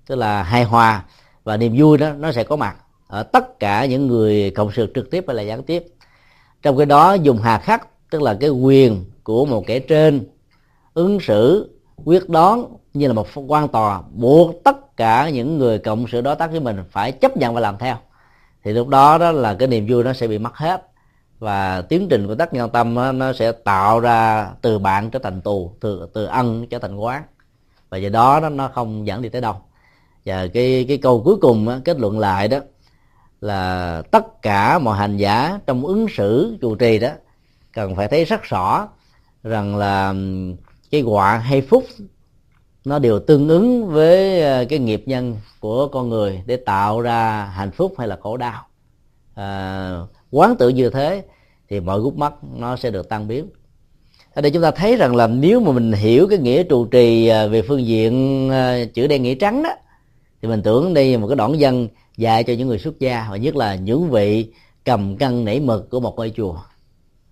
tức 0.07 0.17
là 0.17 0.43
hài 0.43 0.65
hòa 0.65 1.05
và 1.45 1.57
niềm 1.57 1.75
vui 1.79 1.99
đó 1.99 2.13
nó 2.13 2.33
sẽ 2.33 2.45
có 2.45 2.57
mặt 2.57 2.77
ở 3.07 3.23
tất 3.23 3.61
cả 3.61 3.87
những 3.87 4.07
người 4.07 4.51
cộng 4.51 4.73
sự 4.73 4.93
trực 4.95 5.11
tiếp 5.11 5.25
hay 5.27 5.37
là 5.37 5.43
gián 5.43 5.63
tiếp. 5.63 5.85
Trong 6.63 6.77
cái 6.77 6.87
đó 6.87 7.15
dùng 7.15 7.39
hà 7.39 7.59
khắc 7.59 7.89
tức 8.11 8.23
là 8.23 8.37
cái 8.41 8.51
quyền 8.51 9.05
của 9.25 9.45
một 9.45 9.65
kẻ 9.67 9.79
trên 9.79 10.27
ứng 10.95 11.21
xử 11.21 11.71
quyết 12.05 12.29
đoán 12.29 12.65
như 12.95 13.07
là 13.07 13.13
một 13.13 13.27
quan 13.35 13.69
tòa 13.69 14.03
buộc 14.15 14.65
tất 14.65 14.90
cả 15.01 15.29
những 15.29 15.59
người 15.59 15.79
cộng 15.79 16.07
sự 16.09 16.21
đối 16.21 16.37
tác 16.37 16.51
với 16.51 16.61
mình 16.61 16.85
phải 16.91 17.13
chấp 17.13 17.37
nhận 17.37 17.55
và 17.55 17.61
làm 17.61 17.79
theo. 17.79 17.97
Thì 18.65 18.73
lúc 18.73 18.89
đó 18.89 19.19
đó 19.19 19.33
là 19.33 19.55
cái 19.55 19.69
niềm 19.69 19.87
vui 19.89 20.05
nó 20.05 20.13
sẽ 20.13 20.27
bị 20.27 20.39
mất 20.39 20.57
hết. 20.57 20.87
Và 21.39 21.83
tiến 21.83 22.09
trình 22.11 22.27
của 22.27 22.35
tác 22.35 22.55
nhân 22.55 22.71
tâm 22.71 22.95
đó, 22.95 23.13
nó 23.13 23.33
sẽ 23.33 23.53
tạo 23.53 24.01
ra 24.01 24.51
từ 24.63 24.79
bạn 24.79 25.11
trở 25.11 25.19
thành 25.19 25.41
tù 25.41 25.73
từ 25.81 26.09
từ 26.15 26.25
ân 26.25 26.67
trở 26.71 26.79
thành 26.79 26.97
quán. 26.97 27.23
Và 27.91 27.99
do 27.99 28.09
đó, 28.09 28.41
đó 28.41 28.49
nó 28.49 28.69
không 28.69 29.07
dẫn 29.07 29.23
đi 29.23 29.29
tới 29.29 29.41
đâu. 29.41 29.55
Và 30.25 30.47
cái 30.55 30.85
cái 30.89 30.99
câu 30.99 31.23
cuối 31.25 31.37
cùng 31.41 31.67
đó, 31.67 31.79
kết 31.85 32.01
luận 32.01 32.19
lại 32.19 32.49
đó 32.49 32.59
là 33.41 34.03
tất 34.11 34.43
cả 34.43 34.79
mọi 34.79 34.99
hành 34.99 35.17
giả 35.17 35.59
trong 35.67 35.87
ứng 35.87 36.07
xử 36.17 36.59
trụ 36.61 36.75
trì 36.75 36.99
đó 36.99 37.11
cần 37.73 37.97
phải 37.97 38.09
thấy 38.09 38.25
rất 38.25 38.43
rõ 38.43 38.89
rằng 39.45 39.77
là 39.77 40.15
cái 40.91 41.01
họa 41.01 41.39
hay 41.39 41.61
phúc 41.61 41.85
nó 42.85 42.99
đều 42.99 43.21
tương 43.21 43.49
ứng 43.49 43.87
với 43.87 44.43
ờ, 44.43 44.65
cái 44.69 44.79
nghiệp 44.79 45.03
nhân 45.07 45.37
của 45.61 45.89
con 45.89 46.09
người 46.09 46.43
để 46.47 46.57
tạo 46.57 47.01
ra 47.01 47.45
hạnh 47.45 47.71
phúc 47.71 47.95
hay 47.99 48.09
là 48.09 48.19
khổ 48.23 48.37
đau. 48.37 48.67
À, 49.35 50.01
quán 50.31 50.57
tự 50.57 50.69
như 50.69 50.91
thế 50.91 51.25
thì 51.69 51.81
mọi 51.81 52.01
gút 52.01 52.15
mắt 52.15 52.35
nó 52.57 52.77
sẽ 52.77 52.91
được 52.91 53.09
tan 53.09 53.29
biến. 53.29 53.47
Ở 54.35 54.43
đây 54.43 54.51
chúng 54.51 54.63
ta 54.63 54.71
thấy 54.71 54.97
rằng 54.97 55.17
là 55.17 55.27
nếu 55.27 55.61
mà 55.61 55.73
mình 55.73 55.93
hiểu 55.93 56.27
cái 56.29 56.39
nghĩa 56.39 56.63
trụ 56.63 56.85
trì 56.85 57.27
ờ, 57.27 57.49
về 57.49 57.63
phương 57.63 57.87
diện 57.87 58.51
chữ 58.95 59.07
đen 59.07 59.23
nghĩa 59.23 59.35
trắng 59.35 59.63
đó 59.63 59.71
thì 60.43 60.49
mình 60.49 60.63
tưởng 60.63 60.95
đây 60.95 61.13
là 61.13 61.19
một 61.19 61.27
cái 61.27 61.37
đoạn 61.37 61.61
dân 61.61 61.89
dạy 62.17 62.45
cho 62.45 62.53
những 62.53 62.69
người 62.69 62.79
xuất 62.79 62.99
gia 62.99 63.27
và 63.31 63.37
nhất 63.37 63.57
là 63.57 63.75
những 63.75 64.11
vị 64.11 64.53
cầm 64.85 65.17
cân 65.17 65.45
nảy 65.45 65.61
mực 65.61 65.91
của 65.91 66.01
một 66.01 66.17
ngôi 66.17 66.33
chùa. 66.37 66.57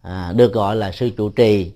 À, 0.03 0.33
được 0.37 0.53
gọi 0.53 0.77
là 0.77 0.93
sư 0.93 1.11
trụ 1.11 1.29
trì 1.29 1.73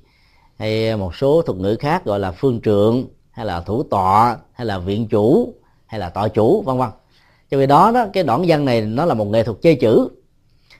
hay 0.58 0.96
một 0.96 1.14
số 1.16 1.42
thuật 1.42 1.58
ngữ 1.58 1.76
khác 1.80 2.04
gọi 2.04 2.20
là 2.20 2.32
phương 2.32 2.60
trượng 2.60 3.06
hay 3.32 3.46
là 3.46 3.60
thủ 3.60 3.82
tọa 3.82 4.36
hay 4.52 4.66
là 4.66 4.78
viện 4.78 5.08
chủ 5.08 5.54
hay 5.86 6.00
là 6.00 6.08
tọa 6.08 6.28
chủ 6.28 6.62
vân 6.62 6.78
vân. 6.78 6.88
Cho 7.50 7.58
vì 7.58 7.66
đó 7.66 7.90
đó 7.94 8.06
cái 8.12 8.24
đoạn 8.24 8.44
văn 8.46 8.64
này 8.64 8.80
nó 8.80 9.04
là 9.04 9.14
một 9.14 9.24
nghệ 9.24 9.42
thuật 9.42 9.58
chơi 9.62 9.74
chữ. 9.74 10.08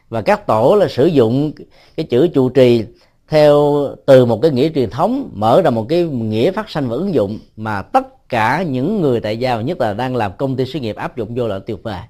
Và 0.08 0.22
các 0.22 0.46
tổ 0.46 0.76
là 0.80 0.88
sử 0.88 1.06
dụng 1.06 1.52
cái 1.96 2.06
chữ 2.06 2.28
trụ 2.28 2.48
trì 2.48 2.84
theo 3.28 3.86
từ 4.06 4.24
một 4.24 4.42
cái 4.42 4.50
nghĩa 4.50 4.68
truyền 4.68 4.90
thống 4.90 5.30
mở 5.34 5.62
ra 5.62 5.70
một 5.70 5.86
cái 5.88 6.04
nghĩa 6.04 6.52
phát 6.52 6.70
sanh 6.70 6.88
và 6.88 6.96
ứng 6.96 7.14
dụng 7.14 7.38
mà 7.56 7.82
tất 7.82 8.28
cả 8.28 8.62
những 8.62 9.00
người 9.00 9.20
tại 9.20 9.38
gia 9.38 9.60
nhất 9.60 9.80
là 9.80 9.92
đang 9.92 10.16
làm 10.16 10.32
công 10.38 10.56
ty 10.56 10.64
sự 10.64 10.80
nghiệp 10.80 10.96
áp 10.96 11.16
dụng 11.16 11.34
vô 11.34 11.48
là 11.48 11.58
tuyệt 11.58 11.82
vời 11.82 12.00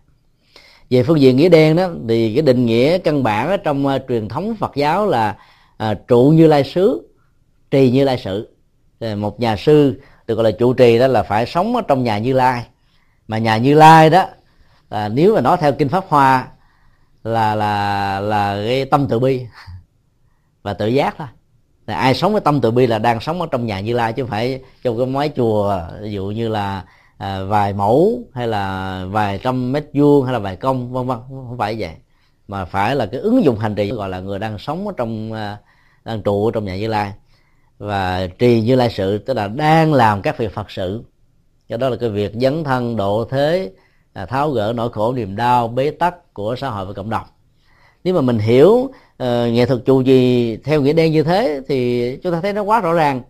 về 0.90 1.02
phương 1.02 1.20
diện 1.20 1.36
nghĩa 1.36 1.48
đen 1.48 1.76
đó 1.76 1.88
thì 2.08 2.34
cái 2.34 2.42
định 2.42 2.66
nghĩa 2.66 2.98
căn 2.98 3.22
bản 3.22 3.60
trong 3.64 3.86
uh, 3.86 4.02
truyền 4.08 4.28
thống 4.28 4.56
Phật 4.56 4.72
giáo 4.76 5.06
là 5.06 5.36
uh, 5.82 5.98
trụ 6.08 6.32
như 6.36 6.46
lai 6.46 6.64
sứ 6.64 7.08
trì 7.70 7.90
như 7.90 8.04
lai 8.04 8.18
sự. 8.24 8.48
Một 9.16 9.40
nhà 9.40 9.56
sư 9.56 10.00
được 10.26 10.34
gọi 10.34 10.44
là 10.44 10.50
trụ 10.50 10.72
trì 10.72 10.98
đó 10.98 11.06
là 11.06 11.22
phải 11.22 11.46
sống 11.46 11.76
ở 11.76 11.82
trong 11.88 12.04
nhà 12.04 12.18
như 12.18 12.32
lai. 12.32 12.66
Mà 13.28 13.38
nhà 13.38 13.56
như 13.56 13.74
lai 13.74 14.10
đó 14.10 14.26
là 14.90 15.08
nếu 15.08 15.34
mà 15.34 15.40
nói 15.40 15.56
theo 15.60 15.72
kinh 15.72 15.88
pháp 15.88 16.04
hoa 16.08 16.48
là 17.24 17.54
là 17.54 18.20
là 18.20 18.62
cái 18.66 18.84
tâm 18.84 19.06
từ 19.08 19.18
bi 19.18 19.46
và 20.62 20.74
tự 20.74 20.86
giác 20.86 21.14
thôi. 21.18 21.28
Là 21.86 21.96
ai 21.96 22.14
sống 22.14 22.32
với 22.32 22.40
tâm 22.40 22.60
từ 22.60 22.70
bi 22.70 22.86
là 22.86 22.98
đang 22.98 23.20
sống 23.20 23.40
ở 23.40 23.46
trong 23.50 23.66
nhà 23.66 23.80
như 23.80 23.92
lai 23.94 24.12
chứ 24.12 24.22
không 24.22 24.30
phải 24.30 24.62
trong 24.82 24.98
cái 24.98 25.06
mái 25.06 25.30
chùa 25.36 25.80
ví 26.00 26.12
dụ 26.12 26.26
như 26.26 26.48
là 26.48 26.84
à, 27.18 27.44
vài 27.44 27.72
mẫu 27.72 28.20
hay 28.34 28.48
là 28.48 29.04
vài 29.10 29.38
trăm 29.42 29.72
mét 29.72 29.84
vuông 29.94 30.24
hay 30.24 30.32
là 30.32 30.38
vài 30.38 30.56
công 30.56 30.92
vân 30.92 31.06
vân 31.06 31.18
không 31.28 31.58
phải 31.58 31.76
vậy. 31.78 31.94
Mà 32.48 32.64
phải 32.64 32.96
là 32.96 33.06
cái 33.06 33.20
ứng 33.20 33.44
dụng 33.44 33.58
hành 33.58 33.74
trì 33.74 33.90
gọi 33.90 34.08
là 34.08 34.20
người 34.20 34.38
đang 34.38 34.58
sống 34.58 34.86
ở 34.86 34.94
trong 34.96 35.32
à, 35.32 35.58
đang 36.04 36.22
trụ 36.22 36.46
ở 36.46 36.50
trong 36.54 36.64
nhà 36.64 36.76
như 36.76 36.88
lai 36.88 37.12
và 37.82 38.26
trì 38.38 38.60
như 38.60 38.74
lai 38.76 38.90
sự 38.90 39.18
tức 39.18 39.34
là 39.34 39.48
đang 39.48 39.94
làm 39.94 40.22
các 40.22 40.38
việc 40.38 40.54
phật 40.54 40.70
sự. 40.70 41.02
Cho 41.68 41.76
đó 41.76 41.88
là 41.88 41.96
cái 42.00 42.08
việc 42.08 42.32
dấn 42.34 42.64
thân 42.64 42.96
độ 42.96 43.24
thế 43.30 43.70
là 44.14 44.26
tháo 44.26 44.50
gỡ 44.50 44.72
nỗi 44.76 44.90
khổ 44.90 45.12
niềm 45.12 45.36
đau 45.36 45.68
bế 45.68 45.90
tắc 45.90 46.34
của 46.34 46.56
xã 46.56 46.70
hội 46.70 46.86
và 46.86 46.92
cộng 46.92 47.10
đồng. 47.10 47.26
Nếu 48.04 48.14
mà 48.14 48.20
mình 48.20 48.38
hiểu 48.38 48.70
uh, 48.70 48.92
nghệ 49.52 49.66
thuật 49.66 49.80
trụ 49.84 50.00
gì 50.00 50.56
theo 50.56 50.80
nghĩa 50.80 50.92
đen 50.92 51.12
như 51.12 51.22
thế 51.22 51.60
thì 51.68 52.16
chúng 52.22 52.32
ta 52.32 52.40
thấy 52.40 52.52
nó 52.52 52.62
quá 52.62 52.80
rõ 52.80 52.92
ràng. 52.92 53.22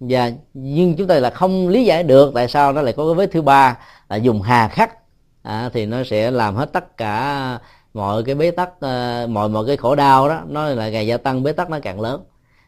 Và 0.00 0.32
nhưng 0.54 0.96
chúng 0.96 1.06
ta 1.06 1.14
là 1.14 1.30
không 1.30 1.68
lý 1.68 1.84
giải 1.84 2.02
được 2.02 2.32
tại 2.34 2.48
sao 2.48 2.72
nó 2.72 2.82
lại 2.82 2.94
có 2.96 3.06
cái 3.06 3.14
vết 3.14 3.32
thứ 3.32 3.42
ba 3.42 3.78
là 4.08 4.16
dùng 4.16 4.42
hà 4.42 4.68
khắc. 4.68 4.96
À, 5.42 5.70
thì 5.72 5.86
nó 5.86 6.04
sẽ 6.04 6.30
làm 6.30 6.54
hết 6.54 6.72
tất 6.72 6.96
cả 6.96 7.58
mọi 7.94 8.22
cái 8.24 8.34
bế 8.34 8.50
tắc 8.50 8.68
uh, 8.68 9.30
mọi 9.30 9.48
mọi 9.48 9.66
cái 9.66 9.76
khổ 9.76 9.94
đau 9.94 10.28
đó 10.28 10.40
nó 10.46 10.68
là 10.68 10.88
ngày 10.88 11.06
gia 11.06 11.16
tăng 11.16 11.42
bế 11.42 11.52
tắc 11.52 11.70
nó 11.70 11.78
càng 11.82 12.00
lớn 12.00 12.20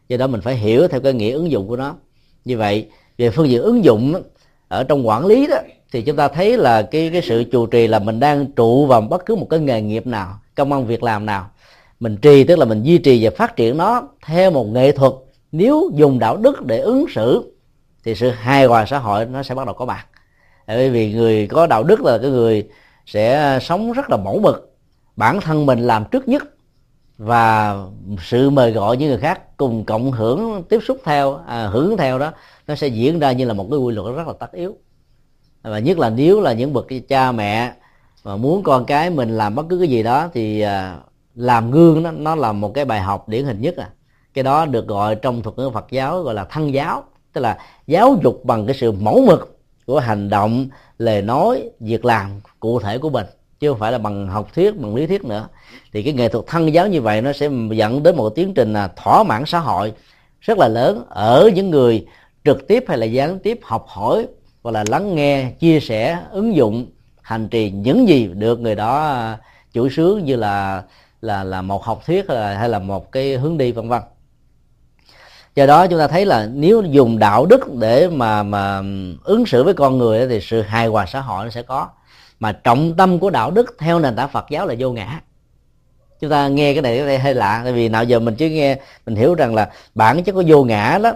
do 0.09 0.17
đó 0.17 0.27
mình 0.27 0.41
phải 0.41 0.55
hiểu 0.55 0.87
theo 0.87 1.01
cái 1.01 1.13
nghĩa 1.13 1.31
ứng 1.31 1.51
dụng 1.51 1.67
của 1.67 1.75
nó. 1.75 1.95
Như 2.45 2.57
vậy, 2.57 2.87
về 3.17 3.29
phương 3.29 3.49
diện 3.49 3.61
ứng 3.61 3.83
dụng 3.83 4.23
ở 4.67 4.83
trong 4.83 5.07
quản 5.07 5.25
lý 5.25 5.47
đó, 5.47 5.57
thì 5.91 6.01
chúng 6.01 6.15
ta 6.15 6.27
thấy 6.27 6.57
là 6.57 6.81
cái 6.81 7.09
cái 7.13 7.21
sự 7.21 7.43
chủ 7.51 7.65
trì 7.65 7.87
là 7.87 7.99
mình 7.99 8.19
đang 8.19 8.45
trụ 8.51 8.85
vào 8.85 9.01
bất 9.01 9.25
cứ 9.25 9.35
một 9.35 9.47
cái 9.49 9.59
nghề 9.59 9.81
nghiệp 9.81 10.07
nào, 10.07 10.39
công 10.55 10.73
ăn 10.73 10.85
việc 10.85 11.03
làm 11.03 11.25
nào. 11.25 11.49
Mình 11.99 12.17
trì, 12.17 12.43
tức 12.43 12.59
là 12.59 12.65
mình 12.65 12.83
duy 12.83 12.97
trì 12.97 13.25
và 13.25 13.31
phát 13.37 13.55
triển 13.55 13.77
nó 13.77 14.07
theo 14.25 14.51
một 14.51 14.67
nghệ 14.67 14.91
thuật. 14.91 15.13
Nếu 15.51 15.91
dùng 15.93 16.19
đạo 16.19 16.37
đức 16.37 16.65
để 16.65 16.79
ứng 16.79 17.05
xử, 17.15 17.53
thì 18.03 18.15
sự 18.15 18.29
hài 18.29 18.65
hòa 18.65 18.85
xã 18.85 18.99
hội 18.99 19.25
nó 19.25 19.43
sẽ 19.43 19.55
bắt 19.55 19.65
đầu 19.65 19.73
có 19.73 19.85
mặt. 19.85 20.05
Bởi 20.67 20.89
vì 20.89 21.13
người 21.13 21.47
có 21.47 21.67
đạo 21.67 21.83
đức 21.83 22.01
là 22.01 22.17
cái 22.17 22.29
người 22.29 22.67
sẽ 23.05 23.59
sống 23.61 23.91
rất 23.91 24.09
là 24.09 24.17
mẫu 24.17 24.39
mực. 24.39 24.75
Bản 25.15 25.41
thân 25.41 25.65
mình 25.65 25.79
làm 25.79 26.05
trước 26.11 26.27
nhất 26.27 26.43
và 27.19 27.75
sự 28.21 28.49
mời 28.49 28.71
gọi 28.71 28.97
những 28.97 29.09
người 29.09 29.17
khác 29.17 29.57
cùng 29.57 29.85
cộng 29.85 30.11
hưởng 30.11 30.63
tiếp 30.69 30.79
xúc 30.87 30.97
theo 31.03 31.39
à, 31.47 31.67
hưởng 31.67 31.97
theo 31.97 32.19
đó 32.19 32.31
nó 32.67 32.75
sẽ 32.75 32.87
diễn 32.87 33.19
ra 33.19 33.31
như 33.31 33.45
là 33.45 33.53
một 33.53 33.67
cái 33.71 33.79
quy 33.79 33.93
luật 33.93 34.15
rất 34.15 34.27
là 34.27 34.33
tất 34.39 34.51
yếu. 34.51 34.77
Và 35.61 35.79
nhất 35.79 35.99
là 35.99 36.09
nếu 36.09 36.41
là 36.41 36.53
những 36.53 36.73
bậc 36.73 36.85
cha 37.07 37.31
mẹ 37.31 37.73
mà 38.23 38.35
muốn 38.35 38.63
con 38.63 38.85
cái 38.85 39.09
mình 39.09 39.37
làm 39.37 39.55
bất 39.55 39.65
cứ 39.69 39.79
cái 39.79 39.87
gì 39.87 40.03
đó 40.03 40.29
thì 40.33 40.61
à, 40.61 40.97
làm 41.35 41.71
gương 41.71 42.03
đó 42.03 42.11
nó 42.11 42.35
là 42.35 42.51
một 42.51 42.73
cái 42.73 42.85
bài 42.85 43.01
học 43.01 43.29
điển 43.29 43.45
hình 43.45 43.61
nhất 43.61 43.77
à. 43.77 43.89
Cái 44.33 44.43
đó 44.43 44.65
được 44.65 44.87
gọi 44.87 45.15
trong 45.15 45.41
thuật 45.41 45.57
ngữ 45.57 45.69
Phật 45.73 45.85
giáo 45.91 46.21
gọi 46.21 46.33
là 46.33 46.45
thân 46.45 46.73
giáo 46.73 47.03
tức 47.33 47.41
là 47.41 47.57
giáo 47.87 48.17
dục 48.23 48.41
bằng 48.43 48.65
cái 48.65 48.75
sự 48.75 48.91
mẫu 48.91 49.23
mực 49.27 49.59
của 49.85 49.99
hành 49.99 50.29
động 50.29 50.67
lời 50.97 51.21
nói 51.21 51.69
việc 51.79 52.05
làm 52.05 52.41
cụ 52.59 52.79
thể 52.79 52.97
của 52.97 53.09
mình 53.09 53.25
chứ 53.59 53.69
không 53.69 53.79
phải 53.79 53.91
là 53.91 53.97
bằng 53.97 54.27
học 54.27 54.53
thuyết 54.55 54.77
bằng 54.77 54.95
lý 54.95 55.07
thuyết 55.07 55.25
nữa. 55.25 55.47
Thì 55.93 56.03
cái 56.03 56.13
nghệ 56.13 56.29
thuật 56.29 56.45
thân 56.47 56.73
giáo 56.73 56.87
như 56.87 57.01
vậy 57.01 57.21
nó 57.21 57.33
sẽ 57.33 57.49
dẫn 57.71 58.03
đến 58.03 58.15
một 58.15 58.29
tiến 58.29 58.53
trình 58.53 58.73
là 58.73 58.87
thỏa 58.87 59.23
mãn 59.23 59.45
xã 59.45 59.59
hội 59.59 59.93
rất 60.41 60.57
là 60.57 60.67
lớn 60.67 61.05
ở 61.09 61.49
những 61.55 61.69
người 61.69 62.05
trực 62.45 62.67
tiếp 62.67 62.85
hay 62.87 62.97
là 62.97 63.05
gián 63.05 63.39
tiếp 63.39 63.59
học 63.63 63.85
hỏi 63.87 64.27
hoặc 64.63 64.71
là 64.71 64.83
lắng 64.87 65.15
nghe 65.15 65.51
chia 65.59 65.79
sẻ 65.79 66.19
ứng 66.31 66.55
dụng 66.55 66.85
hành 67.21 67.47
trì 67.47 67.71
những 67.71 68.07
gì 68.07 68.27
được 68.27 68.59
người 68.59 68.75
đó 68.75 69.05
à, 69.05 69.37
chủ 69.73 69.89
sướng 69.89 70.25
như 70.25 70.35
là 70.35 70.83
là 71.21 71.43
là 71.43 71.61
một 71.61 71.83
học 71.83 72.01
thuyết 72.05 72.25
hay 72.27 72.37
là, 72.37 72.57
hay 72.57 72.69
là 72.69 72.79
một 72.79 73.11
cái 73.11 73.37
hướng 73.37 73.57
đi 73.57 73.71
vân 73.71 73.89
vân. 73.89 74.01
Do 75.55 75.65
đó 75.65 75.87
chúng 75.87 75.99
ta 75.99 76.07
thấy 76.07 76.25
là 76.25 76.49
nếu 76.53 76.81
dùng 76.81 77.19
đạo 77.19 77.45
đức 77.45 77.75
để 77.79 78.07
mà 78.07 78.43
mà 78.43 78.81
ứng 79.23 79.45
xử 79.45 79.63
với 79.63 79.73
con 79.73 79.97
người 79.97 80.27
thì 80.27 80.39
sự 80.41 80.61
hài 80.61 80.87
hòa 80.87 81.05
xã 81.05 81.21
hội 81.21 81.45
nó 81.45 81.49
sẽ 81.49 81.61
có 81.61 81.87
mà 82.39 82.51
trọng 82.51 82.93
tâm 82.93 83.19
của 83.19 83.29
đạo 83.29 83.51
đức 83.51 83.75
theo 83.79 83.99
nền 83.99 84.15
tảng 84.15 84.29
Phật 84.29 84.45
giáo 84.49 84.67
là 84.67 84.75
vô 84.79 84.91
ngã. 84.91 85.21
Chúng 86.19 86.29
ta 86.29 86.47
nghe 86.47 86.73
cái 86.73 86.81
này 86.81 87.19
hơi 87.19 87.33
lạ 87.33 87.61
tại 87.63 87.73
vì 87.73 87.89
nào 87.89 88.03
giờ 88.03 88.19
mình 88.19 88.35
chưa 88.35 88.49
nghe 88.49 88.77
mình 89.05 89.15
hiểu 89.15 89.35
rằng 89.35 89.55
là 89.55 89.71
bản 89.95 90.23
chất 90.23 90.31
của 90.31 90.43
vô 90.47 90.63
ngã 90.63 90.99
đó 91.03 91.13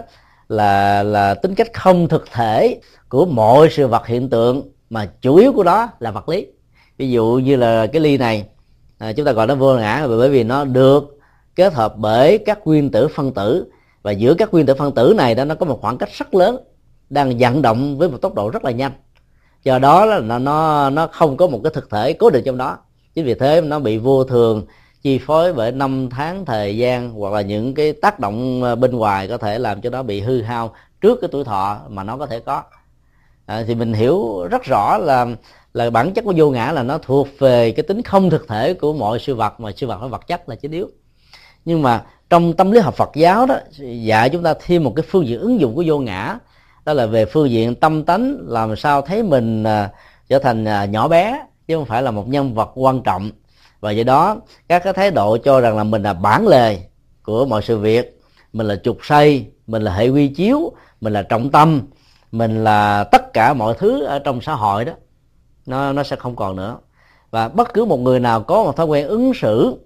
là 0.48 1.02
là 1.02 1.34
tính 1.34 1.54
cách 1.54 1.72
không 1.72 2.08
thực 2.08 2.30
thể 2.32 2.80
của 3.08 3.26
mọi 3.26 3.68
sự 3.70 3.86
vật 3.86 4.06
hiện 4.06 4.30
tượng 4.30 4.62
mà 4.90 5.08
chủ 5.20 5.36
yếu 5.36 5.52
của 5.52 5.62
đó 5.62 5.88
là 5.98 6.10
vật 6.10 6.28
lý. 6.28 6.46
Ví 6.98 7.10
dụ 7.10 7.40
như 7.44 7.56
là 7.56 7.86
cái 7.86 8.00
ly 8.00 8.18
này 8.18 8.46
à, 8.98 9.12
chúng 9.12 9.26
ta 9.26 9.32
gọi 9.32 9.46
nó 9.46 9.54
vô 9.54 9.76
ngã 9.76 10.06
bởi 10.06 10.30
vì 10.30 10.44
nó 10.44 10.64
được 10.64 11.18
kết 11.56 11.74
hợp 11.74 11.94
bởi 11.96 12.38
các 12.38 12.66
nguyên 12.66 12.90
tử 12.90 13.08
phân 13.08 13.34
tử. 13.34 13.66
Và 14.02 14.12
giữa 14.12 14.34
các 14.34 14.52
nguyên 14.52 14.66
tử 14.66 14.74
phân 14.74 14.94
tử 14.94 15.14
này 15.16 15.34
đó 15.34 15.44
nó 15.44 15.54
có 15.54 15.66
một 15.66 15.78
khoảng 15.80 15.98
cách 15.98 16.08
rất 16.12 16.34
lớn 16.34 16.56
đang 17.10 17.38
vận 17.38 17.62
động 17.62 17.98
với 17.98 18.08
một 18.08 18.18
tốc 18.22 18.34
độ 18.34 18.50
rất 18.50 18.64
là 18.64 18.70
nhanh 18.70 18.92
do 19.64 19.78
đó 19.78 20.04
là 20.04 20.20
nó 20.20 20.38
nó 20.38 20.90
nó 20.90 21.06
không 21.06 21.36
có 21.36 21.46
một 21.46 21.60
cái 21.64 21.72
thực 21.74 21.90
thể 21.90 22.12
cố 22.12 22.30
định 22.30 22.44
trong 22.44 22.58
đó. 22.58 22.78
Chính 23.14 23.24
vì 23.24 23.34
thế 23.34 23.60
nó 23.60 23.78
bị 23.78 23.98
vô 23.98 24.24
thường 24.24 24.66
chi 25.02 25.18
phối 25.18 25.52
bởi 25.52 25.72
năm 25.72 26.08
tháng 26.10 26.44
thời 26.44 26.76
gian 26.76 27.10
hoặc 27.10 27.32
là 27.32 27.40
những 27.40 27.74
cái 27.74 27.92
tác 27.92 28.20
động 28.20 28.62
ờ, 28.62 28.76
bên 28.76 28.96
ngoài 28.96 29.28
có 29.28 29.38
thể 29.38 29.58
làm 29.58 29.80
cho 29.80 29.90
nó 29.90 30.02
bị 30.02 30.20
hư 30.20 30.42
hao 30.42 30.74
trước 31.00 31.18
cái 31.20 31.28
tuổi 31.32 31.44
thọ 31.44 31.78
mà 31.88 32.04
nó 32.04 32.16
có 32.16 32.26
thể 32.26 32.40
có. 32.40 32.62
À, 33.46 33.64
thì 33.66 33.74
mình 33.74 33.92
hiểu 33.92 34.46
rất 34.50 34.62
rõ 34.64 34.98
là 34.98 35.26
là 35.74 35.90
bản 35.90 36.12
chất 36.12 36.24
của 36.24 36.32
vô 36.36 36.50
ngã 36.50 36.72
là 36.72 36.82
nó 36.82 36.98
thuộc 36.98 37.28
về 37.38 37.72
cái 37.72 37.82
tính 37.82 38.02
không 38.02 38.30
thực 38.30 38.48
thể 38.48 38.74
của 38.74 38.92
mọi 38.92 39.18
sự 39.18 39.34
vật 39.34 39.60
mà 39.60 39.70
sự 39.76 39.86
vật 39.86 39.98
và 40.00 40.06
vật 40.06 40.26
chất 40.26 40.48
là 40.48 40.54
chính 40.54 40.72
yếu. 40.72 40.88
Nhưng 41.64 41.82
mà 41.82 42.04
trong 42.30 42.52
tâm 42.52 42.70
lý 42.70 42.80
học 42.80 42.94
Phật 42.94 43.10
giáo 43.14 43.46
đó 43.46 43.58
dạy 43.78 44.30
chúng 44.30 44.42
ta 44.42 44.54
thêm 44.60 44.84
một 44.84 44.92
cái 44.96 45.04
phương 45.08 45.26
diện 45.26 45.40
ứng 45.40 45.60
dụng 45.60 45.74
của 45.74 45.84
vô 45.86 45.98
ngã 45.98 46.38
đó 46.84 46.92
là 46.92 47.06
về 47.06 47.24
phương 47.24 47.50
diện 47.50 47.74
tâm 47.74 48.04
tánh 48.04 48.36
làm 48.40 48.76
sao 48.76 49.02
thấy 49.02 49.22
mình 49.22 49.64
à, 49.64 49.90
trở 50.28 50.38
thành 50.38 50.64
à, 50.64 50.84
nhỏ 50.84 51.08
bé 51.08 51.46
chứ 51.66 51.76
không 51.76 51.84
phải 51.84 52.02
là 52.02 52.10
một 52.10 52.28
nhân 52.28 52.54
vật 52.54 52.70
quan 52.74 53.02
trọng. 53.02 53.30
Và 53.80 53.90
do 53.90 54.04
đó 54.04 54.36
các 54.68 54.78
cái 54.84 54.92
thái 54.92 55.10
độ 55.10 55.36
cho 55.36 55.60
rằng 55.60 55.76
là 55.76 55.84
mình 55.84 56.02
là 56.02 56.12
bản 56.12 56.48
lề 56.48 56.78
của 57.22 57.46
mọi 57.46 57.62
sự 57.62 57.78
việc. 57.78 58.20
Mình 58.52 58.66
là 58.66 58.76
trục 58.76 58.98
xây 59.02 59.46
mình 59.66 59.82
là 59.82 59.94
hệ 59.94 60.08
quy 60.08 60.28
chiếu 60.28 60.72
mình 61.00 61.12
là 61.12 61.22
trọng 61.22 61.50
tâm 61.50 61.82
mình 62.32 62.64
là 62.64 63.04
tất 63.04 63.32
cả 63.32 63.54
mọi 63.54 63.74
thứ 63.78 64.04
ở 64.04 64.18
trong 64.18 64.40
xã 64.40 64.54
hội 64.54 64.84
đó. 64.84 64.92
Nó 65.66 65.92
nó 65.92 66.02
sẽ 66.02 66.16
không 66.16 66.36
còn 66.36 66.56
nữa. 66.56 66.78
Và 67.30 67.48
bất 67.48 67.74
cứ 67.74 67.84
một 67.84 68.00
người 68.00 68.20
nào 68.20 68.40
có 68.42 68.64
một 68.64 68.76
thói 68.76 68.86
quen 68.86 69.08
ứng 69.08 69.32
xử 69.34 69.76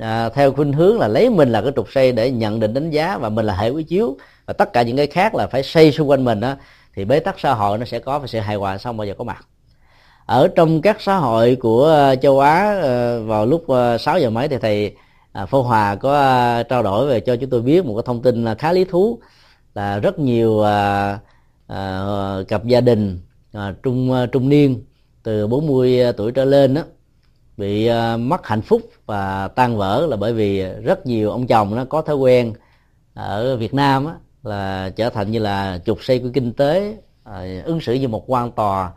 à, 0.00 0.28
theo 0.28 0.52
khuynh 0.52 0.72
hướng 0.72 0.98
là 0.98 1.08
lấy 1.08 1.30
mình 1.30 1.52
là 1.52 1.62
cái 1.62 1.72
trục 1.76 1.92
xây 1.92 2.12
để 2.12 2.30
nhận 2.30 2.60
định 2.60 2.74
đánh 2.74 2.90
giá 2.90 3.18
và 3.18 3.28
mình 3.28 3.46
là 3.46 3.56
hệ 3.56 3.70
quy 3.70 3.82
chiếu 3.82 4.16
và 4.46 4.52
tất 4.54 4.72
cả 4.72 4.82
những 4.82 4.96
cái 4.96 5.06
khác 5.06 5.34
là 5.34 5.46
phải 5.46 5.62
xây 5.62 5.92
xung 5.92 6.10
quanh 6.10 6.24
mình 6.24 6.40
đó 6.40 6.54
thì 6.94 7.04
bế 7.04 7.20
tắc 7.20 7.40
xã 7.40 7.54
hội 7.54 7.78
nó 7.78 7.84
sẽ 7.84 7.98
có 7.98 8.18
và 8.18 8.26
sự 8.26 8.38
hài 8.38 8.56
hòa 8.56 8.78
xong 8.78 8.96
bao 8.96 9.06
giờ 9.06 9.14
có 9.18 9.24
mặt. 9.24 9.46
Ở 10.26 10.48
trong 10.56 10.82
các 10.82 11.00
xã 11.00 11.16
hội 11.16 11.56
của 11.56 11.84
ờ, 11.84 12.16
châu 12.16 12.40
Á 12.40 12.80
ờ, 12.82 13.22
vào 13.24 13.46
lúc 13.46 13.68
ờ, 13.68 13.98
6 13.98 14.18
giờ 14.18 14.30
mấy 14.30 14.48
thì 14.48 14.58
thầy 14.58 14.96
à, 15.32 15.46
Phô 15.46 15.62
Hòa 15.62 15.96
có 15.96 16.62
trao 16.68 16.82
đổi 16.82 17.06
về 17.06 17.20
cho 17.20 17.36
chúng 17.36 17.50
tôi 17.50 17.62
biết 17.62 17.84
một 17.84 17.94
cái 17.96 18.02
thông 18.06 18.22
tin 18.22 18.44
khá 18.58 18.72
lý 18.72 18.84
thú 18.84 19.18
là 19.74 19.98
rất 19.98 20.18
nhiều 20.18 20.64
cặp 22.48 22.64
gia 22.64 22.80
đình 22.80 23.20
trung 23.82 24.26
trung 24.32 24.48
niên 24.48 24.84
từ 25.22 25.46
40 25.46 26.12
tuổi 26.16 26.32
trở 26.32 26.44
lên 26.44 26.74
đó 26.74 26.82
bị 27.56 27.88
mất 28.18 28.46
hạnh 28.46 28.62
phúc 28.62 28.82
và 29.06 29.48
tan 29.48 29.76
vỡ 29.76 30.06
là 30.10 30.16
bởi 30.16 30.32
vì 30.32 30.64
rất 30.64 31.06
nhiều 31.06 31.30
ông 31.30 31.46
chồng 31.46 31.76
nó 31.76 31.84
có 31.84 32.02
thói 32.02 32.16
quen 32.16 32.52
ở 33.14 33.56
Việt 33.56 33.74
Nam 33.74 34.06
á, 34.06 34.14
là 34.44 34.90
trở 34.96 35.10
thành 35.10 35.30
như 35.30 35.38
là 35.38 35.78
trục 35.86 36.04
xây 36.04 36.18
của 36.18 36.28
kinh 36.34 36.52
tế 36.52 36.96
à, 37.24 37.62
ứng 37.64 37.80
xử 37.80 37.94
như 37.94 38.08
một 38.08 38.24
quan 38.26 38.52
tòa 38.52 38.92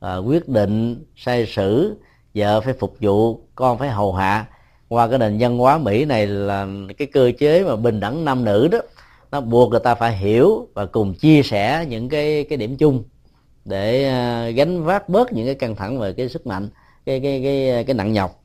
à, 0.00 0.16
quyết 0.16 0.48
định 0.48 1.04
sai 1.16 1.46
sử 1.46 1.96
vợ 2.34 2.60
phải 2.60 2.74
phục 2.74 2.96
vụ 3.00 3.40
con 3.54 3.78
phải 3.78 3.88
hầu 3.88 4.14
hạ. 4.14 4.46
Qua 4.88 5.08
cái 5.08 5.18
nền 5.18 5.36
văn 5.40 5.58
hóa 5.58 5.78
mỹ 5.78 6.04
này 6.04 6.26
là 6.26 6.66
cái 6.98 7.08
cơ 7.12 7.32
chế 7.38 7.64
mà 7.64 7.76
bình 7.76 8.00
đẳng 8.00 8.24
nam 8.24 8.44
nữ 8.44 8.68
đó 8.68 8.78
nó 9.30 9.40
buộc 9.40 9.70
người 9.70 9.80
ta 9.80 9.94
phải 9.94 10.16
hiểu 10.16 10.68
và 10.74 10.86
cùng 10.86 11.14
chia 11.14 11.42
sẻ 11.42 11.86
những 11.88 12.08
cái 12.08 12.44
cái 12.44 12.58
điểm 12.58 12.76
chung 12.76 13.04
để 13.64 14.08
à, 14.08 14.48
gánh 14.48 14.84
vác 14.84 15.08
bớt 15.08 15.32
những 15.32 15.46
cái 15.46 15.54
căng 15.54 15.76
thẳng 15.76 15.98
về 15.98 16.12
cái 16.12 16.28
sức 16.28 16.46
mạnh 16.46 16.68
cái 17.06 17.20
cái 17.20 17.40
cái 17.44 17.84
cái 17.84 17.94
nặng 17.94 18.12
nhọc. 18.12 18.42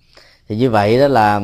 Thì 0.47 0.55
như 0.55 0.69
vậy 0.69 0.99
đó 0.99 1.07
là 1.07 1.41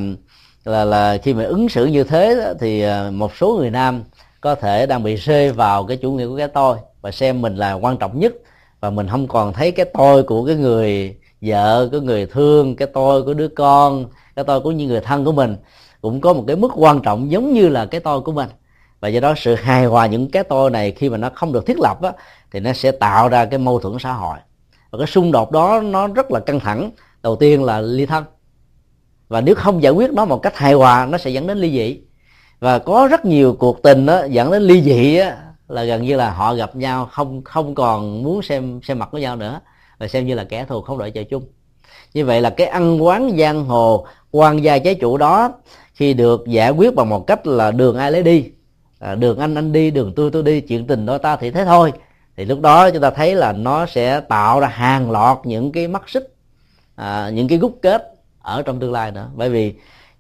là 0.66 0.86
là 0.86 1.18
khi 1.24 1.34
mà 1.34 1.44
ứng 1.44 1.70
xử 1.70 1.86
như 1.86 2.04
thế 2.04 2.36
đó, 2.36 2.54
thì 2.60 2.82
à, 2.82 3.12
một 3.12 3.36
số 3.36 3.58
người 3.58 3.70
nam 3.70 4.04
có 4.44 4.56
thể 4.56 4.86
đang 4.86 5.04
bị 5.04 5.16
rơi 5.16 5.52
vào 5.52 5.84
cái 5.84 5.98
chủ 5.98 6.12
nghĩa 6.12 6.28
của 6.28 6.38
cái 6.38 6.48
tôi 6.48 6.78
và 7.02 7.12
xem 7.12 7.42
mình 7.42 7.56
là 7.56 7.74
quan 7.74 7.98
trọng 7.98 8.20
nhất. 8.20 8.34
Và 8.80 8.90
mình 8.90 9.08
không 9.08 9.28
còn 9.28 9.54
thấy 9.54 9.72
cái 9.72 9.86
tôi 9.94 10.24
của 10.24 10.46
cái 10.46 10.56
người 10.56 11.18
vợ 11.42 11.90
của 11.92 12.00
người 12.00 12.26
thương 12.26 12.76
cái 12.76 12.88
tôi 12.94 13.24
của 13.24 13.34
đứa 13.34 13.48
con 13.48 14.06
cái 14.36 14.46
tôi 14.46 14.62
của 14.62 14.72
những 14.72 14.88
người 14.88 15.02
thân 15.02 15.26
của 15.26 15.32
mình 15.32 15.58
cũng 16.02 16.22
có 16.22 16.34
một 16.34 16.44
cái 16.48 16.56
mức 16.56 16.72
quan 16.76 17.02
trọng 17.02 17.32
giống 17.32 17.54
như 17.54 17.70
là 17.70 17.86
cái 17.86 18.02
tôi 18.02 18.22
của 18.22 18.32
mình. 18.32 18.50
Và 19.00 19.08
do 19.08 19.20
đó 19.20 19.34
sự 19.38 19.56
hài 19.56 19.86
hòa 19.86 20.06
những 20.06 20.32
cái 20.32 20.44
tôi 20.44 20.70
này 20.70 20.92
khi 20.92 21.10
mà 21.10 21.18
nó 21.18 21.30
không 21.36 21.54
được 21.54 21.66
thiết 21.66 21.80
lập 21.80 22.02
á, 22.02 22.12
thì 22.52 22.60
nó 22.60 22.74
sẽ 22.74 22.92
tạo 22.92 23.30
ra 23.30 23.46
cái 23.46 23.60
mâu 23.60 23.80
thuẫn 23.80 24.00
xã 24.00 24.14
hội. 24.14 24.38
Và 24.92 24.98
cái 24.98 25.08
xung 25.08 25.32
đột 25.32 25.52
đó 25.52 25.82
nó 25.82 26.08
rất 26.08 26.32
là 26.32 26.40
căng 26.40 26.60
thẳng. 26.60 26.92
Đầu 27.24 27.36
tiên 27.36 27.64
là 27.64 27.82
ly 27.82 28.06
thân. 28.06 28.24
Và 29.28 29.42
nếu 29.42 29.56
không 29.56 29.84
giải 29.84 29.92
quyết 29.92 30.12
nó 30.14 30.26
một 30.26 30.38
cách 30.38 30.58
hài 30.58 30.74
hòa 30.74 31.06
nó 31.06 31.18
sẽ 31.18 31.30
dẫn 31.30 31.48
đến 31.48 31.58
ly 31.58 31.72
dị 31.72 32.02
và 32.64 32.80
có 32.80 33.08
rất 33.12 33.26
nhiều 33.26 33.56
cuộc 33.60 33.82
tình 33.84 34.06
đó, 34.06 34.26
dẫn 34.30 34.52
đến 34.52 34.62
ly 34.62 34.82
dị 34.82 35.20
đó, 35.20 35.32
là 35.68 35.84
gần 35.84 36.02
như 36.02 36.16
là 36.16 36.32
họ 36.32 36.56
gặp 36.56 36.76
nhau 36.76 37.10
không 37.12 37.44
không 37.44 37.76
còn 37.76 38.24
muốn 38.24 38.42
xem 38.42 38.80
xem 38.84 39.00
mặt 39.00 39.10
của 39.12 39.18
nhau 39.18 39.36
nữa 39.36 39.60
và 39.98 40.08
xem 40.08 40.28
như 40.28 40.36
là 40.36 40.44
kẻ 40.44 40.66
thù 40.66 40.82
không 40.82 40.98
đợi 40.98 41.12
chờ 41.12 41.24
chung. 41.24 41.44
Như 42.14 42.26
vậy 42.26 42.42
là 42.42 42.50
cái 42.50 42.68
ăn 42.68 43.04
quán 43.04 43.38
giang 43.38 43.66
hồ 43.66 44.06
quan 44.32 44.64
gia 44.64 44.78
trái 44.78 44.96
chủ 44.96 45.18
đó 45.18 45.54
khi 45.94 46.14
được 46.14 46.44
giải 46.48 46.72
quyết 46.72 46.96
bằng 46.96 47.10
một 47.10 47.28
cách 47.28 47.48
là 47.48 47.72
đường 47.72 47.98
ai 47.98 48.12
lấy 48.12 48.24
đi 48.24 48.52
à, 49.00 49.16
đường 49.16 49.40
anh 49.40 49.56
anh 49.56 49.72
đi 49.72 49.92
đường 49.92 50.14
tôi 50.16 50.32
tôi 50.32 50.44
đi 50.44 50.62
chuyện 50.62 50.88
tình 50.88 51.06
đôi 51.06 51.20
ta 51.20 51.36
thì 51.36 51.52
thế 51.52 51.66
thôi. 51.66 51.94
Thì 52.38 52.46
lúc 52.46 52.62
đó 52.62 52.90
chúng 52.90 53.02
ta 53.02 53.10
thấy 53.10 53.36
là 53.36 53.52
nó 53.52 53.86
sẽ 53.86 54.20
tạo 54.20 54.60
ra 54.60 54.68
hàng 54.68 55.12
loạt 55.12 55.38
những 55.44 55.72
cái 55.72 55.88
mắt 55.88 56.10
xích 56.10 56.34
à, 56.96 57.30
những 57.34 57.48
cái 57.48 57.58
gút 57.58 57.72
kết 57.82 58.16
ở 58.42 58.62
trong 58.62 58.80
tương 58.80 58.92
lai 58.92 59.12
nữa. 59.12 59.30
Bởi 59.36 59.50
vì 59.50 59.74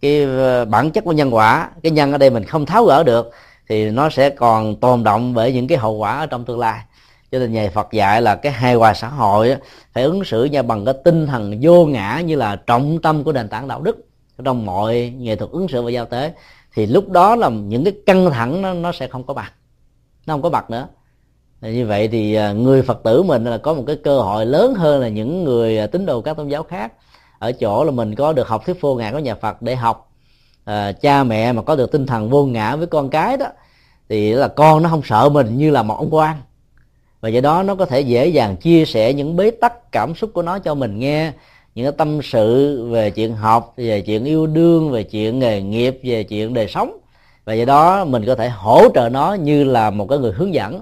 cái 0.04 0.24
ờ, 0.24 0.66
bản 0.66 0.92
chất 0.92 1.04
của 1.04 1.12
nhân 1.12 1.36
quả 1.36 1.70
cái 1.84 1.92
nhân 1.92 2.12
ở 2.12 2.18
đây 2.18 2.30
mình 2.30 2.44
không 2.44 2.66
tháo 2.66 2.86
gỡ 2.86 3.04
được 3.04 3.32
thì 3.70 3.90
nó 3.90 4.10
sẽ 4.10 4.30
còn 4.30 4.76
tồn 4.76 5.04
động 5.04 5.34
bởi 5.34 5.54
những 5.54 5.68
cái 5.68 5.78
hậu 5.78 5.94
quả 5.94 6.20
ở 6.20 6.26
trong 6.26 6.46
tương 6.46 6.60
lai. 6.60 6.82
Cho 7.32 7.40
nên 7.40 7.54
nhà 7.54 7.70
Phật 7.74 7.88
dạy 7.92 8.22
là 8.22 8.36
cái 8.36 8.52
hài 8.52 8.74
hòa 8.74 8.94
xã 8.94 9.08
hội 9.08 9.56
phải 9.94 10.04
ứng 10.04 10.24
xử 10.24 10.46
nhau 10.46 10.64
bằng 10.64 10.86
cái 10.86 10.94
tinh 11.04 11.28
thần 11.28 11.60
vô 11.62 11.86
ngã 11.86 12.22
như 12.26 12.36
là 12.36 12.56
trọng 12.56 13.02
tâm 13.02 13.24
của 13.24 13.32
nền 13.32 13.50
tảng 13.50 13.68
đạo 13.68 13.82
đức 13.82 13.98
trong 14.46 14.66
mọi 14.66 15.14
nghệ 15.18 15.36
thuật 15.36 15.52
ứng 15.52 15.68
xử 15.68 15.82
và 15.82 15.92
giao 15.92 16.06
tế. 16.06 16.34
Thì 16.76 16.86
lúc 16.86 17.10
đó 17.10 17.36
là 17.36 17.50
những 17.50 17.84
cái 17.84 17.94
căng 18.06 18.32
thẳng 18.32 18.62
nó, 18.62 18.74
nó 18.74 18.92
sẽ 18.92 19.08
không 19.08 19.24
có 19.24 19.34
mặt 19.34 19.54
nó 20.26 20.34
không 20.34 20.42
có 20.42 20.50
mặt 20.50 20.70
nữa. 20.70 20.88
Như 21.62 21.86
vậy 21.86 22.08
thì 22.08 22.34
ờ, 22.34 22.54
người 22.54 22.82
phật 22.82 23.04
tử 23.04 23.24
mình 23.24 23.44
là 23.44 23.58
có 23.58 23.74
một 23.74 23.84
cái 23.88 23.96
cơ 23.96 24.20
hội 24.20 24.46
lớn 24.46 24.74
hơn 24.76 25.02
là 25.02 25.08
những 25.08 25.44
người 25.44 25.78
ờ, 25.78 25.88
tín 25.88 26.06
đồ 26.06 26.22
các 26.22 26.38
tôn 26.38 26.48
giáo 26.48 26.64
khác 26.64 26.94
ở 27.44 27.52
chỗ 27.52 27.84
là 27.84 27.92
mình 27.92 28.16
có 28.16 28.34
được 28.34 28.48
học 28.48 28.66
thuyết 28.66 28.82
vô 28.82 28.96
ngã 28.96 29.12
của 29.12 29.20
nhà 29.20 29.36
phật 29.36 29.62
để 29.62 29.76
học. 29.76 30.12
À, 30.66 30.92
cha 30.92 31.24
mẹ 31.24 31.52
mà 31.52 31.62
có 31.62 31.76
được 31.76 31.92
tinh 31.92 32.06
thần 32.06 32.30
vô 32.30 32.46
ngã 32.46 32.76
với 32.76 32.88
con 32.88 33.10
cái 33.10 33.38
đó 33.38 33.46
thì 34.10 34.34
là 34.34 34.48
con 34.48 34.84
nó 34.84 34.90
không 34.90 35.02
sợ 35.04 35.30
mình 35.30 35.58
như 35.58 35.70
là 35.70 35.84
một 35.84 35.96
ông 35.98 36.14
quan. 36.14 36.36
Và 37.22 37.30
do 37.30 37.42
đó 37.42 37.64
nó 37.64 37.76
có 37.76 37.86
thể 37.86 38.02
dễ 38.02 38.28
dàng 38.28 38.56
chia 38.56 38.86
sẻ 38.86 39.14
những 39.14 39.36
bế 39.36 39.52
tắc 39.52 39.92
cảm 39.92 40.16
xúc 40.16 40.30
của 40.34 40.42
nó 40.42 40.60
cho 40.60 40.76
mình 40.76 41.00
nghe 41.00 41.32
những 41.76 41.86
cái 41.86 41.94
tâm 41.98 42.20
sự 42.24 42.86
về 42.92 43.12
chuyện 43.12 43.36
học 43.36 43.74
về 43.78 44.02
chuyện 44.02 44.26
yêu 44.26 44.48
đương 44.48 44.92
về 44.92 45.04
chuyện 45.04 45.40
nghề 45.40 45.62
nghiệp 45.62 46.00
về 46.04 46.24
chuyện 46.24 46.54
đời 46.54 46.68
sống. 46.68 46.98
Và 47.46 47.54
do 47.54 47.66
đó 47.66 48.06
mình 48.06 48.26
có 48.26 48.36
thể 48.36 48.50
hỗ 48.50 48.82
trợ 48.96 49.10
nó 49.10 49.34
như 49.34 49.64
là 49.64 49.90
một 49.90 50.08
cái 50.10 50.20
người 50.20 50.32
hướng 50.32 50.54
dẫn 50.54 50.82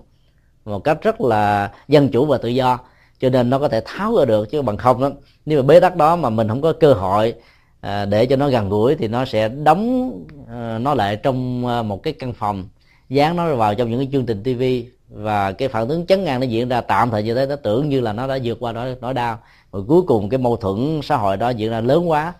một 0.65 0.83
cách 0.83 0.97
rất 1.01 1.21
là 1.21 1.71
dân 1.87 2.09
chủ 2.09 2.25
và 2.25 2.37
tự 2.37 2.49
do 2.49 2.79
cho 3.21 3.29
nên 3.29 3.49
nó 3.49 3.59
có 3.59 3.69
thể 3.69 3.81
tháo 3.85 4.17
ra 4.17 4.25
được 4.25 4.51
chứ 4.51 4.61
bằng 4.61 4.77
không 4.77 5.01
đó 5.01 5.09
nếu 5.45 5.61
mà 5.61 5.67
bế 5.67 5.79
tắc 5.79 5.95
đó 5.95 6.15
mà 6.15 6.29
mình 6.29 6.47
không 6.47 6.61
có 6.61 6.73
cơ 6.73 6.93
hội 6.93 7.33
à, 7.81 8.05
để 8.05 8.25
cho 8.25 8.35
nó 8.35 8.49
gần 8.49 8.69
gũi 8.69 8.95
thì 8.95 9.07
nó 9.07 9.25
sẽ 9.25 9.49
đóng 9.49 10.11
à, 10.49 10.79
nó 10.79 10.93
lại 10.93 11.15
trong 11.15 11.67
à, 11.67 11.81
một 11.81 12.03
cái 12.03 12.13
căn 12.13 12.33
phòng 12.33 12.67
dán 13.09 13.35
nó 13.35 13.55
vào 13.55 13.75
trong 13.75 13.89
những 13.89 13.99
cái 13.99 14.09
chương 14.11 14.25
trình 14.25 14.43
tivi 14.43 14.85
và 15.09 15.51
cái 15.51 15.67
phản 15.67 15.87
ứng 15.87 16.05
chấn 16.05 16.23
ngang 16.23 16.39
nó 16.39 16.45
diễn 16.45 16.69
ra 16.69 16.81
tạm 16.81 17.11
thời 17.11 17.23
như 17.23 17.35
thế 17.35 17.45
nó 17.45 17.55
tưởng 17.55 17.89
như 17.89 17.99
là 17.99 18.13
nó 18.13 18.27
đã 18.27 18.39
vượt 18.43 18.57
qua 18.59 18.71
nỗi 18.71 18.95
nỗi 19.01 19.13
đau. 19.13 19.39
Rồi 19.71 19.83
cuối 19.87 20.01
cùng 20.01 20.29
cái 20.29 20.37
mâu 20.37 20.57
thuẫn 20.57 20.99
xã 21.03 21.17
hội 21.17 21.37
đó 21.37 21.49
diễn 21.49 21.71
ra 21.71 21.81
lớn 21.81 22.09
quá 22.09 22.33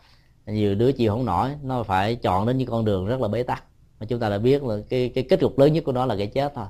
nhiều 0.47 0.75
đứa 0.75 0.91
chịu 0.91 1.11
không 1.11 1.25
nổi 1.25 1.49
nó 1.63 1.83
phải 1.83 2.15
chọn 2.15 2.47
đến 2.47 2.57
những 2.57 2.67
con 2.67 2.85
đường 2.85 3.07
rất 3.07 3.21
là 3.21 3.27
bế 3.27 3.43
tắc. 3.43 3.63
Mà 3.99 4.05
chúng 4.05 4.19
ta 4.19 4.29
đã 4.29 4.37
biết 4.37 4.63
là 4.63 4.75
cái 4.89 5.11
cái 5.15 5.23
kết 5.29 5.39
cục 5.39 5.59
lớn 5.59 5.73
nhất 5.73 5.83
của 5.83 5.91
nó 5.91 6.05
là 6.05 6.15
cái 6.15 6.27
chết 6.27 6.53
thôi 6.55 6.65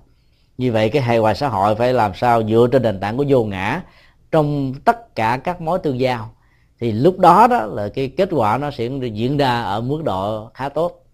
như 0.62 0.72
vậy 0.72 0.90
cái 0.90 1.02
hài 1.02 1.18
hòa 1.18 1.34
xã 1.34 1.48
hội 1.48 1.76
phải 1.76 1.94
làm 1.94 2.12
sao 2.16 2.44
dựa 2.44 2.68
trên 2.72 2.82
nền 2.82 3.00
tảng 3.00 3.18
của 3.18 3.26
vô 3.28 3.44
ngã 3.44 3.82
trong 4.32 4.74
tất 4.86 5.16
cả 5.16 5.40
các 5.44 5.62
mối 5.62 5.80
tương 5.80 6.00
giao. 6.00 6.34
Thì 6.80 6.92
lúc 6.92 7.20
đó 7.20 7.48
đó 7.48 7.66
là 7.66 7.90
cái 7.90 8.08
kết 8.08 8.30
quả 8.32 8.58
nó 8.58 8.72
sẽ 8.72 8.90
diễn 9.14 9.38
ra 9.38 9.62
ở 9.62 9.82
mức 9.82 10.04
độ 10.04 10.50
khá 10.54 10.70
tốt. 10.70 11.06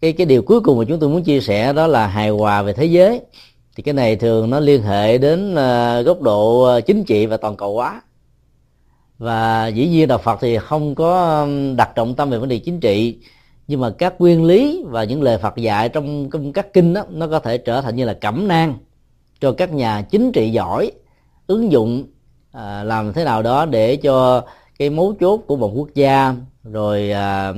Cái 0.00 0.12
cái 0.12 0.26
điều 0.26 0.42
cuối 0.42 0.60
cùng 0.60 0.78
mà 0.78 0.84
chúng 0.88 1.00
tôi 1.00 1.10
muốn 1.10 1.22
chia 1.22 1.40
sẻ 1.40 1.72
đó 1.72 1.86
là 1.86 2.06
hài 2.06 2.28
hòa 2.28 2.62
về 2.62 2.72
thế 2.72 2.84
giới. 2.84 3.20
Thì 3.76 3.82
cái 3.82 3.94
này 3.94 4.16
thường 4.16 4.50
nó 4.50 4.60
liên 4.60 4.82
hệ 4.82 5.18
đến 5.18 5.54
ờ, 5.54 6.02
góc 6.02 6.22
độ 6.22 6.62
ờ, 6.62 6.80
chính 6.80 7.04
trị 7.04 7.26
và 7.26 7.36
toàn 7.36 7.56
cầu 7.56 7.74
hóa. 7.74 8.02
Và 9.18 9.66
dĩ 9.66 9.88
nhiên 9.88 10.08
đạo 10.08 10.18
Phật 10.18 10.38
thì 10.40 10.58
không 10.58 10.94
có 10.94 11.46
đặt 11.76 11.90
trọng 11.94 12.14
tâm 12.14 12.30
về 12.30 12.38
vấn 12.38 12.48
đề 12.48 12.58
chính 12.58 12.80
trị 12.80 13.18
nhưng 13.68 13.80
mà 13.80 13.90
các 13.90 14.20
nguyên 14.20 14.44
lý 14.44 14.84
và 14.86 15.04
những 15.04 15.22
lời 15.22 15.38
Phật 15.38 15.56
dạy 15.56 15.88
trong, 15.88 16.30
trong 16.30 16.52
các 16.52 16.72
kinh 16.72 16.94
đó, 16.94 17.04
nó 17.10 17.26
có 17.26 17.40
thể 17.40 17.58
trở 17.58 17.80
thành 17.80 17.96
như 17.96 18.04
là 18.04 18.14
cẩm 18.14 18.48
nang 18.48 18.74
cho 19.40 19.52
các 19.52 19.72
nhà 19.72 20.02
chính 20.02 20.32
trị 20.32 20.50
giỏi 20.50 20.92
ứng 21.46 21.72
dụng 21.72 22.04
à, 22.52 22.84
làm 22.84 23.12
thế 23.12 23.24
nào 23.24 23.42
đó 23.42 23.66
để 23.66 23.96
cho 23.96 24.44
cái 24.78 24.90
mấu 24.90 25.14
chốt 25.20 25.40
của 25.46 25.56
một 25.56 25.72
quốc 25.74 25.88
gia 25.94 26.34
rồi 26.64 27.10
à, 27.10 27.52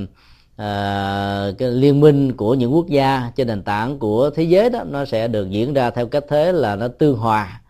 à, 0.55 1.51
cái 1.57 1.69
liên 1.71 1.99
minh 1.99 2.33
của 2.33 2.53
những 2.53 2.75
quốc 2.75 2.87
gia 2.87 3.31
trên 3.35 3.47
nền 3.47 3.63
tảng 3.63 3.99
của 3.99 4.29
thế 4.29 4.43
giới 4.43 4.69
đó 4.69 4.83
nó 4.83 5.05
sẽ 5.05 5.27
được 5.27 5.49
diễn 5.49 5.73
ra 5.73 5.89
theo 5.89 6.07
cách 6.07 6.23
thế 6.29 6.51
là 6.51 6.75
nó 6.75 6.87
tương 6.87 7.17
hòa 7.17 7.61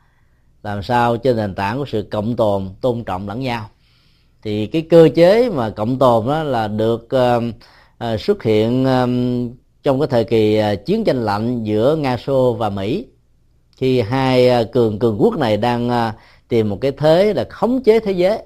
làm 0.64 0.84
sao 0.84 1.18
trên 1.18 1.36
nền 1.36 1.56
tảng 1.56 1.78
của 1.78 1.86
sự 1.86 2.08
cộng 2.12 2.36
tồn 2.36 2.70
tôn 2.82 3.04
trọng 3.04 3.28
lẫn 3.28 3.40
nhau. 3.40 3.70
Thì 4.44 4.68
cái 4.68 4.82
cơ 4.82 5.10
chế 5.16 5.50
mà 5.50 5.70
cộng 5.70 6.00
tồn 6.00 6.28
đó 6.28 6.44
là 6.44 6.68
được 6.68 7.08
uh, 7.16 7.44
À, 8.02 8.18
xuất 8.18 8.44
hiện 8.44 8.86
um, 8.86 9.50
trong 9.84 10.00
cái 10.00 10.08
thời 10.08 10.24
kỳ 10.24 10.56
à, 10.56 10.76
chiến 10.76 11.04
tranh 11.04 11.26
lạnh 11.26 11.64
giữa 11.64 11.96
nga 11.96 12.18
xô 12.18 12.54
và 12.54 12.70
mỹ 12.70 13.06
khi 13.78 14.02
hai 14.02 14.50
à, 14.50 14.64
cường 14.64 15.00
cường 15.00 15.18
quốc 15.22 15.38
này 15.38 15.58
đang 15.58 16.12
tìm 16.48 16.70
một 16.70 16.78
cái 16.82 16.92
thế 16.92 17.34
là 17.34 17.46
khống 17.50 17.84
chế 17.84 18.00
thế 18.00 18.12
giới 18.12 18.40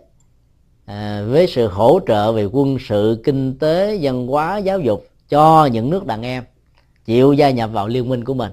à, 0.86 1.24
với 1.28 1.48
sự 1.48 1.68
hỗ 1.68 2.00
trợ 2.08 2.32
về 2.32 2.46
quân 2.46 2.78
sự 2.88 3.22
kinh 3.24 3.58
tế 3.60 4.00
văn 4.02 4.28
hóa 4.28 4.58
giáo 4.58 4.80
dục 4.80 5.08
cho 5.30 5.66
những 5.66 5.90
nước 5.90 6.06
đàn 6.06 6.24
em 6.24 6.44
chịu 7.06 7.34
gia 7.34 7.50
nhập 7.50 7.70
vào 7.74 7.88
liên 7.88 8.10
minh 8.10 8.24
của 8.24 8.34
mình 8.34 8.52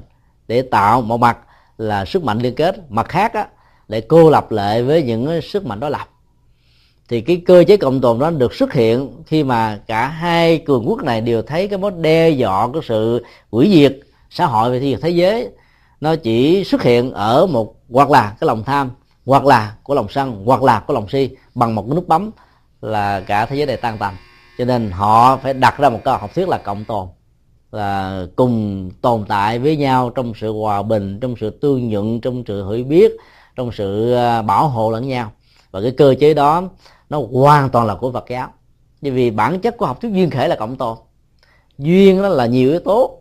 để 0.49 0.62
tạo 0.62 1.03
một 1.03 1.16
mặt 1.16 1.39
là 1.79 2.05
sức 2.05 2.24
mạnh 2.24 2.39
liên 2.39 2.55
kết 2.55 2.91
mặt 2.91 3.09
khác 3.09 3.35
á, 3.35 3.49
để 3.89 4.01
cô 4.01 4.31
lập 4.31 4.51
lại 4.53 4.83
với 4.83 5.03
những 5.03 5.41
sức 5.43 5.66
mạnh 5.66 5.81
đối 5.81 5.91
lập 5.91 6.11
thì 7.12 7.20
cái 7.20 7.43
cơ 7.47 7.64
chế 7.68 7.76
cộng 7.76 8.01
tồn 8.01 8.18
đó 8.18 8.30
được 8.30 8.55
xuất 8.55 8.72
hiện 8.72 9.22
khi 9.26 9.44
mà 9.44 9.78
cả 9.86 10.09
hai 10.09 10.59
cường 10.59 10.89
quốc 10.89 11.02
này 11.02 11.20
đều 11.20 11.43
thấy 11.43 11.68
cái 11.68 11.78
mối 11.78 11.93
đe 12.01 12.30
dọa 12.30 12.68
của 12.68 12.80
sự 12.82 13.24
hủy 13.51 13.70
diệt 13.72 13.98
xã 14.30 14.47
hội 14.47 14.70
và 14.70 14.98
thế 15.02 15.10
giới. 15.10 15.48
Nó 16.01 16.16
chỉ 16.16 16.64
xuất 16.64 16.82
hiện 16.82 17.12
ở 17.12 17.47
một 17.47 17.74
hoặc 17.90 18.10
là 18.10 18.36
cái 18.40 18.47
lòng 18.47 18.64
tham, 18.64 18.90
hoặc 19.26 19.44
là 19.44 19.74
của 19.82 19.94
lòng 19.94 20.06
sân, 20.10 20.43
hoặc 20.44 20.62
là 20.62 20.80
của 20.80 20.94
lòng 20.94 21.09
si 21.09 21.30
bằng 21.55 21.74
một 21.74 21.84
cái 21.89 21.94
nút 21.94 22.09
bấm 22.09 22.30
là 22.80 23.20
cả 23.20 23.47
thế 23.47 23.56
giới 23.56 23.66
này 23.66 23.76
tan 23.76 23.98
tành 23.98 24.14
cho 24.59 24.64
nên 24.64 24.90
họ 24.90 25.36
phải 25.36 25.55
đặt 25.55 25.78
ra 25.78 25.89
một 25.89 26.01
cái 26.05 26.18
học 26.18 26.34
thuyết 26.34 26.48
là 26.48 26.59
cộng 26.59 26.84
tồn, 26.84 27.09
là 27.72 28.22
cùng 28.36 28.90
tồn 29.01 29.24
tại 29.28 29.59
với 29.59 29.76
nhau 29.76 30.10
trong 30.10 30.32
sự 30.40 30.52
hòa 30.52 30.82
bình, 30.82 31.20
trong 31.20 31.34
sự 31.40 31.51
tương 31.51 31.89
nhận 31.89 32.20
trong 32.20 32.43
sự 32.47 32.70
hiểu 32.70 32.84
biết, 32.84 33.12
trong 33.56 33.72
sự 33.72 34.14
à, 34.14 34.43
bảo 34.43 34.68
hộ 34.68 34.90
lẫn 34.90 35.09
nhau. 35.09 35.32
Và 35.72 35.80
cái 35.80 35.90
cơ 35.90 36.14
chế 36.20 36.34
đó 36.34 36.62
nó 37.12 37.22
hoàn 37.32 37.70
toàn 37.70 37.86
là 37.86 37.94
của 37.94 38.12
Phật 38.12 38.24
giáo. 38.28 38.48
Bởi 39.02 39.10
vì 39.10 39.30
bản 39.30 39.60
chất 39.60 39.76
của 39.76 39.86
học 39.86 40.01
thuyết 40.01 40.12
duyên 40.12 40.30
khể 40.30 40.48
là 40.48 40.56
cộng 40.56 40.76
tồn. 40.76 40.97
Duyên 41.78 42.22
đó 42.22 42.28
là 42.28 42.47
nhiều 42.47 42.70
yếu 42.70 42.80
tố. 42.80 43.18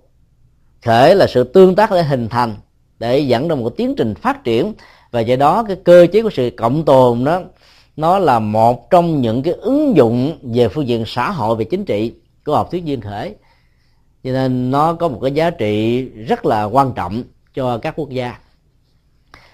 Khể 0.81 1.15
là 1.15 1.27
sự 1.27 1.43
tương 1.43 1.75
tác 1.75 1.91
để 1.91 2.03
hình 2.03 2.29
thành, 2.29 2.55
để 2.99 3.19
dẫn 3.19 3.47
đến 3.47 3.63
một 3.63 3.69
tiến 3.77 3.95
trình 3.97 4.15
phát 4.15 4.43
triển. 4.43 4.73
Và 5.11 5.19
do 5.19 5.35
đó, 5.35 5.63
cái 5.67 5.77
cơ 5.83 6.07
chế 6.11 6.21
của 6.21 6.29
sự 6.29 6.49
cộng 6.57 6.85
tồn 6.85 7.23
đó, 7.23 7.41
nó 7.97 8.19
là 8.19 8.39
một 8.39 8.89
trong 8.89 9.21
những 9.21 9.43
cái 9.43 9.53
ứng 9.53 9.95
dụng 9.95 10.37
về 10.41 10.67
phương 10.67 10.87
diện 10.87 11.03
xã 11.07 11.31
hội 11.31 11.55
và 11.55 11.63
chính 11.63 11.85
trị 11.85 12.13
của 12.45 12.55
học 12.55 12.71
thuyết 12.71 12.85
duyên 12.85 13.01
khể 13.01 13.35
cho 14.23 14.31
nên 14.31 14.71
nó 14.71 14.93
có 14.93 15.07
một 15.07 15.19
cái 15.21 15.31
giá 15.31 15.49
trị 15.49 16.01
rất 16.05 16.45
là 16.45 16.63
quan 16.63 16.91
trọng 16.95 17.23
cho 17.53 17.77
các 17.77 17.93
quốc 17.97 18.09
gia 18.09 18.39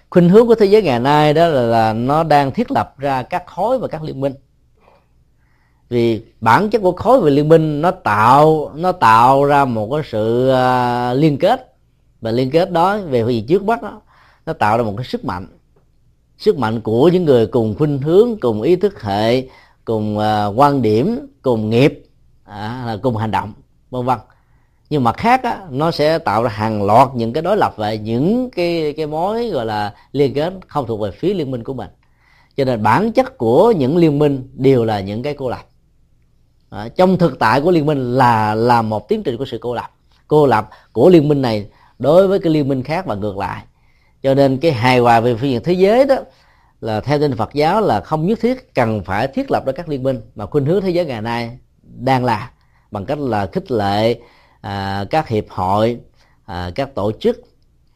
khuynh 0.09 0.29
hướng 0.29 0.47
của 0.47 0.55
thế 0.55 0.65
giới 0.65 0.81
ngày 0.81 0.99
nay 0.99 1.33
đó 1.33 1.47
là, 1.47 1.61
là 1.61 1.93
nó 1.93 2.23
đang 2.23 2.51
thiết 2.51 2.71
lập 2.71 2.95
ra 2.97 3.23
các 3.23 3.47
khối 3.47 3.79
và 3.79 3.87
các 3.87 4.03
liên 4.03 4.21
minh. 4.21 4.33
Vì 5.89 6.21
bản 6.41 6.69
chất 6.69 6.81
của 6.81 6.91
khối 6.91 7.21
và 7.21 7.29
liên 7.29 7.49
minh 7.49 7.81
nó 7.81 7.91
tạo 7.91 8.71
nó 8.75 8.91
tạo 8.91 9.45
ra 9.45 9.65
một 9.65 9.89
cái 9.91 10.01
sự 10.11 10.51
uh, 10.51 11.17
liên 11.17 11.37
kết. 11.37 11.73
Và 12.21 12.31
liên 12.31 12.51
kết 12.51 12.71
đó 12.71 12.97
về 12.97 13.25
gì 13.27 13.45
trước 13.47 13.63
mắt 13.63 13.81
đó, 13.81 14.01
nó 14.45 14.53
tạo 14.53 14.77
ra 14.77 14.83
một 14.83 14.93
cái 14.97 15.05
sức 15.05 15.25
mạnh. 15.25 15.47
Sức 16.37 16.57
mạnh 16.57 16.81
của 16.81 17.09
những 17.13 17.25
người 17.25 17.47
cùng 17.47 17.75
khuynh 17.77 18.01
hướng 18.01 18.39
cùng 18.39 18.61
ý 18.61 18.75
thức 18.75 19.01
hệ 19.01 19.47
cùng 19.85 20.17
uh, 20.17 20.23
quan 20.55 20.81
điểm 20.81 21.27
cùng 21.41 21.69
nghiệp 21.69 22.03
à, 22.43 22.83
là 22.85 22.97
cùng 23.01 23.17
hành 23.17 23.31
động 23.31 23.53
vân 23.89 24.05
vân 24.05 24.17
nhưng 24.89 25.03
mặt 25.03 25.17
khác 25.17 25.43
á, 25.43 25.61
nó 25.69 25.91
sẽ 25.91 26.19
tạo 26.19 26.43
ra 26.43 26.49
hàng 26.49 26.83
loạt 26.83 27.07
những 27.15 27.33
cái 27.33 27.43
đối 27.43 27.57
lập 27.57 27.73
về 27.77 27.97
những 27.97 28.49
cái 28.55 28.93
cái 28.97 29.07
mối 29.07 29.49
gọi 29.49 29.65
là 29.65 29.93
liên 30.11 30.33
kết 30.33 30.53
không 30.67 30.87
thuộc 30.87 30.99
về 30.99 31.11
phía 31.11 31.33
liên 31.33 31.51
minh 31.51 31.63
của 31.63 31.73
mình. 31.73 31.89
Cho 32.57 32.65
nên 32.65 32.83
bản 32.83 33.11
chất 33.11 33.37
của 33.37 33.71
những 33.71 33.97
liên 33.97 34.19
minh 34.19 34.49
đều 34.53 34.85
là 34.85 34.99
những 34.99 35.23
cái 35.23 35.33
cô 35.33 35.49
lập. 35.49 35.65
À, 36.69 36.89
trong 36.95 37.17
thực 37.17 37.39
tại 37.39 37.61
của 37.61 37.71
liên 37.71 37.85
minh 37.85 38.17
là 38.17 38.55
là 38.55 38.81
một 38.81 39.09
tiến 39.09 39.23
trình 39.23 39.37
của 39.37 39.45
sự 39.45 39.57
cô 39.61 39.73
lập. 39.73 39.91
Cô 40.27 40.45
lập 40.45 40.69
của 40.93 41.09
liên 41.09 41.27
minh 41.27 41.41
này 41.41 41.67
đối 41.99 42.27
với 42.27 42.39
cái 42.39 42.53
liên 42.53 42.67
minh 42.67 42.83
khác 42.83 43.05
và 43.05 43.15
ngược 43.15 43.37
lại. 43.37 43.63
Cho 44.23 44.33
nên 44.33 44.57
cái 44.57 44.71
hài 44.71 44.99
hòa 44.99 45.19
về 45.19 45.35
phương 45.35 45.49
diện 45.49 45.63
thế 45.63 45.73
giới 45.73 46.05
đó 46.05 46.15
là 46.81 47.01
theo 47.01 47.19
tin 47.19 47.37
Phật 47.37 47.53
giáo 47.53 47.81
là 47.81 48.01
không 48.01 48.27
nhất 48.27 48.39
thiết 48.41 48.73
cần 48.73 49.03
phải 49.03 49.27
thiết 49.27 49.51
lập 49.51 49.65
ra 49.65 49.71
các 49.71 49.89
liên 49.89 50.03
minh 50.03 50.21
mà 50.35 50.45
khuynh 50.45 50.65
hướng 50.65 50.81
thế 50.81 50.89
giới 50.89 51.05
ngày 51.05 51.21
nay 51.21 51.57
đang 51.83 52.25
là 52.25 52.51
bằng 52.91 53.05
cách 53.05 53.19
là 53.19 53.45
khích 53.45 53.71
lệ 53.71 54.19
à, 54.67 55.05
các 55.09 55.27
hiệp 55.27 55.49
hội 55.49 55.97
à, 56.45 56.71
các 56.75 56.95
tổ 56.95 57.11
chức 57.19 57.41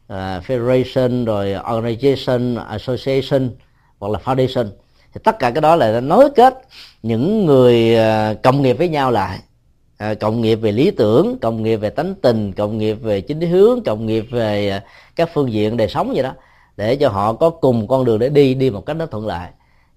à, 0.08 0.40
federation 0.46 1.24
rồi 1.24 1.54
organization 1.54 2.66
association 2.66 3.50
hoặc 3.98 4.08
là 4.12 4.18
foundation. 4.24 4.66
Thì 5.14 5.20
tất 5.24 5.38
cả 5.38 5.50
cái 5.50 5.60
đó 5.60 5.76
là 5.76 6.00
nối 6.00 6.30
kết 6.36 6.62
những 7.02 7.46
người 7.46 7.96
à, 7.96 8.34
cộng 8.42 8.62
nghiệp 8.62 8.78
với 8.78 8.88
nhau 8.88 9.10
lại. 9.10 9.38
À, 9.98 10.14
cộng 10.14 10.40
nghiệp 10.40 10.54
về 10.54 10.72
lý 10.72 10.90
tưởng 10.90 11.38
cộng 11.42 11.62
nghiệp 11.62 11.76
về 11.76 11.90
tánh 11.90 12.14
tình 12.14 12.52
cộng 12.52 12.78
nghiệp 12.78 12.94
về 12.94 13.20
chính 13.20 13.40
hướng 13.40 13.82
cộng 13.84 14.06
nghiệp 14.06 14.26
về 14.30 14.70
à, 14.70 14.82
các 15.16 15.30
phương 15.34 15.52
diện 15.52 15.76
đời 15.76 15.88
sống 15.88 16.12
vậy 16.14 16.22
đó 16.22 16.32
để 16.76 16.96
cho 16.96 17.08
họ 17.08 17.32
có 17.32 17.50
cùng 17.50 17.88
con 17.88 18.04
đường 18.04 18.18
để 18.18 18.28
đi 18.28 18.54
đi 18.54 18.70
một 18.70 18.86
cách 18.86 18.96
nó 18.96 19.06
thuận 19.06 19.26
lợi. 19.26 19.48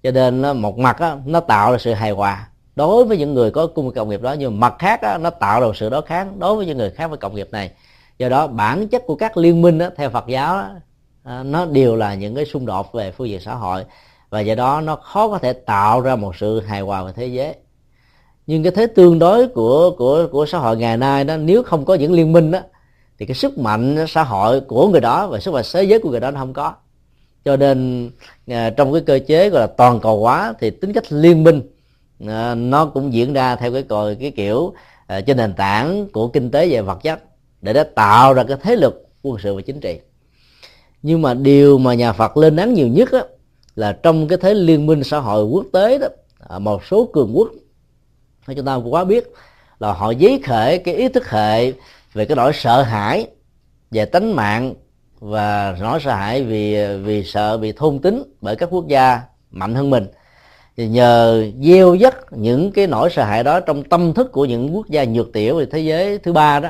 Cho 0.04 0.12
nên 0.12 0.42
à, 0.42 0.54
một 0.54 0.78
mặt 0.78 1.00
đó, 1.00 1.18
nó 1.26 1.40
tạo 1.40 1.72
ra 1.72 1.78
sự 1.78 1.94
hài 1.94 2.12
hòa 2.12 2.48
đối 2.76 3.06
với 3.06 3.18
những 3.18 3.34
người 3.34 3.52
có 3.52 3.68
cung 3.68 3.94
cộng 3.94 4.10
nghiệp 4.10 4.22
đó 4.22 4.34
nhưng 4.34 4.60
mặt 4.60 4.76
khác 4.80 5.02
đó, 5.02 5.18
nó 5.18 5.30
tạo 5.30 5.62
ra 5.62 5.68
sự 5.76 5.90
đối 5.90 6.02
kháng 6.02 6.40
đối 6.40 6.56
với 6.56 6.66
những 6.66 6.78
người 6.78 6.90
khác 6.90 7.08
với 7.08 7.18
cộng 7.18 7.36
nghiệp 7.36 7.48
này. 7.52 7.72
Do 8.18 8.30
đó 8.30 8.48
bản 8.48 8.88
chất 8.88 9.04
của 9.06 9.16
các 9.16 9.38
liên 9.38 9.62
minh 9.62 9.78
đó, 9.78 9.90
theo 9.96 10.10
Phật 10.10 10.28
giáo 10.28 10.58
đó, 10.58 10.70
nó 11.44 11.66
đều 11.66 11.96
là 11.96 12.16
những 12.16 12.36
cái 12.36 12.46
xung 12.46 12.66
đột 12.66 12.94
về 12.94 13.12
phương 13.12 13.30
diện 13.30 13.40
xã 13.40 13.54
hội. 13.54 13.86
Và 14.30 14.40
do 14.40 14.56
đó 14.56 14.82
nó 14.82 14.96
khó 14.96 15.28
có 15.28 15.38
thể 15.38 15.54
tạo 15.54 16.02
ra 16.02 16.16
một 16.16 16.36
sự 16.36 16.60
hài 16.60 16.82
hòa 16.82 17.04
về 17.04 17.12
thế 17.16 17.28
giới. 17.28 17.56
Nhưng 18.48 18.64
cái 18.64 18.72
thế 18.72 18.88
tương 18.88 19.20
đối 19.20 19.48
của 19.48 19.92
của 19.98 20.28
của 20.32 20.46
xã 20.46 20.58
hội 20.58 20.78
ngày 20.78 20.98
nay 20.98 21.24
đó 21.24 21.38
nếu 21.38 21.64
không 21.64 21.86
có 21.86 21.94
những 21.94 22.14
liên 22.14 22.34
minh 22.34 22.52
đó 22.52 22.60
thì 23.20 23.26
cái 23.26 23.36
sức 23.36 23.58
mạnh 23.58 24.06
xã 24.08 24.24
hội 24.24 24.62
của 24.62 24.88
người 24.88 25.02
đó 25.02 25.28
và 25.28 25.40
sức 25.40 25.54
mạnh 25.54 25.64
thế 25.74 25.84
giới 25.84 26.00
của 26.00 26.10
người 26.10 26.20
đó 26.20 26.32
nó 26.32 26.40
không 26.40 26.54
có. 26.54 26.74
Cho 27.46 27.58
nên 27.58 28.10
à, 28.48 28.70
trong 28.70 28.94
cái 28.94 29.02
cơ 29.02 29.20
chế 29.28 29.50
gọi 29.50 29.62
là 29.62 29.68
toàn 29.68 30.00
cầu 30.00 30.20
hóa 30.20 30.54
thì 30.60 30.70
tính 30.70 30.94
cách 30.94 31.04
liên 31.10 31.44
minh 31.44 31.62
Ờ, 32.28 32.56
nó 32.56 32.86
cũng 32.86 33.14
diễn 33.14 33.34
ra 33.34 33.56
theo 33.56 33.74
cái 33.74 33.84
còi 33.84 34.16
cái 34.16 34.32
kiểu 34.32 34.74
ờ, 35.08 35.22
trên 35.22 35.38
nền 35.38 35.54
tảng 35.54 36.08
của 36.14 36.28
kinh 36.28 36.52
tế 36.52 36.70
và 36.70 36.82
vật 36.82 37.00
chất 37.04 37.24
để 37.62 37.74
nó 37.74 37.84
tạo 37.96 38.34
ra 38.34 38.44
cái 38.44 38.58
thế 38.62 38.76
lực 38.76 39.10
quân 39.24 39.38
sự 39.44 39.56
và 39.56 39.62
chính 39.62 39.80
trị. 39.80 40.00
Nhưng 41.04 41.22
mà 41.22 41.34
điều 41.34 41.78
mà 41.78 41.94
nhà 41.94 42.14
Phật 42.14 42.38
lên 42.38 42.56
án 42.56 42.74
nhiều 42.74 42.88
nhất 42.88 43.12
á, 43.12 43.24
là 43.76 43.92
trong 44.04 44.28
cái 44.28 44.38
thế 44.42 44.54
liên 44.54 44.86
minh 44.86 45.04
xã 45.04 45.20
hội 45.20 45.46
quốc 45.46 45.66
tế 45.74 45.98
đó 45.98 46.08
à, 46.50 46.60
một 46.60 46.86
số 46.86 47.10
cường 47.14 47.38
quốc 47.38 47.50
chúng 48.56 48.66
ta 48.66 48.76
quá 48.76 49.04
biết 49.04 49.32
là 49.80 49.94
họ 49.94 50.12
giấy 50.12 50.42
khởi 50.46 50.78
cái 50.78 50.96
ý 50.96 51.08
thức 51.08 51.30
hệ 51.30 51.72
về 52.14 52.26
cái 52.26 52.36
nỗi 52.36 52.52
sợ 52.54 52.82
hãi 52.82 53.28
về 53.92 54.06
tính 54.06 54.32
mạng 54.32 54.74
và 55.20 55.78
nỗi 55.82 56.00
sợ 56.04 56.12
hãi 56.12 56.44
vì 56.44 56.88
vì 56.98 57.24
sợ 57.24 57.58
bị 57.58 57.72
thôn 57.72 58.00
tính 58.00 58.24
bởi 58.42 58.56
các 58.56 58.70
quốc 58.72 58.88
gia 58.88 59.22
mạnh 59.52 59.76
hơn 59.76 59.90
mình 59.90 60.08
thì 60.78 60.88
nhờ 60.88 61.46
gieo 61.62 61.96
dắt 61.96 62.16
những 62.32 62.72
cái 62.72 62.88
nỗi 62.88 63.10
sợ 63.10 63.24
hãi 63.24 63.44
đó 63.44 63.60
trong 63.60 63.84
tâm 63.84 64.14
thức 64.14 64.32
của 64.32 64.46
những 64.46 64.76
quốc 64.76 64.88
gia 64.88 65.04
nhược 65.04 65.34
tiểu 65.34 65.58
về 65.58 65.66
thế 65.72 65.80
giới 65.80 66.18
thứ 66.18 66.34
ba 66.34 66.60
đó. 66.60 66.70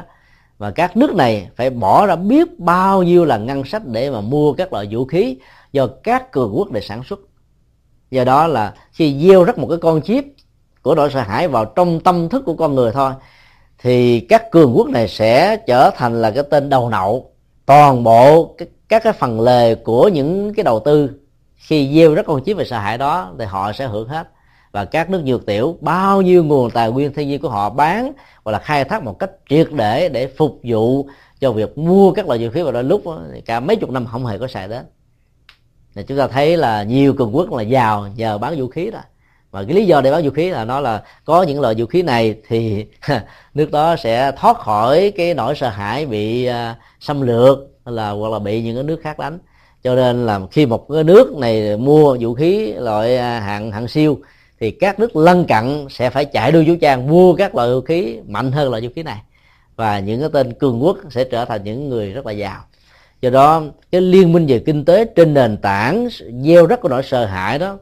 Và 0.57 0.71
các 0.71 0.97
nước 0.97 1.15
này 1.15 1.49
phải 1.55 1.69
bỏ 1.69 2.05
ra 2.05 2.15
biết 2.15 2.59
bao 2.59 3.03
nhiêu 3.03 3.25
là 3.25 3.37
ngân 3.37 3.63
sách 3.63 3.85
để 3.85 4.11
mà 4.11 4.21
mua 4.21 4.53
các 4.53 4.73
loại 4.73 4.87
vũ 4.91 5.05
khí 5.05 5.37
do 5.71 5.87
các 5.87 6.31
cường 6.31 6.51
quốc 6.57 6.71
để 6.71 6.81
sản 6.81 7.03
xuất. 7.03 7.19
Do 8.11 8.23
đó 8.23 8.47
là 8.47 8.73
khi 8.91 9.27
gieo 9.27 9.43
rắc 9.43 9.57
một 9.57 9.67
cái 9.69 9.77
con 9.81 10.01
chip 10.01 10.25
của 10.81 10.95
nỗi 10.95 11.09
sợ 11.13 11.21
hãi 11.21 11.47
vào 11.47 11.65
trong 11.65 11.99
tâm 11.99 12.29
thức 12.29 12.43
của 12.45 12.53
con 12.53 12.75
người 12.75 12.91
thôi 12.91 13.11
thì 13.79 14.19
các 14.19 14.51
cường 14.51 14.73
quốc 14.77 14.89
này 14.89 15.07
sẽ 15.07 15.57
trở 15.67 15.89
thành 15.89 16.21
là 16.21 16.31
cái 16.31 16.43
tên 16.49 16.69
đầu 16.69 16.89
nậu 16.89 17.31
toàn 17.65 18.03
bộ 18.03 18.55
các, 18.57 18.67
các 18.89 19.03
cái 19.03 19.13
phần 19.13 19.41
lề 19.41 19.75
của 19.75 20.07
những 20.07 20.53
cái 20.53 20.63
đầu 20.63 20.79
tư 20.79 21.09
khi 21.67 21.91
gieo 21.95 22.15
rất 22.15 22.25
con 22.25 22.43
chiếc 22.43 22.53
về 22.53 22.65
sợ 22.65 22.79
hãi 22.79 22.97
đó, 22.97 23.33
thì 23.39 23.45
họ 23.45 23.71
sẽ 23.71 23.87
hưởng 23.87 24.07
hết. 24.07 24.27
Và 24.71 24.85
các 24.85 25.09
nước 25.09 25.23
dược 25.25 25.45
tiểu, 25.45 25.77
bao 25.81 26.21
nhiêu 26.21 26.43
nguồn 26.43 26.71
tài 26.71 26.91
nguyên 26.91 27.13
thiên 27.13 27.27
nhiên 27.27 27.41
của 27.41 27.49
họ 27.49 27.69
bán, 27.69 28.13
hoặc 28.43 28.51
là 28.51 28.59
khai 28.59 28.83
thác 28.83 29.03
một 29.03 29.19
cách 29.19 29.31
triệt 29.49 29.67
để 29.71 30.09
để 30.09 30.27
phục 30.27 30.59
vụ 30.63 31.07
cho 31.39 31.51
việc 31.51 31.77
mua 31.77 32.11
các 32.11 32.27
loại 32.27 32.45
vũ 32.45 32.51
khí. 32.51 32.61
Vào 32.61 32.71
đôi 32.71 32.83
lúc 32.83 33.03
cả 33.45 33.59
mấy 33.59 33.75
chục 33.75 33.89
năm 33.89 34.05
không 34.05 34.25
hề 34.25 34.37
có 34.37 34.47
xài 34.47 34.67
đến. 34.67 34.85
Thì 35.95 36.03
chúng 36.03 36.17
ta 36.17 36.27
thấy 36.27 36.57
là 36.57 36.83
nhiều 36.83 37.13
cường 37.13 37.35
quốc 37.35 37.53
là 37.53 37.63
giàu, 37.63 38.07
nhờ 38.15 38.37
bán 38.37 38.59
vũ 38.59 38.67
khí 38.67 38.91
đó. 38.91 38.99
Và 39.51 39.63
cái 39.63 39.75
lý 39.75 39.85
do 39.85 40.01
để 40.01 40.11
bán 40.11 40.23
vũ 40.23 40.29
khí 40.29 40.49
là 40.49 40.65
nó 40.65 40.79
là 40.79 41.03
có 41.25 41.43
những 41.43 41.61
loại 41.61 41.75
vũ 41.77 41.85
khí 41.85 42.01
này 42.01 42.35
thì 42.47 42.85
nước 43.53 43.71
đó 43.71 43.95
sẽ 43.95 44.31
thoát 44.31 44.57
khỏi 44.57 45.13
cái 45.17 45.33
nỗi 45.33 45.55
sợ 45.55 45.69
hãi 45.69 46.05
bị 46.05 46.45
à, 46.45 46.75
xâm 46.99 47.21
lược 47.21 47.59
là 47.85 48.09
hoặc 48.09 48.29
là 48.31 48.39
bị 48.39 48.61
những 48.61 48.75
cái 48.75 48.83
nước 48.83 48.99
khác 49.03 49.19
đánh 49.19 49.39
cho 49.85 49.95
nên 49.95 50.25
là 50.25 50.39
khi 50.51 50.65
một 50.65 50.89
cái 50.89 51.03
nước 51.03 51.37
này 51.37 51.77
mua 51.77 52.17
vũ 52.19 52.33
khí 52.33 52.73
loại 52.73 53.17
à, 53.17 53.39
hạng 53.39 53.71
hạng 53.71 53.87
siêu, 53.87 54.19
thì 54.59 54.71
các 54.71 54.99
nước 54.99 55.15
lân 55.15 55.45
cận 55.45 55.87
sẽ 55.89 56.09
phải 56.09 56.25
chạy 56.25 56.51
đua 56.51 56.63
vũ 56.67 56.73
trang 56.81 57.07
mua 57.07 57.35
các 57.35 57.55
loại 57.55 57.69
vũ 57.69 57.81
khí 57.81 58.17
mạnh 58.27 58.51
hơn 58.51 58.69
loại 58.69 58.81
vũ 58.81 58.89
khí 58.95 59.03
này. 59.03 59.21
Và 59.75 59.99
những 59.99 60.19
cái 60.19 60.29
tên 60.33 60.53
cường 60.53 60.83
quốc 60.83 60.97
sẽ 61.09 61.23
trở 61.23 61.45
thành 61.45 61.63
những 61.63 61.89
người 61.89 62.11
rất 62.11 62.25
là 62.25 62.31
giàu. 62.31 62.61
Do 63.21 63.29
đó, 63.29 63.63
cái 63.91 64.01
liên 64.01 64.33
minh 64.33 64.45
về 64.45 64.59
kinh 64.59 64.85
tế 64.85 65.05
trên 65.05 65.33
nền 65.33 65.57
tảng 65.57 66.07
gieo 66.43 66.65
rất 66.65 66.81
của 66.81 66.89
nỗi 66.89 67.03
sợ 67.03 67.25
hãi 67.25 67.59
đó 67.59 67.77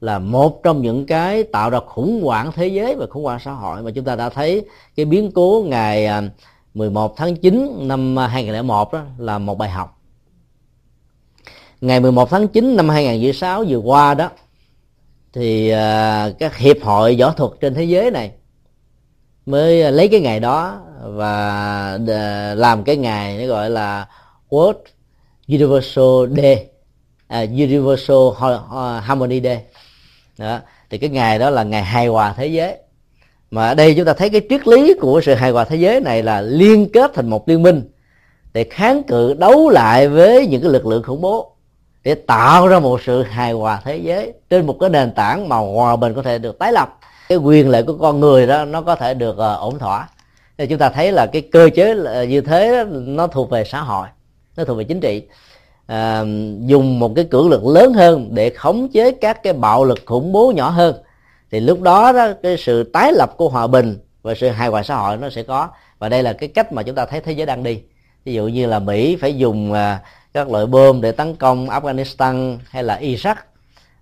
là 0.00 0.18
một 0.18 0.62
trong 0.62 0.82
những 0.82 1.06
cái 1.06 1.42
tạo 1.42 1.70
ra 1.70 1.78
khủng 1.86 2.22
hoảng 2.24 2.52
thế 2.54 2.66
giới 2.66 2.94
và 2.94 3.06
khủng 3.10 3.24
hoảng 3.24 3.40
xã 3.44 3.52
hội. 3.52 3.82
Mà 3.82 3.90
chúng 3.90 4.04
ta 4.04 4.16
đã 4.16 4.28
thấy 4.28 4.64
cái 4.96 5.06
biến 5.06 5.30
cố 5.34 5.64
ngày 5.68 6.06
à, 6.06 6.22
11 6.74 7.16
tháng 7.16 7.36
9 7.36 7.88
năm 7.88 8.18
à, 8.18 8.26
2001 8.26 8.92
đó 8.92 9.00
là 9.18 9.38
một 9.38 9.58
bài 9.58 9.70
học 9.70 9.95
ngày 11.80 12.00
11 12.00 12.30
tháng 12.30 12.48
9 12.48 12.76
năm 12.76 12.88
2006 12.88 13.64
vừa 13.68 13.78
qua 13.78 14.14
đó 14.14 14.30
thì 15.32 15.70
à, 15.70 16.30
các 16.38 16.56
hiệp 16.56 16.76
hội 16.82 17.16
võ 17.20 17.32
thuật 17.32 17.50
trên 17.60 17.74
thế 17.74 17.84
giới 17.84 18.10
này 18.10 18.30
mới 19.46 19.92
lấy 19.92 20.08
cái 20.08 20.20
ngày 20.20 20.40
đó 20.40 20.80
và 21.02 21.98
à, 22.08 22.54
làm 22.54 22.84
cái 22.84 22.96
ngày 22.96 23.38
nó 23.38 23.46
gọi 23.46 23.70
là 23.70 24.08
World 24.50 24.74
Universal 25.48 26.36
Day 26.36 26.66
uh, 27.34 27.50
Universal 27.50 28.16
Harmony 29.02 29.40
Day. 29.40 29.62
Đó 30.38 30.60
thì 30.90 30.98
cái 30.98 31.10
ngày 31.10 31.38
đó 31.38 31.50
là 31.50 31.62
ngày 31.62 31.82
hài 31.82 32.06
hòa 32.06 32.34
thế 32.36 32.46
giới. 32.46 32.76
Mà 33.50 33.68
ở 33.68 33.74
đây 33.74 33.94
chúng 33.94 34.04
ta 34.04 34.12
thấy 34.12 34.30
cái 34.30 34.40
triết 34.48 34.68
lý 34.68 34.94
của 35.00 35.20
sự 35.24 35.34
hài 35.34 35.50
hòa 35.50 35.64
thế 35.64 35.76
giới 35.76 36.00
này 36.00 36.22
là 36.22 36.40
liên 36.40 36.88
kết 36.92 37.10
thành 37.14 37.30
một 37.30 37.48
liên 37.48 37.62
minh 37.62 37.82
để 38.52 38.64
kháng 38.64 39.02
cự 39.02 39.34
đấu 39.34 39.68
lại 39.68 40.08
với 40.08 40.46
những 40.46 40.62
cái 40.62 40.70
lực 40.70 40.86
lượng 40.86 41.02
khủng 41.02 41.20
bố 41.20 41.55
để 42.06 42.14
tạo 42.14 42.68
ra 42.68 42.78
một 42.78 43.00
sự 43.02 43.22
hài 43.22 43.52
hòa 43.52 43.80
thế 43.84 43.96
giới 43.96 44.32
trên 44.50 44.66
một 44.66 44.76
cái 44.80 44.90
nền 44.90 45.12
tảng 45.14 45.48
mà 45.48 45.56
hòa 45.56 45.96
bình 45.96 46.14
có 46.14 46.22
thể 46.22 46.38
được 46.38 46.58
tái 46.58 46.72
lập. 46.72 46.98
Cái 47.28 47.38
quyền 47.38 47.68
lợi 47.68 47.82
của 47.82 47.96
con 48.00 48.20
người 48.20 48.46
đó 48.46 48.64
nó 48.64 48.82
có 48.82 48.96
thể 48.96 49.14
được 49.14 49.32
uh, 49.32 49.60
ổn 49.60 49.78
thỏa. 49.78 50.08
Thì 50.58 50.66
chúng 50.66 50.78
ta 50.78 50.88
thấy 50.88 51.12
là 51.12 51.26
cái 51.26 51.42
cơ 51.52 51.70
chế 51.74 51.94
như 52.28 52.40
thế 52.40 52.84
nó 52.90 53.26
thuộc 53.26 53.50
về 53.50 53.64
xã 53.64 53.80
hội 53.80 54.06
nó 54.56 54.64
thuộc 54.64 54.78
về 54.78 54.84
chính 54.84 55.00
trị. 55.00 55.22
À, 55.86 56.20
dùng 56.60 56.98
một 56.98 57.12
cái 57.16 57.24
cưỡng 57.24 57.48
lực 57.48 57.64
lớn 57.66 57.92
hơn 57.94 58.28
để 58.34 58.50
khống 58.50 58.88
chế 58.88 59.10
các 59.10 59.42
cái 59.42 59.52
bạo 59.52 59.84
lực 59.84 59.98
khủng 60.06 60.32
bố 60.32 60.52
nhỏ 60.56 60.70
hơn. 60.70 60.94
Thì 61.50 61.60
lúc 61.60 61.80
đó 61.80 62.12
đó 62.12 62.28
cái 62.42 62.56
sự 62.56 62.90
tái 62.92 63.12
lập 63.12 63.34
của 63.36 63.48
hòa 63.48 63.66
bình 63.66 63.98
và 64.22 64.34
sự 64.34 64.48
hài 64.48 64.68
hòa 64.68 64.82
xã 64.82 64.96
hội 64.96 65.16
nó 65.16 65.30
sẽ 65.30 65.42
có. 65.42 65.68
Và 65.98 66.08
đây 66.08 66.22
là 66.22 66.32
cái 66.32 66.48
cách 66.48 66.72
mà 66.72 66.82
chúng 66.82 66.94
ta 66.94 67.06
thấy 67.06 67.20
thế 67.20 67.32
giới 67.32 67.46
đang 67.46 67.62
đi. 67.62 67.80
Ví 68.24 68.34
dụ 68.34 68.46
như 68.46 68.66
là 68.66 68.78
mỹ 68.78 69.16
phải 69.16 69.36
dùng 69.36 69.72
ờ, 69.72 69.96
các 70.36 70.50
loại 70.50 70.66
bom 70.66 71.00
để 71.00 71.12
tấn 71.12 71.36
công 71.36 71.68
afghanistan 71.68 72.58
hay 72.68 72.82
là 72.82 72.98
iraq 73.00 73.34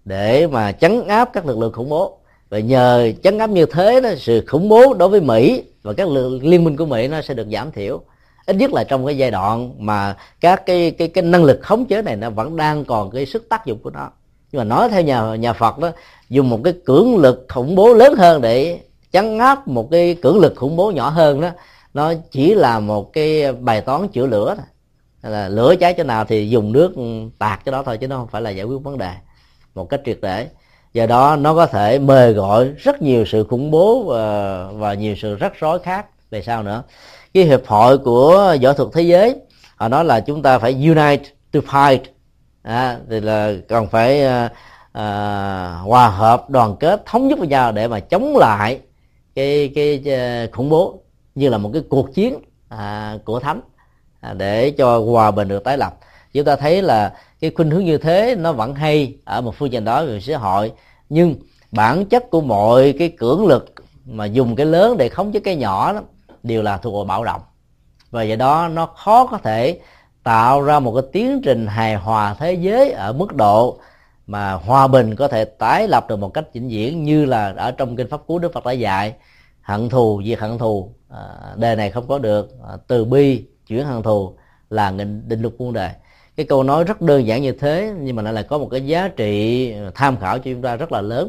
để 0.05 0.47
mà 0.47 0.73
chấn 0.73 1.09
áp 1.09 1.31
các 1.33 1.47
lực 1.47 1.59
lượng 1.59 1.73
khủng 1.73 1.89
bố. 1.89 2.19
Và 2.49 2.59
nhờ 2.59 3.13
chấn 3.23 3.39
áp 3.39 3.51
như 3.51 3.67
thế 3.67 4.01
đó 4.01 4.11
sự 4.19 4.45
khủng 4.47 4.69
bố 4.69 4.95
đối 4.95 5.09
với 5.09 5.21
mỹ 5.21 5.63
và 5.83 5.93
các 5.93 6.09
liên 6.43 6.65
minh 6.65 6.77
của 6.77 6.87
mỹ 6.87 7.09
nó 7.09 7.23
sẽ 7.23 7.35
được 7.35 7.47
giảm 7.53 7.73
thiểu. 7.73 8.01
Ít 8.47 8.57
nhất 8.57 8.73
là 8.73 8.85
trong 8.85 9.07
cái 9.07 9.19
giai 9.19 9.31
đoạn 9.31 9.75
mà 9.79 10.17
các 10.41 10.67
cái 10.67 10.91
cái 10.91 11.09
cái 11.09 11.25
năng 11.25 11.45
lực 11.45 11.61
khống 11.63 11.85
chế 11.85 12.03
này 12.03 12.17
nó 12.17 12.31
vẫn 12.31 12.57
đang 12.57 12.85
còn 12.85 13.11
cái 13.11 13.27
sức 13.27 13.49
tác 13.49 13.67
dụng 13.67 13.79
của 13.79 13.91
nó. 13.91 14.11
Nhưng 14.53 14.59
mà 14.59 14.65
nói 14.65 14.89
theo 14.89 15.03
nhà 15.03 15.37
nhà 15.37 15.53
Phật 15.53 15.79
đó, 15.79 15.91
dùng 16.29 16.51
một 16.51 16.61
cái 16.65 16.75
cưỡng 16.85 17.17
lực 17.17 17.47
khủng 17.49 17.75
bố 17.75 17.95
lớn 17.95 18.15
hơn 18.15 18.41
để 18.41 18.79
chấn 19.13 19.39
áp 19.39 19.69
một 19.69 19.91
cái 19.91 20.15
cưỡng 20.23 20.39
lực 20.39 20.53
khủng 20.57 20.77
bố 20.77 20.91
nhỏ 20.91 21.09
hơn 21.09 21.41
đó, 21.41 21.51
nó 21.95 22.13
chỉ 22.31 22.55
là 22.55 22.81
một 22.81 23.13
cái 23.13 23.53
bài 23.53 23.81
toán 23.81 24.09
chữa 24.09 24.27
lửa 24.27 24.55
thôi 24.57 24.67
là 25.31 25.49
lửa 25.49 25.75
cháy 25.81 25.95
chỗ 25.97 26.05
nào 26.05 26.25
thì 26.25 26.49
dùng 26.49 26.73
nước 26.73 26.97
ừ, 26.97 27.03
tạt 27.39 27.61
cho 27.65 27.73
đó 27.73 27.83
thôi 27.87 27.99
chứ 27.99 28.09
nó 28.09 28.17
không 28.17 28.29
phải 28.29 28.43
là 28.43 28.51
giải 28.51 28.67
quyết 28.67 28.79
vấn 28.83 28.99
đề 28.99 29.13
một 29.75 29.89
cách 29.89 30.01
triệt 30.05 30.19
để. 30.23 30.49
Do 30.93 31.07
đó 31.07 31.37
nó 31.37 31.55
có 31.55 31.67
thể 31.67 31.99
mời 31.99 32.33
gọi 32.33 32.69
rất 32.69 33.03
nhiều 33.03 33.25
sự 33.25 33.45
khủng 33.45 33.71
bố 33.71 34.03
và, 34.03 34.67
và 34.73 34.95
nhiều 34.95 35.15
sự 35.17 35.37
rắc 35.37 35.53
rối 35.61 35.79
khác. 35.79 36.07
Về 36.31 36.43
sau 36.43 36.63
nữa 36.63 36.83
cái 37.35 37.45
hiệp 37.45 37.67
hội 37.67 37.99
của 37.99 38.57
võ 38.63 38.73
thuật 38.73 38.89
thế 38.93 39.03
giới 39.03 39.37
họ 39.77 39.89
nói 39.89 40.05
là 40.05 40.21
chúng 40.21 40.43
ta 40.43 40.59
phải 40.59 40.73
unite 40.73 41.31
to 41.53 41.61
fight. 41.61 41.99
À, 42.63 42.99
thì 43.11 43.21
là 43.21 43.53
còn 43.69 43.89
phải 43.89 44.25
à, 44.25 44.51
à, 44.93 45.79
hòa 45.83 46.09
hợp 46.09 46.51
đoàn 46.51 46.77
kết 46.81 47.03
thống 47.07 47.29
nhất 47.29 47.39
với 47.39 47.49
nhau 47.49 47.73
để 47.73 47.89
mà 47.89 48.01
chống 48.01 48.37
lại 48.37 48.79
cái 49.35 49.73
cái, 49.75 50.03
cái 50.05 50.49
khủng 50.53 50.69
bố 50.71 51.03
như 51.35 51.49
là 51.49 51.59
một 51.59 51.71
cái 51.73 51.83
cuộc 51.89 52.15
chiến 52.15 52.35
à, 52.69 53.19
của 53.25 53.41
thánh. 53.41 53.61
À, 54.25 54.35
để 54.35 54.71
cho 54.71 54.99
hòa 54.99 55.31
bình 55.31 55.49
được 55.49 55.65
tái 55.65 55.79
lập. 55.79 55.99
Chúng 56.33 56.45
ta 56.45 56.57
thấy 56.57 56.83
là 56.83 57.15
cái 57.41 57.51
khuynh 57.55 57.71
hướng 57.71 57.85
như 57.85 57.99
thế 57.99 58.37
nó 58.39 58.53
vẫn 58.53 58.75
hay 58.75 59.17
ở 59.25 59.41
một 59.41 59.55
phương 59.55 59.73
diện 59.73 59.85
đó 59.85 60.05
về 60.05 60.21
xã 60.21 60.39
hội. 60.39 60.73
Nhưng 61.09 61.35
bản 61.73 62.07
chất 62.07 62.31
của 62.31 62.41
mọi 62.41 62.95
cái 62.99 63.09
cưỡng 63.09 63.47
lực 63.47 63.75
mà 64.07 64.25
dùng 64.25 64.57
cái 64.57 64.67
lớn 64.67 64.97
để 64.97 65.09
khống 65.09 65.33
chế 65.33 65.41
cái 65.41 65.57
nhỏ 65.57 65.93
đó 65.93 66.01
đều 66.43 66.63
là 66.63 66.77
thuộc 66.77 67.05
về 67.05 67.09
bạo 67.09 67.25
động. 67.25 67.41
Và 68.11 68.23
do 68.23 68.37
đó 68.37 68.69
nó 68.69 68.87
khó 68.87 69.27
có 69.27 69.39
thể 69.39 69.81
tạo 70.23 70.63
ra 70.63 70.79
một 70.79 70.93
cái 70.95 71.11
tiến 71.13 71.41
trình 71.45 71.67
hài 71.67 71.95
hòa 71.95 72.37
thế 72.39 72.53
giới 72.53 72.91
ở 72.91 73.13
mức 73.13 73.35
độ 73.35 73.79
mà 74.27 74.53
hòa 74.53 74.87
bình 74.87 75.17
có 75.17 75.29
thể 75.29 75.45
tái 75.45 75.89
lập 75.89 76.09
được 76.09 76.17
một 76.17 76.35
cách 76.35 76.45
vĩnh 76.53 76.69
viễn 76.69 77.05
như 77.05 77.25
là 77.25 77.55
ở 77.57 77.71
trong 77.71 77.97
kinh 77.97 78.09
pháp 78.09 78.21
cú 78.27 78.39
đức 78.39 78.53
phật 78.53 78.65
đã 78.65 78.73
dạy. 78.73 79.15
Hận 79.63 79.89
thù 79.89 80.23
diệt 80.27 80.39
hận 80.39 80.59
thù. 80.59 80.95
À, 81.11 81.55
đề 81.57 81.77
này 81.77 81.91
không 81.91 82.09
có 82.09 82.19
được. 82.19 82.51
À, 82.69 82.77
từ 82.89 83.05
bi 83.05 83.45
chuyển 83.67 83.85
hận 83.85 84.03
thù 84.03 84.37
là 84.71 84.91
định, 84.91 85.29
định 85.29 85.43
luật 85.43 85.55
muôn 85.59 85.73
đời 85.73 85.91
cái 86.37 86.47
câu 86.47 86.63
nói 86.63 86.85
rất 86.85 87.01
đơn 87.01 87.27
giản 87.27 87.43
như 87.43 87.53
thế 87.53 87.95
nhưng 88.01 88.17
mà 88.17 88.23
lại 88.23 88.33
là 88.33 88.43
có 88.43 88.59
một 88.59 88.69
cái 88.71 88.87
giá 88.87 89.09
trị 89.09 89.73
tham 89.95 90.17
khảo 90.21 90.39
cho 90.39 90.45
chúng 90.45 90.63
ta 90.63 90.77
rất 90.77 90.93
là 90.93 91.01
lớn 91.01 91.29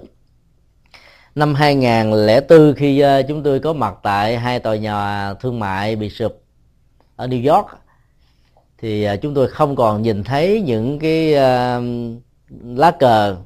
năm 1.36 1.56
2004 1.56 2.74
khi 2.78 3.00
ờ, 3.00 3.22
chúng 3.28 3.44
tôi 3.44 3.60
có 3.60 3.74
mặt 3.74 3.96
tại 4.04 4.38
hai 4.38 4.60
tòa 4.60 4.76
nhà 4.76 5.34
thương 5.34 5.60
mại 5.60 5.96
bị 5.96 6.10
sụp 6.10 6.42
ở 7.16 7.28
New 7.28 7.56
York 7.56 7.68
thì 8.78 9.04
ờ, 9.04 9.18
chúng 9.18 9.34
tôi 9.34 9.48
không 9.48 9.76
còn 9.76 10.02
nhìn 10.02 10.24
thấy 10.24 10.62
những 10.66 11.00
cái 11.00 11.34
ờ, 11.34 11.82
lá 12.66 12.92
cờ 12.92 13.38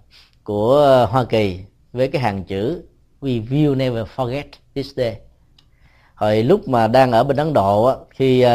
của 0.44 1.08
Hoa 1.12 1.24
Kỳ 1.24 1.60
với 1.94 2.08
cái 2.08 2.22
hàng 2.22 2.44
chữ 2.44 2.84
We 3.22 3.48
will 3.48 3.78
never 3.78 4.06
forget 4.16 4.44
this 4.76 4.94
day. 4.96 5.18
Hồi 6.16 6.44
lúc 6.44 6.68
mà 6.68 6.88
đang 6.88 7.12
ở 7.12 7.24
bên 7.24 7.38
Ấn 7.38 7.54
Độ 7.54 7.96
khi 8.10 8.46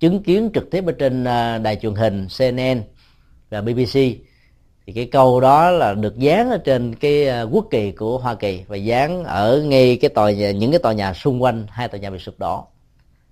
chứng 0.00 0.22
kiến 0.22 0.50
trực 0.54 0.70
tiếp 0.70 0.86
ở 0.86 0.92
trên 0.92 1.24
à, 1.24 1.58
đài 1.58 1.76
truyền 1.76 1.94
hình 1.94 2.26
CNN 2.38 2.82
và 3.50 3.60
BBC 3.60 3.94
thì 4.86 4.92
cái 4.94 5.06
câu 5.12 5.40
đó 5.40 5.70
là 5.70 5.94
được 5.94 6.18
dán 6.18 6.50
ở 6.50 6.58
trên 6.58 6.94
cái 6.94 7.28
à, 7.28 7.42
quốc 7.42 7.66
kỳ 7.70 7.92
của 7.92 8.18
Hoa 8.18 8.34
Kỳ 8.34 8.62
và 8.66 8.76
dán 8.76 9.24
ở 9.24 9.62
ngay 9.62 9.96
cái 9.96 10.08
tòa 10.08 10.30
nhà, 10.30 10.50
những 10.50 10.70
cái 10.70 10.78
tòa 10.78 10.92
nhà 10.92 11.14
xung 11.14 11.42
quanh 11.42 11.66
hai 11.68 11.88
tòa 11.88 12.00
nhà 12.00 12.10
bị 12.10 12.18
sụp 12.18 12.38
đổ. 12.38 12.66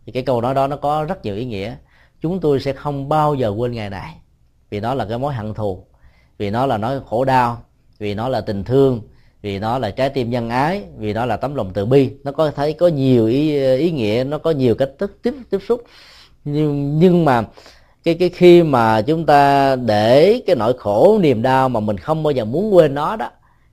Thì 0.07 0.13
cái 0.13 0.23
câu 0.23 0.41
nói 0.41 0.55
đó 0.55 0.67
nó 0.67 0.77
có 0.77 1.05
rất 1.05 1.25
nhiều 1.25 1.37
ý 1.37 1.45
nghĩa. 1.45 1.77
Chúng 2.21 2.41
tôi 2.41 2.61
sẽ 2.61 2.73
không 2.73 3.09
bao 3.09 3.35
giờ 3.35 3.49
quên 3.49 3.73
ngày 3.73 3.91
này 3.91 4.15
vì 4.71 4.81
nó 4.81 4.95
là 4.95 5.05
cái 5.05 5.19
mối 5.19 5.35
hận 5.35 5.55
thù 5.55 5.85
vì 6.39 6.51
nó 6.51 6.67
là 6.67 6.79
nói 6.79 7.01
khổ 7.07 7.25
đau 7.25 7.63
vì 7.99 8.15
nó 8.15 8.29
là 8.29 8.41
tình 8.41 8.65
thương 8.65 9.03
vì 9.43 9.59
nó 9.59 9.79
là 9.79 9.91
trái 9.91 10.11
tim 10.11 10.31
nhân 10.31 10.51
ái 10.51 10.85
vì 10.99 11.13
nó 11.13 11.27
là 11.27 11.37
tấm 11.37 11.55
lòng 11.55 11.71
từ 11.75 11.87
bi. 11.87 12.11
Nó 12.25 12.33
có 12.33 12.51
thấy 12.51 12.73
có 12.73 12.89
nhiều 12.89 13.27
ý 13.27 13.65
ý 13.77 13.91
nghĩa 13.91 14.25
nó 14.27 14.39
có 14.39 14.51
nhiều 14.51 14.75
cách 14.75 14.91
thức 14.99 15.19
tiếp 15.23 15.35
tiếp 15.51 15.59
xúc 15.69 15.83
nhưng 16.45 16.99
nhưng 16.99 17.25
mà 17.25 17.43
cái 18.05 18.15
cái 18.15 18.29
khi 18.29 18.63
mà 18.63 19.03
chúng 19.03 19.27
ta 19.27 19.77
để 19.77 20.43
cái 20.47 20.57
nỗi 20.57 20.75
khổ 20.79 21.19
niềm 21.23 21.43
đau 21.43 21.69
mà 21.69 21.81
mình 21.81 21.99
không 21.99 22.23
bao 22.23 22.31
giờ 22.31 22.45
muốn 22.45 22.75
quên 22.75 22.95
nó 22.95 23.17
đó 23.17 23.31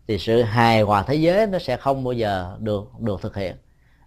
thì 0.07 0.17
sự 0.17 0.41
hài 0.41 0.81
hòa 0.81 1.03
thế 1.03 1.15
giới 1.15 1.47
nó 1.47 1.59
sẽ 1.59 1.77
không 1.77 2.03
bao 2.03 2.13
giờ 2.13 2.55
được 2.59 2.99
được 2.99 3.21
thực 3.21 3.35
hiện. 3.35 3.55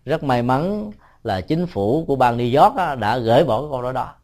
Rất 0.05 0.23
may 0.25 0.43
mắn 0.43 0.91
là 1.25 1.41
chính 1.41 1.67
phủ 1.67 2.05
của 2.09 2.17
bang 2.17 2.39
New 2.39 2.63
York 2.63 3.01
đã 3.01 3.19
gửi 3.19 3.45
bỏ 3.45 3.61
cái 3.61 3.69
con 3.71 3.83
đó 3.83 3.93
đó. 3.93 4.15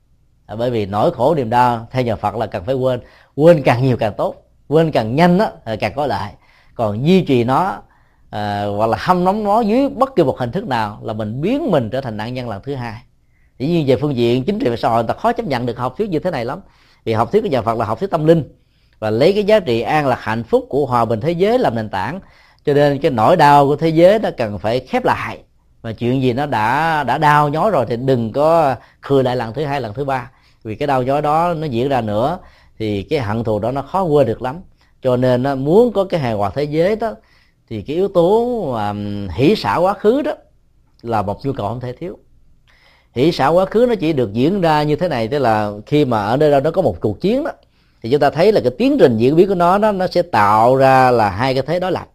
À, 0.46 0.56
bởi 0.56 0.70
vì 0.70 0.86
nỗi 0.86 1.10
khổ 1.10 1.34
niềm 1.34 1.50
đau 1.50 1.86
theo 1.90 2.02
nhà 2.02 2.16
Phật 2.16 2.36
là 2.36 2.46
cần 2.46 2.64
phải 2.64 2.74
quên. 2.74 3.00
Quên 3.36 3.62
càng 3.62 3.82
nhiều 3.82 3.96
càng 3.96 4.12
tốt. 4.16 4.34
Quên 4.68 4.92
càng 4.92 5.16
nhanh 5.16 5.38
đó 5.38 5.50
càng 5.80 5.92
có 5.96 6.06
lại 6.06 6.34
còn 6.80 7.06
duy 7.06 7.24
trì 7.24 7.44
nó 7.44 7.82
à, 8.30 8.64
hoặc 8.64 8.86
là 8.86 8.96
hâm 9.00 9.24
nóng 9.24 9.44
nó 9.44 9.60
dưới 9.60 9.88
bất 9.88 10.16
kỳ 10.16 10.22
một 10.22 10.38
hình 10.38 10.52
thức 10.52 10.66
nào 10.66 10.98
là 11.02 11.12
mình 11.12 11.40
biến 11.40 11.70
mình 11.70 11.90
trở 11.90 12.00
thành 12.00 12.16
nạn 12.16 12.34
nhân 12.34 12.48
lần 12.48 12.62
thứ 12.62 12.74
hai 12.74 13.02
dĩ 13.60 13.66
nhiên 13.66 13.86
về 13.86 13.96
phương 13.96 14.16
diện 14.16 14.44
chính 14.44 14.58
trị 14.58 14.68
và 14.68 14.76
xã 14.76 14.88
hội 14.88 15.04
ta 15.08 15.14
khó 15.14 15.32
chấp 15.32 15.46
nhận 15.46 15.66
được 15.66 15.78
học 15.78 15.94
thuyết 15.98 16.10
như 16.10 16.18
thế 16.18 16.30
này 16.30 16.44
lắm. 16.44 16.60
Vì 17.04 17.12
học 17.12 17.32
thuyết 17.32 17.40
của 17.40 17.48
nhà 17.48 17.62
phật 17.62 17.78
là 17.78 17.84
học 17.84 17.98
thuyết 17.98 18.10
tâm 18.10 18.26
linh. 18.26 18.44
Và 18.98 19.10
lấy 19.10 19.32
cái 19.32 19.44
giá 19.44 19.60
trị 19.60 19.80
an 19.80 20.06
lạc 20.06 20.18
hạnh 20.20 20.44
phúc 20.44 20.66
của 20.68 20.86
hòa 20.86 21.04
bình 21.04 21.20
thế 21.20 21.32
giới 21.32 21.58
làm 21.58 21.74
nền 21.74 21.88
tảng. 21.88 22.20
Cho 22.64 22.74
nên 22.74 22.98
cái 22.98 23.10
nỗi 23.10 23.36
đau 23.36 23.66
của 23.66 23.76
thế 23.76 23.88
giới 23.88 24.18
nó 24.18 24.30
cần 24.36 24.58
phải 24.58 24.80
khép 24.80 25.04
lại. 25.04 25.38
Và 25.82 25.92
chuyện 25.92 26.22
gì 26.22 26.32
nó 26.32 26.46
đã 26.46 27.04
đã 27.04 27.18
đau 27.18 27.48
nhói 27.48 27.70
rồi 27.70 27.86
thì 27.88 27.96
đừng 27.96 28.32
có 28.32 28.74
khơi 29.00 29.22
lại 29.22 29.36
lần 29.36 29.54
thứ 29.54 29.64
hai, 29.64 29.80
lần 29.80 29.94
thứ 29.94 30.04
ba. 30.04 30.30
Vì 30.62 30.74
cái 30.74 30.86
đau 30.86 31.02
nhói 31.02 31.22
đó 31.22 31.54
nó 31.54 31.66
diễn 31.66 31.88
ra 31.88 32.00
nữa, 32.00 32.38
thì 32.78 33.02
cái 33.02 33.18
hận 33.18 33.44
thù 33.44 33.58
đó 33.58 33.70
nó 33.70 33.82
khó 33.82 34.02
quên 34.02 34.26
được 34.26 34.42
lắm. 34.42 34.60
Cho 35.02 35.16
nên 35.16 35.42
nó 35.42 35.54
muốn 35.54 35.92
có 35.92 36.04
cái 36.04 36.20
hài 36.20 36.32
hòa 36.32 36.50
thế 36.54 36.64
giới 36.64 36.96
đó, 36.96 37.12
thì 37.68 37.82
cái 37.82 37.96
yếu 37.96 38.08
tố 38.08 38.62
mà 38.72 38.94
hỷ 39.34 39.56
xả 39.56 39.76
quá 39.76 39.94
khứ 39.94 40.22
đó 40.22 40.32
là 41.02 41.22
một 41.22 41.46
nhu 41.46 41.52
cầu 41.52 41.68
không 41.68 41.80
thể 41.80 41.92
thiếu 41.92 42.18
hỷ 43.12 43.32
xả 43.32 43.48
quá 43.48 43.64
khứ 43.64 43.86
nó 43.88 43.94
chỉ 43.94 44.12
được 44.12 44.32
diễn 44.32 44.60
ra 44.60 44.82
như 44.82 44.96
thế 44.96 45.08
này, 45.08 45.28
tức 45.28 45.38
là 45.38 45.72
khi 45.86 46.04
mà 46.04 46.26
ở 46.26 46.36
nơi 46.36 46.50
đâu 46.50 46.60
nó 46.60 46.70
có 46.70 46.82
một 46.82 46.96
cuộc 47.00 47.20
chiến 47.20 47.44
đó, 47.44 47.50
thì 48.02 48.10
chúng 48.10 48.20
ta 48.20 48.30
thấy 48.30 48.52
là 48.52 48.60
cái 48.60 48.72
tiến 48.78 48.96
trình 48.98 49.16
diễn 49.16 49.36
biến 49.36 49.48
của 49.48 49.54
nó 49.54 49.78
nó 49.78 49.92
nó 49.92 50.06
sẽ 50.06 50.22
tạo 50.22 50.76
ra 50.76 51.10
là 51.10 51.30
hai 51.30 51.54
cái 51.54 51.62
thế 51.66 51.80
đối 51.80 51.92
lập 51.92 52.06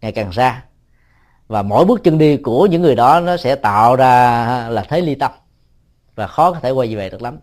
ngày 0.00 0.12
càng 0.12 0.32
xa. 0.32 0.62
Và 1.48 1.62
mỗi 1.62 1.84
bước 1.84 2.04
chân 2.04 2.18
đi 2.18 2.36
của 2.36 2.66
những 2.66 2.82
người 2.82 2.94
đó 2.94 3.20
nó 3.20 3.36
sẽ 3.36 3.54
tạo 3.54 3.96
ra 3.96 4.68
là 4.68 4.84
thế 4.88 5.00
ly 5.00 5.14
tâm 5.14 5.30
và 6.14 6.26
khó 6.26 6.52
có 6.52 6.60
thể 6.60 6.70
quay 6.70 6.96
về 6.96 7.10
được 7.10 7.22
lắm. 7.22 7.38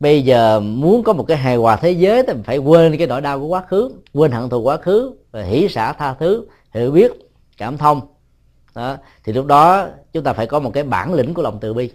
Bây 0.00 0.22
giờ 0.22 0.60
muốn 0.60 1.02
có 1.02 1.12
một 1.12 1.24
cái 1.28 1.36
hài 1.36 1.56
hòa 1.56 1.76
thế 1.76 1.90
giới 1.90 2.22
thì 2.26 2.32
phải 2.44 2.58
quên 2.58 2.96
cái 2.96 3.06
nỗi 3.06 3.20
đau 3.20 3.40
của 3.40 3.46
quá 3.46 3.62
khứ, 3.68 3.90
quên 4.12 4.32
hận 4.32 4.48
thù 4.48 4.60
quá 4.60 4.76
khứ 4.76 5.12
và 5.30 5.42
hỷ 5.42 5.68
xả 5.68 5.92
tha 5.92 6.14
thứ, 6.20 6.46
hiểu 6.74 6.90
biết, 6.90 7.12
cảm 7.56 7.78
thông. 7.78 8.00
Đó, 8.74 8.96
thì 9.24 9.32
lúc 9.32 9.46
đó 9.46 9.86
chúng 10.12 10.24
ta 10.24 10.32
phải 10.32 10.46
có 10.46 10.60
một 10.60 10.70
cái 10.74 10.84
bản 10.84 11.14
lĩnh 11.14 11.34
của 11.34 11.42
lòng 11.42 11.58
từ 11.60 11.74
bi 11.74 11.90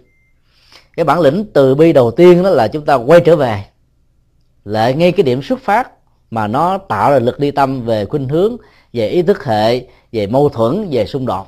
cái 0.98 1.04
bản 1.04 1.20
lĩnh 1.20 1.44
từ 1.52 1.74
bi 1.74 1.92
đầu 1.92 2.10
tiên 2.10 2.42
đó 2.42 2.50
là 2.50 2.68
chúng 2.68 2.84
ta 2.84 2.94
quay 2.94 3.20
trở 3.20 3.36
về. 3.36 3.64
Lại 4.64 4.94
ngay 4.94 5.12
cái 5.12 5.22
điểm 5.24 5.42
xuất 5.42 5.58
phát 5.62 5.90
mà 6.30 6.46
nó 6.46 6.78
tạo 6.78 7.10
ra 7.12 7.18
lực 7.18 7.38
đi 7.38 7.50
tâm 7.50 7.82
về 7.82 8.04
khuynh 8.04 8.28
hướng, 8.28 8.56
về 8.92 9.08
ý 9.08 9.22
thức 9.22 9.44
hệ, 9.44 9.86
về 10.12 10.26
mâu 10.26 10.48
thuẫn, 10.48 10.88
về 10.90 11.06
xung 11.06 11.26
đột. 11.26 11.46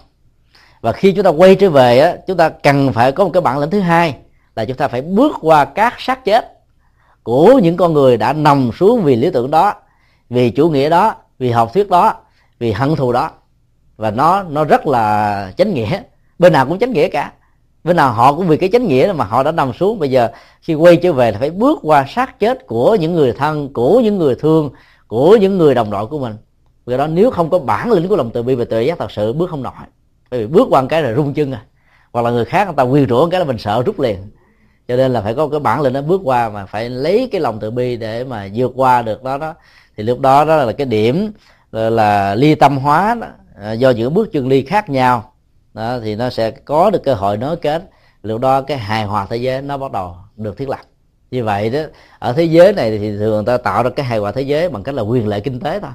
Và 0.80 0.92
khi 0.92 1.12
chúng 1.12 1.24
ta 1.24 1.30
quay 1.30 1.54
trở 1.54 1.70
về 1.70 1.98
á, 1.98 2.16
chúng 2.26 2.36
ta 2.36 2.48
cần 2.48 2.92
phải 2.92 3.12
có 3.12 3.24
một 3.24 3.30
cái 3.34 3.40
bản 3.40 3.58
lĩnh 3.58 3.70
thứ 3.70 3.80
hai 3.80 4.14
là 4.56 4.64
chúng 4.64 4.76
ta 4.76 4.88
phải 4.88 5.02
bước 5.02 5.32
qua 5.40 5.64
các 5.64 5.94
xác 5.98 6.24
chết 6.24 6.58
của 7.22 7.60
những 7.62 7.76
con 7.76 7.92
người 7.92 8.16
đã 8.16 8.32
nằm 8.32 8.70
xuống 8.78 9.02
vì 9.02 9.16
lý 9.16 9.30
tưởng 9.30 9.50
đó, 9.50 9.74
vì 10.28 10.50
chủ 10.50 10.70
nghĩa 10.70 10.88
đó, 10.88 11.14
vì 11.38 11.50
học 11.50 11.70
thuyết 11.74 11.88
đó, 11.88 12.14
vì 12.58 12.72
hận 12.72 12.96
thù 12.96 13.12
đó. 13.12 13.30
Và 13.96 14.10
nó 14.10 14.42
nó 14.42 14.64
rất 14.64 14.86
là 14.86 15.52
chánh 15.56 15.74
nghĩa, 15.74 16.02
bên 16.38 16.52
nào 16.52 16.66
cũng 16.66 16.78
chánh 16.78 16.92
nghĩa 16.92 17.08
cả 17.08 17.32
bên 17.84 17.96
nào 17.96 18.12
họ 18.12 18.34
cũng 18.34 18.48
vì 18.48 18.56
cái 18.56 18.70
chánh 18.72 18.88
nghĩa 18.88 19.12
mà 19.16 19.24
họ 19.24 19.42
đã 19.42 19.52
nằm 19.52 19.72
xuống. 19.72 19.98
Bây 19.98 20.10
giờ 20.10 20.28
khi 20.62 20.74
quay 20.74 20.96
trở 20.96 21.12
về 21.12 21.32
là 21.32 21.38
phải 21.38 21.50
bước 21.50 21.78
qua 21.82 22.06
xác 22.08 22.40
chết 22.40 22.66
của 22.66 22.94
những 22.94 23.14
người 23.14 23.32
thân 23.32 23.72
của 23.72 24.00
những 24.00 24.18
người 24.18 24.34
thương 24.34 24.70
của 25.06 25.36
những 25.36 25.58
người 25.58 25.74
đồng 25.74 25.90
đội 25.90 26.06
của 26.06 26.18
mình. 26.18 26.36
Do 26.86 26.96
đó 26.96 27.06
nếu 27.06 27.30
không 27.30 27.50
có 27.50 27.58
bản 27.58 27.92
lĩnh 27.92 28.08
của 28.08 28.16
lòng 28.16 28.30
từ 28.30 28.42
bi 28.42 28.54
và 28.54 28.64
tự 28.64 28.80
giác 28.80 28.98
thật 28.98 29.10
sự 29.10 29.32
bước 29.32 29.50
không 29.50 29.62
nổi. 29.62 29.72
Bởi 30.30 30.40
vì 30.40 30.46
bước 30.46 30.68
qua 30.70 30.80
một 30.80 30.86
cái 30.90 31.02
là 31.02 31.14
rung 31.14 31.34
chân 31.34 31.52
à. 31.52 31.62
Hoặc 32.12 32.22
là 32.22 32.30
người 32.30 32.44
khác 32.44 32.64
người 32.64 32.74
ta 32.76 32.84
quyên 32.84 33.08
rủa 33.08 33.28
cái 33.28 33.40
là 33.40 33.46
mình 33.46 33.58
sợ 33.58 33.82
rút 33.86 34.00
liền. 34.00 34.18
Cho 34.88 34.96
nên 34.96 35.12
là 35.12 35.20
phải 35.20 35.34
có 35.34 35.48
cái 35.48 35.60
bản 35.60 35.80
lĩnh 35.80 35.92
nó 35.92 36.02
bước 36.02 36.20
qua 36.24 36.48
mà 36.48 36.66
phải 36.66 36.90
lấy 36.90 37.28
cái 37.32 37.40
lòng 37.40 37.58
từ 37.60 37.70
bi 37.70 37.96
để 37.96 38.24
mà 38.24 38.48
vượt 38.54 38.72
qua 38.74 39.02
được 39.02 39.22
đó 39.22 39.38
đó. 39.38 39.54
Thì 39.96 40.02
lúc 40.02 40.20
đó 40.20 40.44
đó 40.44 40.56
là 40.56 40.72
cái 40.72 40.86
điểm 40.86 41.32
là, 41.72 41.90
là 41.90 42.34
ly 42.34 42.54
tâm 42.54 42.78
hóa 42.78 43.16
đó, 43.20 43.26
à, 43.62 43.72
do 43.72 43.90
những 43.90 44.14
bước 44.14 44.32
chân 44.32 44.48
ly 44.48 44.62
khác 44.62 44.90
nhau 44.90 45.32
đó, 45.74 45.98
thì 46.02 46.16
nó 46.16 46.30
sẽ 46.30 46.50
có 46.50 46.90
được 46.90 47.02
cơ 47.04 47.14
hội 47.14 47.36
nối 47.36 47.56
kết. 47.56 47.90
Lúc 48.22 48.40
đó 48.40 48.62
cái 48.62 48.78
hài 48.78 49.04
hòa 49.04 49.26
thế 49.30 49.36
giới 49.36 49.62
nó 49.62 49.76
bắt 49.78 49.92
đầu 49.92 50.14
được 50.36 50.56
thiết 50.56 50.68
lập. 50.68 50.80
Như 51.30 51.44
vậy 51.44 51.70
đó 51.70 51.80
ở 52.18 52.32
thế 52.32 52.44
giới 52.44 52.72
này 52.72 52.98
thì 52.98 53.18
thường 53.18 53.34
người 53.34 53.44
ta 53.44 53.56
tạo 53.56 53.82
ra 53.82 53.90
cái 53.90 54.06
hài 54.06 54.18
hòa 54.18 54.32
thế 54.32 54.42
giới 54.42 54.68
bằng 54.68 54.82
cách 54.82 54.94
là 54.94 55.02
quyền 55.02 55.28
lợi 55.28 55.40
kinh 55.40 55.60
tế 55.60 55.80
thôi. 55.80 55.90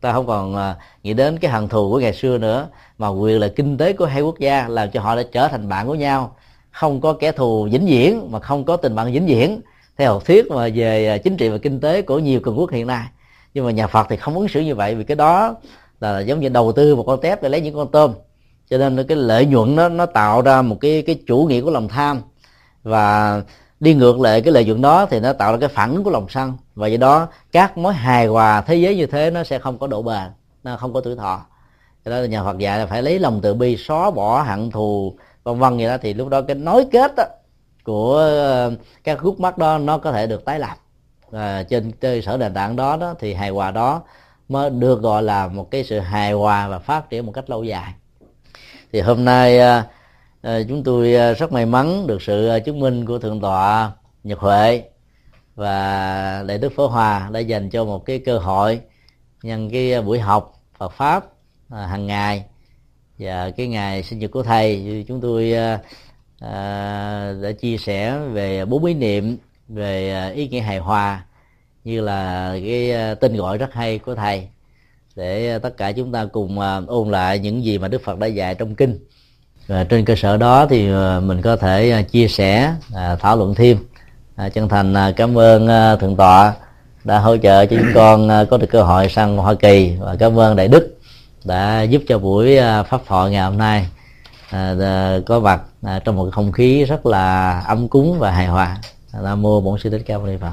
Ta 0.00 0.12
không 0.12 0.26
còn 0.26 0.56
à, 0.56 0.76
nghĩ 1.02 1.14
đến 1.14 1.38
cái 1.38 1.50
hận 1.50 1.68
thù 1.68 1.90
của 1.90 2.00
ngày 2.00 2.12
xưa 2.12 2.38
nữa 2.38 2.68
mà 2.98 3.08
quyền 3.08 3.40
lợi 3.40 3.50
kinh 3.50 3.78
tế 3.78 3.92
của 3.92 4.06
hai 4.06 4.22
quốc 4.22 4.38
gia 4.38 4.68
làm 4.68 4.90
cho 4.90 5.00
họ 5.00 5.16
đã 5.16 5.22
trở 5.32 5.48
thành 5.48 5.68
bạn 5.68 5.86
của 5.86 5.94
nhau. 5.94 6.36
Không 6.70 7.00
có 7.00 7.12
kẻ 7.12 7.32
thù 7.32 7.68
vĩnh 7.72 7.86
viễn 7.86 8.28
mà 8.30 8.40
không 8.40 8.64
có 8.64 8.76
tình 8.76 8.94
bạn 8.94 9.12
vĩnh 9.12 9.26
viễn. 9.26 9.60
Theo 9.96 10.12
học 10.12 10.24
thuyết 10.24 10.50
mà 10.50 10.68
về 10.74 11.08
à, 11.08 11.18
chính 11.18 11.36
trị 11.36 11.48
và 11.48 11.58
kinh 11.58 11.80
tế 11.80 12.02
của 12.02 12.18
nhiều 12.18 12.40
cường 12.40 12.58
quốc 12.58 12.70
hiện 12.70 12.86
nay. 12.86 13.06
Nhưng 13.54 13.64
mà 13.64 13.70
nhà 13.70 13.86
Phật 13.86 14.06
thì 14.10 14.16
không 14.16 14.34
ứng 14.34 14.48
xử 14.48 14.60
như 14.60 14.74
vậy 14.74 14.94
vì 14.94 15.04
cái 15.04 15.16
đó 15.16 15.54
là 16.00 16.20
giống 16.20 16.40
như 16.40 16.48
đầu 16.48 16.72
tư 16.72 16.96
một 16.96 17.04
con 17.06 17.20
tép 17.20 17.42
để 17.42 17.48
lấy 17.48 17.60
những 17.60 17.74
con 17.74 17.90
tôm 17.90 18.14
cho 18.70 18.78
nên 18.78 19.06
cái 19.06 19.16
lợi 19.16 19.46
nhuận 19.46 19.76
nó 19.76 19.88
nó 19.88 20.06
tạo 20.06 20.42
ra 20.42 20.62
một 20.62 20.76
cái 20.80 21.02
cái 21.06 21.20
chủ 21.26 21.46
nghĩa 21.48 21.60
của 21.60 21.70
lòng 21.70 21.88
tham. 21.88 22.20
Và 22.82 23.42
đi 23.80 23.94
ngược 23.94 24.20
lại 24.20 24.40
cái 24.40 24.52
lợi 24.52 24.64
nhuận 24.64 24.82
đó 24.82 25.06
thì 25.06 25.20
nó 25.20 25.32
tạo 25.32 25.52
ra 25.52 25.58
cái 25.60 25.68
phản 25.68 25.94
ứng 25.94 26.04
của 26.04 26.10
lòng 26.10 26.26
sân. 26.28 26.52
Và 26.74 26.86
do 26.86 26.96
đó 26.96 27.28
các 27.52 27.78
mối 27.78 27.94
hài 27.94 28.26
hòa 28.26 28.60
thế 28.60 28.74
giới 28.74 28.96
như 28.96 29.06
thế 29.06 29.30
nó 29.30 29.44
sẽ 29.44 29.58
không 29.58 29.78
có 29.78 29.86
độ 29.86 30.02
bền 30.02 30.30
nó 30.64 30.76
không 30.76 30.92
có 30.92 31.00
tuổi 31.00 31.16
thọ. 31.16 31.46
Cho 32.04 32.10
đó 32.10 32.16
là 32.18 32.26
nhà 32.26 32.44
Phật 32.44 32.58
dạy 32.58 32.78
là 32.78 32.86
phải 32.86 33.02
lấy 33.02 33.18
lòng 33.18 33.40
từ 33.42 33.54
bi 33.54 33.76
xóa 33.76 34.10
bỏ 34.10 34.42
hận 34.42 34.70
thù 34.70 35.16
vân 35.44 35.58
vân 35.58 35.76
vậy 35.76 35.86
đó. 35.86 35.96
Thì 36.02 36.14
lúc 36.14 36.28
đó 36.28 36.40
cái 36.42 36.56
nối 36.56 36.84
kết 36.92 37.12
đó, 37.16 37.24
của 37.84 38.16
ờ, 38.16 38.72
các 39.04 39.18
khúc 39.18 39.40
mắt 39.40 39.58
đó 39.58 39.78
nó 39.78 39.98
có 39.98 40.12
thể 40.12 40.26
được 40.26 40.44
tái 40.44 40.58
lập. 40.58 40.76
Và 41.30 41.62
trên 41.62 41.92
cơ 41.92 42.20
sở 42.20 42.36
nền 42.36 42.54
tảng 42.54 42.76
đó 42.76 42.96
đó 42.96 43.14
thì 43.18 43.34
hài 43.34 43.50
hòa 43.50 43.70
đó 43.70 44.02
mới 44.48 44.70
được 44.70 45.02
gọi 45.02 45.22
là 45.22 45.46
một 45.46 45.70
cái 45.70 45.84
sự 45.84 45.98
hài 45.98 46.32
hòa 46.32 46.68
và 46.68 46.78
phát 46.78 47.10
triển 47.10 47.26
một 47.26 47.32
cách 47.32 47.50
lâu 47.50 47.64
dài 47.64 47.94
thì 48.92 49.00
hôm 49.00 49.24
nay 49.24 49.58
à, 49.58 49.86
à, 50.42 50.58
chúng 50.68 50.84
tôi 50.84 51.14
à, 51.14 51.32
rất 51.32 51.52
may 51.52 51.66
mắn 51.66 52.06
được 52.06 52.22
sự 52.22 52.58
chứng 52.64 52.80
minh 52.80 53.06
của 53.06 53.18
thượng 53.18 53.40
tọa 53.40 53.92
nhật 54.24 54.38
huệ 54.38 54.82
và 55.54 56.44
đại 56.46 56.58
đức 56.58 56.72
phổ 56.76 56.86
hòa 56.86 57.28
đã 57.32 57.40
dành 57.40 57.70
cho 57.70 57.84
một 57.84 58.06
cái 58.06 58.18
cơ 58.18 58.38
hội 58.38 58.80
nhân 59.42 59.70
cái 59.70 60.02
buổi 60.02 60.18
học 60.20 60.62
Phật 60.78 60.92
pháp 60.92 61.24
hàng 61.70 62.06
ngày. 62.06 62.44
Và 63.18 63.50
cái 63.50 63.66
ngày 63.66 64.02
sinh 64.02 64.18
nhật 64.18 64.30
của 64.30 64.42
thầy 64.42 65.04
chúng 65.08 65.20
tôi 65.20 65.52
đã 67.42 67.52
chia 67.60 67.76
sẻ 67.76 68.18
về 68.18 68.64
bốn 68.64 68.82
bí 68.82 68.94
niệm 68.94 69.36
về 69.68 70.30
ý 70.34 70.48
nghĩa 70.48 70.60
hài 70.60 70.78
hòa, 70.78 71.24
như 71.84 72.00
là 72.00 72.52
cái 72.64 72.92
tên 73.20 73.36
gọi 73.36 73.58
rất 73.58 73.72
hay 73.72 73.98
của 73.98 74.14
thầy 74.14 74.48
để 75.16 75.50
ờ, 75.50 75.58
tất 75.58 75.76
cả 75.76 75.92
chúng 75.92 76.12
ta 76.12 76.24
cùng 76.32 76.60
ờ, 76.60 76.84
ôn 76.86 77.10
lại 77.10 77.38
những 77.38 77.64
gì 77.64 77.78
mà 77.78 77.88
Đức 77.88 78.02
Phật 78.04 78.18
đã 78.18 78.26
dạy 78.26 78.54
trong 78.54 78.74
kinh. 78.74 78.98
Và 79.66 79.84
trên 79.84 80.04
cơ 80.04 80.14
sở 80.16 80.36
đó 80.36 80.66
thì 80.66 80.90
ờ, 80.90 81.20
mình 81.20 81.42
có 81.42 81.56
thể 81.56 82.02
chia 82.02 82.28
sẻ 82.28 82.74
à, 82.94 83.16
thảo 83.20 83.36
luận 83.36 83.54
thêm. 83.54 83.78
À, 84.36 84.48
chân 84.48 84.68
thành 84.68 84.94
à, 84.94 85.12
cảm 85.16 85.38
ơn 85.38 85.68
thượng 86.00 86.16
tọa 86.16 86.54
đã 87.04 87.18
hỗ 87.18 87.36
trợ 87.36 87.66
cho 87.66 87.76
chúng 87.76 87.92
con 87.94 88.46
có 88.50 88.58
được 88.58 88.66
cơ 88.70 88.82
hội 88.82 89.08
sang 89.08 89.36
Hoa 89.36 89.54
Kỳ. 89.54 89.96
Và 90.00 90.16
cảm 90.18 90.38
ơn 90.38 90.56
đại 90.56 90.68
đức 90.68 90.98
đã 91.44 91.82
giúp 91.82 92.02
cho 92.08 92.18
buổi 92.18 92.58
pháp 92.88 93.00
thoại 93.06 93.30
ngày 93.30 93.42
hôm 93.42 93.58
nay 93.58 93.86
có 95.26 95.40
mặt 95.40 95.62
trong 96.04 96.16
một 96.16 96.28
không 96.32 96.52
khí 96.52 96.84
rất 96.84 97.06
là 97.06 97.60
ấm 97.60 97.88
cúng 97.88 98.18
và 98.18 98.30
hài 98.30 98.46
hòa. 98.46 98.76
Nam 99.22 99.42
mô 99.42 99.60
bổn 99.60 99.78
sư 99.78 99.90
thích 99.90 100.02
ca 100.06 100.18
mâu 100.18 100.26
ni 100.26 100.36
phật. 100.40 100.52